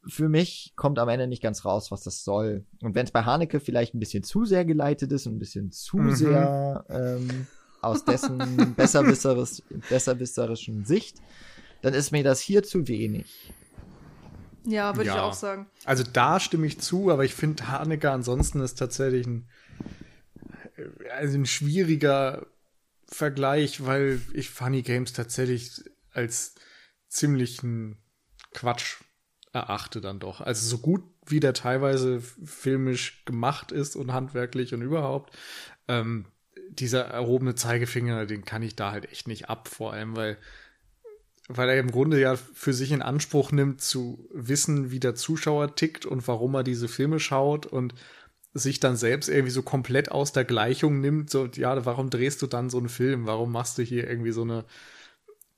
Für 0.06 0.28
mich 0.28 0.72
kommt 0.74 0.98
am 0.98 1.08
Ende 1.08 1.28
nicht 1.28 1.42
ganz 1.42 1.64
raus, 1.64 1.90
was 1.90 2.02
das 2.02 2.24
soll. 2.24 2.66
Und 2.82 2.94
wenn 2.94 3.06
es 3.06 3.12
bei 3.12 3.22
Haneke 3.22 3.60
vielleicht 3.60 3.94
ein 3.94 4.00
bisschen 4.00 4.24
zu 4.24 4.44
sehr 4.44 4.64
geleitet 4.64 5.12
ist 5.12 5.26
ein 5.26 5.38
bisschen 5.38 5.70
zu 5.70 5.98
mhm. 5.98 6.14
sehr 6.14 6.84
ähm, 6.88 7.46
aus 7.86 8.04
dessen 8.04 8.74
besserwisserischen 8.76 10.84
Sicht, 10.84 11.18
dann 11.82 11.94
ist 11.94 12.10
mir 12.10 12.24
das 12.24 12.40
hier 12.40 12.62
zu 12.62 12.88
wenig. 12.88 13.52
Ja, 14.64 14.96
würde 14.96 15.08
ja. 15.08 15.14
ich 15.14 15.20
auch 15.20 15.34
sagen. 15.34 15.70
Also 15.84 16.02
da 16.02 16.40
stimme 16.40 16.66
ich 16.66 16.80
zu, 16.80 17.10
aber 17.10 17.24
ich 17.24 17.34
finde 17.34 17.68
Haneke 17.68 18.10
ansonsten 18.10 18.60
ist 18.60 18.74
tatsächlich 18.74 19.26
ein, 19.26 19.48
also 21.16 21.38
ein 21.38 21.46
schwieriger 21.46 22.46
Vergleich, 23.08 23.86
weil 23.86 24.20
ich 24.32 24.50
Funny 24.50 24.82
Games 24.82 25.12
tatsächlich 25.12 25.84
als 26.12 26.56
ziemlichen 27.08 27.98
Quatsch 28.52 28.96
erachte 29.52 30.00
dann 30.00 30.18
doch. 30.18 30.40
Also 30.40 30.68
so 30.68 30.78
gut 30.78 31.04
wie 31.26 31.40
der 31.40 31.54
teilweise 31.54 32.20
filmisch 32.20 33.24
gemacht 33.24 33.72
ist 33.72 33.96
und 33.96 34.12
handwerklich 34.12 34.74
und 34.74 34.82
überhaupt, 34.82 35.36
ähm, 35.88 36.26
dieser 36.70 37.02
erhobene 37.02 37.54
Zeigefinger, 37.54 38.26
den 38.26 38.44
kann 38.44 38.62
ich 38.62 38.76
da 38.76 38.92
halt 38.92 39.10
echt 39.10 39.28
nicht 39.28 39.48
ab, 39.48 39.68
vor 39.68 39.92
allem 39.92 40.16
weil 40.16 40.38
weil 41.48 41.68
er 41.68 41.78
im 41.78 41.92
Grunde 41.92 42.20
ja 42.20 42.34
für 42.36 42.72
sich 42.72 42.90
in 42.90 43.02
Anspruch 43.02 43.52
nimmt 43.52 43.80
zu 43.80 44.28
wissen, 44.32 44.90
wie 44.90 44.98
der 44.98 45.14
Zuschauer 45.14 45.76
tickt 45.76 46.04
und 46.04 46.26
warum 46.26 46.54
er 46.54 46.64
diese 46.64 46.88
Filme 46.88 47.20
schaut 47.20 47.66
und 47.66 47.94
sich 48.52 48.80
dann 48.80 48.96
selbst 48.96 49.28
irgendwie 49.28 49.52
so 49.52 49.62
komplett 49.62 50.10
aus 50.10 50.32
der 50.32 50.44
Gleichung 50.44 51.00
nimmt, 51.00 51.30
so, 51.30 51.46
ja, 51.46 51.84
warum 51.84 52.10
drehst 52.10 52.42
du 52.42 52.46
dann 52.46 52.70
so 52.70 52.78
einen 52.78 52.88
Film? 52.88 53.26
Warum 53.26 53.52
machst 53.52 53.78
du 53.78 53.82
hier 53.82 54.08
irgendwie 54.08 54.32
so 54.32 54.42
eine 54.42 54.64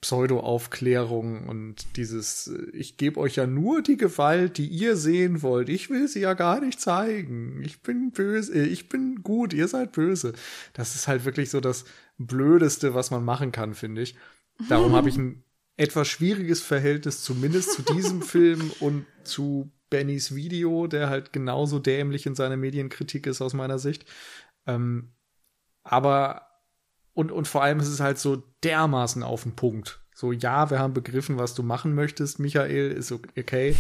Pseudo-Aufklärung 0.01 1.49
und 1.49 1.97
dieses, 1.97 2.53
ich 2.73 2.97
gebe 2.97 3.19
euch 3.19 3.35
ja 3.37 3.47
nur 3.49 3.83
die 3.83 3.97
Gewalt, 3.97 4.59
die 4.59 4.67
ihr 4.67 4.97
sehen 4.97 5.43
wollt. 5.43 5.69
Ich 5.69 5.91
will 5.91 6.07
sie 6.07 6.21
ja 6.21 6.35
gar 6.35 6.61
nicht 6.61 6.81
zeigen. 6.81 7.63
Ich 7.65 7.83
bin 7.83 8.13
böse, 8.13 8.55
äh, 8.55 8.65
ich 8.65 8.89
bin 8.89 9.23
gut, 9.23 9.53
ihr 9.53 9.67
seid 9.67 9.93
böse. 9.93 10.35
Das 10.73 10.95
ist 10.95 11.09
halt 11.09 11.25
wirklich 11.25 11.51
so 11.51 11.61
das 11.61 11.85
Blödeste, 12.17 12.95
was 12.95 13.11
man 13.11 13.25
machen 13.25 13.51
kann, 13.51 13.75
finde 13.75 14.03
ich. 14.03 14.15
Darum 14.69 14.93
habe 14.93 15.09
ich 15.09 15.17
ein 15.17 15.43
etwas 15.77 16.07
schwieriges 16.07 16.61
Verhältnis 16.61 17.23
zumindest 17.23 17.73
zu 17.73 17.83
diesem 17.83 18.23
Film 18.23 18.71
und 18.81 19.05
zu 19.25 19.73
Bennys 19.91 20.35
Video, 20.35 20.87
der 20.87 21.09
halt 21.09 21.33
genauso 21.33 21.81
dämlich 21.81 22.27
in 22.27 22.35
seiner 22.35 22.57
Medienkritik 22.57 23.27
ist 23.27 23.41
aus 23.41 23.55
meiner 23.55 23.79
Sicht. 23.79 24.05
Ähm, 24.67 25.13
aber 25.83 26.48
und, 27.19 27.33
und 27.33 27.49
vor 27.49 27.65
allem 27.65 27.81
ist 27.81 27.89
es 27.89 27.99
halt 27.99 28.17
so 28.17 28.45
dermaßen 28.63 29.25
auf 29.25 29.43
den 29.43 29.57
Punkt. 29.57 30.01
So, 30.15 30.31
ja, 30.31 30.71
wir 30.71 30.79
haben 30.79 30.95
begriffen, 30.95 31.37
was 31.37 31.53
du 31.53 31.65
machen 31.65 31.97
möchtest, 31.97 32.39
Michael, 32.39 32.93
ist 32.93 33.11
okay. 33.11 33.75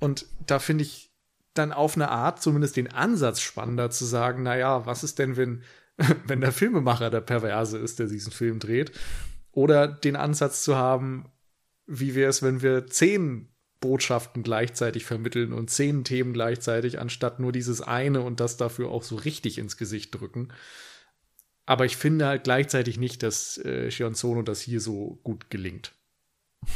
Und 0.00 0.26
da 0.44 0.58
finde 0.58 0.82
ich 0.82 1.12
dann 1.54 1.72
auf 1.72 1.94
eine 1.94 2.08
Art 2.08 2.42
zumindest 2.42 2.76
den 2.76 2.90
Ansatz 2.90 3.40
spannender 3.40 3.90
zu 3.90 4.04
sagen, 4.04 4.42
na 4.42 4.56
ja, 4.56 4.86
was 4.86 5.04
ist 5.04 5.20
denn, 5.20 5.36
wenn, 5.36 5.62
wenn 6.26 6.40
der 6.40 6.50
Filmemacher 6.50 7.10
der 7.10 7.20
Perverse 7.20 7.78
ist, 7.78 8.00
der 8.00 8.08
diesen 8.08 8.32
Film 8.32 8.58
dreht? 8.58 8.90
Oder 9.52 9.86
den 9.86 10.16
Ansatz 10.16 10.64
zu 10.64 10.74
haben, 10.74 11.30
wie 11.86 12.16
wäre 12.16 12.30
es, 12.30 12.42
wenn 12.42 12.60
wir 12.60 12.88
zehn 12.88 13.54
Botschaften 13.78 14.42
gleichzeitig 14.42 15.04
vermitteln 15.04 15.52
und 15.52 15.70
zehn 15.70 16.02
Themen 16.02 16.32
gleichzeitig, 16.32 16.98
anstatt 16.98 17.38
nur 17.38 17.52
dieses 17.52 17.82
eine 17.82 18.22
und 18.22 18.40
das 18.40 18.56
dafür 18.56 18.88
auch 18.88 19.04
so 19.04 19.14
richtig 19.14 19.58
ins 19.58 19.76
Gesicht 19.76 20.12
drücken. 20.12 20.48
Aber 21.66 21.84
ich 21.84 21.96
finde 21.96 22.26
halt 22.26 22.44
gleichzeitig 22.44 22.98
nicht, 22.98 23.22
dass 23.22 23.58
äh, 23.58 23.90
Shion 23.90 24.44
das 24.44 24.60
hier 24.60 24.80
so 24.80 25.18
gut 25.22 25.50
gelingt. 25.50 25.94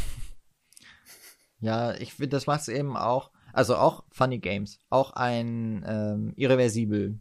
Ja, 1.60 1.92
ich 1.94 2.14
finde, 2.14 2.28
das 2.28 2.46
macht 2.46 2.60
es 2.60 2.68
eben 2.68 2.96
auch, 2.96 3.32
also 3.52 3.74
auch 3.74 4.04
Funny 4.12 4.38
Games, 4.38 4.78
auch 4.90 5.10
ein 5.14 5.84
ähm, 5.84 6.32
irreversibel 6.36 7.18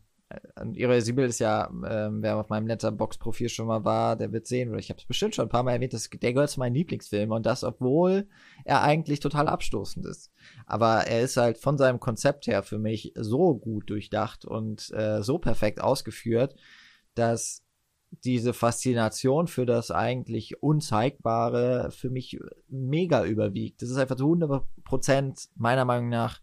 und 0.60 0.76
Irreversibel 0.76 1.26
ist 1.26 1.40
ja, 1.40 1.70
ähm, 1.90 2.22
wer 2.22 2.38
auf 2.38 2.50
meinem 2.50 2.68
Letterbox-Profil 2.68 3.48
schon 3.48 3.68
mal 3.68 3.86
war, 3.86 4.18
der 4.18 4.34
wird 4.34 4.46
sehen, 4.46 4.70
oder 4.70 4.80
ich 4.80 4.90
habe 4.90 5.00
es 5.00 5.06
bestimmt 5.06 5.36
schon 5.36 5.46
ein 5.46 5.50
paar 5.50 5.64
Mal 5.64 5.74
erwähnt, 5.74 5.94
das, 5.94 6.10
der 6.10 6.34
gehört 6.34 6.50
zu 6.50 6.60
meinen 6.60 6.76
Lieblingsfilmen 6.76 7.32
und 7.32 7.46
das, 7.46 7.64
obwohl 7.64 8.28
er 8.66 8.82
eigentlich 8.82 9.22
total 9.22 9.48
abstoßend 9.48 10.06
ist. 10.06 10.32
Aber 10.66 11.08
er 11.08 11.22
ist 11.22 11.38
halt 11.38 11.58
von 11.58 11.78
seinem 11.78 12.00
Konzept 12.00 12.48
her 12.48 12.62
für 12.64 12.78
mich 12.78 13.14
so 13.16 13.56
gut 13.56 13.90
durchdacht 13.90 14.44
und 14.44 14.92
äh, 14.92 15.24
so 15.24 15.38
perfekt 15.38 15.80
ausgeführt, 15.80 16.56
dass 17.18 17.64
diese 18.24 18.54
Faszination 18.54 19.48
für 19.48 19.66
das 19.66 19.92
eigentlich 19.92 20.62
Unzeigbare 20.64 21.92
für 21.92 22.10
mich 22.10 22.40
mega 22.70 23.26
überwiegt. 23.26 23.82
Das 23.82 23.90
ist 23.90 23.98
einfach 23.98 24.16
zu 24.16 24.26
100 24.26 24.64
Prozent 24.84 25.50
meiner 25.56 25.86
Meinung 25.86 26.10
nach 26.10 26.42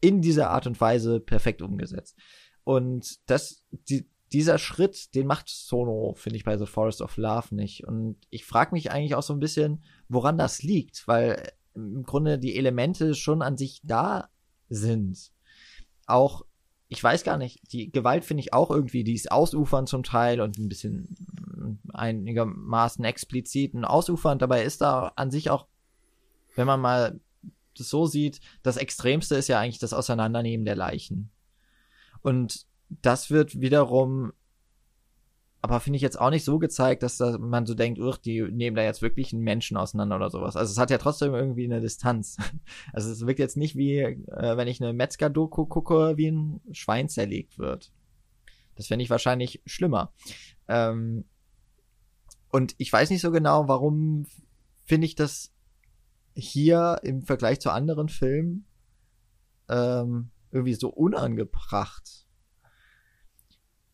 in 0.00 0.22
dieser 0.22 0.50
Art 0.50 0.66
und 0.66 0.80
Weise 0.80 1.20
perfekt 1.20 1.60
umgesetzt. 1.60 2.16
Und 2.64 3.18
das, 3.30 3.64
die, 3.70 4.08
dieser 4.32 4.58
Schritt, 4.58 5.14
den 5.14 5.26
macht 5.26 5.48
Sono, 5.48 6.14
finde 6.16 6.36
ich, 6.36 6.44
bei 6.44 6.56
The 6.56 6.66
Forest 6.66 7.02
of 7.02 7.16
Love 7.16 7.54
nicht. 7.54 7.84
Und 7.84 8.16
ich 8.30 8.44
frage 8.44 8.74
mich 8.74 8.90
eigentlich 8.90 9.14
auch 9.14 9.22
so 9.22 9.32
ein 9.32 9.40
bisschen, 9.40 9.82
woran 10.08 10.38
das 10.38 10.62
liegt, 10.62 11.06
weil 11.08 11.52
im 11.74 12.02
Grunde 12.02 12.38
die 12.38 12.56
Elemente 12.56 13.14
schon 13.14 13.42
an 13.42 13.56
sich 13.56 13.80
da 13.84 14.28
sind. 14.68 15.32
Auch, 16.06 16.44
ich 16.88 17.04
weiß 17.04 17.22
gar 17.22 17.36
nicht, 17.36 17.60
die 17.72 17.92
Gewalt 17.92 18.24
finde 18.24 18.42
ich 18.42 18.54
auch 18.54 18.70
irgendwie, 18.70 19.04
die 19.04 19.14
ist 19.14 19.30
ausufernd 19.30 19.88
zum 19.88 20.02
Teil 20.02 20.40
und 20.40 20.58
ein 20.58 20.68
bisschen 20.68 21.16
mm, 21.28 21.90
einigermaßen 21.92 23.04
explizit 23.04 23.74
und 23.74 23.84
ausufernd. 23.84 24.40
Dabei 24.40 24.64
ist 24.64 24.80
da 24.80 25.12
an 25.14 25.30
sich 25.30 25.50
auch, 25.50 25.66
wenn 26.56 26.66
man 26.66 26.80
mal 26.80 27.20
das 27.76 27.90
so 27.90 28.06
sieht, 28.06 28.40
das 28.62 28.78
Extremste 28.78 29.36
ist 29.36 29.48
ja 29.48 29.60
eigentlich 29.60 29.78
das 29.78 29.92
Auseinandernehmen 29.92 30.64
der 30.64 30.76
Leichen. 30.76 31.30
Und 32.22 32.66
das 33.02 33.30
wird 33.30 33.60
wiederum 33.60 34.32
aber 35.60 35.80
finde 35.80 35.96
ich 35.96 36.02
jetzt 36.02 36.20
auch 36.20 36.30
nicht 36.30 36.44
so 36.44 36.58
gezeigt, 36.58 37.02
dass 37.02 37.16
da 37.16 37.36
man 37.36 37.66
so 37.66 37.74
denkt, 37.74 37.98
uch, 37.98 38.16
die 38.16 38.42
nehmen 38.42 38.76
da 38.76 38.82
jetzt 38.82 39.02
wirklich 39.02 39.32
einen 39.32 39.42
Menschen 39.42 39.76
auseinander 39.76 40.16
oder 40.16 40.30
sowas. 40.30 40.56
Also 40.56 40.70
es 40.70 40.78
hat 40.78 40.90
ja 40.90 40.98
trotzdem 40.98 41.34
irgendwie 41.34 41.64
eine 41.64 41.80
Distanz. 41.80 42.36
Also 42.92 43.10
es 43.10 43.26
wirkt 43.26 43.40
jetzt 43.40 43.56
nicht 43.56 43.76
wie, 43.76 43.98
äh, 43.98 44.56
wenn 44.56 44.68
ich 44.68 44.80
eine 44.80 44.92
Metzger-Doku 44.92 45.66
gucke, 45.66 46.16
wie 46.16 46.30
ein 46.30 46.60
Schwein 46.72 47.08
zerlegt 47.08 47.58
wird. 47.58 47.92
Das 48.76 48.86
fände 48.86 49.02
ich 49.02 49.10
wahrscheinlich 49.10 49.60
schlimmer. 49.66 50.12
Ähm, 50.68 51.24
und 52.50 52.74
ich 52.78 52.92
weiß 52.92 53.10
nicht 53.10 53.20
so 53.20 53.30
genau, 53.30 53.68
warum 53.68 54.26
finde 54.84 55.06
ich 55.06 55.16
das 55.16 55.52
hier 56.34 57.00
im 57.02 57.22
Vergleich 57.22 57.60
zu 57.60 57.70
anderen 57.70 58.08
Filmen 58.08 58.64
ähm, 59.68 60.30
irgendwie 60.50 60.74
so 60.74 60.88
unangebracht. 60.88 62.27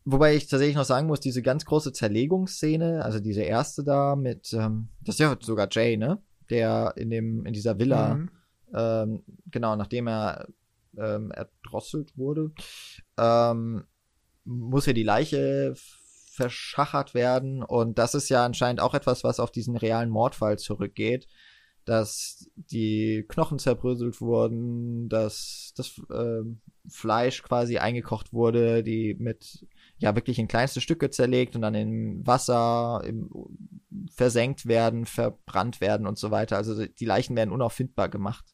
Wobei 0.05 0.35
ich 0.35 0.47
tatsächlich 0.47 0.75
noch 0.75 0.85
sagen 0.85 1.07
muss, 1.07 1.19
diese 1.19 1.41
ganz 1.41 1.65
große 1.65 1.91
Zerlegungsszene, 1.91 3.03
also 3.03 3.19
diese 3.19 3.41
erste 3.41 3.83
da 3.83 4.15
mit, 4.15 4.53
ähm, 4.53 4.89
das 5.01 5.15
ist 5.15 5.19
ja 5.19 5.35
sogar 5.41 5.67
Jay, 5.71 5.97
ne? 5.97 6.21
Der 6.51 6.93
in 6.95 7.09
dem, 7.09 7.45
in 7.47 7.53
dieser 7.53 7.79
Villa, 7.79 8.13
mhm. 8.13 8.29
ähm, 8.75 9.23
genau, 9.49 9.75
nachdem 9.75 10.07
er 10.07 10.47
ähm, 10.95 11.31
erdrosselt 11.31 12.15
wurde, 12.15 12.51
ähm, 13.17 13.85
muss 14.43 14.85
ja 14.85 14.93
die 14.93 15.01
Leiche 15.01 15.73
verschachert 15.75 17.15
werden. 17.15 17.63
Und 17.63 17.97
das 17.97 18.13
ist 18.13 18.29
ja 18.29 18.45
anscheinend 18.45 18.81
auch 18.81 18.93
etwas, 18.93 19.23
was 19.23 19.39
auf 19.39 19.49
diesen 19.49 19.75
realen 19.75 20.11
Mordfall 20.11 20.59
zurückgeht 20.59 21.27
dass 21.85 22.49
die 22.55 23.25
Knochen 23.27 23.59
zerbröselt 23.59 24.19
wurden, 24.19 25.07
dass 25.07 25.71
das 25.77 26.01
äh, 26.09 26.41
Fleisch 26.89 27.43
quasi 27.43 27.77
eingekocht 27.77 28.33
wurde, 28.33 28.83
die 28.83 29.15
mit 29.19 29.67
ja 29.97 30.15
wirklich 30.15 30.39
in 30.39 30.47
kleinste 30.47 30.81
Stücke 30.81 31.09
zerlegt 31.09 31.55
und 31.55 31.61
dann 31.61 31.75
in 31.75 32.25
Wasser 32.25 33.01
im, 33.05 33.29
versenkt 34.13 34.65
werden, 34.65 35.05
verbrannt 35.05 35.81
werden 35.81 36.07
und 36.07 36.17
so 36.17 36.31
weiter. 36.31 36.57
Also 36.57 36.85
die 36.85 37.05
Leichen 37.05 37.35
werden 37.35 37.51
unauffindbar 37.51 38.09
gemacht. 38.09 38.45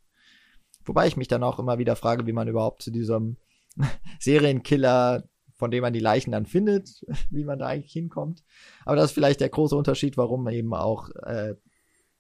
Wobei 0.86 1.08
ich 1.08 1.18
mich 1.18 1.28
dann 1.28 1.44
auch 1.44 1.60
immer 1.60 1.78
wieder 1.78 1.96
frage, 1.96 2.26
wie 2.26 2.34
man 2.34 2.48
überhaupt 2.48 2.82
zu 2.84 2.92
diesem 2.92 3.38
Serienkiller, 4.20 5.24
von 5.56 5.72
dem 5.72 5.82
man 5.82 5.94
die 5.94 6.00
Leichen 6.00 6.32
dann 6.32 6.46
findet, 6.46 7.06
wie 7.30 7.44
man 7.44 7.60
da 7.60 7.68
eigentlich 7.68 7.94
hinkommt. 7.94 8.44
Aber 8.86 8.96
das 8.96 9.06
ist 9.06 9.14
vielleicht 9.14 9.42
der 9.42 9.50
große 9.50 9.76
Unterschied, 9.76 10.18
warum 10.18 10.48
eben 10.48 10.74
auch 10.74 11.10
äh, 11.24 11.56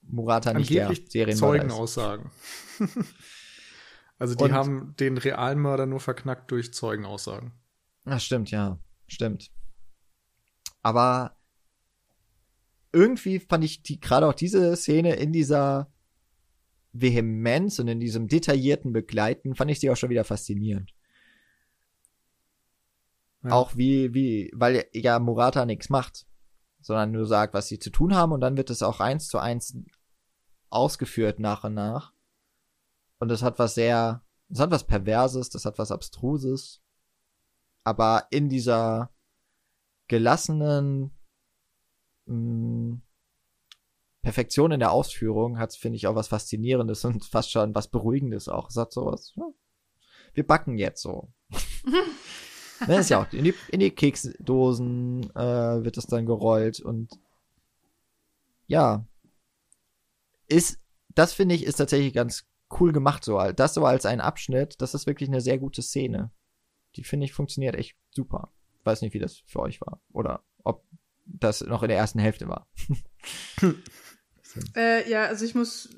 Murata 0.01 0.53
nicht 0.53 0.71
der 0.71 0.93
Serienmörder 0.95 1.59
Zeugenaussagen. 1.59 2.31
also 4.17 4.35
die 4.35 4.43
und, 4.43 4.53
haben 4.53 4.95
den 4.99 5.17
realen 5.17 5.59
Mörder 5.59 5.85
nur 5.85 5.99
verknackt 5.99 6.49
durch 6.51 6.73
Zeugenaussagen. 6.73 7.51
Das 8.03 8.23
stimmt, 8.23 8.49
ja. 8.49 8.79
Stimmt. 9.11 9.51
Aber 10.81 11.37
irgendwie 12.91 13.39
fand 13.39 13.63
ich 13.63 13.83
die 13.83 13.99
gerade 13.99 14.27
auch 14.27 14.33
diese 14.33 14.75
Szene 14.75 15.15
in 15.15 15.31
dieser 15.31 15.91
Vehemenz 16.93 17.79
und 17.79 17.87
in 17.87 17.99
diesem 17.99 18.27
detaillierten 18.27 18.91
Begleiten 18.91 19.55
fand 19.55 19.71
ich 19.71 19.79
sie 19.79 19.89
auch 19.89 19.95
schon 19.95 20.09
wieder 20.09 20.23
faszinierend. 20.23 20.93
Ja. 23.43 23.51
Auch 23.51 23.75
wie, 23.75 24.13
wie, 24.13 24.51
weil 24.53 24.85
ja 24.93 25.19
Murata 25.19 25.65
nichts 25.65 25.89
macht 25.89 26.25
sondern 26.81 27.11
nur 27.11 27.25
sagt, 27.25 27.53
was 27.53 27.67
sie 27.67 27.79
zu 27.79 27.91
tun 27.91 28.15
haben 28.15 28.31
und 28.31 28.41
dann 28.41 28.57
wird 28.57 28.69
es 28.69 28.83
auch 28.83 28.99
eins 28.99 29.27
zu 29.27 29.37
eins 29.37 29.77
ausgeführt 30.69 31.39
nach 31.39 31.63
und 31.63 31.75
nach. 31.75 32.13
Und 33.19 33.29
das 33.29 33.43
hat 33.43 33.59
was 33.59 33.75
sehr, 33.75 34.23
das 34.49 34.59
hat 34.59 34.71
was 34.71 34.85
Perverses, 34.85 35.49
das 35.49 35.65
hat 35.65 35.77
was 35.77 35.91
Abstruses. 35.91 36.81
Aber 37.83 38.27
in 38.29 38.49
dieser 38.49 39.11
gelassenen 40.07 41.11
mh, 42.25 42.35
mm, 42.35 43.01
Perfektion 44.21 44.71
in 44.71 44.79
der 44.79 44.91
Ausführung 44.91 45.57
hat 45.57 45.71
es, 45.71 45.77
finde 45.77 45.95
ich, 45.95 46.05
auch 46.05 46.15
was 46.15 46.27
Faszinierendes 46.27 47.03
und 47.05 47.25
fast 47.25 47.51
schon 47.51 47.73
was 47.73 47.87
Beruhigendes 47.87 48.49
auch. 48.49 48.69
Es 48.69 48.75
hat 48.75 48.93
sowas, 48.93 49.33
ja, 49.35 49.45
wir 50.33 50.45
backen 50.45 50.77
jetzt 50.77 51.01
so. 51.01 51.33
ne, 52.87 52.99
ist 52.99 53.09
ja 53.09 53.21
auch 53.21 53.33
in 53.33 53.45
die, 53.45 53.53
in 53.69 53.79
die 53.79 53.91
Keksdosen 53.91 55.23
äh, 55.35 55.83
wird 55.83 55.97
es 55.97 56.05
dann 56.05 56.25
gerollt 56.25 56.79
und 56.79 57.19
ja, 58.67 59.05
ist, 60.47 60.79
das 61.09 61.33
finde 61.33 61.55
ich, 61.55 61.65
ist 61.65 61.77
tatsächlich 61.77 62.13
ganz 62.13 62.45
cool 62.79 62.91
gemacht 62.91 63.23
so. 63.23 63.39
Das 63.53 63.73
so 63.73 63.85
als 63.85 64.05
ein 64.05 64.21
Abschnitt, 64.21 64.81
das 64.81 64.93
ist 64.93 65.07
wirklich 65.07 65.29
eine 65.29 65.41
sehr 65.41 65.57
gute 65.57 65.81
Szene. 65.81 66.31
Die 66.95 67.03
finde 67.03 67.25
ich 67.25 67.33
funktioniert 67.33 67.75
echt 67.75 67.95
super. 68.09 68.51
Weiß 68.83 69.01
nicht, 69.01 69.13
wie 69.13 69.19
das 69.19 69.43
für 69.45 69.59
euch 69.59 69.79
war 69.81 70.01
oder 70.11 70.43
ob 70.63 70.83
das 71.25 71.61
noch 71.61 71.83
in 71.83 71.89
der 71.89 71.97
ersten 71.97 72.19
Hälfte 72.19 72.47
war. 72.47 72.67
äh, 74.75 75.09
ja, 75.09 75.25
also 75.25 75.45
ich 75.45 75.55
muss 75.55 75.89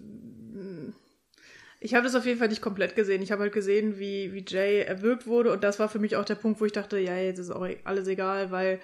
ich 1.84 1.94
habe 1.94 2.06
das 2.06 2.16
auf 2.16 2.26
jeden 2.26 2.40
Fall 2.40 2.48
nicht 2.48 2.62
komplett 2.62 2.96
gesehen. 2.96 3.22
Ich 3.22 3.34
habe 3.34 3.42
halt 3.42 3.52
gesehen, 3.52 4.00
wie, 4.00 4.32
wie 4.32 4.46
Jay 4.48 4.84
erwürgt 4.84 5.28
wurde 5.28 5.52
und 5.52 5.66
das 5.66 5.80
war 5.80 5.90
für 5.90 6.00
mich 6.00 6.16
auch 6.16 6.24
der 6.24 6.36
Punkt, 6.36 6.62
wo 6.62 6.66
ich 6.66 6.72
dachte, 6.72 6.98
ja, 6.98 7.18
jetzt 7.18 7.40
ist 7.40 7.52
auch 7.52 7.68
alles 7.84 8.08
egal, 8.08 8.52
weil 8.52 8.80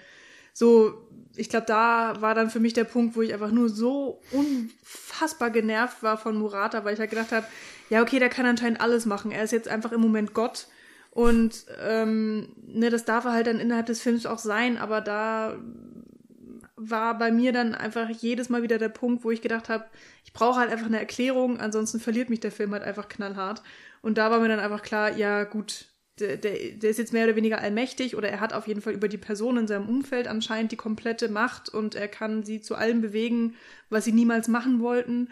so, 0.51 1.07
ich 1.37 1.47
glaube, 1.47 1.65
da 1.65 2.15
war 2.19 2.35
dann 2.35 2.49
für 2.49 2.59
mich 2.59 2.73
der 2.73 2.83
Punkt, 2.83 3.15
wo 3.15 3.21
ich 3.21 3.33
einfach 3.33 3.51
nur 3.51 3.69
so 3.69 4.19
unfassbar 4.33 5.49
genervt 5.49 6.03
war 6.03 6.17
von 6.17 6.35
Murata, 6.35 6.83
weil 6.83 6.93
ich 6.93 6.99
halt 6.99 7.09
gedacht 7.09 7.31
habe, 7.31 7.47
ja, 7.89 8.01
okay, 8.01 8.19
der 8.19 8.27
kann 8.27 8.45
anscheinend 8.45 8.81
alles 8.81 9.05
machen. 9.05 9.31
Er 9.31 9.45
ist 9.45 9.51
jetzt 9.51 9.69
einfach 9.69 9.93
im 9.93 10.01
Moment 10.01 10.33
Gott. 10.33 10.67
Und 11.19 11.65
ähm, 11.81 12.47
ne, 12.65 12.89
das 12.89 13.03
darf 13.03 13.25
er 13.25 13.33
halt 13.33 13.47
dann 13.47 13.59
innerhalb 13.59 13.87
des 13.87 14.01
Films 14.01 14.25
auch 14.25 14.37
sein, 14.37 14.77
aber 14.77 15.01
da 15.01 15.59
war 16.77 17.17
bei 17.17 17.29
mir 17.29 17.51
dann 17.51 17.75
einfach 17.75 18.09
jedes 18.09 18.47
Mal 18.47 18.63
wieder 18.63 18.77
der 18.77 18.87
Punkt, 18.87 19.25
wo 19.25 19.31
ich 19.31 19.41
gedacht 19.41 19.67
habe, 19.67 19.83
ich 20.23 20.31
brauche 20.31 20.57
halt 20.57 20.71
einfach 20.71 20.85
eine 20.85 20.97
Erklärung, 20.97 21.59
ansonsten 21.59 21.99
verliert 21.99 22.29
mich 22.29 22.39
der 22.39 22.53
Film 22.53 22.71
halt 22.71 22.83
einfach 22.83 23.09
knallhart. 23.09 23.63
Und 24.01 24.17
da 24.17 24.31
war 24.31 24.39
mir 24.39 24.47
dann 24.47 24.61
einfach 24.61 24.81
klar, 24.81 25.17
ja 25.17 25.43
gut, 25.43 25.87
der, 26.21 26.37
der, 26.37 26.53
der 26.77 26.89
ist 26.89 26.99
jetzt 26.99 27.11
mehr 27.11 27.25
oder 27.25 27.35
weniger 27.35 27.59
allmächtig 27.59 28.15
oder 28.15 28.29
er 28.29 28.39
hat 28.39 28.53
auf 28.53 28.69
jeden 28.69 28.81
Fall 28.81 28.93
über 28.93 29.09
die 29.09 29.17
Person 29.17 29.57
in 29.57 29.67
seinem 29.67 29.89
Umfeld 29.89 30.25
anscheinend 30.25 30.71
die 30.71 30.77
komplette 30.77 31.27
Macht 31.27 31.67
und 31.67 31.95
er 31.95 32.07
kann 32.07 32.43
sie 32.43 32.61
zu 32.61 32.75
allem 32.75 33.01
bewegen, 33.01 33.55
was 33.89 34.05
sie 34.05 34.13
niemals 34.13 34.47
machen 34.47 34.79
wollten. 34.79 35.27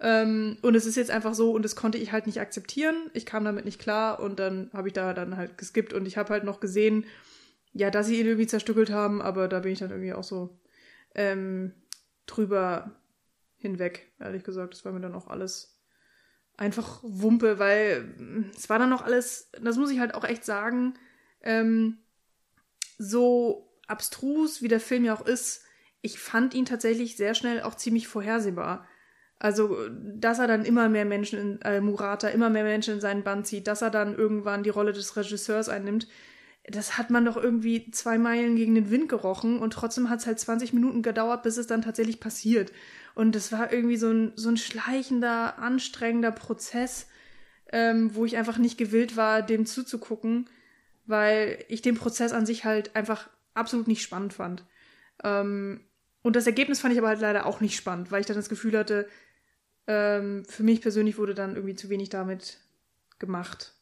Ähm, 0.00 0.58
und 0.62 0.74
es 0.74 0.86
ist 0.86 0.96
jetzt 0.96 1.10
einfach 1.10 1.34
so 1.34 1.52
und 1.52 1.64
das 1.64 1.76
konnte 1.76 1.98
ich 1.98 2.12
halt 2.12 2.26
nicht 2.26 2.40
akzeptieren. 2.40 3.10
Ich 3.14 3.26
kam 3.26 3.44
damit 3.44 3.64
nicht 3.64 3.80
klar 3.80 4.20
und 4.20 4.38
dann 4.38 4.70
habe 4.72 4.88
ich 4.88 4.94
da 4.94 5.12
dann 5.12 5.36
halt 5.36 5.58
geskippt 5.58 5.92
und 5.92 6.06
ich 6.06 6.16
habe 6.16 6.30
halt 6.30 6.44
noch 6.44 6.60
gesehen, 6.60 7.04
ja, 7.72 7.90
dass 7.90 8.06
sie 8.06 8.20
ihn 8.20 8.26
irgendwie 8.26 8.46
zerstückelt 8.46 8.90
haben, 8.90 9.20
aber 9.20 9.48
da 9.48 9.60
bin 9.60 9.72
ich 9.72 9.80
dann 9.80 9.90
irgendwie 9.90 10.12
auch 10.12 10.24
so, 10.24 10.58
ähm, 11.14 11.74
drüber 12.26 12.94
hinweg, 13.56 14.12
ehrlich 14.20 14.44
gesagt. 14.44 14.74
Das 14.74 14.84
war 14.84 14.92
mir 14.92 15.00
dann 15.00 15.14
auch 15.14 15.26
alles 15.26 15.78
einfach 16.56 17.00
Wumpe, 17.02 17.58
weil 17.58 18.50
es 18.56 18.68
war 18.68 18.78
dann 18.78 18.90
noch 18.90 19.02
alles, 19.02 19.50
das 19.60 19.76
muss 19.76 19.90
ich 19.90 20.00
halt 20.00 20.14
auch 20.14 20.24
echt 20.24 20.44
sagen, 20.44 20.94
ähm, 21.42 21.98
so 22.98 23.72
abstrus, 23.86 24.60
wie 24.60 24.68
der 24.68 24.80
Film 24.80 25.04
ja 25.04 25.14
auch 25.14 25.26
ist, 25.26 25.62
ich 26.00 26.18
fand 26.18 26.54
ihn 26.54 26.64
tatsächlich 26.64 27.16
sehr 27.16 27.34
schnell 27.34 27.62
auch 27.62 27.74
ziemlich 27.74 28.06
vorhersehbar. 28.06 28.86
Also, 29.38 29.88
dass 29.88 30.40
er 30.40 30.48
dann 30.48 30.64
immer 30.64 30.88
mehr 30.88 31.04
Menschen 31.04 31.38
in 31.38 31.62
äh, 31.62 31.80
Murata, 31.80 32.28
immer 32.28 32.50
mehr 32.50 32.64
Menschen 32.64 32.94
in 32.94 33.00
seinen 33.00 33.22
Band 33.22 33.46
zieht, 33.46 33.68
dass 33.68 33.82
er 33.82 33.90
dann 33.90 34.16
irgendwann 34.16 34.64
die 34.64 34.70
Rolle 34.70 34.92
des 34.92 35.16
Regisseurs 35.16 35.68
einnimmt, 35.68 36.08
das 36.70 36.98
hat 36.98 37.10
man 37.10 37.24
doch 37.24 37.36
irgendwie 37.36 37.90
zwei 37.90 38.18
Meilen 38.18 38.56
gegen 38.56 38.74
den 38.74 38.90
Wind 38.90 39.08
gerochen 39.08 39.58
und 39.58 39.72
trotzdem 39.72 40.10
hat 40.10 40.20
es 40.20 40.26
halt 40.26 40.38
20 40.38 40.72
Minuten 40.72 41.02
gedauert, 41.02 41.42
bis 41.42 41.56
es 41.56 41.66
dann 41.66 41.82
tatsächlich 41.82 42.20
passiert. 42.20 42.72
Und 43.14 43.34
das 43.34 43.52
war 43.52 43.72
irgendwie 43.72 43.96
so 43.96 44.10
ein, 44.10 44.32
so 44.36 44.50
ein 44.50 44.56
schleichender, 44.56 45.58
anstrengender 45.58 46.30
Prozess, 46.30 47.08
ähm, 47.72 48.14
wo 48.14 48.24
ich 48.24 48.36
einfach 48.36 48.58
nicht 48.58 48.76
gewillt 48.76 49.16
war, 49.16 49.42
dem 49.42 49.66
zuzugucken, 49.66 50.48
weil 51.06 51.64
ich 51.68 51.80
den 51.80 51.96
Prozess 51.96 52.32
an 52.32 52.44
sich 52.44 52.64
halt 52.64 52.94
einfach 52.94 53.30
absolut 53.54 53.88
nicht 53.88 54.02
spannend 54.02 54.34
fand. 54.34 54.64
Ähm, 55.24 55.80
und 56.22 56.36
das 56.36 56.46
Ergebnis 56.46 56.80
fand 56.80 56.92
ich 56.92 56.98
aber 56.98 57.08
halt 57.08 57.20
leider 57.20 57.46
auch 57.46 57.60
nicht 57.60 57.76
spannend, 57.76 58.12
weil 58.12 58.20
ich 58.20 58.26
dann 58.26 58.36
das 58.36 58.50
Gefühl 58.50 58.76
hatte, 58.76 59.08
ähm, 59.88 60.44
für 60.44 60.62
mich 60.62 60.80
persönlich 60.80 61.18
wurde 61.18 61.34
dann 61.34 61.56
irgendwie 61.56 61.74
zu 61.74 61.88
wenig 61.88 62.10
damit 62.10 62.60
gemacht. 63.18 63.74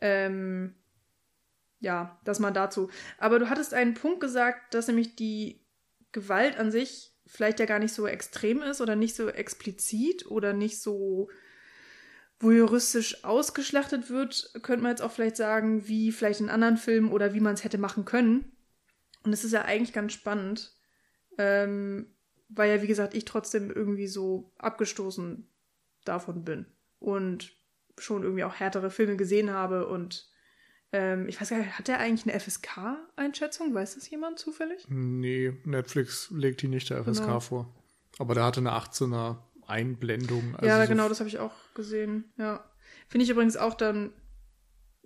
Ähm, 0.00 0.74
ja, 1.80 2.18
das 2.24 2.38
mal 2.38 2.52
dazu. 2.52 2.88
Aber 3.18 3.38
du 3.38 3.50
hattest 3.50 3.74
einen 3.74 3.94
Punkt 3.94 4.20
gesagt, 4.20 4.72
dass 4.72 4.86
nämlich 4.86 5.16
die 5.16 5.60
Gewalt 6.12 6.58
an 6.58 6.70
sich 6.70 7.12
vielleicht 7.26 7.58
ja 7.60 7.66
gar 7.66 7.80
nicht 7.80 7.92
so 7.92 8.06
extrem 8.06 8.62
ist 8.62 8.80
oder 8.80 8.94
nicht 8.96 9.16
so 9.16 9.28
explizit 9.28 10.26
oder 10.26 10.52
nicht 10.52 10.80
so 10.80 11.28
voyeuristisch 12.38 13.24
ausgeschlachtet 13.24 14.10
wird, 14.10 14.50
könnte 14.62 14.82
man 14.82 14.92
jetzt 14.92 15.02
auch 15.02 15.10
vielleicht 15.10 15.36
sagen, 15.36 15.88
wie 15.88 16.12
vielleicht 16.12 16.40
in 16.40 16.50
anderen 16.50 16.76
Filmen 16.76 17.10
oder 17.10 17.34
wie 17.34 17.40
man 17.40 17.54
es 17.54 17.64
hätte 17.64 17.78
machen 17.78 18.04
können. 18.04 18.52
Und 19.24 19.32
es 19.32 19.42
ist 19.42 19.52
ja 19.52 19.62
eigentlich 19.62 19.92
ganz 19.92 20.12
spannend, 20.12 20.72
ähm, 21.36 22.15
weil 22.48 22.70
ja, 22.76 22.82
wie 22.82 22.86
gesagt, 22.86 23.14
ich 23.14 23.24
trotzdem 23.24 23.70
irgendwie 23.70 24.06
so 24.06 24.52
abgestoßen 24.58 25.48
davon 26.04 26.44
bin 26.44 26.66
und 26.98 27.52
schon 27.98 28.22
irgendwie 28.22 28.44
auch 28.44 28.54
härtere 28.54 28.90
Filme 28.90 29.16
gesehen 29.16 29.50
habe 29.50 29.86
und 29.88 30.30
Ähm, 30.92 31.26
ich 31.28 31.40
weiß 31.40 31.50
gar 31.50 31.58
nicht, 31.58 31.76
hat 31.76 31.88
der 31.88 31.98
eigentlich 31.98 32.32
eine 32.32 32.38
FSK-Einschätzung? 32.38 33.74
Weiß 33.74 33.96
das 33.96 34.08
jemand 34.08 34.38
zufällig? 34.38 34.86
Nee, 34.88 35.52
Netflix 35.64 36.30
legt 36.30 36.62
die 36.62 36.68
nicht 36.68 36.88
der 36.90 37.02
FSK 37.02 37.24
Genau. 37.24 37.40
vor. 37.40 37.74
Aber 38.20 38.34
der 38.34 38.44
hatte 38.44 38.60
eine 38.60 38.70
18er 38.70 39.38
Einblendung. 39.66 40.54
Also 40.54 40.66
ja, 40.68 40.80
so 40.80 40.88
genau, 40.88 41.08
das 41.08 41.18
habe 41.18 41.28
ich 41.28 41.40
auch 41.40 41.52
gesehen. 41.74 42.32
Ja. 42.38 42.64
Finde 43.08 43.24
ich 43.24 43.30
übrigens 43.30 43.56
auch 43.56 43.74
dann, 43.74 44.12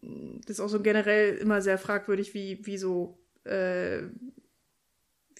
das 0.02 0.50
ist 0.56 0.60
auch 0.60 0.68
so 0.68 0.80
generell 0.82 1.36
immer 1.38 1.62
sehr 1.62 1.78
fragwürdig, 1.78 2.34
wie, 2.34 2.60
wie 2.66 2.76
so, 2.76 3.18
äh, 3.44 4.02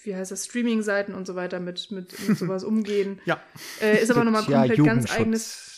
wie 0.03 0.15
heißt 0.15 0.31
das, 0.31 0.47
Streaming-Seiten 0.47 1.15
und 1.15 1.27
so 1.27 1.35
weiter 1.35 1.61
mit, 1.61 1.91
mit, 1.91 2.29
mit 2.29 2.39
sowas 2.39 2.65
umgehen. 2.65 3.21
Ja, 3.25 3.43
Äh, 3.81 4.03
ist 4.03 4.11
aber 4.11 4.25
nochmal 4.25 4.45
ja 4.49 4.61
komplett 4.61 4.85
ganz 4.85 5.11
eigenes 5.13 5.71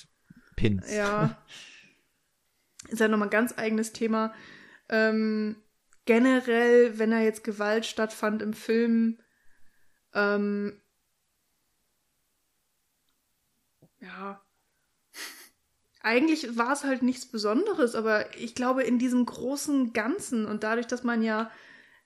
Jugendschutz-Pins. 0.56 0.94
Ja. 0.94 1.36
Ist 2.88 3.00
halt 3.00 3.10
nochmal 3.10 3.28
ein 3.28 3.32
ganz 3.32 3.56
eigenes 3.56 3.92
Thema. 3.92 4.34
Ähm, 4.88 5.56
generell, 6.04 6.98
wenn 6.98 7.10
da 7.10 7.20
jetzt 7.20 7.44
Gewalt 7.44 7.86
stattfand 7.86 8.42
im 8.42 8.52
Film, 8.52 9.18
ähm, 10.14 10.80
ja. 14.00 14.40
Eigentlich 16.02 16.58
war 16.58 16.72
es 16.72 16.82
halt 16.82 17.02
nichts 17.02 17.26
Besonderes, 17.26 17.94
aber 17.94 18.36
ich 18.36 18.56
glaube, 18.56 18.82
in 18.82 18.98
diesem 18.98 19.24
großen 19.24 19.92
Ganzen 19.92 20.46
und 20.46 20.64
dadurch, 20.64 20.88
dass 20.88 21.04
man 21.04 21.22
ja 21.22 21.50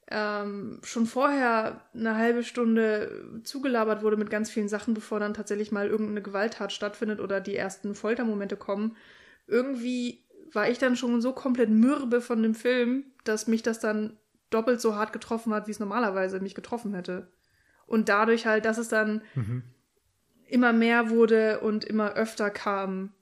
ähm, 0.09 0.81
schon 0.85 1.07
vorher 1.07 1.81
eine 1.95 2.17
halbe 2.17 2.45
Stunde 2.45 3.41
zugelabert 3.43 4.03
wurde 4.03 4.17
mit 4.17 4.31
ganz 4.31 4.51
vielen 4.51 4.69
Sachen, 4.69 4.95
bevor 4.95 5.19
dann 5.19 5.35
tatsächlich 5.35 5.73
mal 5.73 5.89
irgendeine 5.89 6.23
Gewalttat 6.23 6.73
stattfindet 6.73 7.21
oder 7.21 7.41
die 7.41 7.57
ersten 7.57 7.95
Foltermomente 7.95 8.57
kommen. 8.57 8.97
Irgendwie 9.47 10.25
war 10.53 10.69
ich 10.71 10.79
dann 10.79 10.97
schon 10.97 11.21
so 11.21 11.33
komplett 11.33 11.71
mürbe 11.71 12.21
von 12.21 12.43
dem 12.43 12.55
Film, 12.55 13.05
dass 13.25 13.49
mich 13.49 13.63
das 13.63 13.81
dann 13.81 14.17
doppelt 14.51 14.81
so 14.81 14.95
hart 14.95 15.13
getroffen 15.13 15.53
hat, 15.53 15.67
wie 15.67 15.73
es 15.73 15.81
normalerweise 15.81 16.39
mich 16.41 16.55
getroffen 16.55 16.95
hätte. 16.95 17.33
Und 17.87 18.09
dadurch 18.09 18.47
halt, 18.47 18.65
dass 18.65 18.79
es 18.79 18.89
dann 18.89 19.23
Mhm. 19.35 19.65
immer 20.49 20.73
mehr 20.73 21.11
wurde 21.11 21.61
und 21.61 21.85
immer 21.85 22.15
öfter 22.15 22.51
kam, 22.51 23.13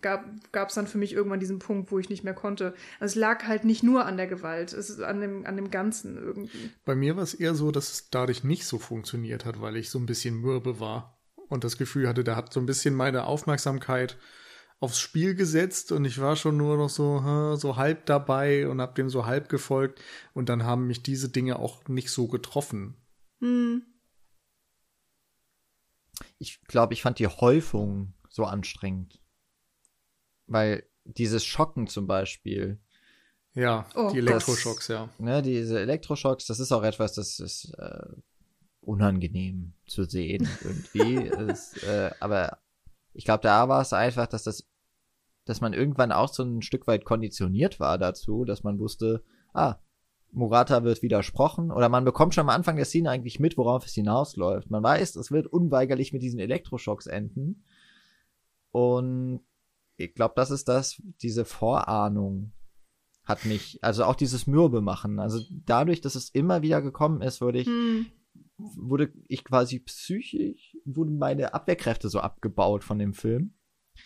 gab 0.00 0.68
es 0.68 0.74
dann 0.74 0.86
für 0.86 0.98
mich 0.98 1.12
irgendwann 1.12 1.40
diesen 1.40 1.58
Punkt, 1.58 1.90
wo 1.90 1.98
ich 1.98 2.08
nicht 2.08 2.24
mehr 2.24 2.34
konnte. 2.34 2.74
Also 3.00 3.12
es 3.12 3.14
lag 3.14 3.44
halt 3.44 3.64
nicht 3.64 3.82
nur 3.82 4.06
an 4.06 4.16
der 4.16 4.26
Gewalt, 4.26 4.72
es 4.72 4.90
ist 4.90 5.00
an 5.00 5.20
dem, 5.20 5.46
an 5.46 5.56
dem 5.56 5.70
Ganzen 5.70 6.16
irgendwie. 6.16 6.70
Bei 6.84 6.94
mir 6.94 7.16
war 7.16 7.22
es 7.22 7.34
eher 7.34 7.54
so, 7.54 7.70
dass 7.70 7.92
es 7.92 8.10
dadurch 8.10 8.44
nicht 8.44 8.66
so 8.66 8.78
funktioniert 8.78 9.44
hat, 9.44 9.60
weil 9.60 9.76
ich 9.76 9.90
so 9.90 9.98
ein 9.98 10.06
bisschen 10.06 10.40
mürbe 10.40 10.80
war 10.80 11.18
und 11.48 11.64
das 11.64 11.78
Gefühl 11.78 12.08
hatte, 12.08 12.24
der 12.24 12.36
hat 12.36 12.52
so 12.52 12.60
ein 12.60 12.66
bisschen 12.66 12.94
meine 12.94 13.24
Aufmerksamkeit 13.24 14.16
aufs 14.80 15.00
Spiel 15.00 15.34
gesetzt 15.34 15.90
und 15.90 16.04
ich 16.04 16.20
war 16.20 16.36
schon 16.36 16.56
nur 16.56 16.76
noch 16.76 16.88
so, 16.88 17.56
so 17.56 17.76
halb 17.76 18.06
dabei 18.06 18.68
und 18.68 18.80
hab 18.80 18.94
dem 18.94 19.08
so 19.08 19.26
halb 19.26 19.48
gefolgt 19.48 20.00
und 20.34 20.48
dann 20.48 20.62
haben 20.62 20.86
mich 20.86 21.02
diese 21.02 21.28
Dinge 21.28 21.58
auch 21.58 21.88
nicht 21.88 22.10
so 22.10 22.28
getroffen. 22.28 22.94
Hm. 23.40 23.82
Ich 26.38 26.62
glaube, 26.64 26.94
ich 26.94 27.02
fand 27.02 27.18
die 27.18 27.26
Häufung 27.26 28.14
so 28.28 28.44
anstrengend. 28.44 29.17
Weil 30.48 30.82
dieses 31.04 31.44
Schocken 31.44 31.86
zum 31.86 32.06
Beispiel, 32.06 32.78
Ja, 33.54 33.86
Oh, 33.94 34.10
die 34.12 34.20
das- 34.20 34.28
Elektroschocks, 34.30 34.88
ja. 34.88 35.08
ne, 35.18 35.42
diese 35.42 35.80
Elektroschocks, 35.80 36.46
das 36.46 36.58
ist 36.60 36.72
auch 36.72 36.82
etwas, 36.82 37.14
das 37.14 37.38
ist 37.40 37.72
äh, 37.78 38.06
unangenehm 38.82 39.72
zu 39.86 40.04
sehen 40.04 40.48
irgendwie. 40.62 41.14
ist, 41.52 41.82
äh, 41.84 42.10
aber 42.20 42.58
ich 43.14 43.24
glaube, 43.24 43.42
da 43.42 43.68
war 43.68 43.80
es 43.82 43.92
einfach, 43.92 44.26
dass 44.26 44.44
das, 44.44 44.66
dass 45.44 45.60
man 45.60 45.72
irgendwann 45.72 46.12
auch 46.12 46.32
so 46.32 46.42
ein 46.44 46.62
Stück 46.62 46.86
weit 46.86 47.04
konditioniert 47.04 47.80
war 47.80 47.98
dazu, 47.98 48.44
dass 48.44 48.62
man 48.62 48.78
wusste, 48.78 49.22
ah, 49.54 49.76
Murata 50.30 50.84
wird 50.84 51.00
widersprochen 51.02 51.70
oder 51.72 51.88
man 51.88 52.04
bekommt 52.04 52.34
schon 52.34 52.42
am 52.42 52.50
Anfang 52.50 52.76
der 52.76 52.84
Szene 52.84 53.10
eigentlich 53.10 53.40
mit, 53.40 53.56
worauf 53.56 53.86
es 53.86 53.94
hinausläuft. 53.94 54.70
Man 54.70 54.82
weiß, 54.82 55.16
es 55.16 55.30
wird 55.32 55.46
unweigerlich 55.46 56.12
mit 56.12 56.22
diesen 56.22 56.38
Elektroschocks 56.38 57.06
enden. 57.06 57.64
Und 58.72 59.40
ich 59.98 60.14
glaube, 60.14 60.34
das 60.36 60.50
ist 60.50 60.68
das, 60.68 61.02
diese 61.20 61.44
Vorahnung 61.44 62.52
hat 63.24 63.44
mich, 63.44 63.78
also 63.82 64.04
auch 64.04 64.14
dieses 64.14 64.46
Mürbe 64.46 64.80
machen. 64.80 65.18
Also 65.18 65.40
dadurch, 65.50 66.00
dass 66.00 66.14
es 66.14 66.30
immer 66.30 66.62
wieder 66.62 66.80
gekommen 66.80 67.20
ist, 67.20 67.40
wurde 67.42 67.58
ich, 67.58 67.66
Hm. 67.66 68.06
wurde 68.56 69.12
ich 69.26 69.44
quasi 69.44 69.80
psychisch, 69.80 70.76
wurden 70.84 71.18
meine 71.18 71.52
Abwehrkräfte 71.52 72.08
so 72.08 72.20
abgebaut 72.20 72.84
von 72.84 72.98
dem 72.98 73.12
Film, 73.12 73.52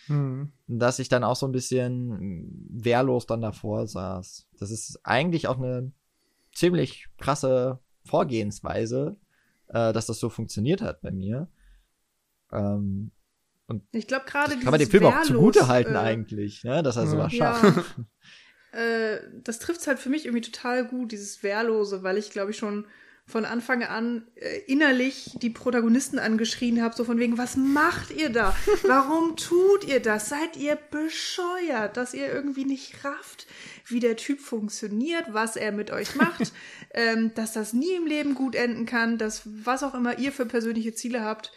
Hm. 0.07 0.51
dass 0.67 0.99
ich 0.99 1.07
dann 1.07 1.23
auch 1.23 1.35
so 1.37 1.45
ein 1.45 1.51
bisschen 1.53 2.67
wehrlos 2.69 3.25
dann 3.27 3.41
davor 3.41 3.87
saß. 3.87 4.47
Das 4.59 4.71
ist 4.71 4.99
eigentlich 5.03 5.47
auch 5.47 5.57
eine 5.57 5.93
ziemlich 6.53 7.07
krasse 7.17 7.79
Vorgehensweise, 8.03 9.15
äh, 9.67 9.93
dass 9.93 10.07
das 10.07 10.19
so 10.19 10.29
funktioniert 10.29 10.81
hat 10.81 11.01
bei 11.01 11.11
mir. 11.11 11.47
Ähm, 12.51 13.11
Ich 13.91 14.07
glaube 14.07 14.25
gerade 14.25 14.55
kann 14.55 14.65
man 14.65 14.73
dem 14.73 14.79
dieses 14.79 14.91
Film 14.91 15.05
auch 15.05 15.13
Wehrlos, 15.13 15.27
zugute 15.27 15.67
halten 15.67 15.95
äh, 15.95 15.99
eigentlich, 15.99 16.63
ne? 16.63 16.83
dass 16.83 16.97
er 16.97 17.07
sowas 17.07 17.31
Ja. 17.33 17.53
schafft. 17.53 17.95
äh, 18.73 19.19
das 19.43 19.59
trifft 19.59 19.87
halt 19.87 19.99
für 19.99 20.09
mich 20.09 20.25
irgendwie 20.25 20.41
total 20.41 20.85
gut, 20.85 21.11
dieses 21.11 21.43
Wehrlose, 21.43 22.03
weil 22.03 22.17
ich 22.17 22.31
glaube 22.31 22.51
ich 22.51 22.57
schon 22.57 22.85
von 23.25 23.45
Anfang 23.45 23.83
an 23.83 24.27
äh, 24.35 24.59
innerlich 24.67 25.31
die 25.41 25.49
Protagonisten 25.49 26.19
angeschrien 26.19 26.81
habe, 26.81 26.93
so 26.93 27.05
von 27.05 27.19
wegen, 27.19 27.37
was 27.37 27.55
macht 27.55 28.11
ihr 28.11 28.29
da? 28.29 28.53
Warum 28.83 29.37
tut 29.37 29.85
ihr 29.87 30.01
das? 30.01 30.27
Seid 30.27 30.57
ihr 30.57 30.75
bescheuert, 30.75 31.95
dass 31.95 32.13
ihr 32.13 32.31
irgendwie 32.31 32.65
nicht 32.65 33.05
rafft, 33.05 33.47
wie 33.85 34.01
der 34.01 34.17
Typ 34.17 34.41
funktioniert, 34.41 35.25
was 35.29 35.55
er 35.55 35.71
mit 35.71 35.89
euch 35.89 36.15
macht, 36.15 36.51
ähm, 36.93 37.33
dass 37.33 37.53
das 37.53 37.71
nie 37.71 37.95
im 37.95 38.05
Leben 38.07 38.35
gut 38.35 38.55
enden 38.55 38.85
kann, 38.85 39.17
dass 39.17 39.43
was 39.45 39.83
auch 39.83 39.93
immer 39.95 40.19
ihr 40.19 40.33
für 40.33 40.45
persönliche 40.45 40.93
Ziele 40.93 41.21
habt, 41.21 41.53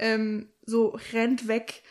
ähm, 0.00 0.48
so 0.66 0.98
rennt 1.12 1.46
weg 1.46 1.82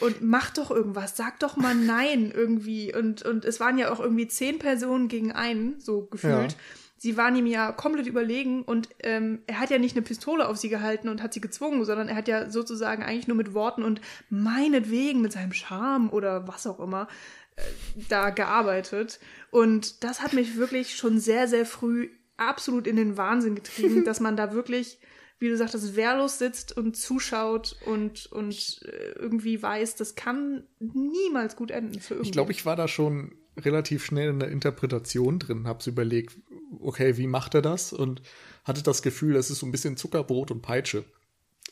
und 0.00 0.22
macht 0.22 0.58
doch 0.58 0.70
irgendwas, 0.70 1.16
sagt 1.16 1.42
doch 1.42 1.56
mal 1.56 1.74
nein 1.74 2.32
irgendwie. 2.34 2.94
Und, 2.94 3.22
und 3.22 3.44
es 3.44 3.60
waren 3.60 3.78
ja 3.78 3.92
auch 3.92 4.00
irgendwie 4.00 4.28
zehn 4.28 4.58
Personen 4.58 5.08
gegen 5.08 5.32
einen, 5.32 5.78
so 5.80 6.06
gefühlt. 6.06 6.52
Ja. 6.52 6.58
Sie 7.00 7.16
waren 7.16 7.36
ihm 7.36 7.46
ja 7.46 7.70
komplett 7.70 8.08
überlegen 8.08 8.62
und 8.62 8.88
ähm, 9.04 9.40
er 9.46 9.60
hat 9.60 9.70
ja 9.70 9.78
nicht 9.78 9.96
eine 9.96 10.04
Pistole 10.04 10.48
auf 10.48 10.56
sie 10.56 10.68
gehalten 10.68 11.08
und 11.08 11.22
hat 11.22 11.32
sie 11.32 11.40
gezwungen, 11.40 11.84
sondern 11.84 12.08
er 12.08 12.16
hat 12.16 12.26
ja 12.26 12.50
sozusagen 12.50 13.04
eigentlich 13.04 13.28
nur 13.28 13.36
mit 13.36 13.54
Worten 13.54 13.84
und 13.84 14.00
meinetwegen 14.30 15.20
mit 15.20 15.32
seinem 15.32 15.52
Charme 15.52 16.10
oder 16.10 16.48
was 16.48 16.66
auch 16.66 16.80
immer 16.80 17.06
äh, 17.54 17.62
da 18.08 18.30
gearbeitet. 18.30 19.20
Und 19.52 20.02
das 20.02 20.22
hat 20.22 20.32
mich 20.32 20.56
wirklich 20.56 20.96
schon 20.96 21.20
sehr, 21.20 21.46
sehr 21.46 21.66
früh 21.66 22.10
absolut 22.36 22.86
in 22.88 22.96
den 22.96 23.16
Wahnsinn 23.16 23.54
getrieben, 23.54 24.04
dass 24.06 24.18
man 24.18 24.36
da 24.36 24.52
wirklich, 24.52 24.98
wie 25.38 25.48
du 25.48 25.56
sagtest, 25.56 25.94
wehrlos 25.96 26.38
sitzt 26.38 26.76
und 26.76 26.96
zuschaut 26.96 27.76
und, 27.86 28.26
und 28.32 28.80
äh, 28.84 29.12
irgendwie 29.18 29.62
weiß, 29.62 29.96
das 29.96 30.14
kann 30.14 30.64
niemals 30.80 31.56
gut 31.56 31.70
enden 31.70 32.00
für 32.00 32.14
Ich 32.14 32.32
glaube, 32.32 32.48
irgendwen. 32.48 32.50
ich 32.50 32.66
war 32.66 32.76
da 32.76 32.88
schon 32.88 33.34
relativ 33.56 34.04
schnell 34.04 34.30
in 34.30 34.40
der 34.40 34.50
Interpretation 34.50 35.38
drin, 35.38 35.66
hab's 35.66 35.86
überlegt, 35.86 36.36
okay, 36.80 37.16
wie 37.16 37.26
macht 37.26 37.54
er 37.54 37.62
das? 37.62 37.92
Und 37.92 38.22
hatte 38.64 38.82
das 38.82 39.02
Gefühl, 39.02 39.36
es 39.36 39.50
ist 39.50 39.60
so 39.60 39.66
ein 39.66 39.72
bisschen 39.72 39.96
Zuckerbrot 39.96 40.50
und 40.50 40.62
Peitsche. 40.62 41.04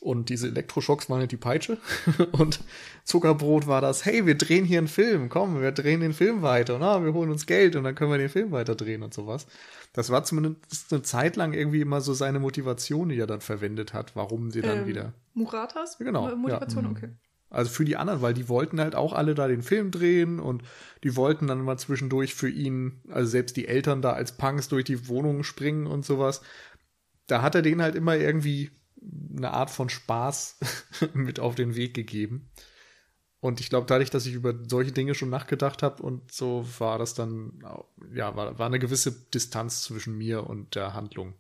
Und 0.01 0.29
diese 0.29 0.49
Elektroschocks 0.49 1.09
waren 1.11 1.21
halt 1.21 1.33
die 1.33 1.37
Peitsche. 1.37 1.79
Und 2.33 2.61
Zuckerbrot 3.05 3.67
war 3.67 3.81
das, 3.81 4.05
hey, 4.05 4.27
wir 4.27 4.37
drehen 4.37 4.65
hier 4.65 4.79
einen 4.79 4.89
Film, 4.89 5.29
komm, 5.29 5.61
wir 5.61 5.73
drehen 5.73 6.01
den 6.01 6.13
Film 6.13 6.43
weiter. 6.43 6.79
Na, 6.79 7.05
wir 7.05 7.13
holen 7.13 7.31
uns 7.31 7.47
Geld 7.47 7.75
und 7.77 7.85
dann 7.85 7.95
können 7.95 8.11
wir 8.11 8.19
den 8.19 8.29
Film 8.29 8.53
weiter 8.53 8.75
drehen 8.75 9.03
und 9.03 9.15
sowas. 9.15 9.47
Das 9.93 10.11
war 10.11 10.23
zumindest 10.25 10.93
eine 10.93 11.03
Zeit 11.03 11.37
lang 11.37 11.55
irgendwie 11.55 11.81
immer 11.81 12.01
so 12.01 12.13
seine 12.15 12.39
Motivation, 12.39 13.09
die 13.09 13.19
er 13.19 13.27
dann 13.27 13.41
verwendet 13.41 13.95
hat, 13.95 14.15
warum 14.15 14.51
sie 14.51 14.61
dann 14.61 14.81
Ähm, 14.81 14.87
wieder 14.87 15.13
Muratas? 15.35 15.99
Genau, 15.99 16.29
Mo- 16.29 16.37
Motivation, 16.37 16.85
ja. 16.85 16.91
okay. 16.91 17.09
also 17.51 17.71
für 17.71 17.85
die 17.85 17.97
anderen, 17.97 18.21
weil 18.23 18.35
die 18.35 18.49
wollten 18.49 18.79
halt 18.81 18.95
auch 18.95 19.13
alle 19.15 19.35
da 19.35 19.49
den 19.49 19.63
Film 19.63 19.91
drehen 19.91 20.39
und 20.39 20.63
die 21.05 21.17
wollten 21.17 21.47
dann 21.47 21.63
mal 21.63 21.79
zwischendurch 21.79 22.35
für 22.35 22.49
ihn, 22.51 23.01
also 23.09 23.29
selbst 23.31 23.57
die 23.57 23.67
Eltern 23.69 24.03
da 24.03 24.13
als 24.13 24.33
Punks 24.37 24.69
durch 24.69 24.85
die 24.85 25.09
Wohnungen 25.09 25.43
springen 25.45 25.87
und 25.87 26.05
sowas. 26.05 26.43
Da 27.27 27.41
hat 27.43 27.55
er 27.55 27.63
denen 27.63 27.83
halt 27.83 27.95
immer 27.95 28.17
irgendwie 28.17 28.71
eine 29.37 29.53
Art 29.53 29.71
von 29.71 29.89
Spaß 29.89 30.59
mit 31.15 31.41
auf 31.41 31.55
den 31.55 31.77
Weg 31.77 31.95
gegeben. 31.95 32.51
Und 33.41 33.61
ich 33.61 33.69
glaube, 33.69 33.87
dadurch, 33.87 34.11
dass 34.11 34.27
ich 34.27 34.35
über 34.35 34.55
solche 34.67 34.93
Dinge 34.93 35.15
schon 35.15 35.31
nachgedacht 35.31 35.83
habe 35.83 36.03
und 36.03 36.33
so 36.33 36.67
war 36.79 36.99
das 36.99 37.15
dann, 37.15 37.63
ja, 38.13 38.35
war, 38.35 38.59
war 38.59 38.67
eine 38.67 38.79
gewisse 38.79 39.13
Distanz 39.13 39.83
zwischen 39.83 40.17
mir 40.17 40.47
und 40.49 40.75
der 40.75 40.95
Handlung. 40.95 41.35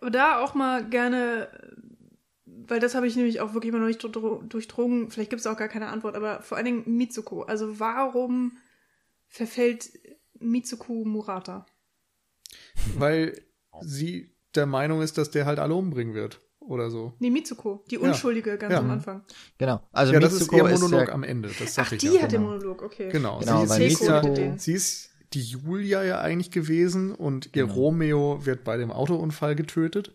Aber 0.00 0.10
da 0.10 0.42
auch 0.42 0.54
mal 0.54 0.88
gerne, 0.88 1.48
weil 2.46 2.80
das 2.80 2.94
habe 2.94 3.06
ich 3.06 3.16
nämlich 3.16 3.40
auch 3.40 3.54
wirklich 3.54 3.68
immer 3.68 3.78
noch 3.80 3.86
nicht 3.86 4.02
dr- 4.02 4.42
durchdrungen, 4.42 5.10
vielleicht 5.10 5.30
gibt 5.30 5.40
es 5.40 5.46
auch 5.46 5.56
gar 5.56 5.68
keine 5.68 5.88
Antwort, 5.88 6.16
aber 6.16 6.42
vor 6.42 6.56
allen 6.56 6.66
Dingen 6.66 6.96
Mitsuko. 6.96 7.42
Also 7.42 7.78
warum 7.78 8.56
verfällt 9.28 9.90
Mitsuko 10.40 11.04
Murata? 11.04 11.66
Weil 12.96 13.40
sie 13.82 14.34
der 14.54 14.66
Meinung 14.66 15.02
ist, 15.02 15.18
dass 15.18 15.30
der 15.30 15.46
halt 15.46 15.58
alle 15.58 15.74
umbringen 15.74 16.14
wird 16.14 16.40
oder 16.68 16.90
so. 16.90 17.14
Nee, 17.18 17.30
Mitsuko, 17.30 17.84
die 17.90 17.98
Unschuldige 17.98 18.56
ganz 18.58 18.72
Ja. 18.72 18.78
am 18.80 18.90
Anfang. 18.90 19.22
Genau. 19.58 19.80
Also 19.92 20.12
ja, 20.12 20.20
das 20.20 20.32
ist 20.32 20.40
Mitsuko 20.50 20.66
ihr 20.68 20.72
ist 20.74 20.80
Monolog 20.82 21.08
ja, 21.08 21.14
am 21.14 21.22
Ende. 21.22 21.48
Das 21.48 21.60
Ach, 21.78 21.84
sag 21.86 21.92
ich 21.92 21.98
die 21.98 22.14
ja. 22.16 22.22
hat 22.22 22.32
den 22.32 22.40
genau. 22.42 22.52
Monolog, 22.54 22.82
okay. 22.82 23.08
Genau, 23.10 23.38
Genau, 23.40 23.66
sie, 23.66 23.84
ist 23.86 24.00
ja, 24.02 24.20
Mitsuko- 24.22 24.58
sie 24.58 24.72
ist 24.72 25.10
die 25.32 25.42
Julia 25.42 26.02
ja 26.04 26.20
eigentlich 26.20 26.50
gewesen 26.50 27.12
und 27.14 27.46
ihr 27.56 27.64
Genau. 27.64 27.74
Romeo 27.74 28.46
wird 28.46 28.64
bei 28.64 28.76
dem 28.76 28.90
Autounfall 28.90 29.54
getötet. 29.56 30.12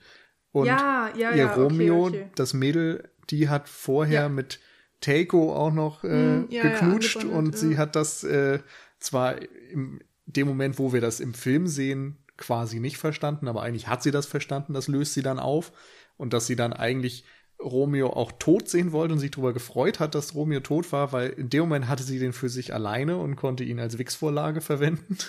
Und 0.51 0.65
ja, 0.65 1.09
ja, 1.15 1.31
ihr 1.31 1.37
ja. 1.37 1.51
okay, 1.51 1.61
Romeo, 1.61 2.07
okay. 2.07 2.25
das 2.35 2.53
Mädel, 2.53 3.09
die 3.29 3.49
hat 3.49 3.69
vorher 3.69 4.23
Ja. 4.23 4.29
mit 4.29 4.59
Teiko 5.01 5.53
auch 5.55 5.71
noch 5.71 6.03
äh, 6.03 6.07
Hm, 6.09 6.47
ja, 6.49 6.63
ja, 6.63 6.69
geknutscht 6.71 7.23
und 7.23 7.57
sie 7.57 7.73
ja. 7.73 7.77
hat 7.77 7.95
das 7.95 8.23
äh, 8.23 8.59
zwar 8.99 9.35
im 9.71 9.99
dem 10.25 10.47
Moment, 10.47 10.77
wo 10.77 10.93
wir 10.93 11.01
das 11.01 11.19
im 11.19 11.33
Film 11.33 11.67
sehen, 11.67 12.17
quasi 12.37 12.79
nicht 12.79 12.97
verstanden, 12.97 13.47
aber 13.47 13.63
eigentlich 13.63 13.87
hat 13.87 14.03
sie 14.03 14.11
das 14.11 14.27
verstanden, 14.27 14.73
das 14.73 14.87
löst 14.87 15.13
sie 15.15 15.23
dann 15.23 15.39
auf 15.39 15.71
und 16.19 16.33
dass 16.33 16.47
sie 16.47 16.57
dann 16.57 16.73
eigentlich 16.73 17.25
Romeo 17.61 18.11
auch 18.11 18.33
tot 18.33 18.69
sehen 18.69 18.93
wollte 18.93 19.13
und 19.15 19.19
sich 19.19 19.31
darüber 19.31 19.53
gefreut 19.53 19.99
hat, 19.99 20.15
dass 20.15 20.35
Romeo 20.35 20.61
tot 20.61 20.91
war, 20.93 21.13
weil 21.13 21.31
in 21.31 21.49
dem 21.49 21.61
Moment 21.61 21.89
hatte 21.89 22.03
sie 22.03 22.19
den 22.19 22.33
für 22.33 22.49
sich 22.49 22.73
alleine 22.73 23.17
und 23.17 23.37
konnte 23.37 23.65
ihn 23.65 23.79
als 23.81 23.97
Wix-Vorlage 23.99 24.61
verwenden. 24.61 25.17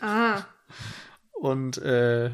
Ah, 0.00 0.46
Und 1.32 1.78
äh, 1.78 2.30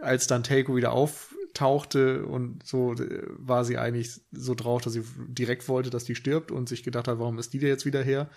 als 0.00 0.26
dann 0.26 0.42
Teiko 0.42 0.76
wieder 0.76 0.92
auftauchte 0.92 2.24
und 2.26 2.64
so, 2.66 2.94
äh, 2.94 3.22
war 3.28 3.64
sie 3.64 3.78
eigentlich 3.78 4.20
so 4.32 4.54
drauf, 4.54 4.82
dass 4.82 4.94
sie 4.94 5.04
direkt 5.28 5.68
wollte, 5.68 5.90
dass 5.90 6.04
die 6.04 6.14
stirbt 6.14 6.50
und 6.50 6.68
sich 6.68 6.82
gedacht 6.82 7.08
hat, 7.08 7.18
warum 7.18 7.38
ist 7.38 7.52
die 7.52 7.58
da 7.58 7.66
jetzt 7.66 7.86
wieder 7.86 8.02
her? 8.02 8.28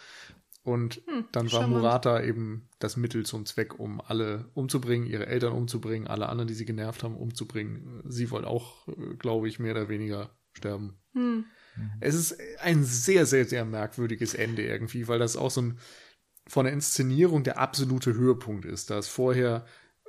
Und 0.64 1.02
Hm, 1.08 1.26
dann 1.34 1.46
war 1.46 1.62
charmant. 1.62 1.82
Murata 1.82 2.22
eben 2.24 2.70
das 2.80 2.96
Mittel 2.96 3.26
zum 3.26 3.46
Zweck, 3.46 3.80
um 3.80 4.00
alle 4.00 4.50
umzubringen, 4.54 5.06
ihre 5.08 5.28
Eltern 5.28 5.52
umzubringen, 5.54 6.08
alle 6.08 6.30
anderen, 6.30 6.48
die 6.48 6.54
sie 6.54 6.66
genervt 6.66 7.04
haben, 7.04 7.18
umzubringen. 7.18 8.02
Sie 8.08 8.32
wollte 8.32 8.48
auch, 8.48 8.88
äh, 8.88 9.16
glaube 9.20 9.50
ich, 9.50 9.60
mehr 9.60 9.74
oder 9.74 9.90
weniger 9.90 10.30
sterben. 10.54 10.98
hm. 11.14 11.46
Es 12.00 12.16
ist 12.16 12.38
ein 12.62 12.84
sehr, 12.84 13.26
sehr, 13.26 13.46
sehr 13.46 13.66
merkwürdiges 13.66 14.36
Ende 14.36 14.62
irgendwie, 14.64 15.08
weil 15.08 15.20
das 15.20 15.36
auch 15.36 15.52
so 15.52 15.62
ein 15.62 15.80
von 16.48 16.66
der 16.66 16.74
Inszenierung 16.74 17.44
der 17.44 17.58
absolute 17.58 18.14
Höhepunkt 18.14 18.66
ist. 18.66 18.90
Da 18.90 19.00
ist 19.00 19.08
vorher 19.08 19.66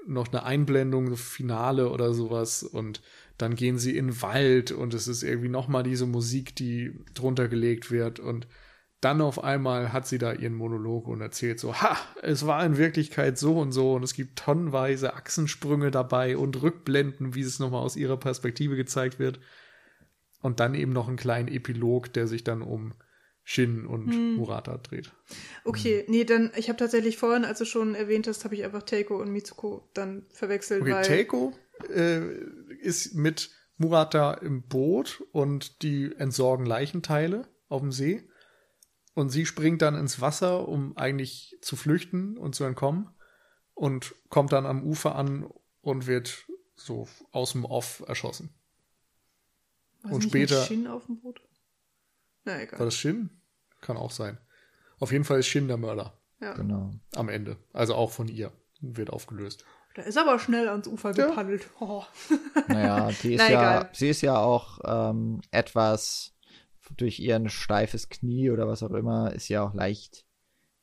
noch 0.06 0.28
eine 0.28 0.42
Einblendung, 0.42 1.08
so 1.08 1.16
Finale 1.16 1.88
oder 1.90 2.12
sowas 2.12 2.62
und 2.62 3.00
dann 3.38 3.54
gehen 3.54 3.78
sie 3.78 3.96
in 3.96 4.08
den 4.08 4.22
Wald 4.22 4.70
und 4.70 4.94
es 4.94 5.08
ist 5.08 5.22
irgendwie 5.22 5.48
nochmal 5.48 5.82
diese 5.82 6.06
Musik, 6.06 6.54
die 6.54 6.92
drunter 7.14 7.48
gelegt 7.48 7.90
wird 7.90 8.20
und 8.20 8.46
dann 9.04 9.20
auf 9.20 9.42
einmal 9.42 9.92
hat 9.92 10.06
sie 10.06 10.18
da 10.18 10.32
ihren 10.32 10.54
Monolog 10.54 11.08
und 11.08 11.20
erzählt 11.20 11.60
so, 11.60 11.74
ha, 11.80 11.96
es 12.22 12.46
war 12.46 12.64
in 12.64 12.78
Wirklichkeit 12.78 13.38
so 13.38 13.58
und 13.58 13.72
so 13.72 13.94
und 13.94 14.02
es 14.02 14.14
gibt 14.14 14.38
tonnenweise 14.38 15.14
Achsensprünge 15.14 15.90
dabei 15.90 16.36
und 16.36 16.62
Rückblenden, 16.62 17.34
wie 17.34 17.42
es 17.42 17.58
nochmal 17.58 17.82
aus 17.82 17.96
ihrer 17.96 18.16
Perspektive 18.16 18.76
gezeigt 18.76 19.18
wird. 19.18 19.40
Und 20.40 20.60
dann 20.60 20.74
eben 20.74 20.92
noch 20.92 21.08
einen 21.08 21.16
kleinen 21.16 21.48
Epilog, 21.48 22.12
der 22.12 22.26
sich 22.26 22.44
dann 22.44 22.62
um 22.62 22.94
Shin 23.42 23.86
und 23.86 24.10
Hm. 24.10 24.36
Murata 24.36 24.78
dreht. 24.78 25.12
Okay, 25.64 26.04
nee, 26.08 26.24
dann, 26.24 26.50
ich 26.56 26.68
habe 26.68 26.78
tatsächlich 26.78 27.18
vorhin, 27.18 27.44
als 27.44 27.58
du 27.58 27.66
schon 27.66 27.94
erwähnt 27.94 28.26
hast, 28.26 28.44
habe 28.44 28.54
ich 28.54 28.64
einfach 28.64 28.82
Teiko 28.82 29.20
und 29.20 29.30
Mitsuko 29.30 29.90
dann 29.92 30.26
verwechselt, 30.30 30.82
Okay, 30.82 30.92
weil. 30.92 31.04
Teiko 31.04 31.52
äh, 31.94 32.20
ist 32.80 33.14
mit 33.14 33.50
Murata 33.76 34.34
im 34.34 34.62
Boot 34.62 35.22
und 35.32 35.82
die 35.82 36.12
entsorgen 36.16 36.64
Leichenteile 36.64 37.46
auf 37.68 37.82
dem 37.82 37.92
See. 37.92 38.28
Und 39.14 39.30
sie 39.30 39.46
springt 39.46 39.80
dann 39.82 39.94
ins 39.94 40.20
Wasser, 40.20 40.66
um 40.68 40.96
eigentlich 40.96 41.56
zu 41.60 41.76
flüchten 41.76 42.36
und 42.36 42.54
zu 42.54 42.64
entkommen. 42.64 43.10
Und 43.74 44.14
kommt 44.28 44.52
dann 44.52 44.66
am 44.66 44.82
Ufer 44.84 45.14
an 45.14 45.48
und 45.80 46.06
wird 46.06 46.46
so 46.76 47.08
aus 47.32 47.52
dem 47.52 47.64
Off 47.64 48.02
erschossen. 48.06 48.52
War 50.02 50.12
und 50.12 50.20
sie 50.22 50.26
nicht 50.26 50.34
mit 50.34 50.48
später- 50.50 50.64
Shin 50.66 50.86
auf 50.86 51.06
dem 51.06 51.20
Boot? 51.20 51.40
Na 52.44 52.60
egal. 52.60 52.78
War 52.78 52.86
das 52.86 52.96
Shin? 52.96 53.30
Kann 53.80 53.96
auch 53.96 54.10
sein. 54.10 54.38
Auf 54.98 55.12
jeden 55.12 55.24
Fall 55.24 55.40
ist 55.40 55.46
Shin 55.46 55.66
der 55.68 55.76
Mörder 55.76 56.18
ja. 56.40 56.54
Genau. 56.54 56.92
am 57.14 57.28
Ende. 57.28 57.56
Also 57.72 57.94
auch 57.94 58.10
von 58.10 58.28
ihr. 58.28 58.52
Wird 58.80 59.10
aufgelöst. 59.10 59.64
Da 59.94 60.02
ist 60.02 60.18
aber 60.18 60.38
schnell 60.38 60.68
ans 60.68 60.86
Ufer 60.88 61.12
Ja. 61.14 61.26
gepaddelt. 61.28 61.68
Oh. 61.80 62.02
Naja, 62.68 63.10
die 63.22 63.34
ist 63.34 63.38
Na, 63.40 63.50
ja, 63.50 63.60
egal. 63.80 63.90
sie 63.94 64.08
ist 64.08 64.20
ja 64.22 64.36
auch 64.38 64.78
ähm, 64.84 65.40
etwas 65.52 66.33
durch 66.96 67.18
ihren 67.18 67.48
steifes 67.48 68.08
Knie 68.08 68.50
oder 68.50 68.68
was 68.68 68.82
auch 68.82 68.92
immer, 68.92 69.32
ist 69.32 69.48
ja 69.48 69.62
auch 69.62 69.74
leicht 69.74 70.24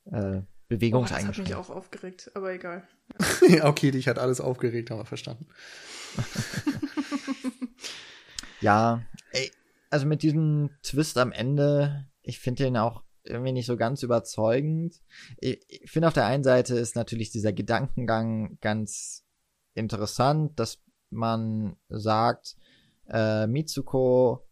äh, 0.06 0.10
oh, 0.10 0.12
das 0.12 0.22
hat 0.22 0.40
mich 0.40 0.44
bewegungseingeschränkt. 0.68 1.54
auch 1.54 1.70
aufgeregt, 1.70 2.30
aber 2.34 2.52
egal. 2.52 2.86
ja, 3.48 3.66
okay, 3.66 3.90
dich 3.90 4.08
hat 4.08 4.18
alles 4.18 4.40
aufgeregt, 4.40 4.90
haben 4.90 4.98
wir 4.98 5.04
verstanden. 5.04 5.46
Ja, 8.62 9.04
ey, 9.32 9.50
also 9.90 10.06
mit 10.06 10.22
diesem 10.22 10.70
Twist 10.84 11.18
am 11.18 11.32
Ende, 11.32 12.06
ich 12.22 12.38
finde 12.38 12.62
den 12.62 12.76
auch 12.76 13.02
irgendwie 13.24 13.52
nicht 13.52 13.66
so 13.66 13.76
ganz 13.76 14.04
überzeugend. 14.04 15.02
Ich, 15.38 15.60
ich 15.68 15.90
finde 15.90 16.06
auf 16.08 16.14
der 16.14 16.26
einen 16.26 16.44
Seite 16.44 16.76
ist 16.76 16.94
natürlich 16.94 17.30
dieser 17.30 17.52
Gedankengang 17.52 18.58
ganz 18.60 19.24
interessant, 19.74 20.58
dass 20.60 20.78
man 21.10 21.76
sagt, 21.88 22.56
äh, 23.08 23.48
Mitsuko 23.48 24.46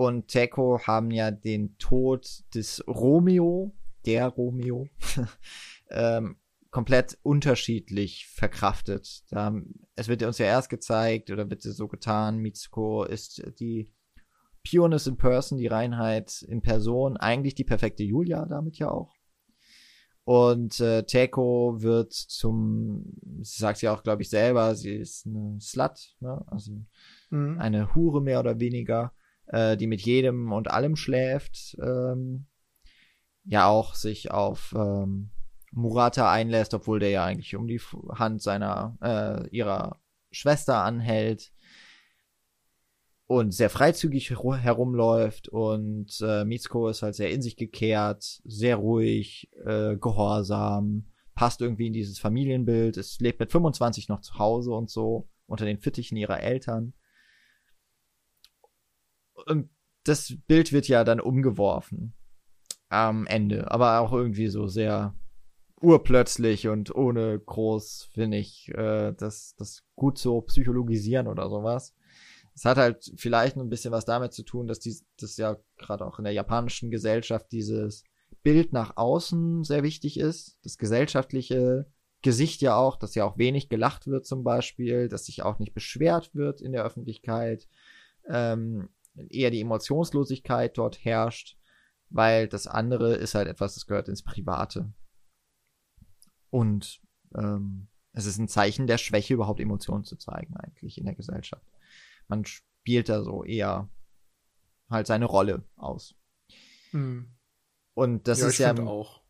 und 0.00 0.28
Teko 0.28 0.80
haben 0.86 1.10
ja 1.10 1.30
den 1.30 1.76
Tod 1.76 2.26
des 2.54 2.82
Romeo, 2.86 3.74
der 4.06 4.28
Romeo, 4.28 4.88
ähm, 5.90 6.36
komplett 6.70 7.18
unterschiedlich 7.22 8.26
verkraftet. 8.28 9.24
Da, 9.28 9.54
es 9.96 10.08
wird 10.08 10.22
uns 10.22 10.38
ja 10.38 10.46
erst 10.46 10.70
gezeigt 10.70 11.30
oder 11.30 11.50
wird 11.50 11.60
so 11.60 11.86
getan, 11.86 12.38
Mitsuko 12.38 13.04
ist 13.04 13.42
die 13.60 13.92
Pureness 14.66 15.06
in 15.06 15.18
Person, 15.18 15.58
die 15.58 15.66
Reinheit 15.66 16.40
in 16.48 16.62
Person, 16.62 17.18
eigentlich 17.18 17.54
die 17.54 17.64
perfekte 17.64 18.02
Julia 18.02 18.46
damit 18.46 18.78
ja 18.78 18.90
auch. 18.90 19.14
Und 20.24 20.80
äh, 20.80 21.02
Teko 21.02 21.82
wird 21.82 22.14
zum, 22.14 23.04
sie 23.42 23.60
sagt 23.60 23.82
ja 23.82 23.92
auch, 23.92 24.02
glaube 24.02 24.22
ich, 24.22 24.30
selber, 24.30 24.74
sie 24.76 24.94
ist 24.94 25.26
eine 25.26 25.60
Slut, 25.60 26.16
ne? 26.20 26.42
also 26.46 26.72
Mhm. 27.30 27.58
eine 27.58 27.94
Hure 27.94 28.20
mehr 28.20 28.40
oder 28.40 28.58
weniger, 28.58 29.12
äh, 29.50 29.76
die 29.76 29.86
mit 29.86 30.00
jedem 30.02 30.52
und 30.52 30.70
allem 30.70 30.96
schläft, 30.96 31.76
ähm, 31.82 32.46
ja 33.44 33.66
auch 33.66 33.94
sich 33.94 34.30
auf 34.30 34.74
ähm, 34.76 35.30
Murata 35.72 36.30
einlässt, 36.30 36.74
obwohl 36.74 36.98
der 36.98 37.10
ja 37.10 37.24
eigentlich 37.24 37.54
um 37.56 37.66
die 37.66 37.80
Hand 38.14 38.42
seiner 38.42 38.96
äh, 39.02 39.48
ihrer 39.48 40.00
Schwester 40.30 40.82
anhält 40.82 41.52
und 43.26 43.52
sehr 43.52 43.70
freizügig 43.70 44.32
ru- 44.32 44.56
herumläuft 44.56 45.48
und 45.48 46.20
äh, 46.20 46.44
Mitsuko 46.44 46.88
ist 46.88 47.02
halt 47.02 47.14
sehr 47.14 47.30
in 47.30 47.42
sich 47.42 47.56
gekehrt, 47.56 48.40
sehr 48.44 48.76
ruhig, 48.76 49.50
äh, 49.64 49.96
gehorsam, 49.96 51.06
passt 51.34 51.60
irgendwie 51.60 51.86
in 51.86 51.92
dieses 51.92 52.18
Familienbild, 52.18 52.96
es 52.96 53.20
lebt 53.20 53.40
mit 53.40 53.52
25 53.52 54.08
noch 54.08 54.20
zu 54.20 54.38
Hause 54.38 54.72
und 54.72 54.90
so 54.90 55.28
unter 55.46 55.64
den 55.64 55.78
Fittichen 55.78 56.16
ihrer 56.16 56.40
Eltern 56.40 56.92
und 59.46 59.70
das 60.04 60.34
Bild 60.46 60.72
wird 60.72 60.88
ja 60.88 61.04
dann 61.04 61.20
umgeworfen 61.20 62.14
am 62.88 63.26
Ende, 63.26 63.70
aber 63.70 64.00
auch 64.00 64.12
irgendwie 64.12 64.48
so 64.48 64.66
sehr 64.66 65.14
urplötzlich 65.80 66.68
und 66.68 66.94
ohne 66.94 67.38
groß, 67.38 68.10
finde 68.12 68.38
ich, 68.38 68.68
äh, 68.74 69.12
das, 69.12 69.54
das 69.56 69.82
gut 69.94 70.18
so 70.18 70.42
psychologisieren 70.42 71.26
oder 71.26 71.48
sowas. 71.48 71.94
Es 72.54 72.64
hat 72.64 72.76
halt 72.76 73.10
vielleicht 73.16 73.56
ein 73.56 73.70
bisschen 73.70 73.92
was 73.92 74.04
damit 74.04 74.32
zu 74.32 74.42
tun, 74.42 74.66
dass 74.66 74.80
das 75.18 75.36
ja 75.36 75.56
gerade 75.78 76.04
auch 76.04 76.18
in 76.18 76.24
der 76.24 76.34
japanischen 76.34 76.90
Gesellschaft 76.90 77.46
dieses 77.52 78.04
Bild 78.42 78.72
nach 78.72 78.96
außen 78.96 79.64
sehr 79.64 79.82
wichtig 79.82 80.18
ist, 80.18 80.58
das 80.62 80.76
gesellschaftliche 80.76 81.86
Gesicht 82.22 82.60
ja 82.60 82.76
auch, 82.76 82.96
dass 82.96 83.14
ja 83.14 83.24
auch 83.24 83.38
wenig 83.38 83.68
gelacht 83.68 84.06
wird 84.06 84.26
zum 84.26 84.44
Beispiel, 84.44 85.08
dass 85.08 85.26
sich 85.26 85.42
auch 85.42 85.58
nicht 85.58 85.72
beschwert 85.72 86.34
wird 86.34 86.60
in 86.60 86.72
der 86.72 86.84
Öffentlichkeit, 86.84 87.66
ähm, 88.28 88.90
eher 89.14 89.50
die 89.50 89.60
Emotionslosigkeit 89.60 90.76
dort 90.76 91.04
herrscht, 91.04 91.58
weil 92.08 92.48
das 92.48 92.66
andere 92.66 93.14
ist 93.14 93.34
halt 93.34 93.48
etwas, 93.48 93.74
das 93.74 93.86
gehört 93.86 94.08
ins 94.08 94.22
Private. 94.22 94.92
Und 96.50 97.00
ähm, 97.34 97.88
es 98.12 98.26
ist 98.26 98.38
ein 98.38 98.48
Zeichen 98.48 98.86
der 98.86 98.98
Schwäche, 98.98 99.34
überhaupt 99.34 99.60
Emotionen 99.60 100.04
zu 100.04 100.16
zeigen, 100.16 100.56
eigentlich 100.56 100.98
in 100.98 101.04
der 101.04 101.14
Gesellschaft. 101.14 101.66
Man 102.26 102.44
spielt 102.44 103.08
da 103.08 103.22
so 103.22 103.44
eher 103.44 103.88
halt 104.88 105.06
seine 105.06 105.26
Rolle 105.26 105.64
aus. 105.76 106.16
Mhm. 106.92 107.36
Und 107.94 108.26
das 108.26 108.40
ja, 108.40 108.48
ist 108.48 108.58
ja, 108.58 108.74
finde 108.74 108.90
auch. 108.90 109.22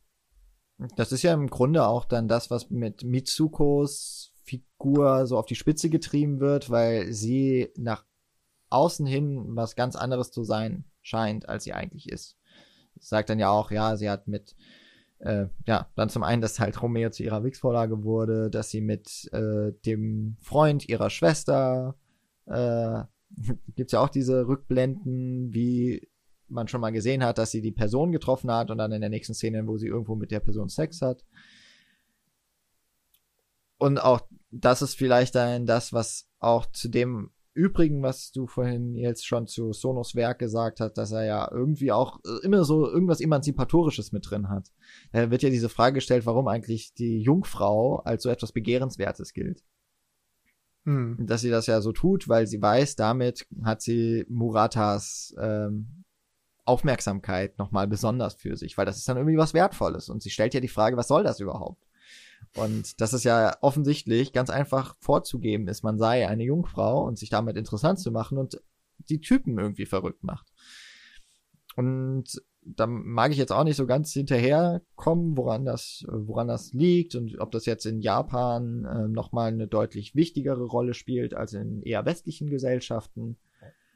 das 0.97 1.13
ist 1.13 1.23
ja 1.23 1.35
im 1.35 1.49
Grunde 1.49 1.87
auch 1.87 2.05
dann 2.05 2.29
das, 2.29 2.51
was 2.51 2.71
mit 2.71 3.05
Mitsukos 3.05 4.35
Figur 4.45 5.27
so 5.27 5.39
auf 5.39 5.47
die 5.47 5.55
Spitze 5.55 5.91
getrieben 5.91 6.41
wird, 6.41 6.71
weil 6.71 7.13
sie 7.13 7.71
nach 7.77 8.05
außen 8.71 9.07
hin 9.07 9.57
was 9.57 9.77
ganz 9.77 9.97
anderes 9.97 10.31
zu 10.31 10.45
sein 10.45 10.85
scheint, 11.03 11.49
als 11.49 11.65
sie 11.65 11.73
eigentlich 11.73 12.09
ist. 12.09 12.37
Sagt 12.99 13.31
dann 13.31 13.39
ja 13.39 13.51
auch, 13.51 13.71
ja, 13.71 13.97
sie 13.97 14.11
hat 14.11 14.29
mit, 14.29 14.55
äh, 15.19 15.47
ja, 15.67 15.89
dann 15.97 16.09
zum 16.09 16.23
einen, 16.23 16.43
dass 16.43 16.61
halt 16.61 16.81
Romeo 16.83 17.11
zu 17.11 17.23
ihrer 17.23 17.45
Wix-Vorlage 17.45 18.05
wurde, 18.05 18.51
dass 18.51 18.71
sie 18.71 18.81
mit 18.81 19.29
äh, 19.33 19.73
dem 19.87 20.37
Freund 20.41 20.89
ihrer 20.89 21.11
Schwester, 21.11 21.97
äh, 22.47 23.03
gibt's 23.77 23.93
ja 23.93 24.01
auch 24.01 24.09
diese 24.09 24.47
Rückblenden, 24.47 25.53
wie 25.55 26.09
man 26.49 26.69
schon 26.69 26.81
mal 26.81 26.91
gesehen 26.91 27.25
hat, 27.25 27.39
dass 27.39 27.53
sie 27.53 27.63
die 27.63 27.71
Person 27.73 28.11
getroffen 28.13 28.51
hat 28.51 28.71
und 28.71 28.79
dann 28.79 28.93
in 28.93 29.01
der 29.01 29.11
nächsten 29.11 29.35
Szene, 29.35 29.67
wo 29.67 29.79
sie 29.79 29.87
irgendwo 29.87 30.17
mit 30.17 30.31
der 30.33 30.41
Person 30.41 30.69
Sex 30.69 31.01
hat. 31.01 31.25
und 33.79 33.99
auch 33.99 34.21
das 34.51 34.83
ist 34.83 34.95
vielleicht 34.95 35.35
dann 35.35 35.65
das, 35.65 35.93
was 35.93 36.29
auch 36.39 36.67
zu 36.67 36.89
dem 36.89 37.31
Übrigen, 37.53 38.03
was 38.03 38.31
du 38.31 38.47
vorhin 38.47 38.95
jetzt 38.95 39.27
schon 39.27 39.47
zu 39.47 39.73
Sonos 39.73 40.15
Werk 40.15 40.39
gesagt 40.39 40.81
hast, 40.81 40.95
dass 40.95 41.11
er 41.11 41.25
ja 41.25 41.51
irgendwie 41.51 41.91
auch 41.91 42.21
äh, 42.25 42.45
immer 42.45 42.65
so 42.65 42.89
irgendwas 42.89 43.21
Emanzipatorisches 43.21 44.13
mit 44.13 44.31
drin 44.31 44.49
hat. 44.49 44.71
Da 45.13 45.31
wird 45.31 45.43
ja 45.43 45.51
diese 45.51 45.69
Frage 45.69 45.95
gestellt, 45.95 46.27
warum 46.27 46.47
eigentlich 46.47 46.95
die 46.95 47.21
Jungfrau 47.21 47.97
als 48.01 48.23
so 48.23 48.29
etwas 48.29 48.53
Begehrenswertes 48.53 49.33
gilt. 49.33 49.65
Hm. 50.85 51.27
Dass 51.27 51.41
sie 51.41 51.51
das 51.51 51.67
ja 51.67 51.81
so 51.81 51.93
tut, 51.93 52.29
weil 52.29 52.47
sie 52.47 52.63
weiß, 52.63 52.97
damit 52.97 53.47
hat 53.65 53.83
sie 53.83 54.25
Muratas 54.29 55.35
ähm, 55.39 56.05
Aufmerksamkeit 56.65 57.59
nochmal 57.59 57.89
besonders 57.89 58.35
für 58.35 58.57
sich, 58.57 58.79
weil 58.79 58.87
das 58.87 58.97
ist 58.97 59.09
dann 59.09 59.17
irgendwie 59.17 59.37
was 59.37 59.55
Wertvolles. 59.55 60.09
Und 60.09 60.23
sie 60.23 60.31
stellt 60.31 60.55
ja 60.55 60.61
die 60.61 60.69
Frage, 60.69 60.97
was 60.97 61.09
soll 61.09 61.25
das 61.25 61.41
überhaupt? 61.41 61.90
Und 62.57 63.01
das 63.01 63.13
ist 63.13 63.25
ja 63.25 63.57
offensichtlich 63.61 64.33
ganz 64.33 64.51
einfach 64.51 64.97
vorzugeben 64.99 65.69
ist, 65.69 65.83
man 65.83 65.99
sei 65.99 66.27
eine 66.27 66.43
Jungfrau 66.43 67.05
und 67.05 67.19
sich 67.19 67.31
damit 67.31 67.57
interessant 67.57 68.01
zu 68.01 68.11
machen 68.11 68.39
und 68.39 68.61
die 69.09 69.21
Typen 69.21 69.59
irgendwie 69.59 69.87
verrückt 69.87 70.25
macht. 70.25 70.53
Und 71.77 72.43
da 72.63 72.87
mag 72.87 73.33
ich 73.33 73.39
jetzt 73.39 73.53
auch 73.53 73.65
nicht 73.65 73.77
so 73.77 73.87
ganz 73.87 74.13
hinterherkommen, 74.13 75.37
woran 75.37 75.65
das, 75.65 76.05
woran 76.09 76.49
das 76.49 76.73
liegt 76.73 77.15
und 77.15 77.39
ob 77.41 77.51
das 77.53 77.65
jetzt 77.67 77.87
in 77.87 78.01
Japan 78.01 78.85
äh, 78.85 79.09
nochmal 79.09 79.53
eine 79.53 79.67
deutlich 79.67 80.15
wichtigere 80.15 80.65
Rolle 80.65 80.95
spielt 80.95 81.35
als 81.35 81.55
in 81.55 81.83
eher 81.83 82.05
westlichen 82.05 82.51
Gesellschaften. 82.51 83.39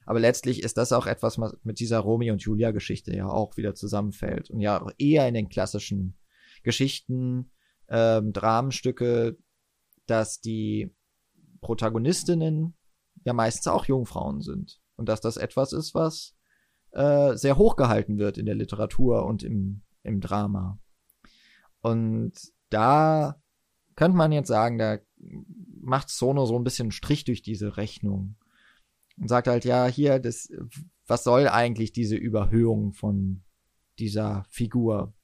Aber 0.06 0.20
letztlich 0.20 0.62
ist 0.62 0.76
das 0.76 0.92
auch 0.92 1.06
etwas, 1.06 1.38
was 1.38 1.56
mit 1.62 1.80
dieser 1.80 1.98
Romeo 1.98 2.32
und 2.32 2.42
Julia 2.42 2.70
Geschichte 2.70 3.14
ja 3.14 3.28
auch 3.28 3.56
wieder 3.56 3.74
zusammenfällt 3.74 4.50
und 4.50 4.60
ja 4.60 4.86
eher 4.98 5.26
in 5.28 5.34
den 5.34 5.48
klassischen 5.48 6.16
Geschichten 6.62 7.50
ähm, 7.88 8.32
Dramenstücke, 8.32 9.36
dass 10.06 10.40
die 10.40 10.94
Protagonistinnen 11.60 12.74
ja 13.24 13.32
meistens 13.32 13.68
auch 13.68 13.86
Jungfrauen 13.86 14.40
sind. 14.40 14.80
Und 14.96 15.08
dass 15.08 15.20
das 15.20 15.36
etwas 15.36 15.72
ist, 15.72 15.94
was 15.94 16.34
äh, 16.92 17.36
sehr 17.36 17.56
hochgehalten 17.56 18.18
wird 18.18 18.38
in 18.38 18.46
der 18.46 18.54
Literatur 18.54 19.26
und 19.26 19.42
im, 19.42 19.82
im 20.02 20.20
Drama. 20.20 20.78
Und 21.80 22.32
da 22.70 23.40
könnte 23.96 24.16
man 24.16 24.32
jetzt 24.32 24.48
sagen, 24.48 24.78
da 24.78 24.98
macht 25.80 26.08
Sono 26.08 26.46
so 26.46 26.56
ein 26.56 26.64
bisschen 26.64 26.90
Strich 26.92 27.24
durch 27.24 27.42
diese 27.42 27.76
Rechnung 27.76 28.36
und 29.18 29.28
sagt 29.28 29.48
halt, 29.48 29.64
ja, 29.64 29.86
hier, 29.86 30.18
das, 30.18 30.50
was 31.06 31.24
soll 31.24 31.48
eigentlich 31.48 31.92
diese 31.92 32.16
Überhöhung 32.16 32.92
von 32.92 33.42
dieser 33.98 34.44
Figur? 34.48 35.14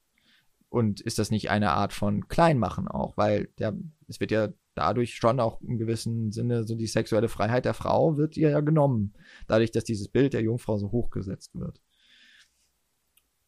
Und 0.70 1.00
ist 1.00 1.18
das 1.18 1.30
nicht 1.30 1.50
eine 1.50 1.72
Art 1.72 1.92
von 1.92 2.28
Kleinmachen 2.28 2.88
auch? 2.88 3.16
Weil 3.16 3.48
der, 3.58 3.76
es 4.06 4.20
wird 4.20 4.30
ja 4.30 4.48
dadurch 4.74 5.16
schon 5.16 5.40
auch 5.40 5.60
im 5.60 5.78
gewissen 5.78 6.30
Sinne 6.30 6.64
so 6.64 6.76
die 6.76 6.86
sexuelle 6.86 7.28
Freiheit 7.28 7.64
der 7.64 7.74
Frau 7.74 8.16
wird 8.16 8.36
ihr 8.36 8.50
ja 8.50 8.60
genommen. 8.60 9.12
Dadurch, 9.48 9.72
dass 9.72 9.84
dieses 9.84 10.08
Bild 10.08 10.32
der 10.32 10.42
Jungfrau 10.42 10.78
so 10.78 10.92
hochgesetzt 10.92 11.54
wird. 11.54 11.82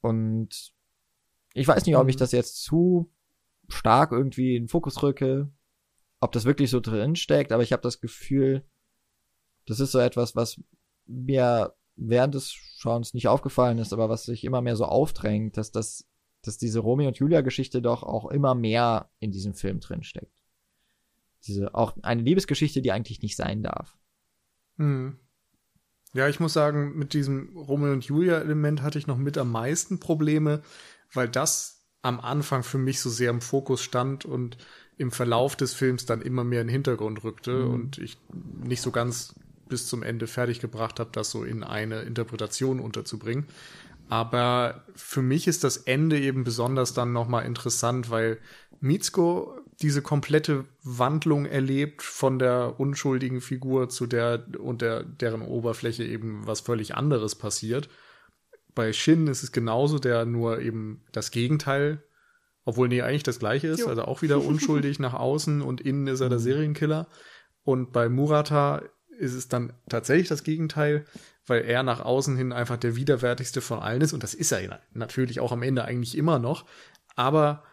Und 0.01 0.75
ich 1.55 1.69
weiß 1.69 1.87
nicht, 1.87 1.97
ob 1.97 2.09
ich 2.09 2.17
mhm. 2.17 2.21
das 2.21 2.33
jetzt 2.33 2.63
zu 2.63 3.11
stark 3.69 4.13
irgendwie 4.13 4.57
in 4.57 4.65
den 4.65 4.69
Fokus 4.69 5.03
rücke, 5.03 5.51
ob 6.21 6.33
das 6.33 6.45
wirklich 6.45 6.71
so 6.71 6.81
drin 6.81 7.17
steckt, 7.17 7.53
aber 7.53 7.63
ich 7.63 7.73
habe 7.73 7.83
das 7.83 8.01
Gefühl, 8.01 8.65
das 9.67 9.81
ist 9.81 9.93
so 9.93 9.99
etwas, 9.99 10.37
was 10.37 10.61
mir 11.07 11.75
während 11.97 12.35
des 12.35 12.53
Schauens 12.53 13.15
nicht 13.15 13.29
aufgefallen 13.29 13.79
ist, 13.79 13.93
aber 13.93 14.09
was 14.09 14.25
sich 14.25 14.45
immer 14.45 14.61
mehr 14.61 14.77
so 14.77 14.85
aufdrängt, 14.85 15.57
dass 15.57 15.71
das 15.71 16.07
dass 16.43 16.59
diese 16.59 16.81
Romeo 16.81 17.09
und 17.09 17.19
Julia 17.19 17.41
Geschichte 17.41 17.81
doch 17.81 18.03
auch 18.03 18.31
immer 18.31 18.55
mehr 18.55 19.11
in 19.21 19.31
diesem 19.31 19.55
Film 19.55 19.81
drin 19.81 20.03
steckt. 20.03 20.43
Diese, 21.47 21.75
auch 21.75 21.97
eine 22.03 22.23
Liebesgeschichte, 22.23 22.83
die 22.83 22.93
eigentlich 22.93 23.23
nicht 23.23 23.37
sein 23.37 23.63
darf. 23.63 23.97
Hm. 24.77 25.19
Ja, 26.15 26.29
ich 26.29 26.41
muss 26.41 26.53
sagen, 26.53 26.97
mit 26.97 27.15
diesem 27.15 27.57
Romeo 27.57 27.93
und 27.93 28.05
Julia 28.05 28.39
Element 28.39 28.83
hatte 28.83 28.99
ich 28.99 29.07
noch 29.07 29.17
mit 29.17 29.39
am 29.39 29.51
meisten 29.51 29.99
Probleme, 29.99 30.63
weil 31.13 31.29
das 31.29 31.87
am 32.03 32.21
Anfang 32.21 32.63
für 32.63 32.79
mich 32.79 33.01
so 33.01 33.09
sehr 33.09 33.31
im 33.31 33.41
Fokus 33.41 33.83
stand 33.83 34.25
und 34.25 34.59
im 34.99 35.11
Verlauf 35.11 35.57
des 35.57 35.73
Films 35.73 36.05
dann 36.05 36.21
immer 36.21 36.45
mehr 36.45 36.61
in 36.61 36.67
den 36.67 36.73
Hintergrund 36.73 37.25
rückte 37.25 37.65
mhm. 37.65 37.75
und 37.75 37.99
ich 37.99 38.19
nicht 38.63 38.83
so 38.83 38.91
ganz 38.91 39.35
bis 39.69 39.87
zum 39.87 40.03
Ende 40.03 40.27
fertig 40.27 40.61
gebracht 40.61 41.01
habe, 41.01 41.11
das 41.13 41.31
so 41.31 41.45
in 41.45 41.65
eine 41.65 42.03
Interpretation 42.03 42.79
unterzubringen. 42.79 43.47
Aber 44.09 44.85
für 44.95 45.23
mich 45.23 45.49
ist 45.49 45.65
das 45.65 45.77
Ende 45.79 46.21
eben 46.21 46.45
besonders 46.45 46.93
dann 46.93 47.13
nochmal 47.13 47.47
interessant, 47.47 48.11
weil 48.11 48.39
Mitsuko 48.81 49.59
diese 49.81 50.03
komplette 50.03 50.65
Wandlung 50.83 51.47
erlebt 51.47 52.03
von 52.03 52.39
der 52.39 52.79
unschuldigen 52.79 53.41
Figur 53.41 53.89
zu 53.89 54.07
der 54.07 54.47
und 54.59 54.83
der, 54.83 55.03
deren 55.03 55.43
Oberfläche 55.43 56.05
eben 56.05 56.47
was 56.47 56.61
völlig 56.61 56.95
anderes 56.95 57.35
passiert. 57.35 57.89
Bei 58.75 58.93
Shin 58.93 59.27
ist 59.27 59.43
es 59.43 59.53
genauso, 59.53 59.99
der 59.99 60.25
nur 60.25 60.61
eben 60.61 61.05
das 61.13 61.31
Gegenteil, 61.31 62.03
obwohl 62.65 62.89
nee, 62.89 63.03
eigentlich 63.03 63.23
das 63.25 63.39
gleiche 63.39 63.69
ist, 63.69 63.81
jo. 63.81 63.89
also 63.89 64.03
auch 64.03 64.23
wieder 64.23 64.43
unschuldig 64.43 64.99
nach 65.01 65.15
außen 65.15 65.63
und 65.63 65.81
innen 65.81 66.07
ist 66.07 66.21
er 66.21 66.29
der 66.29 66.39
mhm. 66.39 66.45
Serienkiller. 66.45 67.09
Und 67.65 67.93
bei 67.93 68.09
Murata 68.09 68.83
ist 69.19 69.35
es 69.35 69.49
dann 69.49 69.73
tatsächlich 69.89 70.29
das 70.29 70.43
Gegenteil 70.43 71.05
weil 71.47 71.63
er 71.63 71.83
nach 71.83 72.01
außen 72.01 72.37
hin 72.37 72.53
einfach 72.53 72.77
der 72.77 72.97
widerwärtigste 72.97 73.61
von 73.61 73.81
allen 73.81 74.01
ist. 74.01 74.13
Und 74.13 74.23
das 74.23 74.35
ist 74.35 74.53
er 74.53 74.81
natürlich 74.93 75.41
auch 75.41 75.53
am 75.53 75.63
Ende 75.63 75.85
eigentlich 75.85 76.17
immer 76.17 76.39
noch. 76.39 76.67
Aber 77.17 77.65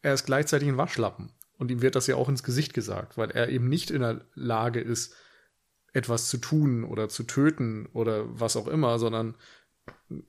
er 0.00 0.14
ist 0.14 0.24
gleichzeitig 0.24 0.68
ein 0.68 0.78
Waschlappen. 0.78 1.32
Und 1.58 1.70
ihm 1.70 1.82
wird 1.82 1.94
das 1.94 2.06
ja 2.06 2.16
auch 2.16 2.28
ins 2.28 2.42
Gesicht 2.42 2.74
gesagt, 2.74 3.16
weil 3.16 3.30
er 3.30 3.48
eben 3.48 3.68
nicht 3.68 3.90
in 3.90 4.00
der 4.00 4.24
Lage 4.34 4.80
ist, 4.80 5.14
etwas 5.92 6.28
zu 6.28 6.38
tun 6.38 6.84
oder 6.84 7.08
zu 7.08 7.22
töten 7.22 7.86
oder 7.92 8.24
was 8.40 8.56
auch 8.56 8.66
immer, 8.66 8.98
sondern 8.98 9.36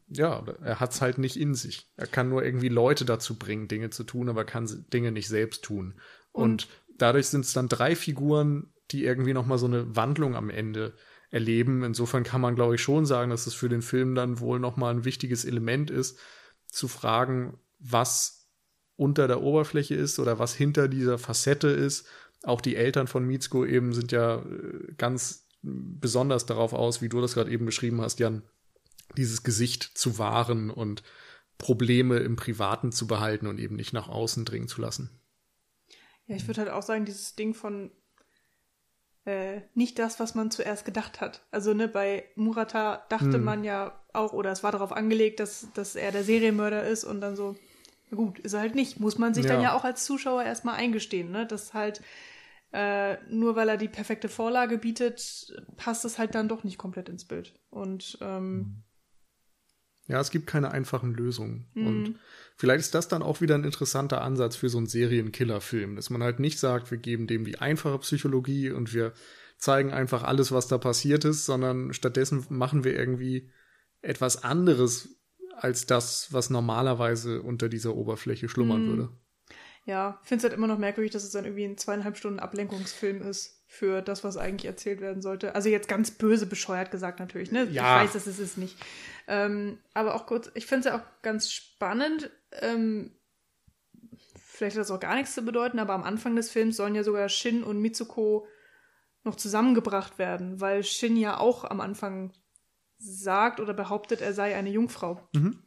ja, 0.07 0.43
er 0.61 0.79
hat 0.79 0.91
es 0.91 1.01
halt 1.01 1.17
nicht 1.17 1.37
in 1.37 1.55
sich. 1.55 1.91
Er 1.95 2.07
kann 2.07 2.29
nur 2.29 2.43
irgendwie 2.43 2.69
Leute 2.69 3.05
dazu 3.05 3.37
bringen, 3.37 3.67
Dinge 3.67 3.89
zu 3.89 4.03
tun, 4.03 4.29
aber 4.29 4.45
kann 4.45 4.69
Dinge 4.91 5.11
nicht 5.11 5.27
selbst 5.27 5.63
tun. 5.63 5.99
Und, 6.31 6.43
Und 6.43 6.67
dadurch 6.97 7.27
sind 7.27 7.45
es 7.45 7.53
dann 7.53 7.69
drei 7.69 7.95
Figuren, 7.95 8.73
die 8.91 9.03
irgendwie 9.03 9.33
noch 9.33 9.45
mal 9.45 9.57
so 9.57 9.65
eine 9.65 9.95
Wandlung 9.95 10.35
am 10.35 10.49
Ende 10.49 10.93
erleben. 11.33 11.83
Insofern 11.83 12.23
kann 12.23 12.41
man, 12.41 12.55
glaube 12.55 12.75
ich, 12.75 12.81
schon 12.81 13.07
sagen, 13.07 13.31
dass 13.31 13.47
es 13.47 13.55
für 13.55 13.67
den 13.67 13.81
Film 13.81 14.13
dann 14.13 14.39
wohl 14.39 14.59
nochmal 14.59 14.93
ein 14.93 15.03
wichtiges 15.03 15.45
Element 15.45 15.89
ist, 15.89 16.19
zu 16.67 16.87
fragen, 16.87 17.57
was 17.79 18.47
unter 18.95 19.27
der 19.27 19.41
Oberfläche 19.41 19.95
ist 19.95 20.19
oder 20.19 20.37
was 20.37 20.53
hinter 20.53 20.87
dieser 20.87 21.17
Facette 21.17 21.69
ist. 21.69 22.05
Auch 22.43 22.61
die 22.61 22.75
Eltern 22.75 23.07
von 23.07 23.25
Mitsuko 23.25 23.65
eben 23.65 23.93
sind 23.93 24.11
ja 24.11 24.37
äh, 24.37 24.93
ganz 24.97 25.47
besonders 25.63 26.45
darauf 26.45 26.73
aus, 26.73 27.01
wie 27.01 27.09
du 27.09 27.19
das 27.19 27.33
gerade 27.33 27.49
eben 27.49 27.65
beschrieben 27.65 27.99
hast, 28.01 28.19
Jan, 28.19 28.43
dieses 29.17 29.41
Gesicht 29.41 29.83
zu 29.97 30.19
wahren 30.19 30.69
und 30.69 31.01
Probleme 31.57 32.17
im 32.17 32.35
Privaten 32.35 32.91
zu 32.91 33.07
behalten 33.07 33.47
und 33.47 33.59
eben 33.59 33.75
nicht 33.75 33.93
nach 33.93 34.07
außen 34.07 34.45
dringen 34.45 34.67
zu 34.67 34.81
lassen. 34.81 35.09
Ja, 36.27 36.35
ich 36.35 36.45
würde 36.47 36.61
halt 36.61 36.69
auch 36.69 36.83
sagen, 36.83 37.05
dieses 37.05 37.35
Ding 37.35 37.55
von 37.55 37.91
äh, 39.25 39.61
nicht 39.73 39.99
das, 39.99 40.19
was 40.19 40.35
man 40.35 40.51
zuerst 40.51 40.85
gedacht 40.85 41.21
hat. 41.21 41.41
Also 41.51 41.73
ne, 41.73 41.87
bei 41.87 42.25
Murata 42.35 43.03
dachte 43.09 43.33
hm. 43.33 43.43
man 43.43 43.63
ja 43.63 43.99
auch, 44.11 44.33
oder 44.33 44.51
es 44.51 44.63
war 44.63 44.71
darauf 44.71 44.91
angelegt, 44.91 45.39
dass, 45.39 45.67
dass 45.73 45.95
er 45.95 46.11
der 46.11 46.23
Serienmörder 46.23 46.83
ist 46.83 47.03
und 47.03 47.21
dann 47.21 47.35
so, 47.35 47.55
na 48.09 48.17
gut, 48.17 48.39
ist 48.39 48.53
er 48.53 48.59
halt 48.59 48.75
nicht. 48.75 48.99
Muss 48.99 49.17
man 49.17 49.33
sich 49.33 49.45
ja. 49.45 49.53
dann 49.53 49.61
ja 49.61 49.75
auch 49.75 49.83
als 49.83 50.05
Zuschauer 50.05 50.43
erstmal 50.43 50.75
eingestehen, 50.75 51.31
ne? 51.31 51.45
Dass 51.45 51.73
halt 51.73 52.01
äh, 52.73 53.17
nur 53.29 53.55
weil 53.55 53.69
er 53.69 53.77
die 53.77 53.87
perfekte 53.87 54.29
Vorlage 54.29 54.77
bietet, 54.79 55.53
passt 55.77 56.05
es 56.05 56.17
halt 56.17 56.33
dann 56.35 56.49
doch 56.49 56.63
nicht 56.63 56.77
komplett 56.77 57.07
ins 57.07 57.23
Bild. 57.23 57.53
Und 57.69 58.17
ähm, 58.21 58.27
hm. 58.27 58.83
Ja, 60.07 60.19
es 60.19 60.31
gibt 60.31 60.47
keine 60.47 60.71
einfachen 60.71 61.13
Lösungen. 61.13 61.67
Mhm. 61.73 61.87
Und 61.87 62.15
vielleicht 62.55 62.81
ist 62.81 62.95
das 62.95 63.07
dann 63.07 63.21
auch 63.21 63.41
wieder 63.41 63.55
ein 63.55 63.63
interessanter 63.63 64.21
Ansatz 64.21 64.55
für 64.55 64.69
so 64.69 64.77
einen 64.77 64.87
Serienkiller-Film, 64.87 65.95
dass 65.95 66.09
man 66.09 66.23
halt 66.23 66.39
nicht 66.39 66.59
sagt, 66.59 66.91
wir 66.91 66.97
geben 66.97 67.27
dem 67.27 67.45
die 67.45 67.59
einfache 67.59 67.99
Psychologie 67.99 68.71
und 68.71 68.93
wir 68.93 69.13
zeigen 69.57 69.93
einfach 69.93 70.23
alles, 70.23 70.51
was 70.51 70.67
da 70.67 70.77
passiert 70.77 71.23
ist, 71.23 71.45
sondern 71.45 71.93
stattdessen 71.93 72.45
machen 72.49 72.83
wir 72.83 72.97
irgendwie 72.97 73.49
etwas 74.01 74.43
anderes 74.43 75.21
als 75.55 75.85
das, 75.85 76.33
was 76.33 76.49
normalerweise 76.49 77.41
unter 77.41 77.69
dieser 77.69 77.95
Oberfläche 77.95 78.49
schlummern 78.49 78.85
mhm. 78.85 78.89
würde. 78.89 79.09
Ja, 79.85 80.19
ich 80.23 80.27
finde 80.27 80.39
es 80.39 80.43
halt 80.43 80.57
immer 80.57 80.67
noch 80.67 80.77
merkwürdig, 80.77 81.11
dass 81.11 81.23
es 81.23 81.31
dann 81.31 81.45
irgendwie 81.45 81.65
ein 81.65 81.77
zweieinhalb 81.77 82.17
Stunden 82.17 82.39
Ablenkungsfilm 82.39 83.21
ist 83.21 83.62
für 83.73 84.03
das, 84.03 84.23
was 84.23 84.37
eigentlich 84.37 84.65
erzählt 84.65 85.01
werden 85.01 85.23
sollte. 85.23 85.55
Also 85.55 85.67
jetzt 85.67 85.87
ganz 85.87 86.11
böse 86.11 86.45
bescheuert 86.45 86.91
gesagt 86.91 87.19
natürlich, 87.19 87.51
ne? 87.51 87.63
Ja. 87.71 88.03
Ich 88.03 88.09
weiß, 88.09 88.15
es 88.15 88.27
ist 88.27 88.39
es 88.39 88.55
nicht. 88.55 88.77
Ähm, 89.27 89.79
aber 89.95 90.13
auch 90.13 90.27
kurz, 90.27 90.51
ich 90.53 90.67
finde 90.67 90.79
es 90.87 90.93
ja 90.93 90.99
auch 90.99 91.21
ganz 91.23 91.51
spannend. 91.51 92.29
Ähm, 92.51 93.15
vielleicht 94.35 94.75
hat 94.75 94.81
das 94.81 94.91
auch 94.91 94.99
gar 94.99 95.15
nichts 95.15 95.33
zu 95.33 95.41
bedeuten, 95.41 95.79
aber 95.79 95.93
am 95.93 96.03
Anfang 96.03 96.35
des 96.35 96.51
Films 96.51 96.77
sollen 96.77 96.93
ja 96.93 97.03
sogar 97.03 97.27
Shin 97.29 97.63
und 97.63 97.81
Mitsuko 97.81 98.45
noch 99.23 99.35
zusammengebracht 99.37 100.19
werden, 100.19 100.61
weil 100.61 100.83
Shin 100.83 101.17
ja 101.17 101.39
auch 101.39 101.63
am 101.63 101.81
Anfang 101.81 102.31
sagt 102.99 103.59
oder 103.59 103.73
behauptet, 103.73 104.21
er 104.21 104.33
sei 104.33 104.55
eine 104.55 104.69
Jungfrau. 104.69 105.27
Mhm. 105.33 105.63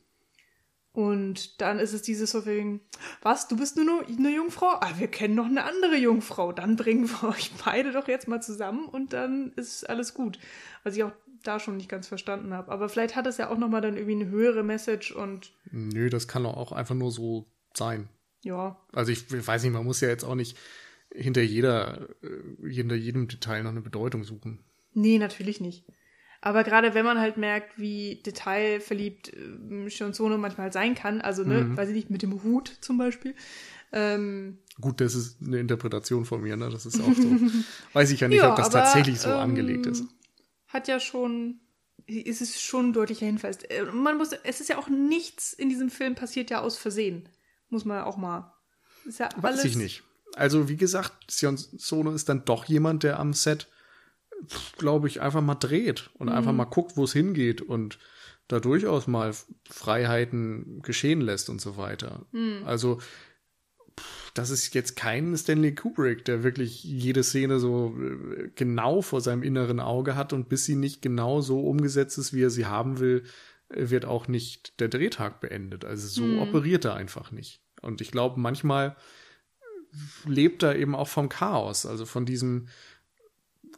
Und 0.96 1.60
dann 1.60 1.78
ist 1.78 1.92
es 1.92 2.00
dieses 2.00 2.30
so 2.30 2.46
wegen, 2.46 2.80
was, 3.20 3.48
du 3.48 3.58
bist 3.58 3.76
nur 3.76 4.06
eine 4.08 4.34
Jungfrau? 4.34 4.78
Ah, 4.80 4.94
wir 4.96 5.08
kennen 5.08 5.34
noch 5.34 5.44
eine 5.44 5.64
andere 5.64 5.94
Jungfrau. 5.98 6.52
Dann 6.52 6.76
bringen 6.76 7.06
wir 7.06 7.28
euch 7.28 7.52
beide 7.62 7.92
doch 7.92 8.08
jetzt 8.08 8.28
mal 8.28 8.40
zusammen 8.40 8.86
und 8.88 9.12
dann 9.12 9.52
ist 9.56 9.86
alles 9.90 10.14
gut. 10.14 10.38
Was 10.84 10.96
ich 10.96 11.04
auch 11.04 11.12
da 11.42 11.60
schon 11.60 11.76
nicht 11.76 11.90
ganz 11.90 12.08
verstanden 12.08 12.54
habe. 12.54 12.72
Aber 12.72 12.88
vielleicht 12.88 13.14
hat 13.14 13.26
es 13.26 13.36
ja 13.36 13.50
auch 13.50 13.58
nochmal 13.58 13.82
dann 13.82 13.98
irgendwie 13.98 14.14
eine 14.14 14.30
höhere 14.30 14.62
Message 14.62 15.12
und. 15.12 15.52
Nö, 15.70 16.08
das 16.08 16.28
kann 16.28 16.44
doch 16.44 16.56
auch 16.56 16.72
einfach 16.72 16.94
nur 16.94 17.10
so 17.10 17.44
sein. 17.74 18.08
Ja. 18.42 18.80
Also 18.92 19.12
ich, 19.12 19.30
ich 19.30 19.46
weiß 19.46 19.64
nicht, 19.64 19.74
man 19.74 19.84
muss 19.84 20.00
ja 20.00 20.08
jetzt 20.08 20.24
auch 20.24 20.34
nicht 20.34 20.56
hinter 21.12 21.42
jeder, 21.42 22.08
äh, 22.22 22.70
hinter 22.70 22.94
jedem 22.94 23.28
Detail 23.28 23.64
noch 23.64 23.72
eine 23.72 23.82
Bedeutung 23.82 24.24
suchen. 24.24 24.60
Nee, 24.94 25.18
natürlich 25.18 25.60
nicht. 25.60 25.84
Aber 26.46 26.62
gerade 26.62 26.94
wenn 26.94 27.04
man 27.04 27.18
halt 27.18 27.38
merkt, 27.38 27.76
wie 27.76 28.22
detailverliebt 28.24 29.32
äh, 29.32 29.90
Shion 29.90 30.12
Sono 30.12 30.38
manchmal 30.38 30.72
sein 30.72 30.94
kann, 30.94 31.20
also 31.20 31.42
ne, 31.42 31.62
mhm. 31.62 31.76
weiß 31.76 31.88
ich 31.88 31.96
nicht, 31.96 32.08
mit 32.08 32.22
dem 32.22 32.40
Hut 32.44 32.72
zum 32.82 32.98
Beispiel. 32.98 33.34
Ähm, 33.90 34.58
Gut, 34.80 35.00
das 35.00 35.16
ist 35.16 35.42
eine 35.42 35.58
Interpretation 35.58 36.24
von 36.24 36.40
mir, 36.40 36.56
ne? 36.56 36.70
Das 36.70 36.86
ist 36.86 37.00
auch 37.00 37.12
so. 37.12 37.36
weiß 37.94 38.12
ich 38.12 38.20
ja 38.20 38.28
nicht, 38.28 38.38
ja, 38.38 38.50
ob 38.50 38.54
das 38.54 38.66
aber, 38.66 38.84
tatsächlich 38.84 39.18
so 39.18 39.28
ähm, 39.28 39.38
angelegt 39.38 39.86
ist. 39.86 40.04
Hat 40.68 40.86
ja 40.86 41.00
schon, 41.00 41.58
ist 42.06 42.40
es 42.40 42.62
schon 42.62 42.90
ein 42.90 42.92
deutlicher 42.92 43.26
Hinweis. 43.26 43.64
Äh, 43.64 43.82
man 43.86 44.16
muss, 44.16 44.30
es 44.44 44.60
ist 44.60 44.68
ja 44.68 44.78
auch 44.78 44.88
nichts 44.88 45.52
in 45.52 45.68
diesem 45.68 45.90
Film 45.90 46.14
passiert 46.14 46.50
ja 46.50 46.60
aus 46.60 46.78
Versehen. 46.78 47.28
Muss 47.70 47.84
man 47.84 48.04
auch 48.04 48.18
mal. 48.18 48.54
Ist 49.04 49.18
ja 49.18 49.30
weiß 49.36 49.64
ich 49.64 49.74
nicht. 49.74 50.04
Also, 50.36 50.68
wie 50.68 50.76
gesagt, 50.76 51.28
Sion 51.28 51.56
Sono 51.56 52.12
ist 52.12 52.28
dann 52.28 52.44
doch 52.44 52.66
jemand, 52.66 53.02
der 53.02 53.18
am 53.18 53.32
Set 53.32 53.66
glaube 54.78 55.08
ich, 55.08 55.20
einfach 55.20 55.40
mal 55.40 55.54
dreht 55.54 56.10
und 56.14 56.28
mhm. 56.28 56.32
einfach 56.34 56.52
mal 56.52 56.64
guckt, 56.64 56.96
wo 56.96 57.04
es 57.04 57.12
hingeht 57.12 57.62
und 57.62 57.98
da 58.48 58.60
durchaus 58.60 59.06
mal 59.06 59.34
Freiheiten 59.68 60.80
geschehen 60.82 61.20
lässt 61.20 61.50
und 61.50 61.60
so 61.60 61.76
weiter. 61.76 62.26
Mhm. 62.32 62.62
Also, 62.64 63.00
das 64.34 64.50
ist 64.50 64.74
jetzt 64.74 64.96
kein 64.96 65.36
Stanley 65.36 65.74
Kubrick, 65.74 66.24
der 66.24 66.44
wirklich 66.44 66.84
jede 66.84 67.24
Szene 67.24 67.58
so 67.58 67.96
äh, 67.98 68.50
genau 68.54 69.02
vor 69.02 69.20
seinem 69.20 69.42
inneren 69.42 69.80
Auge 69.80 70.14
hat 70.14 70.32
und 70.32 70.48
bis 70.48 70.64
sie 70.64 70.76
nicht 70.76 71.02
genau 71.02 71.40
so 71.40 71.60
umgesetzt 71.60 72.18
ist, 72.18 72.34
wie 72.34 72.42
er 72.42 72.50
sie 72.50 72.66
haben 72.66 72.98
will, 73.00 73.24
äh, 73.70 73.90
wird 73.90 74.04
auch 74.04 74.28
nicht 74.28 74.78
der 74.78 74.88
Drehtag 74.88 75.40
beendet. 75.40 75.84
Also 75.84 76.06
so 76.06 76.22
mhm. 76.22 76.38
operiert 76.40 76.84
er 76.84 76.94
einfach 76.94 77.32
nicht. 77.32 77.62
Und 77.80 78.00
ich 78.00 78.10
glaube, 78.10 78.38
manchmal 78.38 78.96
lebt 80.26 80.62
er 80.62 80.76
eben 80.76 80.94
auch 80.94 81.08
vom 81.08 81.28
Chaos, 81.28 81.86
also 81.86 82.04
von 82.04 82.26
diesem, 82.26 82.68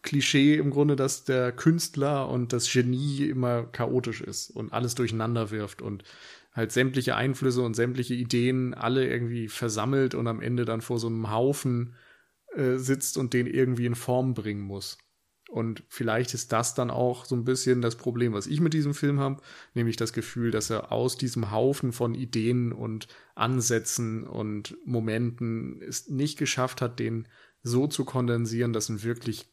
Klischee 0.02 0.56
im 0.56 0.70
Grunde, 0.70 0.96
dass 0.96 1.24
der 1.24 1.52
Künstler 1.52 2.28
und 2.28 2.52
das 2.52 2.70
Genie 2.72 3.28
immer 3.28 3.64
chaotisch 3.64 4.20
ist 4.20 4.50
und 4.50 4.72
alles 4.72 4.94
durcheinander 4.94 5.50
wirft 5.50 5.82
und 5.82 6.04
halt 6.52 6.72
sämtliche 6.72 7.16
Einflüsse 7.16 7.62
und 7.62 7.74
sämtliche 7.74 8.14
Ideen 8.14 8.74
alle 8.74 9.08
irgendwie 9.08 9.48
versammelt 9.48 10.14
und 10.14 10.26
am 10.26 10.40
Ende 10.40 10.64
dann 10.64 10.80
vor 10.80 10.98
so 10.98 11.06
einem 11.06 11.30
Haufen 11.30 11.94
äh, 12.54 12.76
sitzt 12.76 13.16
und 13.18 13.32
den 13.34 13.46
irgendwie 13.46 13.86
in 13.86 13.94
Form 13.94 14.34
bringen 14.34 14.62
muss. 14.62 14.98
Und 15.48 15.82
vielleicht 15.88 16.34
ist 16.34 16.52
das 16.52 16.74
dann 16.74 16.90
auch 16.90 17.24
so 17.24 17.34
ein 17.34 17.44
bisschen 17.44 17.80
das 17.80 17.96
Problem, 17.96 18.34
was 18.34 18.46
ich 18.46 18.60
mit 18.60 18.74
diesem 18.74 18.92
Film 18.92 19.18
habe, 19.18 19.40
nämlich 19.72 19.96
das 19.96 20.12
Gefühl, 20.12 20.50
dass 20.50 20.68
er 20.68 20.92
aus 20.92 21.16
diesem 21.16 21.50
Haufen 21.50 21.92
von 21.92 22.14
Ideen 22.14 22.72
und 22.72 23.08
Ansätzen 23.34 24.24
und 24.24 24.76
Momenten 24.84 25.80
es 25.80 26.08
nicht 26.10 26.38
geschafft 26.38 26.82
hat, 26.82 26.98
den 26.98 27.28
so 27.62 27.86
zu 27.86 28.04
kondensieren, 28.04 28.74
dass 28.74 28.90
ein 28.90 29.02
wirklich 29.02 29.50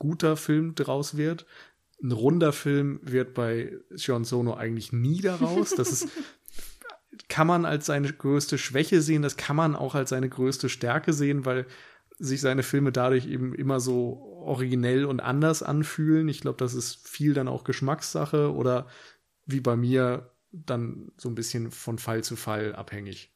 guter 0.00 0.36
Film 0.36 0.74
draus 0.74 1.16
wird. 1.16 1.46
Ein 2.02 2.10
runder 2.10 2.52
Film 2.52 2.98
wird 3.02 3.34
bei 3.34 3.78
Sean 3.90 4.24
Sono 4.24 4.54
eigentlich 4.54 4.92
nie 4.92 5.20
daraus. 5.20 5.70
Das 5.70 5.92
ist, 5.92 6.08
kann 7.28 7.46
man 7.46 7.64
als 7.64 7.86
seine 7.86 8.12
größte 8.12 8.58
Schwäche 8.58 9.00
sehen, 9.02 9.22
das 9.22 9.36
kann 9.36 9.54
man 9.54 9.76
auch 9.76 9.94
als 9.94 10.10
seine 10.10 10.28
größte 10.28 10.68
Stärke 10.68 11.12
sehen, 11.12 11.44
weil 11.44 11.66
sich 12.18 12.40
seine 12.40 12.62
Filme 12.62 12.90
dadurch 12.92 13.26
eben 13.26 13.54
immer 13.54 13.78
so 13.80 14.18
originell 14.42 15.04
und 15.04 15.20
anders 15.20 15.62
anfühlen. 15.62 16.28
Ich 16.28 16.40
glaube, 16.40 16.58
das 16.58 16.74
ist 16.74 17.08
viel 17.08 17.34
dann 17.34 17.48
auch 17.48 17.64
Geschmackssache 17.64 18.52
oder 18.52 18.86
wie 19.46 19.60
bei 19.60 19.76
mir 19.76 20.30
dann 20.52 21.12
so 21.16 21.28
ein 21.28 21.34
bisschen 21.34 21.70
von 21.70 21.98
Fall 21.98 22.24
zu 22.24 22.36
Fall 22.36 22.74
abhängig. 22.74 23.32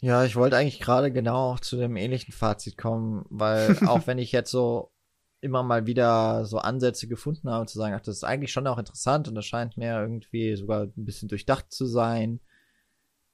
Ja, 0.00 0.24
ich 0.24 0.36
wollte 0.36 0.56
eigentlich 0.56 0.80
gerade 0.80 1.10
genau 1.10 1.52
auch 1.52 1.60
zu 1.60 1.76
dem 1.76 1.96
ähnlichen 1.96 2.32
Fazit 2.32 2.76
kommen, 2.76 3.24
weil 3.30 3.76
auch 3.88 4.06
wenn 4.06 4.18
ich 4.18 4.32
jetzt 4.32 4.50
so 4.50 4.92
immer 5.40 5.62
mal 5.62 5.86
wieder 5.86 6.44
so 6.44 6.58
Ansätze 6.58 7.08
gefunden 7.08 7.48
habe, 7.50 7.66
zu 7.66 7.78
sagen, 7.78 7.94
ach, 7.94 8.00
das 8.00 8.16
ist 8.16 8.24
eigentlich 8.24 8.52
schon 8.52 8.66
auch 8.66 8.78
interessant 8.78 9.28
und 9.28 9.34
das 9.34 9.44
scheint 9.44 9.76
mir 9.76 10.00
irgendwie 10.00 10.56
sogar 10.56 10.84
ein 10.84 11.04
bisschen 11.04 11.28
durchdacht 11.28 11.72
zu 11.72 11.86
sein, 11.86 12.40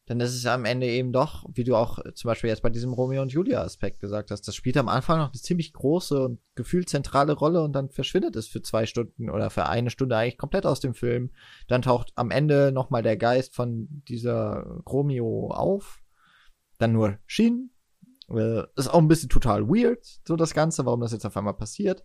dann 0.06 0.18
ist 0.20 0.34
es 0.34 0.44
am 0.46 0.64
Ende 0.64 0.88
eben 0.88 1.12
doch, 1.12 1.44
wie 1.54 1.62
du 1.62 1.76
auch 1.76 2.00
zum 2.14 2.28
Beispiel 2.28 2.50
jetzt 2.50 2.62
bei 2.62 2.70
diesem 2.70 2.92
Romeo 2.92 3.22
und 3.22 3.32
Julia 3.32 3.62
Aspekt 3.62 4.00
gesagt 4.00 4.32
hast, 4.32 4.42
das 4.48 4.56
spielt 4.56 4.76
am 4.76 4.88
Anfang 4.88 5.18
noch 5.18 5.32
eine 5.32 5.40
ziemlich 5.40 5.72
große 5.72 6.20
und 6.20 6.40
gefühlt 6.56 6.88
zentrale 6.88 7.32
Rolle 7.32 7.62
und 7.62 7.72
dann 7.72 7.88
verschwindet 7.88 8.34
es 8.34 8.48
für 8.48 8.62
zwei 8.62 8.84
Stunden 8.86 9.30
oder 9.30 9.48
für 9.50 9.66
eine 9.66 9.90
Stunde 9.90 10.16
eigentlich 10.16 10.38
komplett 10.38 10.66
aus 10.66 10.80
dem 10.80 10.94
Film. 10.94 11.30
Dann 11.68 11.82
taucht 11.82 12.12
am 12.16 12.32
Ende 12.32 12.72
nochmal 12.72 13.04
der 13.04 13.16
Geist 13.16 13.54
von 13.54 14.02
dieser 14.08 14.82
Romeo 14.86 15.50
auf 15.52 16.01
dann 16.82 16.92
nur 16.92 17.18
Shin. 17.26 17.70
Äh, 18.28 18.64
ist 18.76 18.88
auch 18.88 18.98
ein 18.98 19.08
bisschen 19.08 19.28
total 19.28 19.68
weird, 19.68 20.04
so 20.26 20.36
das 20.36 20.54
Ganze, 20.54 20.84
warum 20.86 21.00
das 21.00 21.12
jetzt 21.12 21.26
auf 21.26 21.36
einmal 21.36 21.54
passiert. 21.54 22.02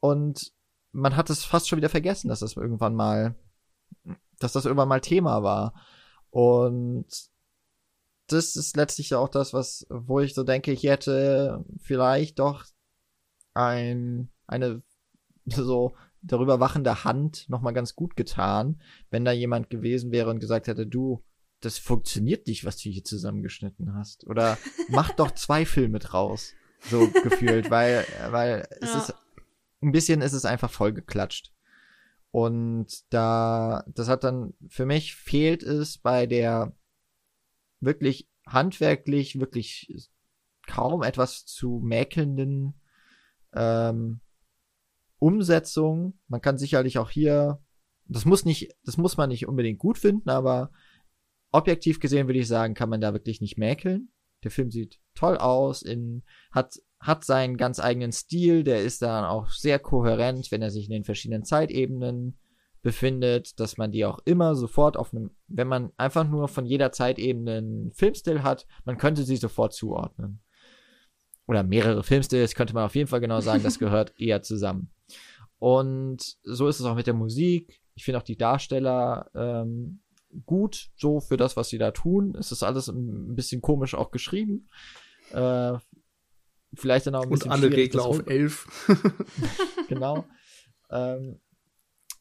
Und 0.00 0.52
man 0.92 1.16
hat 1.16 1.30
es 1.30 1.44
fast 1.44 1.68
schon 1.68 1.76
wieder 1.76 1.88
vergessen, 1.88 2.28
dass 2.28 2.40
das 2.40 2.56
irgendwann 2.56 2.94
mal, 2.94 3.36
dass 4.38 4.52
das 4.52 4.64
irgendwann 4.64 4.88
mal 4.88 5.00
Thema 5.00 5.42
war. 5.42 5.74
Und 6.30 7.06
das 8.26 8.56
ist 8.56 8.76
letztlich 8.76 9.14
auch 9.14 9.28
das, 9.28 9.52
was, 9.52 9.86
wo 9.90 10.20
ich 10.20 10.34
so 10.34 10.44
denke, 10.44 10.72
ich 10.72 10.84
hätte 10.84 11.64
vielleicht 11.78 12.38
doch 12.38 12.64
ein, 13.54 14.30
eine 14.46 14.82
so 15.46 15.94
darüber 16.22 16.60
wachende 16.60 17.04
Hand 17.04 17.48
nochmal 17.48 17.72
ganz 17.72 17.94
gut 17.94 18.16
getan, 18.16 18.80
wenn 19.10 19.24
da 19.24 19.32
jemand 19.32 19.70
gewesen 19.70 20.12
wäre 20.12 20.30
und 20.30 20.40
gesagt 20.40 20.66
hätte, 20.66 20.86
du, 20.86 21.24
das 21.60 21.78
funktioniert 21.78 22.46
nicht, 22.46 22.64
was 22.64 22.78
du 22.78 22.88
hier 22.88 23.04
zusammengeschnitten 23.04 23.94
hast. 23.94 24.26
Oder 24.26 24.58
mach 24.88 25.10
doch 25.10 25.32
zwei 25.32 25.64
Filme 25.66 25.98
draus. 25.98 26.52
So 26.82 27.08
gefühlt, 27.22 27.70
weil, 27.70 28.06
weil 28.30 28.66
es 28.80 28.94
ist, 28.94 29.14
ein 29.82 29.92
bisschen 29.92 30.22
ist 30.22 30.32
es 30.32 30.44
einfach 30.44 30.70
vollgeklatscht. 30.70 31.52
Und 32.30 33.12
da, 33.12 33.84
das 33.88 34.08
hat 34.08 34.24
dann, 34.24 34.54
für 34.68 34.86
mich 34.86 35.14
fehlt 35.14 35.62
es 35.62 35.98
bei 35.98 36.26
der 36.26 36.74
wirklich 37.80 38.28
handwerklich, 38.46 39.40
wirklich 39.40 40.10
kaum 40.66 41.02
etwas 41.02 41.44
zu 41.44 41.80
mäkelnden 41.82 42.80
ähm, 43.52 44.20
Umsetzung. 45.18 46.18
Man 46.28 46.40
kann 46.40 46.56
sicherlich 46.56 46.98
auch 46.98 47.10
hier, 47.10 47.60
das 48.06 48.24
muss 48.24 48.44
nicht, 48.44 48.74
das 48.84 48.96
muss 48.96 49.16
man 49.16 49.28
nicht 49.28 49.46
unbedingt 49.46 49.78
gut 49.78 49.98
finden, 49.98 50.30
aber 50.30 50.70
objektiv 51.52 52.00
gesehen 52.00 52.26
würde 52.26 52.40
ich 52.40 52.48
sagen, 52.48 52.74
kann 52.74 52.88
man 52.88 53.00
da 53.00 53.12
wirklich 53.12 53.40
nicht 53.40 53.58
mäkeln. 53.58 54.10
Der 54.42 54.50
Film 54.50 54.70
sieht 54.70 54.98
toll 55.14 55.36
aus, 55.36 55.82
in, 55.82 56.22
hat, 56.50 56.80
hat 56.98 57.24
seinen 57.24 57.56
ganz 57.56 57.78
eigenen 57.78 58.12
Stil, 58.12 58.64
der 58.64 58.82
ist 58.82 59.02
dann 59.02 59.24
auch 59.24 59.50
sehr 59.50 59.78
kohärent, 59.78 60.50
wenn 60.50 60.62
er 60.62 60.70
sich 60.70 60.86
in 60.86 60.92
den 60.92 61.04
verschiedenen 61.04 61.44
Zeitebenen 61.44 62.38
befindet, 62.82 63.60
dass 63.60 63.76
man 63.76 63.92
die 63.92 64.06
auch 64.06 64.20
immer 64.24 64.54
sofort 64.54 64.96
auf 64.96 65.12
einem, 65.12 65.30
wenn 65.48 65.68
man 65.68 65.92
einfach 65.98 66.26
nur 66.26 66.48
von 66.48 66.64
jeder 66.64 66.92
Zeitebene 66.92 67.58
einen 67.58 67.92
Filmstil 67.92 68.42
hat, 68.42 68.66
man 68.84 68.96
könnte 68.96 69.24
sie 69.24 69.36
sofort 69.36 69.74
zuordnen. 69.74 70.40
Oder 71.46 71.62
mehrere 71.62 72.02
Filmstils 72.02 72.54
könnte 72.54 72.74
man 72.74 72.84
auf 72.84 72.94
jeden 72.94 73.08
Fall 73.08 73.20
genau 73.20 73.40
sagen, 73.40 73.62
das 73.62 73.78
gehört 73.78 74.18
eher 74.18 74.40
zusammen. 74.42 74.90
Und 75.58 76.36
so 76.42 76.68
ist 76.68 76.80
es 76.80 76.86
auch 76.86 76.94
mit 76.94 77.06
der 77.06 77.14
Musik. 77.14 77.82
Ich 77.94 78.04
finde 78.04 78.18
auch 78.18 78.24
die 78.24 78.38
Darsteller 78.38 79.30
ähm, 79.34 80.00
gut, 80.46 80.90
so 80.96 81.20
für 81.20 81.36
das, 81.36 81.56
was 81.56 81.68
sie 81.68 81.78
da 81.78 81.90
tun. 81.90 82.34
Es 82.36 82.52
ist 82.52 82.62
alles 82.62 82.88
ein 82.88 83.34
bisschen 83.34 83.60
komisch 83.60 83.94
auch 83.94 84.10
geschrieben. 84.10 84.68
Äh, 85.32 85.78
vielleicht 86.74 87.06
dann 87.06 87.14
auch 87.14 87.22
ein 87.24 87.30
bisschen. 87.30 87.50
Und 87.50 87.52
alle 87.52 87.72
Regler 87.72 88.04
auf 88.04 88.26
elf. 88.26 88.66
genau. 89.88 90.24
Ähm, 90.90 91.40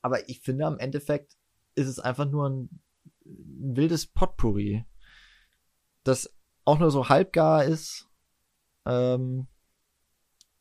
aber 0.02 0.30
ich 0.30 0.42
finde, 0.42 0.66
am 0.66 0.80
Endeffekt 0.80 1.36
ist 1.76 1.88
es 1.88 2.00
einfach 2.00 2.30
nur 2.30 2.50
ein, 2.50 2.82
wildes 3.26 4.08
Potpourri, 4.08 4.86
das 6.04 6.34
auch 6.66 6.80
nur 6.80 6.92
so 6.92 7.10
halbgar 7.10 7.66
ist. 7.66 8.08
Ähm, 8.86 9.48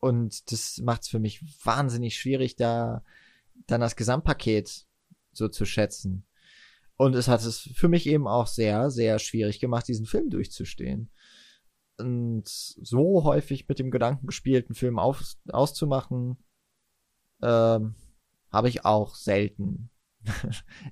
und 0.01 0.53
das 0.53 0.79
macht 0.79 1.03
es 1.03 1.09
für 1.09 1.19
mich 1.19 1.43
wahnsinnig 1.65 2.17
schwierig, 2.17 2.57
da 2.57 3.05
dann 3.67 3.81
das 3.81 3.97
Gesamtpaket 3.97 4.87
so 5.33 5.49
zu 5.49 5.65
schätzen. 5.65 6.25
Und 6.99 7.15
es 7.15 7.29
hat 7.29 7.41
es 7.43 7.61
für 7.75 7.89
mich 7.89 8.09
eben 8.09 8.27
auch 8.27 8.49
sehr, 8.49 8.91
sehr 8.91 9.21
schwierig 9.21 9.61
gemacht, 9.61 9.87
diesen 9.87 10.05
Film 10.05 10.31
durchzustehen. 10.31 11.11
Und 11.97 12.49
so 12.49 13.23
häufig 13.23 13.69
mit 13.69 13.79
dem 13.79 13.93
Gedanken 13.93 14.27
gespielt, 14.27 14.67
einen 14.67 14.75
Film 14.75 14.99
auf, 14.99 15.23
auszumachen, 15.49 16.39
ähm, 17.41 17.95
habe 18.51 18.69
ich 18.69 18.85
auch 18.85 19.15
selten. 19.15 19.91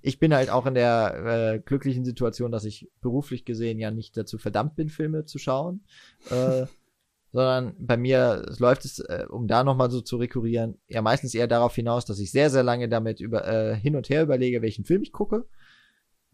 ich 0.01 0.21
bin 0.21 0.33
halt 0.33 0.49
auch 0.49 0.67
in 0.67 0.75
der 0.75 1.55
äh, 1.55 1.59
glücklichen 1.59 2.05
Situation, 2.05 2.53
dass 2.53 2.65
ich 2.65 2.89
beruflich 3.01 3.45
gesehen 3.45 3.81
ja 3.81 3.91
nicht 3.91 4.17
dazu 4.17 4.39
verdammt 4.39 4.77
bin, 4.77 4.89
Filme 4.89 5.25
zu 5.25 5.39
schauen. 5.39 5.85
Äh, 6.31 6.67
sondern 7.33 7.75
bei 7.81 7.97
mir 7.97 8.47
läuft 8.59 8.85
es, 8.85 9.01
äh, 9.01 9.27
um 9.29 9.49
da 9.49 9.65
nochmal 9.65 9.91
so 9.91 10.01
zu 10.01 10.19
rekurrieren, 10.19 10.79
ja 10.87 11.03
meistens 11.03 11.35
eher 11.35 11.49
darauf 11.49 11.75
hinaus, 11.75 12.05
dass 12.05 12.21
ich 12.21 12.31
sehr, 12.31 12.49
sehr 12.49 12.63
lange 12.63 12.89
damit 12.89 13.19
über, 13.19 13.45
äh, 13.47 13.77
hin 13.77 13.97
und 13.97 14.09
her 14.09 14.23
überlege, 14.23 14.63
welchen 14.63 14.85
Film 14.85 15.03
ich 15.03 15.13
gucke. 15.13 15.47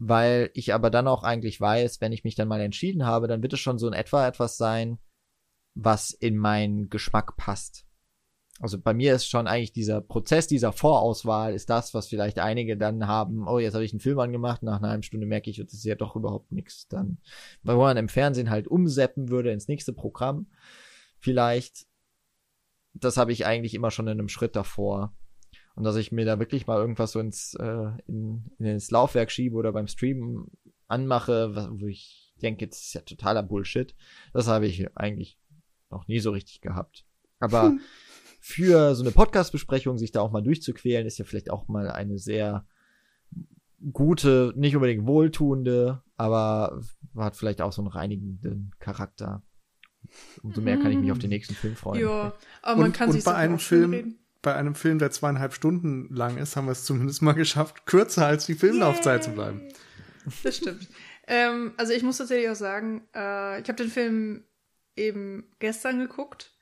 Weil 0.04 0.50
ich 0.54 0.74
aber 0.74 0.90
dann 0.90 1.06
auch 1.06 1.22
eigentlich 1.22 1.60
weiß, 1.60 2.00
wenn 2.00 2.10
ich 2.10 2.24
mich 2.24 2.34
dann 2.34 2.48
mal 2.48 2.60
entschieden 2.60 3.06
habe, 3.06 3.28
dann 3.28 3.40
wird 3.40 3.52
es 3.52 3.60
schon 3.60 3.78
so 3.78 3.86
in 3.86 3.92
etwa 3.92 4.26
etwas 4.26 4.56
sein, 4.56 4.98
was 5.74 6.10
in 6.10 6.36
meinen 6.36 6.90
Geschmack 6.90 7.36
passt. 7.36 7.86
Also 8.58 8.80
bei 8.80 8.94
mir 8.94 9.14
ist 9.14 9.28
schon 9.28 9.46
eigentlich 9.46 9.72
dieser 9.72 10.00
Prozess 10.00 10.48
dieser 10.48 10.72
Vorauswahl 10.72 11.54
ist 11.54 11.70
das, 11.70 11.94
was 11.94 12.08
vielleicht 12.08 12.40
einige 12.40 12.76
dann 12.76 13.06
haben, 13.06 13.46
oh, 13.46 13.60
jetzt 13.60 13.74
habe 13.74 13.84
ich 13.84 13.92
einen 13.92 14.00
Film 14.00 14.18
angemacht, 14.18 14.64
nach 14.64 14.78
einer 14.78 14.88
halben 14.90 15.04
Stunde 15.04 15.26
merke 15.26 15.50
ich, 15.50 15.58
das 15.58 15.72
ist 15.72 15.84
ja 15.84 15.94
doch 15.94 16.16
überhaupt 16.16 16.50
nichts. 16.50 16.88
Dann, 16.88 17.18
weil 17.62 17.76
man 17.76 17.96
im 17.96 18.08
Fernsehen 18.08 18.50
halt 18.50 18.66
umseppen 18.66 19.28
würde 19.28 19.52
ins 19.52 19.68
nächste 19.68 19.92
Programm, 19.92 20.48
vielleicht, 21.20 21.86
das 22.92 23.16
habe 23.18 23.30
ich 23.30 23.46
eigentlich 23.46 23.74
immer 23.74 23.92
schon 23.92 24.08
in 24.08 24.18
einem 24.18 24.28
Schritt 24.28 24.56
davor. 24.56 25.14
Und 25.74 25.85
dass 25.85 25.97
ich 25.97 26.12
mir 26.12 26.24
da 26.24 26.39
wirklich 26.39 26.66
mal 26.66 26.78
irgendwas 26.78 27.12
so 27.12 27.20
ins, 27.20 27.55
äh, 27.55 27.89
in, 28.07 28.44
in 28.59 28.66
ins 28.66 28.90
Laufwerk 28.90 29.31
schiebe 29.31 29.57
oder 29.57 29.73
beim 29.73 29.86
Streamen 29.86 30.51
anmache, 30.86 31.69
wo 31.73 31.86
ich 31.86 32.35
denke, 32.43 32.69
das 32.69 32.82
ist 32.82 32.94
ja 32.94 33.01
totaler 33.01 33.43
Bullshit. 33.43 33.94
Das 34.32 34.49
habe 34.49 34.66
ich 34.66 34.94
eigentlich 34.97 35.39
noch 35.90 36.07
nie 36.09 36.19
so 36.19 36.31
richtig 36.31 36.61
gehabt. 36.61 37.07
Aber 37.39 37.65
hm. 37.65 37.81
für 38.40 38.94
so 38.94 39.03
eine 39.03 39.12
Podcast-Besprechung 39.12 39.99
sich 39.99 40.12
da 40.12 40.20
auch 40.20 40.31
mal 40.31 40.43
durchzuquälen, 40.43 41.07
ist 41.07 41.19
ja 41.19 41.24
vielleicht 41.24 41.51
auch 41.51 41.69
mal 41.69 41.90
eine 41.90 42.19
sehr 42.19 42.66
gute, 43.93 44.53
nicht 44.57 44.77
unbedingt 44.77 45.07
wohltuende, 45.07 46.03
aber 46.16 46.81
hat 47.16 47.36
vielleicht 47.36 47.61
auch 47.61 47.73
so 47.73 47.82
einen 47.82 47.90
reinigenden 47.90 48.73
Charakter. 48.78 49.43
Umso 50.43 50.61
mehr 50.61 50.78
kann 50.78 50.93
ich 50.93 50.99
mich 50.99 51.12
auf 51.12 51.19
den 51.19 51.31
nächsten 51.31 51.55
Film 51.55 51.77
freuen. 51.77 52.03
Ja, 52.03 52.35
aber 52.61 52.81
man 52.81 52.86
und, 52.86 52.93
kann 52.93 53.09
und 53.09 53.15
sich 53.15 53.24
bei 53.24 53.35
einem 53.35 53.59
Film, 53.59 54.19
bei 54.43 54.55
einem 54.55 54.74
Film, 54.74 54.98
der 54.98 55.10
zweieinhalb 55.10 55.55
Stunden 55.55 56.12
lang 56.14 56.36
ist, 56.36 56.56
haben 56.56 56.66
wir 56.66 56.73
es 56.73 56.85
zumindest 56.85 57.23
mal 57.23 57.32
geschafft, 57.32 57.86
kürzer 57.86 58.27
als 58.27 58.47
die 58.47 58.55
Filmlaufzeit 58.55 59.24
zu 59.24 59.31
bleiben. 59.31 59.62
Das 60.43 60.56
stimmt. 60.56 60.89
ähm, 61.27 61.73
also 61.77 61.93
ich 61.93 62.02
muss 62.02 62.19
tatsächlich 62.19 62.48
auch 62.48 62.56
sagen, 62.56 63.09
äh, 63.14 63.60
ich 63.60 63.69
habe 63.69 63.74
den 63.74 63.89
Film 63.89 64.44
eben 64.94 65.51
gestern 65.59 65.98
geguckt 65.98 66.52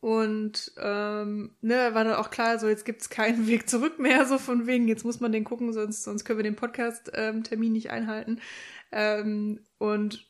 und 0.00 0.72
ähm, 0.78 1.56
ne, 1.60 1.90
war 1.92 2.04
dann 2.04 2.14
auch 2.14 2.30
klar, 2.30 2.58
so 2.58 2.68
jetzt 2.68 2.84
gibt's 2.84 3.10
keinen 3.10 3.46
Weg 3.48 3.68
zurück 3.68 3.98
mehr, 3.98 4.26
so 4.26 4.38
von 4.38 4.66
wegen, 4.66 4.86
jetzt 4.86 5.04
muss 5.04 5.20
man 5.20 5.32
den 5.32 5.44
gucken, 5.44 5.72
sonst, 5.72 6.04
sonst 6.04 6.24
können 6.24 6.38
wir 6.38 6.44
den 6.44 6.56
Podcast-Termin 6.56 7.68
ähm, 7.68 7.72
nicht 7.72 7.90
einhalten. 7.90 8.40
Ähm, 8.92 9.60
und 9.78 10.27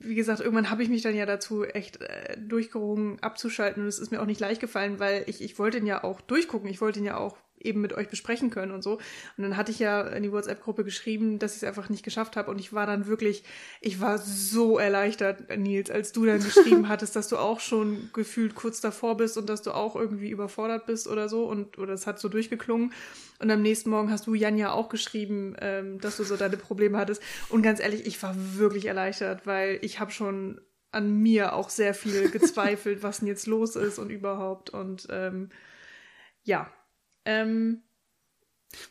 wie 0.00 0.14
gesagt, 0.14 0.40
irgendwann 0.40 0.70
habe 0.70 0.82
ich 0.82 0.88
mich 0.88 1.02
dann 1.02 1.14
ja 1.14 1.26
dazu 1.26 1.64
echt 1.64 2.00
äh, 2.00 2.36
durchgerungen, 2.38 3.20
abzuschalten. 3.20 3.82
Und 3.82 3.88
es 3.88 3.98
ist 3.98 4.10
mir 4.10 4.20
auch 4.20 4.26
nicht 4.26 4.40
leicht 4.40 4.60
gefallen, 4.60 4.98
weil 4.98 5.24
ich, 5.26 5.42
ich 5.42 5.58
wollte 5.58 5.78
ihn 5.78 5.86
ja 5.86 6.04
auch 6.04 6.20
durchgucken. 6.20 6.68
Ich 6.68 6.80
wollte 6.80 7.00
ihn 7.00 7.04
ja 7.04 7.16
auch 7.16 7.36
eben 7.60 7.80
mit 7.80 7.92
euch 7.92 8.08
besprechen 8.08 8.50
können 8.50 8.72
und 8.72 8.82
so. 8.82 8.92
Und 9.36 9.44
dann 9.44 9.56
hatte 9.56 9.70
ich 9.70 9.78
ja 9.78 10.02
in 10.02 10.22
die 10.22 10.32
WhatsApp-Gruppe 10.32 10.84
geschrieben, 10.84 11.38
dass 11.38 11.52
ich 11.52 11.62
es 11.62 11.68
einfach 11.68 11.88
nicht 11.88 12.04
geschafft 12.04 12.36
habe. 12.36 12.50
Und 12.50 12.58
ich 12.58 12.72
war 12.72 12.86
dann 12.86 13.06
wirklich, 13.06 13.44
ich 13.80 14.00
war 14.00 14.18
so 14.18 14.78
erleichtert, 14.78 15.56
Nils, 15.56 15.90
als 15.90 16.12
du 16.12 16.26
dann 16.26 16.38
geschrieben 16.42 16.88
hattest, 16.88 17.16
dass 17.16 17.28
du 17.28 17.36
auch 17.36 17.60
schon 17.60 18.10
gefühlt 18.12 18.54
kurz 18.54 18.80
davor 18.80 19.16
bist 19.16 19.36
und 19.38 19.48
dass 19.48 19.62
du 19.62 19.72
auch 19.72 19.96
irgendwie 19.96 20.30
überfordert 20.30 20.86
bist 20.86 21.08
oder 21.08 21.28
so. 21.28 21.44
Und 21.44 21.78
oder 21.78 21.92
es 21.92 22.06
hat 22.06 22.18
so 22.18 22.28
durchgeklungen. 22.28 22.92
Und 23.40 23.50
am 23.50 23.62
nächsten 23.62 23.90
Morgen 23.90 24.10
hast 24.10 24.26
du 24.26 24.34
Jan 24.34 24.58
ja 24.58 24.72
auch 24.72 24.88
geschrieben, 24.88 25.54
ähm, 25.60 26.00
dass 26.00 26.16
du 26.16 26.24
so 26.24 26.36
deine 26.36 26.56
Probleme 26.56 26.98
hattest. 26.98 27.22
Und 27.48 27.62
ganz 27.62 27.80
ehrlich, 27.80 28.06
ich 28.06 28.22
war 28.22 28.34
wirklich 28.36 28.86
erleichtert, 28.86 29.46
weil 29.46 29.78
ich 29.82 30.00
habe 30.00 30.10
schon 30.10 30.60
an 30.90 31.20
mir 31.20 31.54
auch 31.54 31.70
sehr 31.70 31.94
viel 31.94 32.30
gezweifelt, 32.30 33.02
was 33.02 33.20
denn 33.20 33.28
jetzt 33.28 33.46
los 33.46 33.76
ist 33.76 33.98
und 33.98 34.10
überhaupt. 34.10 34.70
Und 34.70 35.06
ähm, 35.10 35.50
ja, 36.42 36.70
ähm, 37.24 37.82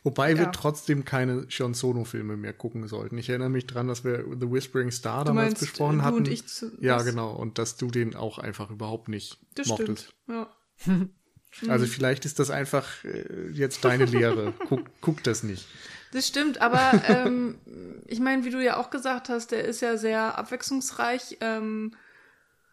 Wobei 0.02 0.32
ja. 0.32 0.38
wir 0.38 0.52
trotzdem 0.52 1.04
keine 1.04 1.46
Sean 1.50 1.72
Sono-Filme 1.72 2.36
mehr 2.36 2.52
gucken 2.52 2.88
sollten. 2.88 3.16
Ich 3.16 3.28
erinnere 3.28 3.48
mich 3.48 3.66
dran, 3.66 3.86
dass 3.86 4.04
wir 4.04 4.24
The 4.38 4.50
Whispering 4.50 4.90
Star 4.90 5.20
du 5.20 5.28
damals 5.28 5.50
meinst, 5.50 5.60
besprochen 5.60 6.02
hatten. 6.02 6.16
Und 6.16 6.28
ich 6.28 6.46
zu, 6.46 6.72
ja, 6.80 7.00
genau. 7.02 7.32
Und 7.32 7.58
dass 7.58 7.76
du 7.76 7.88
den 7.88 8.16
auch 8.16 8.38
einfach 8.38 8.70
überhaupt 8.70 9.08
nicht 9.08 9.38
das 9.54 9.68
mochtest. 9.68 10.14
Stimmt. 10.26 10.48
Ja. 10.86 11.06
Also 11.66 11.86
vielleicht 11.86 12.26
ist 12.26 12.38
das 12.38 12.50
einfach 12.50 13.04
äh, 13.04 13.48
jetzt 13.52 13.82
deine 13.82 14.04
Lehre. 14.04 14.52
guck, 14.68 14.82
guck 15.00 15.24
das 15.24 15.42
nicht. 15.42 15.66
Das 16.12 16.28
stimmt, 16.28 16.60
aber 16.60 17.02
ähm, 17.08 17.58
ich 18.06 18.20
meine, 18.20 18.44
wie 18.44 18.50
du 18.50 18.62
ja 18.62 18.76
auch 18.76 18.90
gesagt 18.90 19.30
hast, 19.30 19.50
der 19.50 19.64
ist 19.64 19.80
ja 19.80 19.96
sehr 19.96 20.36
abwechslungsreich. 20.36 21.38
Ähm, 21.40 21.94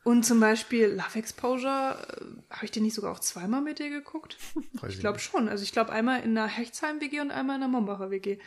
und 0.06 0.24
zum 0.24 0.40
Beispiel 0.40 0.86
Love 0.86 1.18
Exposure, 1.18 1.98
äh, 2.08 2.54
habe 2.54 2.66
ich 2.66 2.72
den 2.72 2.84
nicht 2.84 2.94
sogar 2.94 3.12
auch 3.12 3.20
zweimal 3.20 3.62
mit 3.62 3.80
dir 3.80 3.90
geguckt? 3.90 4.38
Weiß 4.74 4.94
ich 4.94 5.00
glaube 5.00 5.18
schon. 5.18 5.50
Also 5.50 5.64
ich 5.64 5.72
glaube 5.72 5.92
einmal 5.92 6.22
in 6.22 6.38
einer 6.38 6.48
Hechtsheim-WG 6.48 7.22
und 7.22 7.32
einmal 7.32 7.58
in 7.58 7.64
einer 7.64 7.72
Mombacher 7.72 8.12
WG. 8.12 8.38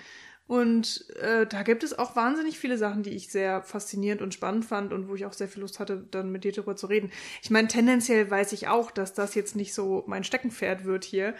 Und 0.47 1.10
äh, 1.16 1.48
da 1.48 1.64
gibt 1.64 1.82
es 1.82 1.98
auch 1.98 2.14
wahnsinnig 2.14 2.60
viele 2.60 2.78
Sachen, 2.78 3.02
die 3.02 3.10
ich 3.10 3.32
sehr 3.32 3.64
faszinierend 3.64 4.22
und 4.22 4.32
spannend 4.32 4.66
fand 4.66 4.93
und 4.93 5.09
wo 5.09 5.16
ich 5.16 5.26
auch 5.26 5.32
sehr 5.32 5.48
viel 5.48 5.62
Lust 5.62 5.80
hatte, 5.80 6.06
dann 6.12 6.30
mit 6.30 6.44
dir 6.44 6.52
darüber 6.52 6.76
zu 6.76 6.86
reden. 6.86 7.10
Ich 7.43 7.51
meine, 7.51 7.66
tendenziell 7.66 8.30
weiß 8.30 8.52
ich 8.52 8.68
auch, 8.68 8.93
dass 8.93 9.12
das 9.12 9.35
jetzt 9.35 9.56
nicht 9.56 9.74
so 9.74 10.05
mein 10.06 10.22
Steckenpferd 10.22 10.85
wird 10.85 11.05
hier. 11.05 11.35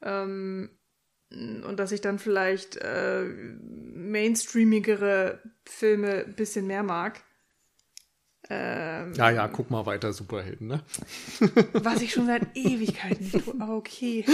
Ähm, 0.00 0.70
und 1.30 1.76
dass 1.76 1.92
ich 1.92 2.00
dann 2.00 2.18
vielleicht 2.18 2.78
äh, 2.78 3.22
mainstreamigere 3.22 5.42
Filme 5.66 6.24
ein 6.24 6.34
bisschen 6.34 6.66
mehr 6.66 6.82
mag. 6.82 7.22
Ähm, 8.50 9.12
ja, 9.12 9.30
ja, 9.30 9.48
guck 9.48 9.70
mal 9.70 9.84
weiter, 9.84 10.12
Superhelden, 10.12 10.68
ne? 10.68 10.80
Was 11.74 12.00
ich 12.00 12.12
schon 12.12 12.26
seit 12.26 12.56
Ewigkeiten 12.56 13.22
nicht 13.24 13.44
tue, 13.44 13.54
aber 13.58 13.76
okay. 13.76 14.24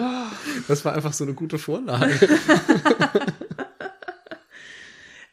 Oh. 0.00 0.26
Das 0.68 0.84
war 0.84 0.94
einfach 0.94 1.12
so 1.12 1.24
eine 1.24 1.34
gute 1.34 1.58
Vorlage. 1.58 2.28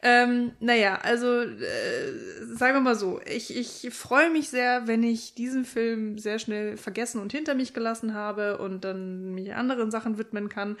ähm, 0.02 0.52
naja, 0.60 1.00
also 1.02 1.42
äh, 1.42 2.12
sagen 2.54 2.74
wir 2.74 2.80
mal 2.80 2.94
so, 2.94 3.20
ich, 3.26 3.56
ich 3.56 3.92
freue 3.92 4.30
mich 4.30 4.48
sehr, 4.48 4.86
wenn 4.86 5.02
ich 5.02 5.34
diesen 5.34 5.64
Film 5.64 6.18
sehr 6.18 6.38
schnell 6.38 6.76
vergessen 6.76 7.20
und 7.20 7.32
hinter 7.32 7.54
mich 7.54 7.74
gelassen 7.74 8.14
habe 8.14 8.58
und 8.58 8.84
dann 8.84 9.34
mich 9.34 9.54
anderen 9.54 9.90
Sachen 9.90 10.18
widmen 10.18 10.48
kann. 10.48 10.76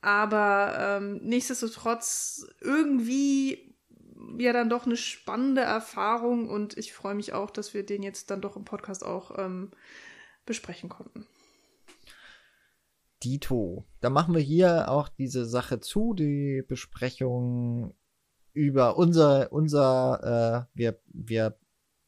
Aber 0.00 0.76
ähm, 0.78 1.20
nichtsdestotrotz 1.22 2.46
irgendwie 2.60 3.75
ja 4.38 4.52
dann 4.52 4.68
doch 4.68 4.86
eine 4.86 4.96
spannende 4.96 5.62
Erfahrung 5.62 6.48
und 6.48 6.76
ich 6.76 6.92
freue 6.92 7.14
mich 7.14 7.32
auch, 7.32 7.50
dass 7.50 7.74
wir 7.74 7.84
den 7.84 8.02
jetzt 8.02 8.30
dann 8.30 8.40
doch 8.40 8.56
im 8.56 8.64
Podcast 8.64 9.04
auch 9.04 9.38
ähm, 9.38 9.70
besprechen 10.44 10.88
konnten. 10.88 11.26
Dito. 13.22 13.84
Da 14.00 14.10
machen 14.10 14.34
wir 14.34 14.42
hier 14.42 14.90
auch 14.90 15.08
diese 15.08 15.46
Sache 15.46 15.80
zu, 15.80 16.14
die 16.14 16.62
Besprechung 16.66 17.94
über 18.52 18.96
unser, 18.96 19.52
unser, 19.52 20.68
äh, 20.74 20.78
wir, 20.78 21.00
wir, 21.06 21.58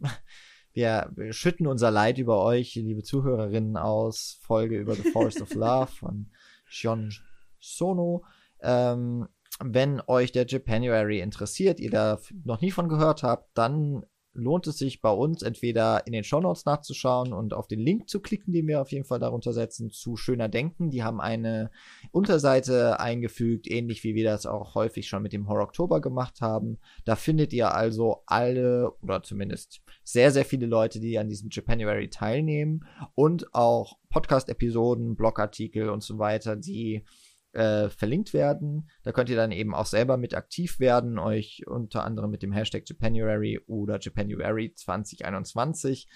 wir 0.72 1.10
schütten 1.30 1.66
unser 1.66 1.90
Leid 1.90 2.18
über 2.18 2.42
euch, 2.42 2.74
liebe 2.74 3.02
Zuhörerinnen, 3.02 3.76
aus. 3.76 4.38
Folge 4.42 4.78
über 4.78 4.94
The 4.94 5.10
Forest 5.10 5.42
of 5.42 5.54
Love 5.54 5.88
von 5.88 6.30
Shion 6.66 7.12
Sono. 7.58 8.24
Ähm, 8.60 9.28
wenn 9.62 10.00
euch 10.06 10.32
der 10.32 10.46
Japanuary 10.46 11.20
interessiert, 11.20 11.80
ihr 11.80 11.90
da 11.90 12.20
noch 12.44 12.60
nie 12.60 12.70
von 12.70 12.88
gehört 12.88 13.22
habt, 13.22 13.56
dann 13.56 14.04
lohnt 14.38 14.66
es 14.66 14.78
sich 14.78 15.00
bei 15.00 15.10
uns 15.10 15.42
entweder 15.42 16.06
in 16.06 16.12
den 16.12 16.24
Shownotes 16.24 16.64
nachzuschauen 16.64 17.32
und 17.32 17.52
auf 17.52 17.66
den 17.66 17.80
Link 17.80 18.08
zu 18.08 18.20
klicken, 18.20 18.52
den 18.52 18.66
wir 18.66 18.80
auf 18.80 18.92
jeden 18.92 19.04
Fall 19.04 19.18
darunter 19.18 19.52
setzen, 19.52 19.90
zu 19.90 20.16
Schöner 20.16 20.48
Denken. 20.48 20.90
Die 20.90 21.02
haben 21.02 21.20
eine 21.20 21.70
Unterseite 22.12 23.00
eingefügt, 23.00 23.68
ähnlich 23.68 24.04
wie 24.04 24.14
wir 24.14 24.24
das 24.24 24.46
auch 24.46 24.74
häufig 24.74 25.08
schon 25.08 25.22
mit 25.22 25.32
dem 25.32 25.48
Horror 25.48 25.64
Oktober 25.64 26.00
gemacht 26.00 26.40
haben. 26.40 26.78
Da 27.04 27.16
findet 27.16 27.52
ihr 27.52 27.74
also 27.74 28.22
alle 28.26 28.92
oder 29.02 29.22
zumindest 29.22 29.80
sehr, 30.04 30.30
sehr 30.30 30.44
viele 30.44 30.66
Leute, 30.66 31.00
die 31.00 31.18
an 31.18 31.28
diesem 31.28 31.48
Japanuary 31.50 32.08
teilnehmen 32.08 32.84
und 33.14 33.54
auch 33.54 33.98
Podcast-Episoden, 34.10 35.16
Blogartikel 35.16 35.90
und 35.90 36.02
so 36.02 36.18
weiter, 36.18 36.56
die 36.56 37.04
äh, 37.52 37.88
verlinkt 37.88 38.32
werden. 38.34 38.88
Da 39.02 39.12
könnt 39.12 39.30
ihr 39.30 39.36
dann 39.36 39.52
eben 39.52 39.74
auch 39.74 39.86
selber 39.86 40.16
mit 40.16 40.34
aktiv 40.34 40.80
werden, 40.80 41.18
euch 41.18 41.64
unter 41.66 42.04
anderem 42.04 42.30
mit 42.30 42.42
dem 42.42 42.52
Hashtag 42.52 42.84
Japanuary 42.86 43.60
oder 43.66 43.98
Japanuary 44.00 44.74
2021 44.74 46.08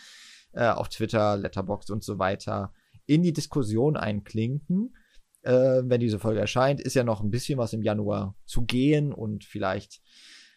äh, 0.53 0.69
auf 0.69 0.89
Twitter, 0.89 1.37
Letterboxd 1.37 1.91
und 1.91 2.05
so 2.05 2.19
weiter 2.19 2.73
in 3.07 3.23
die 3.23 3.33
Diskussion 3.33 3.97
einklinken. 3.97 4.95
Äh, 5.43 5.83
wenn 5.85 6.01
diese 6.01 6.19
Folge 6.19 6.41
erscheint, 6.41 6.81
ist 6.81 6.95
ja 6.95 7.05
noch 7.05 7.21
ein 7.21 7.31
bisschen 7.31 7.59
was 7.59 7.73
im 7.73 7.83
Januar 7.83 8.37
zu 8.45 8.63
gehen 8.65 9.13
und 9.13 9.45
vielleicht 9.45 10.01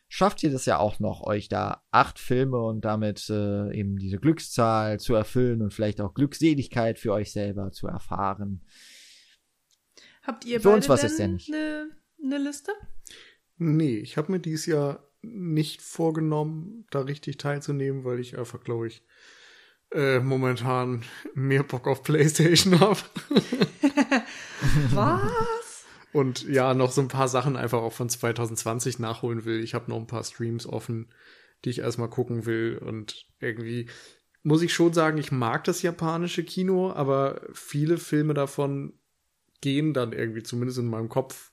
schafft 0.08 0.44
ihr 0.44 0.52
das 0.52 0.66
ja 0.66 0.78
auch 0.78 1.00
noch, 1.00 1.22
euch 1.22 1.50
da 1.50 1.84
acht 1.92 2.20
Filme 2.20 2.60
und 2.60 2.86
damit 2.86 3.30
äh, 3.30 3.74
eben 3.74 3.98
diese 3.98 4.18
Glückszahl 4.18 5.00
zu 5.00 5.16
erfüllen 5.16 5.62
und 5.62 5.74
vielleicht 5.74 6.02
auch 6.02 6.14
Glückseligkeit 6.14 7.00
für 7.00 7.14
euch 7.14 7.32
selber 7.32 7.72
zu 7.72 7.88
erfahren. 7.88 8.62
Habt 10.26 10.46
ihr 10.46 10.60
Für 10.60 10.70
uns 10.70 10.88
beide 10.88 10.90
war's 10.90 11.02
jetzt 11.04 11.20
denn 11.20 11.32
ja 11.32 11.34
nicht. 11.34 11.54
Eine, 11.54 11.90
eine 12.24 12.38
Liste? 12.38 12.72
Nee, 13.58 13.98
ich 13.98 14.18
habe 14.18 14.32
mir 14.32 14.40
dieses 14.40 14.66
Jahr 14.66 15.08
nicht 15.22 15.82
vorgenommen, 15.82 16.86
da 16.92 17.02
richtig 17.02 17.38
teilzunehmen, 17.38 18.04
weil 18.04 18.20
ich 18.20 18.38
einfach, 18.38 18.64
glaube 18.64 18.88
ich, 18.88 19.04
äh, 19.92 20.20
momentan 20.20 21.04
mehr 21.34 21.64
Bock 21.64 21.88
auf 21.88 22.04
PlayStation 22.04 22.80
habe. 22.80 23.00
Was? 24.94 25.86
Und 26.12 26.48
ja, 26.48 26.74
noch 26.74 26.92
so 26.92 27.02
ein 27.02 27.08
paar 27.08 27.28
Sachen 27.28 27.56
einfach 27.56 27.82
auch 27.82 27.94
von 27.94 28.10
2020 28.10 29.00
nachholen 29.00 29.46
will. 29.46 29.64
Ich 29.64 29.74
habe 29.74 29.90
noch 29.90 29.98
ein 29.98 30.08
paar 30.08 30.24
Streams 30.24 30.66
offen, 30.66 31.14
die 31.64 31.70
ich 31.70 31.80
erstmal 31.80 32.10
gucken 32.10 32.46
will. 32.46 32.78
Und 32.78 33.26
irgendwie 33.40 33.90
muss 34.44 34.62
ich 34.62 34.74
schon 34.74 34.94
sagen, 34.94 35.18
ich 35.18 35.32
mag 35.32 35.64
das 35.66 35.82
japanische 35.82 36.44
Kino, 36.44 36.92
aber 36.92 37.42
viele 37.54 37.98
Filme 37.98 38.34
davon 38.34 38.94
gehen 39.66 39.96
dann 39.96 40.14
irgendwie, 40.14 40.44
zumindest 40.44 40.78
in 40.78 40.86
meinem 40.86 41.10
Kopf, 41.10 41.52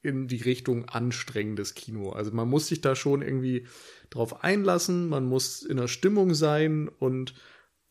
in 0.00 0.28
die 0.28 0.40
Richtung 0.40 0.88
anstrengendes 0.88 1.74
Kino. 1.74 2.10
Also 2.10 2.30
man 2.30 2.48
muss 2.48 2.68
sich 2.68 2.80
da 2.80 2.94
schon 2.94 3.20
irgendwie 3.20 3.66
drauf 4.10 4.44
einlassen, 4.44 5.08
man 5.08 5.26
muss 5.26 5.64
in 5.64 5.76
der 5.76 5.88
Stimmung 5.88 6.34
sein 6.34 6.86
und 6.86 7.34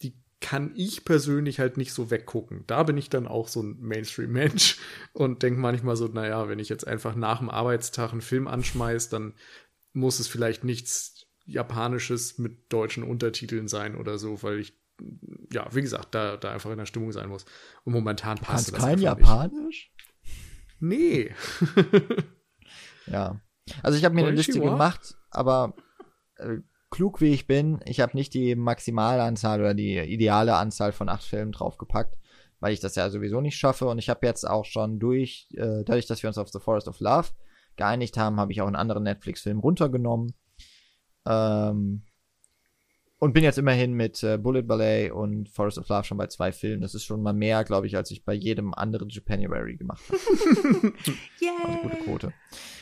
die 0.01 0.13
kann 0.39 0.71
ich 0.73 1.03
persönlich 1.03 1.59
halt 1.59 1.75
nicht 1.75 1.91
so 1.91 2.09
weggucken. 2.09 2.63
Da 2.65 2.83
bin 2.83 2.95
ich 2.95 3.09
dann 3.09 3.27
auch 3.27 3.49
so 3.49 3.61
ein 3.61 3.77
Mainstream-Mensch 3.81 4.77
und 5.11 5.43
denke 5.43 5.59
manchmal 5.59 5.97
so, 5.97 6.07
naja, 6.07 6.47
wenn 6.47 6.59
ich 6.59 6.69
jetzt 6.69 6.87
einfach 6.87 7.13
nach 7.15 7.39
dem 7.39 7.49
Arbeitstag 7.49 8.13
einen 8.13 8.21
Film 8.21 8.47
anschmeiß, 8.47 9.09
dann 9.09 9.33
muss 9.91 10.21
es 10.21 10.29
vielleicht 10.29 10.63
nichts 10.63 11.27
Japanisches 11.43 12.37
mit 12.37 12.71
deutschen 12.71 13.03
Untertiteln 13.03 13.67
sein 13.67 13.97
oder 13.97 14.17
so, 14.17 14.41
weil 14.43 14.59
ich, 14.59 14.79
ja, 15.51 15.67
wie 15.73 15.81
gesagt, 15.81 16.15
da, 16.15 16.37
da 16.37 16.51
einfach 16.51 16.71
in 16.71 16.77
der 16.77 16.85
Stimmung 16.85 17.11
sein 17.11 17.29
muss. 17.29 17.45
Und 17.83 17.93
momentan 17.93 18.37
passt 18.37 18.71
Kannst 18.71 18.73
das 18.73 18.79
kein 18.79 19.05
einfach 19.05 19.17
nicht. 19.17 19.27
Japanisch? 19.27 19.91
Nee. 20.79 21.31
Ja. 23.07 23.41
Also 23.83 23.97
ich 23.97 24.05
habe 24.05 24.15
mir 24.15 24.25
eine 24.25 24.35
Liste 24.35 24.53
Konnichiwa. 24.53 24.73
gemacht, 24.73 25.15
aber 25.31 25.75
äh, 26.37 26.57
klug 26.89 27.21
wie 27.21 27.33
ich 27.33 27.47
bin, 27.47 27.79
ich 27.85 27.99
habe 27.99 28.15
nicht 28.15 28.33
die 28.33 28.55
Maximalanzahl 28.55 29.59
oder 29.59 29.73
die 29.73 29.97
ideale 29.97 30.55
Anzahl 30.55 30.91
von 30.91 31.09
acht 31.09 31.23
Filmen 31.23 31.51
draufgepackt, 31.51 32.17
weil 32.59 32.73
ich 32.73 32.79
das 32.79 32.95
ja 32.95 33.09
sowieso 33.09 33.41
nicht 33.41 33.57
schaffe. 33.57 33.87
Und 33.87 33.97
ich 33.97 34.09
habe 34.09 34.25
jetzt 34.25 34.47
auch 34.47 34.65
schon 34.65 34.99
durch, 34.99 35.47
äh, 35.53 35.83
dadurch, 35.83 36.05
dass 36.05 36.23
wir 36.23 36.29
uns 36.29 36.37
auf 36.37 36.49
The 36.49 36.59
Forest 36.59 36.87
of 36.87 36.99
Love 36.99 37.29
geeinigt 37.75 38.17
haben, 38.17 38.39
habe 38.39 38.51
ich 38.51 38.61
auch 38.61 38.67
einen 38.67 38.75
anderen 38.75 39.03
Netflix-Film 39.03 39.59
runtergenommen. 39.59 40.33
Ähm, 41.25 42.03
und 43.19 43.33
bin 43.33 43.43
jetzt 43.43 43.57
immerhin 43.57 43.93
mit 43.93 44.21
äh, 44.23 44.37
Bullet 44.37 44.63
Ballet 44.63 45.11
und 45.11 45.49
Forest 45.49 45.79
of 45.79 45.89
Love 45.89 46.03
schon 46.03 46.17
bei 46.17 46.27
zwei 46.27 46.51
Filmen. 46.51 46.81
Das 46.81 46.93
ist 46.93 47.03
schon 47.03 47.21
mal 47.21 47.33
mehr, 47.33 47.63
glaube 47.63 47.87
ich, 47.87 47.97
als 47.97 48.11
ich 48.11 48.23
bei 48.23 48.33
jedem 48.33 48.73
anderen 48.73 49.09
Japanuary 49.09 49.75
gemacht 49.75 50.03
habe. 50.07 50.19
Also 50.57 50.81
gute 50.81 51.11
Yay! 51.39 52.03
Quote. 52.03 52.27
Und 52.27 52.33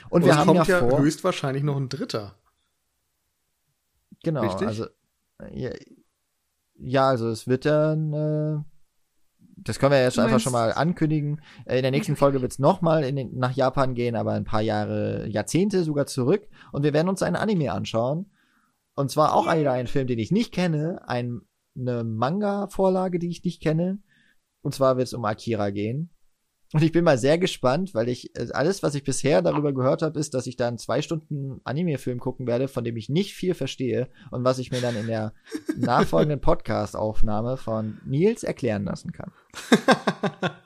Und 0.10 0.26
wir 0.26 0.32
es 0.32 0.38
haben 0.38 0.48
ja 0.49 0.56
kommt 0.56 0.68
ja, 0.68 0.80
vor. 0.80 0.99
höchstwahrscheinlich 0.99 1.64
noch 1.64 1.78
ein 1.78 1.90
dritter. 1.90 2.36
Genau, 4.24 4.41
Richtig? 4.41 4.68
also 4.68 4.88
ja, 5.52 5.72
ja, 6.78 7.10
also 7.10 7.30
es 7.30 7.48
wird 7.48 7.66
dann, 7.66 8.14
äh, 8.14 8.64
das 9.57 9.80
können 9.80 9.94
wir 9.94 10.02
jetzt 10.02 10.20
einfach 10.20 10.40
schon 10.40 10.52
mal 10.53 10.74
ankündigen. 10.74 11.41
Äh, 11.66 11.78
in 11.78 11.84
der 11.84 11.91
nächsten 11.91 12.16
Folge 12.16 12.41
wird 12.41 12.52
es 12.52 12.60
nochmal 12.60 13.10
nach 13.12 13.53
Japan 13.53 13.95
gehen, 13.95 14.16
aber 14.16 14.34
ein 14.34 14.44
paar 14.44 14.62
Jahre, 14.62 15.28
Jahrzehnte 15.28 15.84
sogar 15.84 16.07
zurück. 16.07 16.48
Und 16.72 16.84
wir 16.84 16.94
werden 16.94 17.10
uns 17.10 17.22
einen 17.22 17.36
Anime 17.36 17.72
anschauen. 17.72 18.30
Und 18.95 19.11
zwar 19.11 19.34
auch 19.34 19.53
wieder 19.53 19.73
einen 19.73 19.88
Film, 19.88 20.07
den 20.07 20.19
ich 20.19 20.31
nicht 20.31 20.53
kenne, 20.53 21.01
ein, 21.07 21.41
eine 21.77 22.03
Manga-Vorlage, 22.03 23.19
die 23.19 23.30
ich 23.30 23.43
nicht 23.43 23.61
kenne. 23.61 23.99
Und 24.61 24.73
zwar 24.73 24.97
wird 24.97 25.07
es 25.07 25.13
um 25.13 25.26
Akira 25.26 25.69
gehen. 25.69 26.09
Und 26.73 26.81
ich 26.81 26.91
bin 26.91 27.03
mal 27.03 27.17
sehr 27.17 27.38
gespannt, 27.38 27.93
weil 27.93 28.09
ich 28.09 28.35
äh, 28.35 28.47
alles, 28.51 28.81
was 28.84 28.95
ich 28.95 29.03
bisher 29.03 29.41
darüber 29.41 29.73
gehört 29.73 30.01
habe, 30.01 30.19
ist, 30.19 30.34
dass 30.34 30.47
ich 30.47 30.55
dann 30.55 30.77
zwei 30.77 31.01
Stunden 31.01 31.61
Anime-Film 31.63 32.19
gucken 32.19 32.47
werde, 32.47 32.67
von 32.67 32.84
dem 32.84 32.97
ich 32.97 33.07
nicht 33.07 33.34
viel 33.34 33.53
verstehe 33.53 34.09
und 34.31 34.43
was 34.43 34.59
ich 34.59 34.72
mir 34.72 34.81
dann 34.81 34.95
in 34.95 35.07
der 35.07 35.34
nachfolgenden 35.77 36.41
Podcast-Aufnahme 36.41 37.57
von 37.57 37.99
Nils 38.05 38.43
erklären 38.43 38.85
lassen 38.85 39.11
kann. 39.11 39.31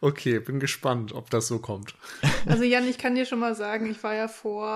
okay, 0.00 0.38
bin 0.40 0.60
gespannt, 0.60 1.12
ob 1.12 1.30
das 1.30 1.48
so 1.48 1.58
kommt. 1.58 1.94
Also 2.46 2.64
Jan, 2.64 2.88
ich 2.88 2.98
kann 2.98 3.14
dir 3.14 3.26
schon 3.26 3.38
mal 3.38 3.54
sagen, 3.54 3.90
ich 3.90 4.02
war 4.02 4.14
ja 4.14 4.28
vor, 4.28 4.66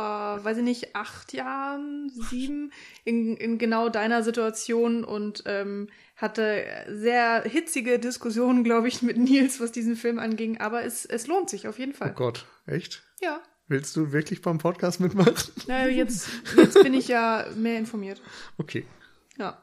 weiß 0.42 0.58
ich 0.58 0.64
nicht, 0.64 0.94
acht 0.96 1.32
Jahren, 1.32 2.10
sieben, 2.30 2.72
in, 3.04 3.36
in 3.36 3.58
genau 3.58 3.88
deiner 3.88 4.22
Situation 4.22 5.04
und 5.04 5.44
ähm, 5.46 5.88
hatte 6.16 6.64
sehr 6.88 7.42
hitzige 7.42 7.98
Diskussionen, 7.98 8.64
glaube 8.64 8.88
ich, 8.88 9.02
mit 9.02 9.16
Nils, 9.16 9.60
was 9.60 9.72
diesen 9.72 9.96
Film 9.96 10.18
anging. 10.18 10.58
Aber 10.58 10.84
es, 10.84 11.04
es 11.04 11.26
lohnt 11.26 11.50
sich 11.50 11.66
auf 11.68 11.78
jeden 11.78 11.92
Oh 11.92 11.96
Fall. 11.96 12.12
Gott, 12.14 12.46
echt? 12.66 13.02
Ja. 13.20 13.40
Willst 13.68 13.96
du 13.96 14.12
wirklich 14.12 14.42
beim 14.42 14.58
Podcast 14.58 15.00
mitmachen? 15.00 15.34
Na, 15.66 15.88
jetzt, 15.88 16.28
jetzt 16.56 16.82
bin 16.82 16.94
ich 16.94 17.08
ja 17.08 17.46
mehr 17.56 17.78
informiert. 17.78 18.20
Okay. 18.58 18.84
Ja. 19.38 19.62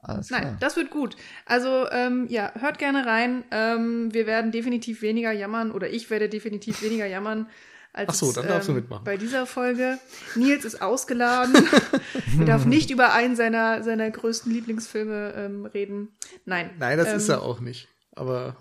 Alles 0.00 0.30
Nein, 0.30 0.42
klar. 0.42 0.56
das 0.60 0.76
wird 0.76 0.90
gut. 0.90 1.16
Also, 1.44 1.88
ähm, 1.90 2.26
ja, 2.28 2.52
hört 2.58 2.78
gerne 2.78 3.04
rein. 3.04 3.44
Ähm, 3.50 4.12
wir 4.14 4.26
werden 4.26 4.52
definitiv 4.52 5.02
weniger 5.02 5.32
jammern 5.32 5.72
oder 5.72 5.90
ich 5.90 6.08
werde 6.10 6.28
definitiv 6.28 6.82
weniger 6.82 7.06
jammern. 7.06 7.48
Als 7.92 8.10
Ach 8.10 8.14
so, 8.14 8.32
dann 8.32 8.46
darfst 8.46 8.68
du 8.68 8.72
mitmachen. 8.72 9.04
Bei 9.04 9.16
dieser 9.16 9.46
Folge. 9.46 9.98
Nils 10.36 10.64
ist 10.64 10.80
ausgeladen. 10.80 11.54
er 12.38 12.44
darf 12.44 12.64
nicht 12.64 12.90
über 12.90 13.12
einen 13.12 13.34
seiner, 13.34 13.82
seiner 13.82 14.08
größten 14.10 14.52
Lieblingsfilme 14.52 15.32
ähm, 15.34 15.66
reden. 15.66 16.16
Nein. 16.44 16.70
Nein, 16.78 16.96
das 16.96 17.08
ähm, 17.08 17.16
ist 17.16 17.28
er 17.28 17.42
auch 17.42 17.60
nicht. 17.60 17.88
Aber 18.12 18.56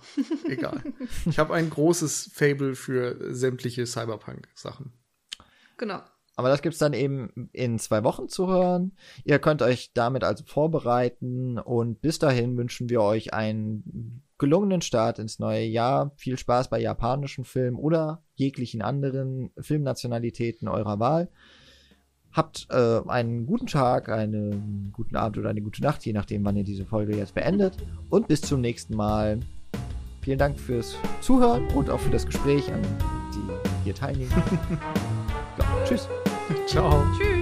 egal. 0.45 0.81
Ich 1.25 1.37
habe 1.39 1.53
ein 1.53 1.69
großes 1.69 2.31
Fable 2.33 2.75
für 2.75 3.33
sämtliche 3.35 3.85
Cyberpunk-Sachen. 3.85 4.91
Genau. 5.77 6.01
Aber 6.37 6.49
das 6.49 6.61
gibt's 6.61 6.77
dann 6.77 6.93
eben 6.93 7.49
in 7.51 7.79
zwei 7.79 8.03
Wochen 8.03 8.29
zu 8.29 8.47
hören. 8.47 8.91
Ihr 9.25 9.39
könnt 9.39 9.63
euch 9.63 9.91
damit 9.95 10.23
also 10.23 10.43
vorbereiten 10.45 11.57
und 11.57 11.99
bis 11.99 12.19
dahin 12.19 12.55
wünschen 12.57 12.89
wir 12.89 13.01
euch 13.01 13.33
einen 13.33 14.21
gelungenen 14.37 14.81
Start 14.81 15.17
ins 15.17 15.39
neue 15.39 15.65
Jahr. 15.65 16.11
Viel 16.15 16.37
Spaß 16.37 16.69
bei 16.69 16.79
japanischen 16.79 17.43
Filmen 17.43 17.75
oder 17.75 18.21
jeglichen 18.35 18.83
anderen 18.83 19.49
Filmnationalitäten 19.59 20.67
eurer 20.67 20.99
Wahl. 20.99 21.29
Habt 22.31 22.67
äh, 22.69 23.01
einen 23.07 23.47
guten 23.47 23.65
Tag, 23.65 24.07
einen 24.09 24.91
guten 24.91 25.15
Abend 25.15 25.39
oder 25.39 25.49
eine 25.49 25.63
gute 25.63 25.81
Nacht, 25.81 26.05
je 26.05 26.13
nachdem, 26.13 26.45
wann 26.45 26.55
ihr 26.55 26.63
diese 26.63 26.85
Folge 26.85 27.17
jetzt 27.17 27.33
beendet. 27.33 27.77
Und 28.09 28.27
bis 28.27 28.41
zum 28.41 28.61
nächsten 28.61 28.95
Mal. 28.95 29.39
Vielen 30.21 30.37
Dank 30.37 30.59
fürs 30.59 30.97
Zuhören 31.21 31.67
und 31.69 31.89
auch 31.89 31.99
für 31.99 32.11
das 32.11 32.27
Gespräch 32.27 32.71
an 32.71 32.81
die 33.33 33.83
hier 33.85 33.95
teilnehmen. 33.95 34.29
ja, 35.57 35.83
tschüss. 35.85 36.07
Ciao. 36.67 37.07
Tschüss. 37.17 37.36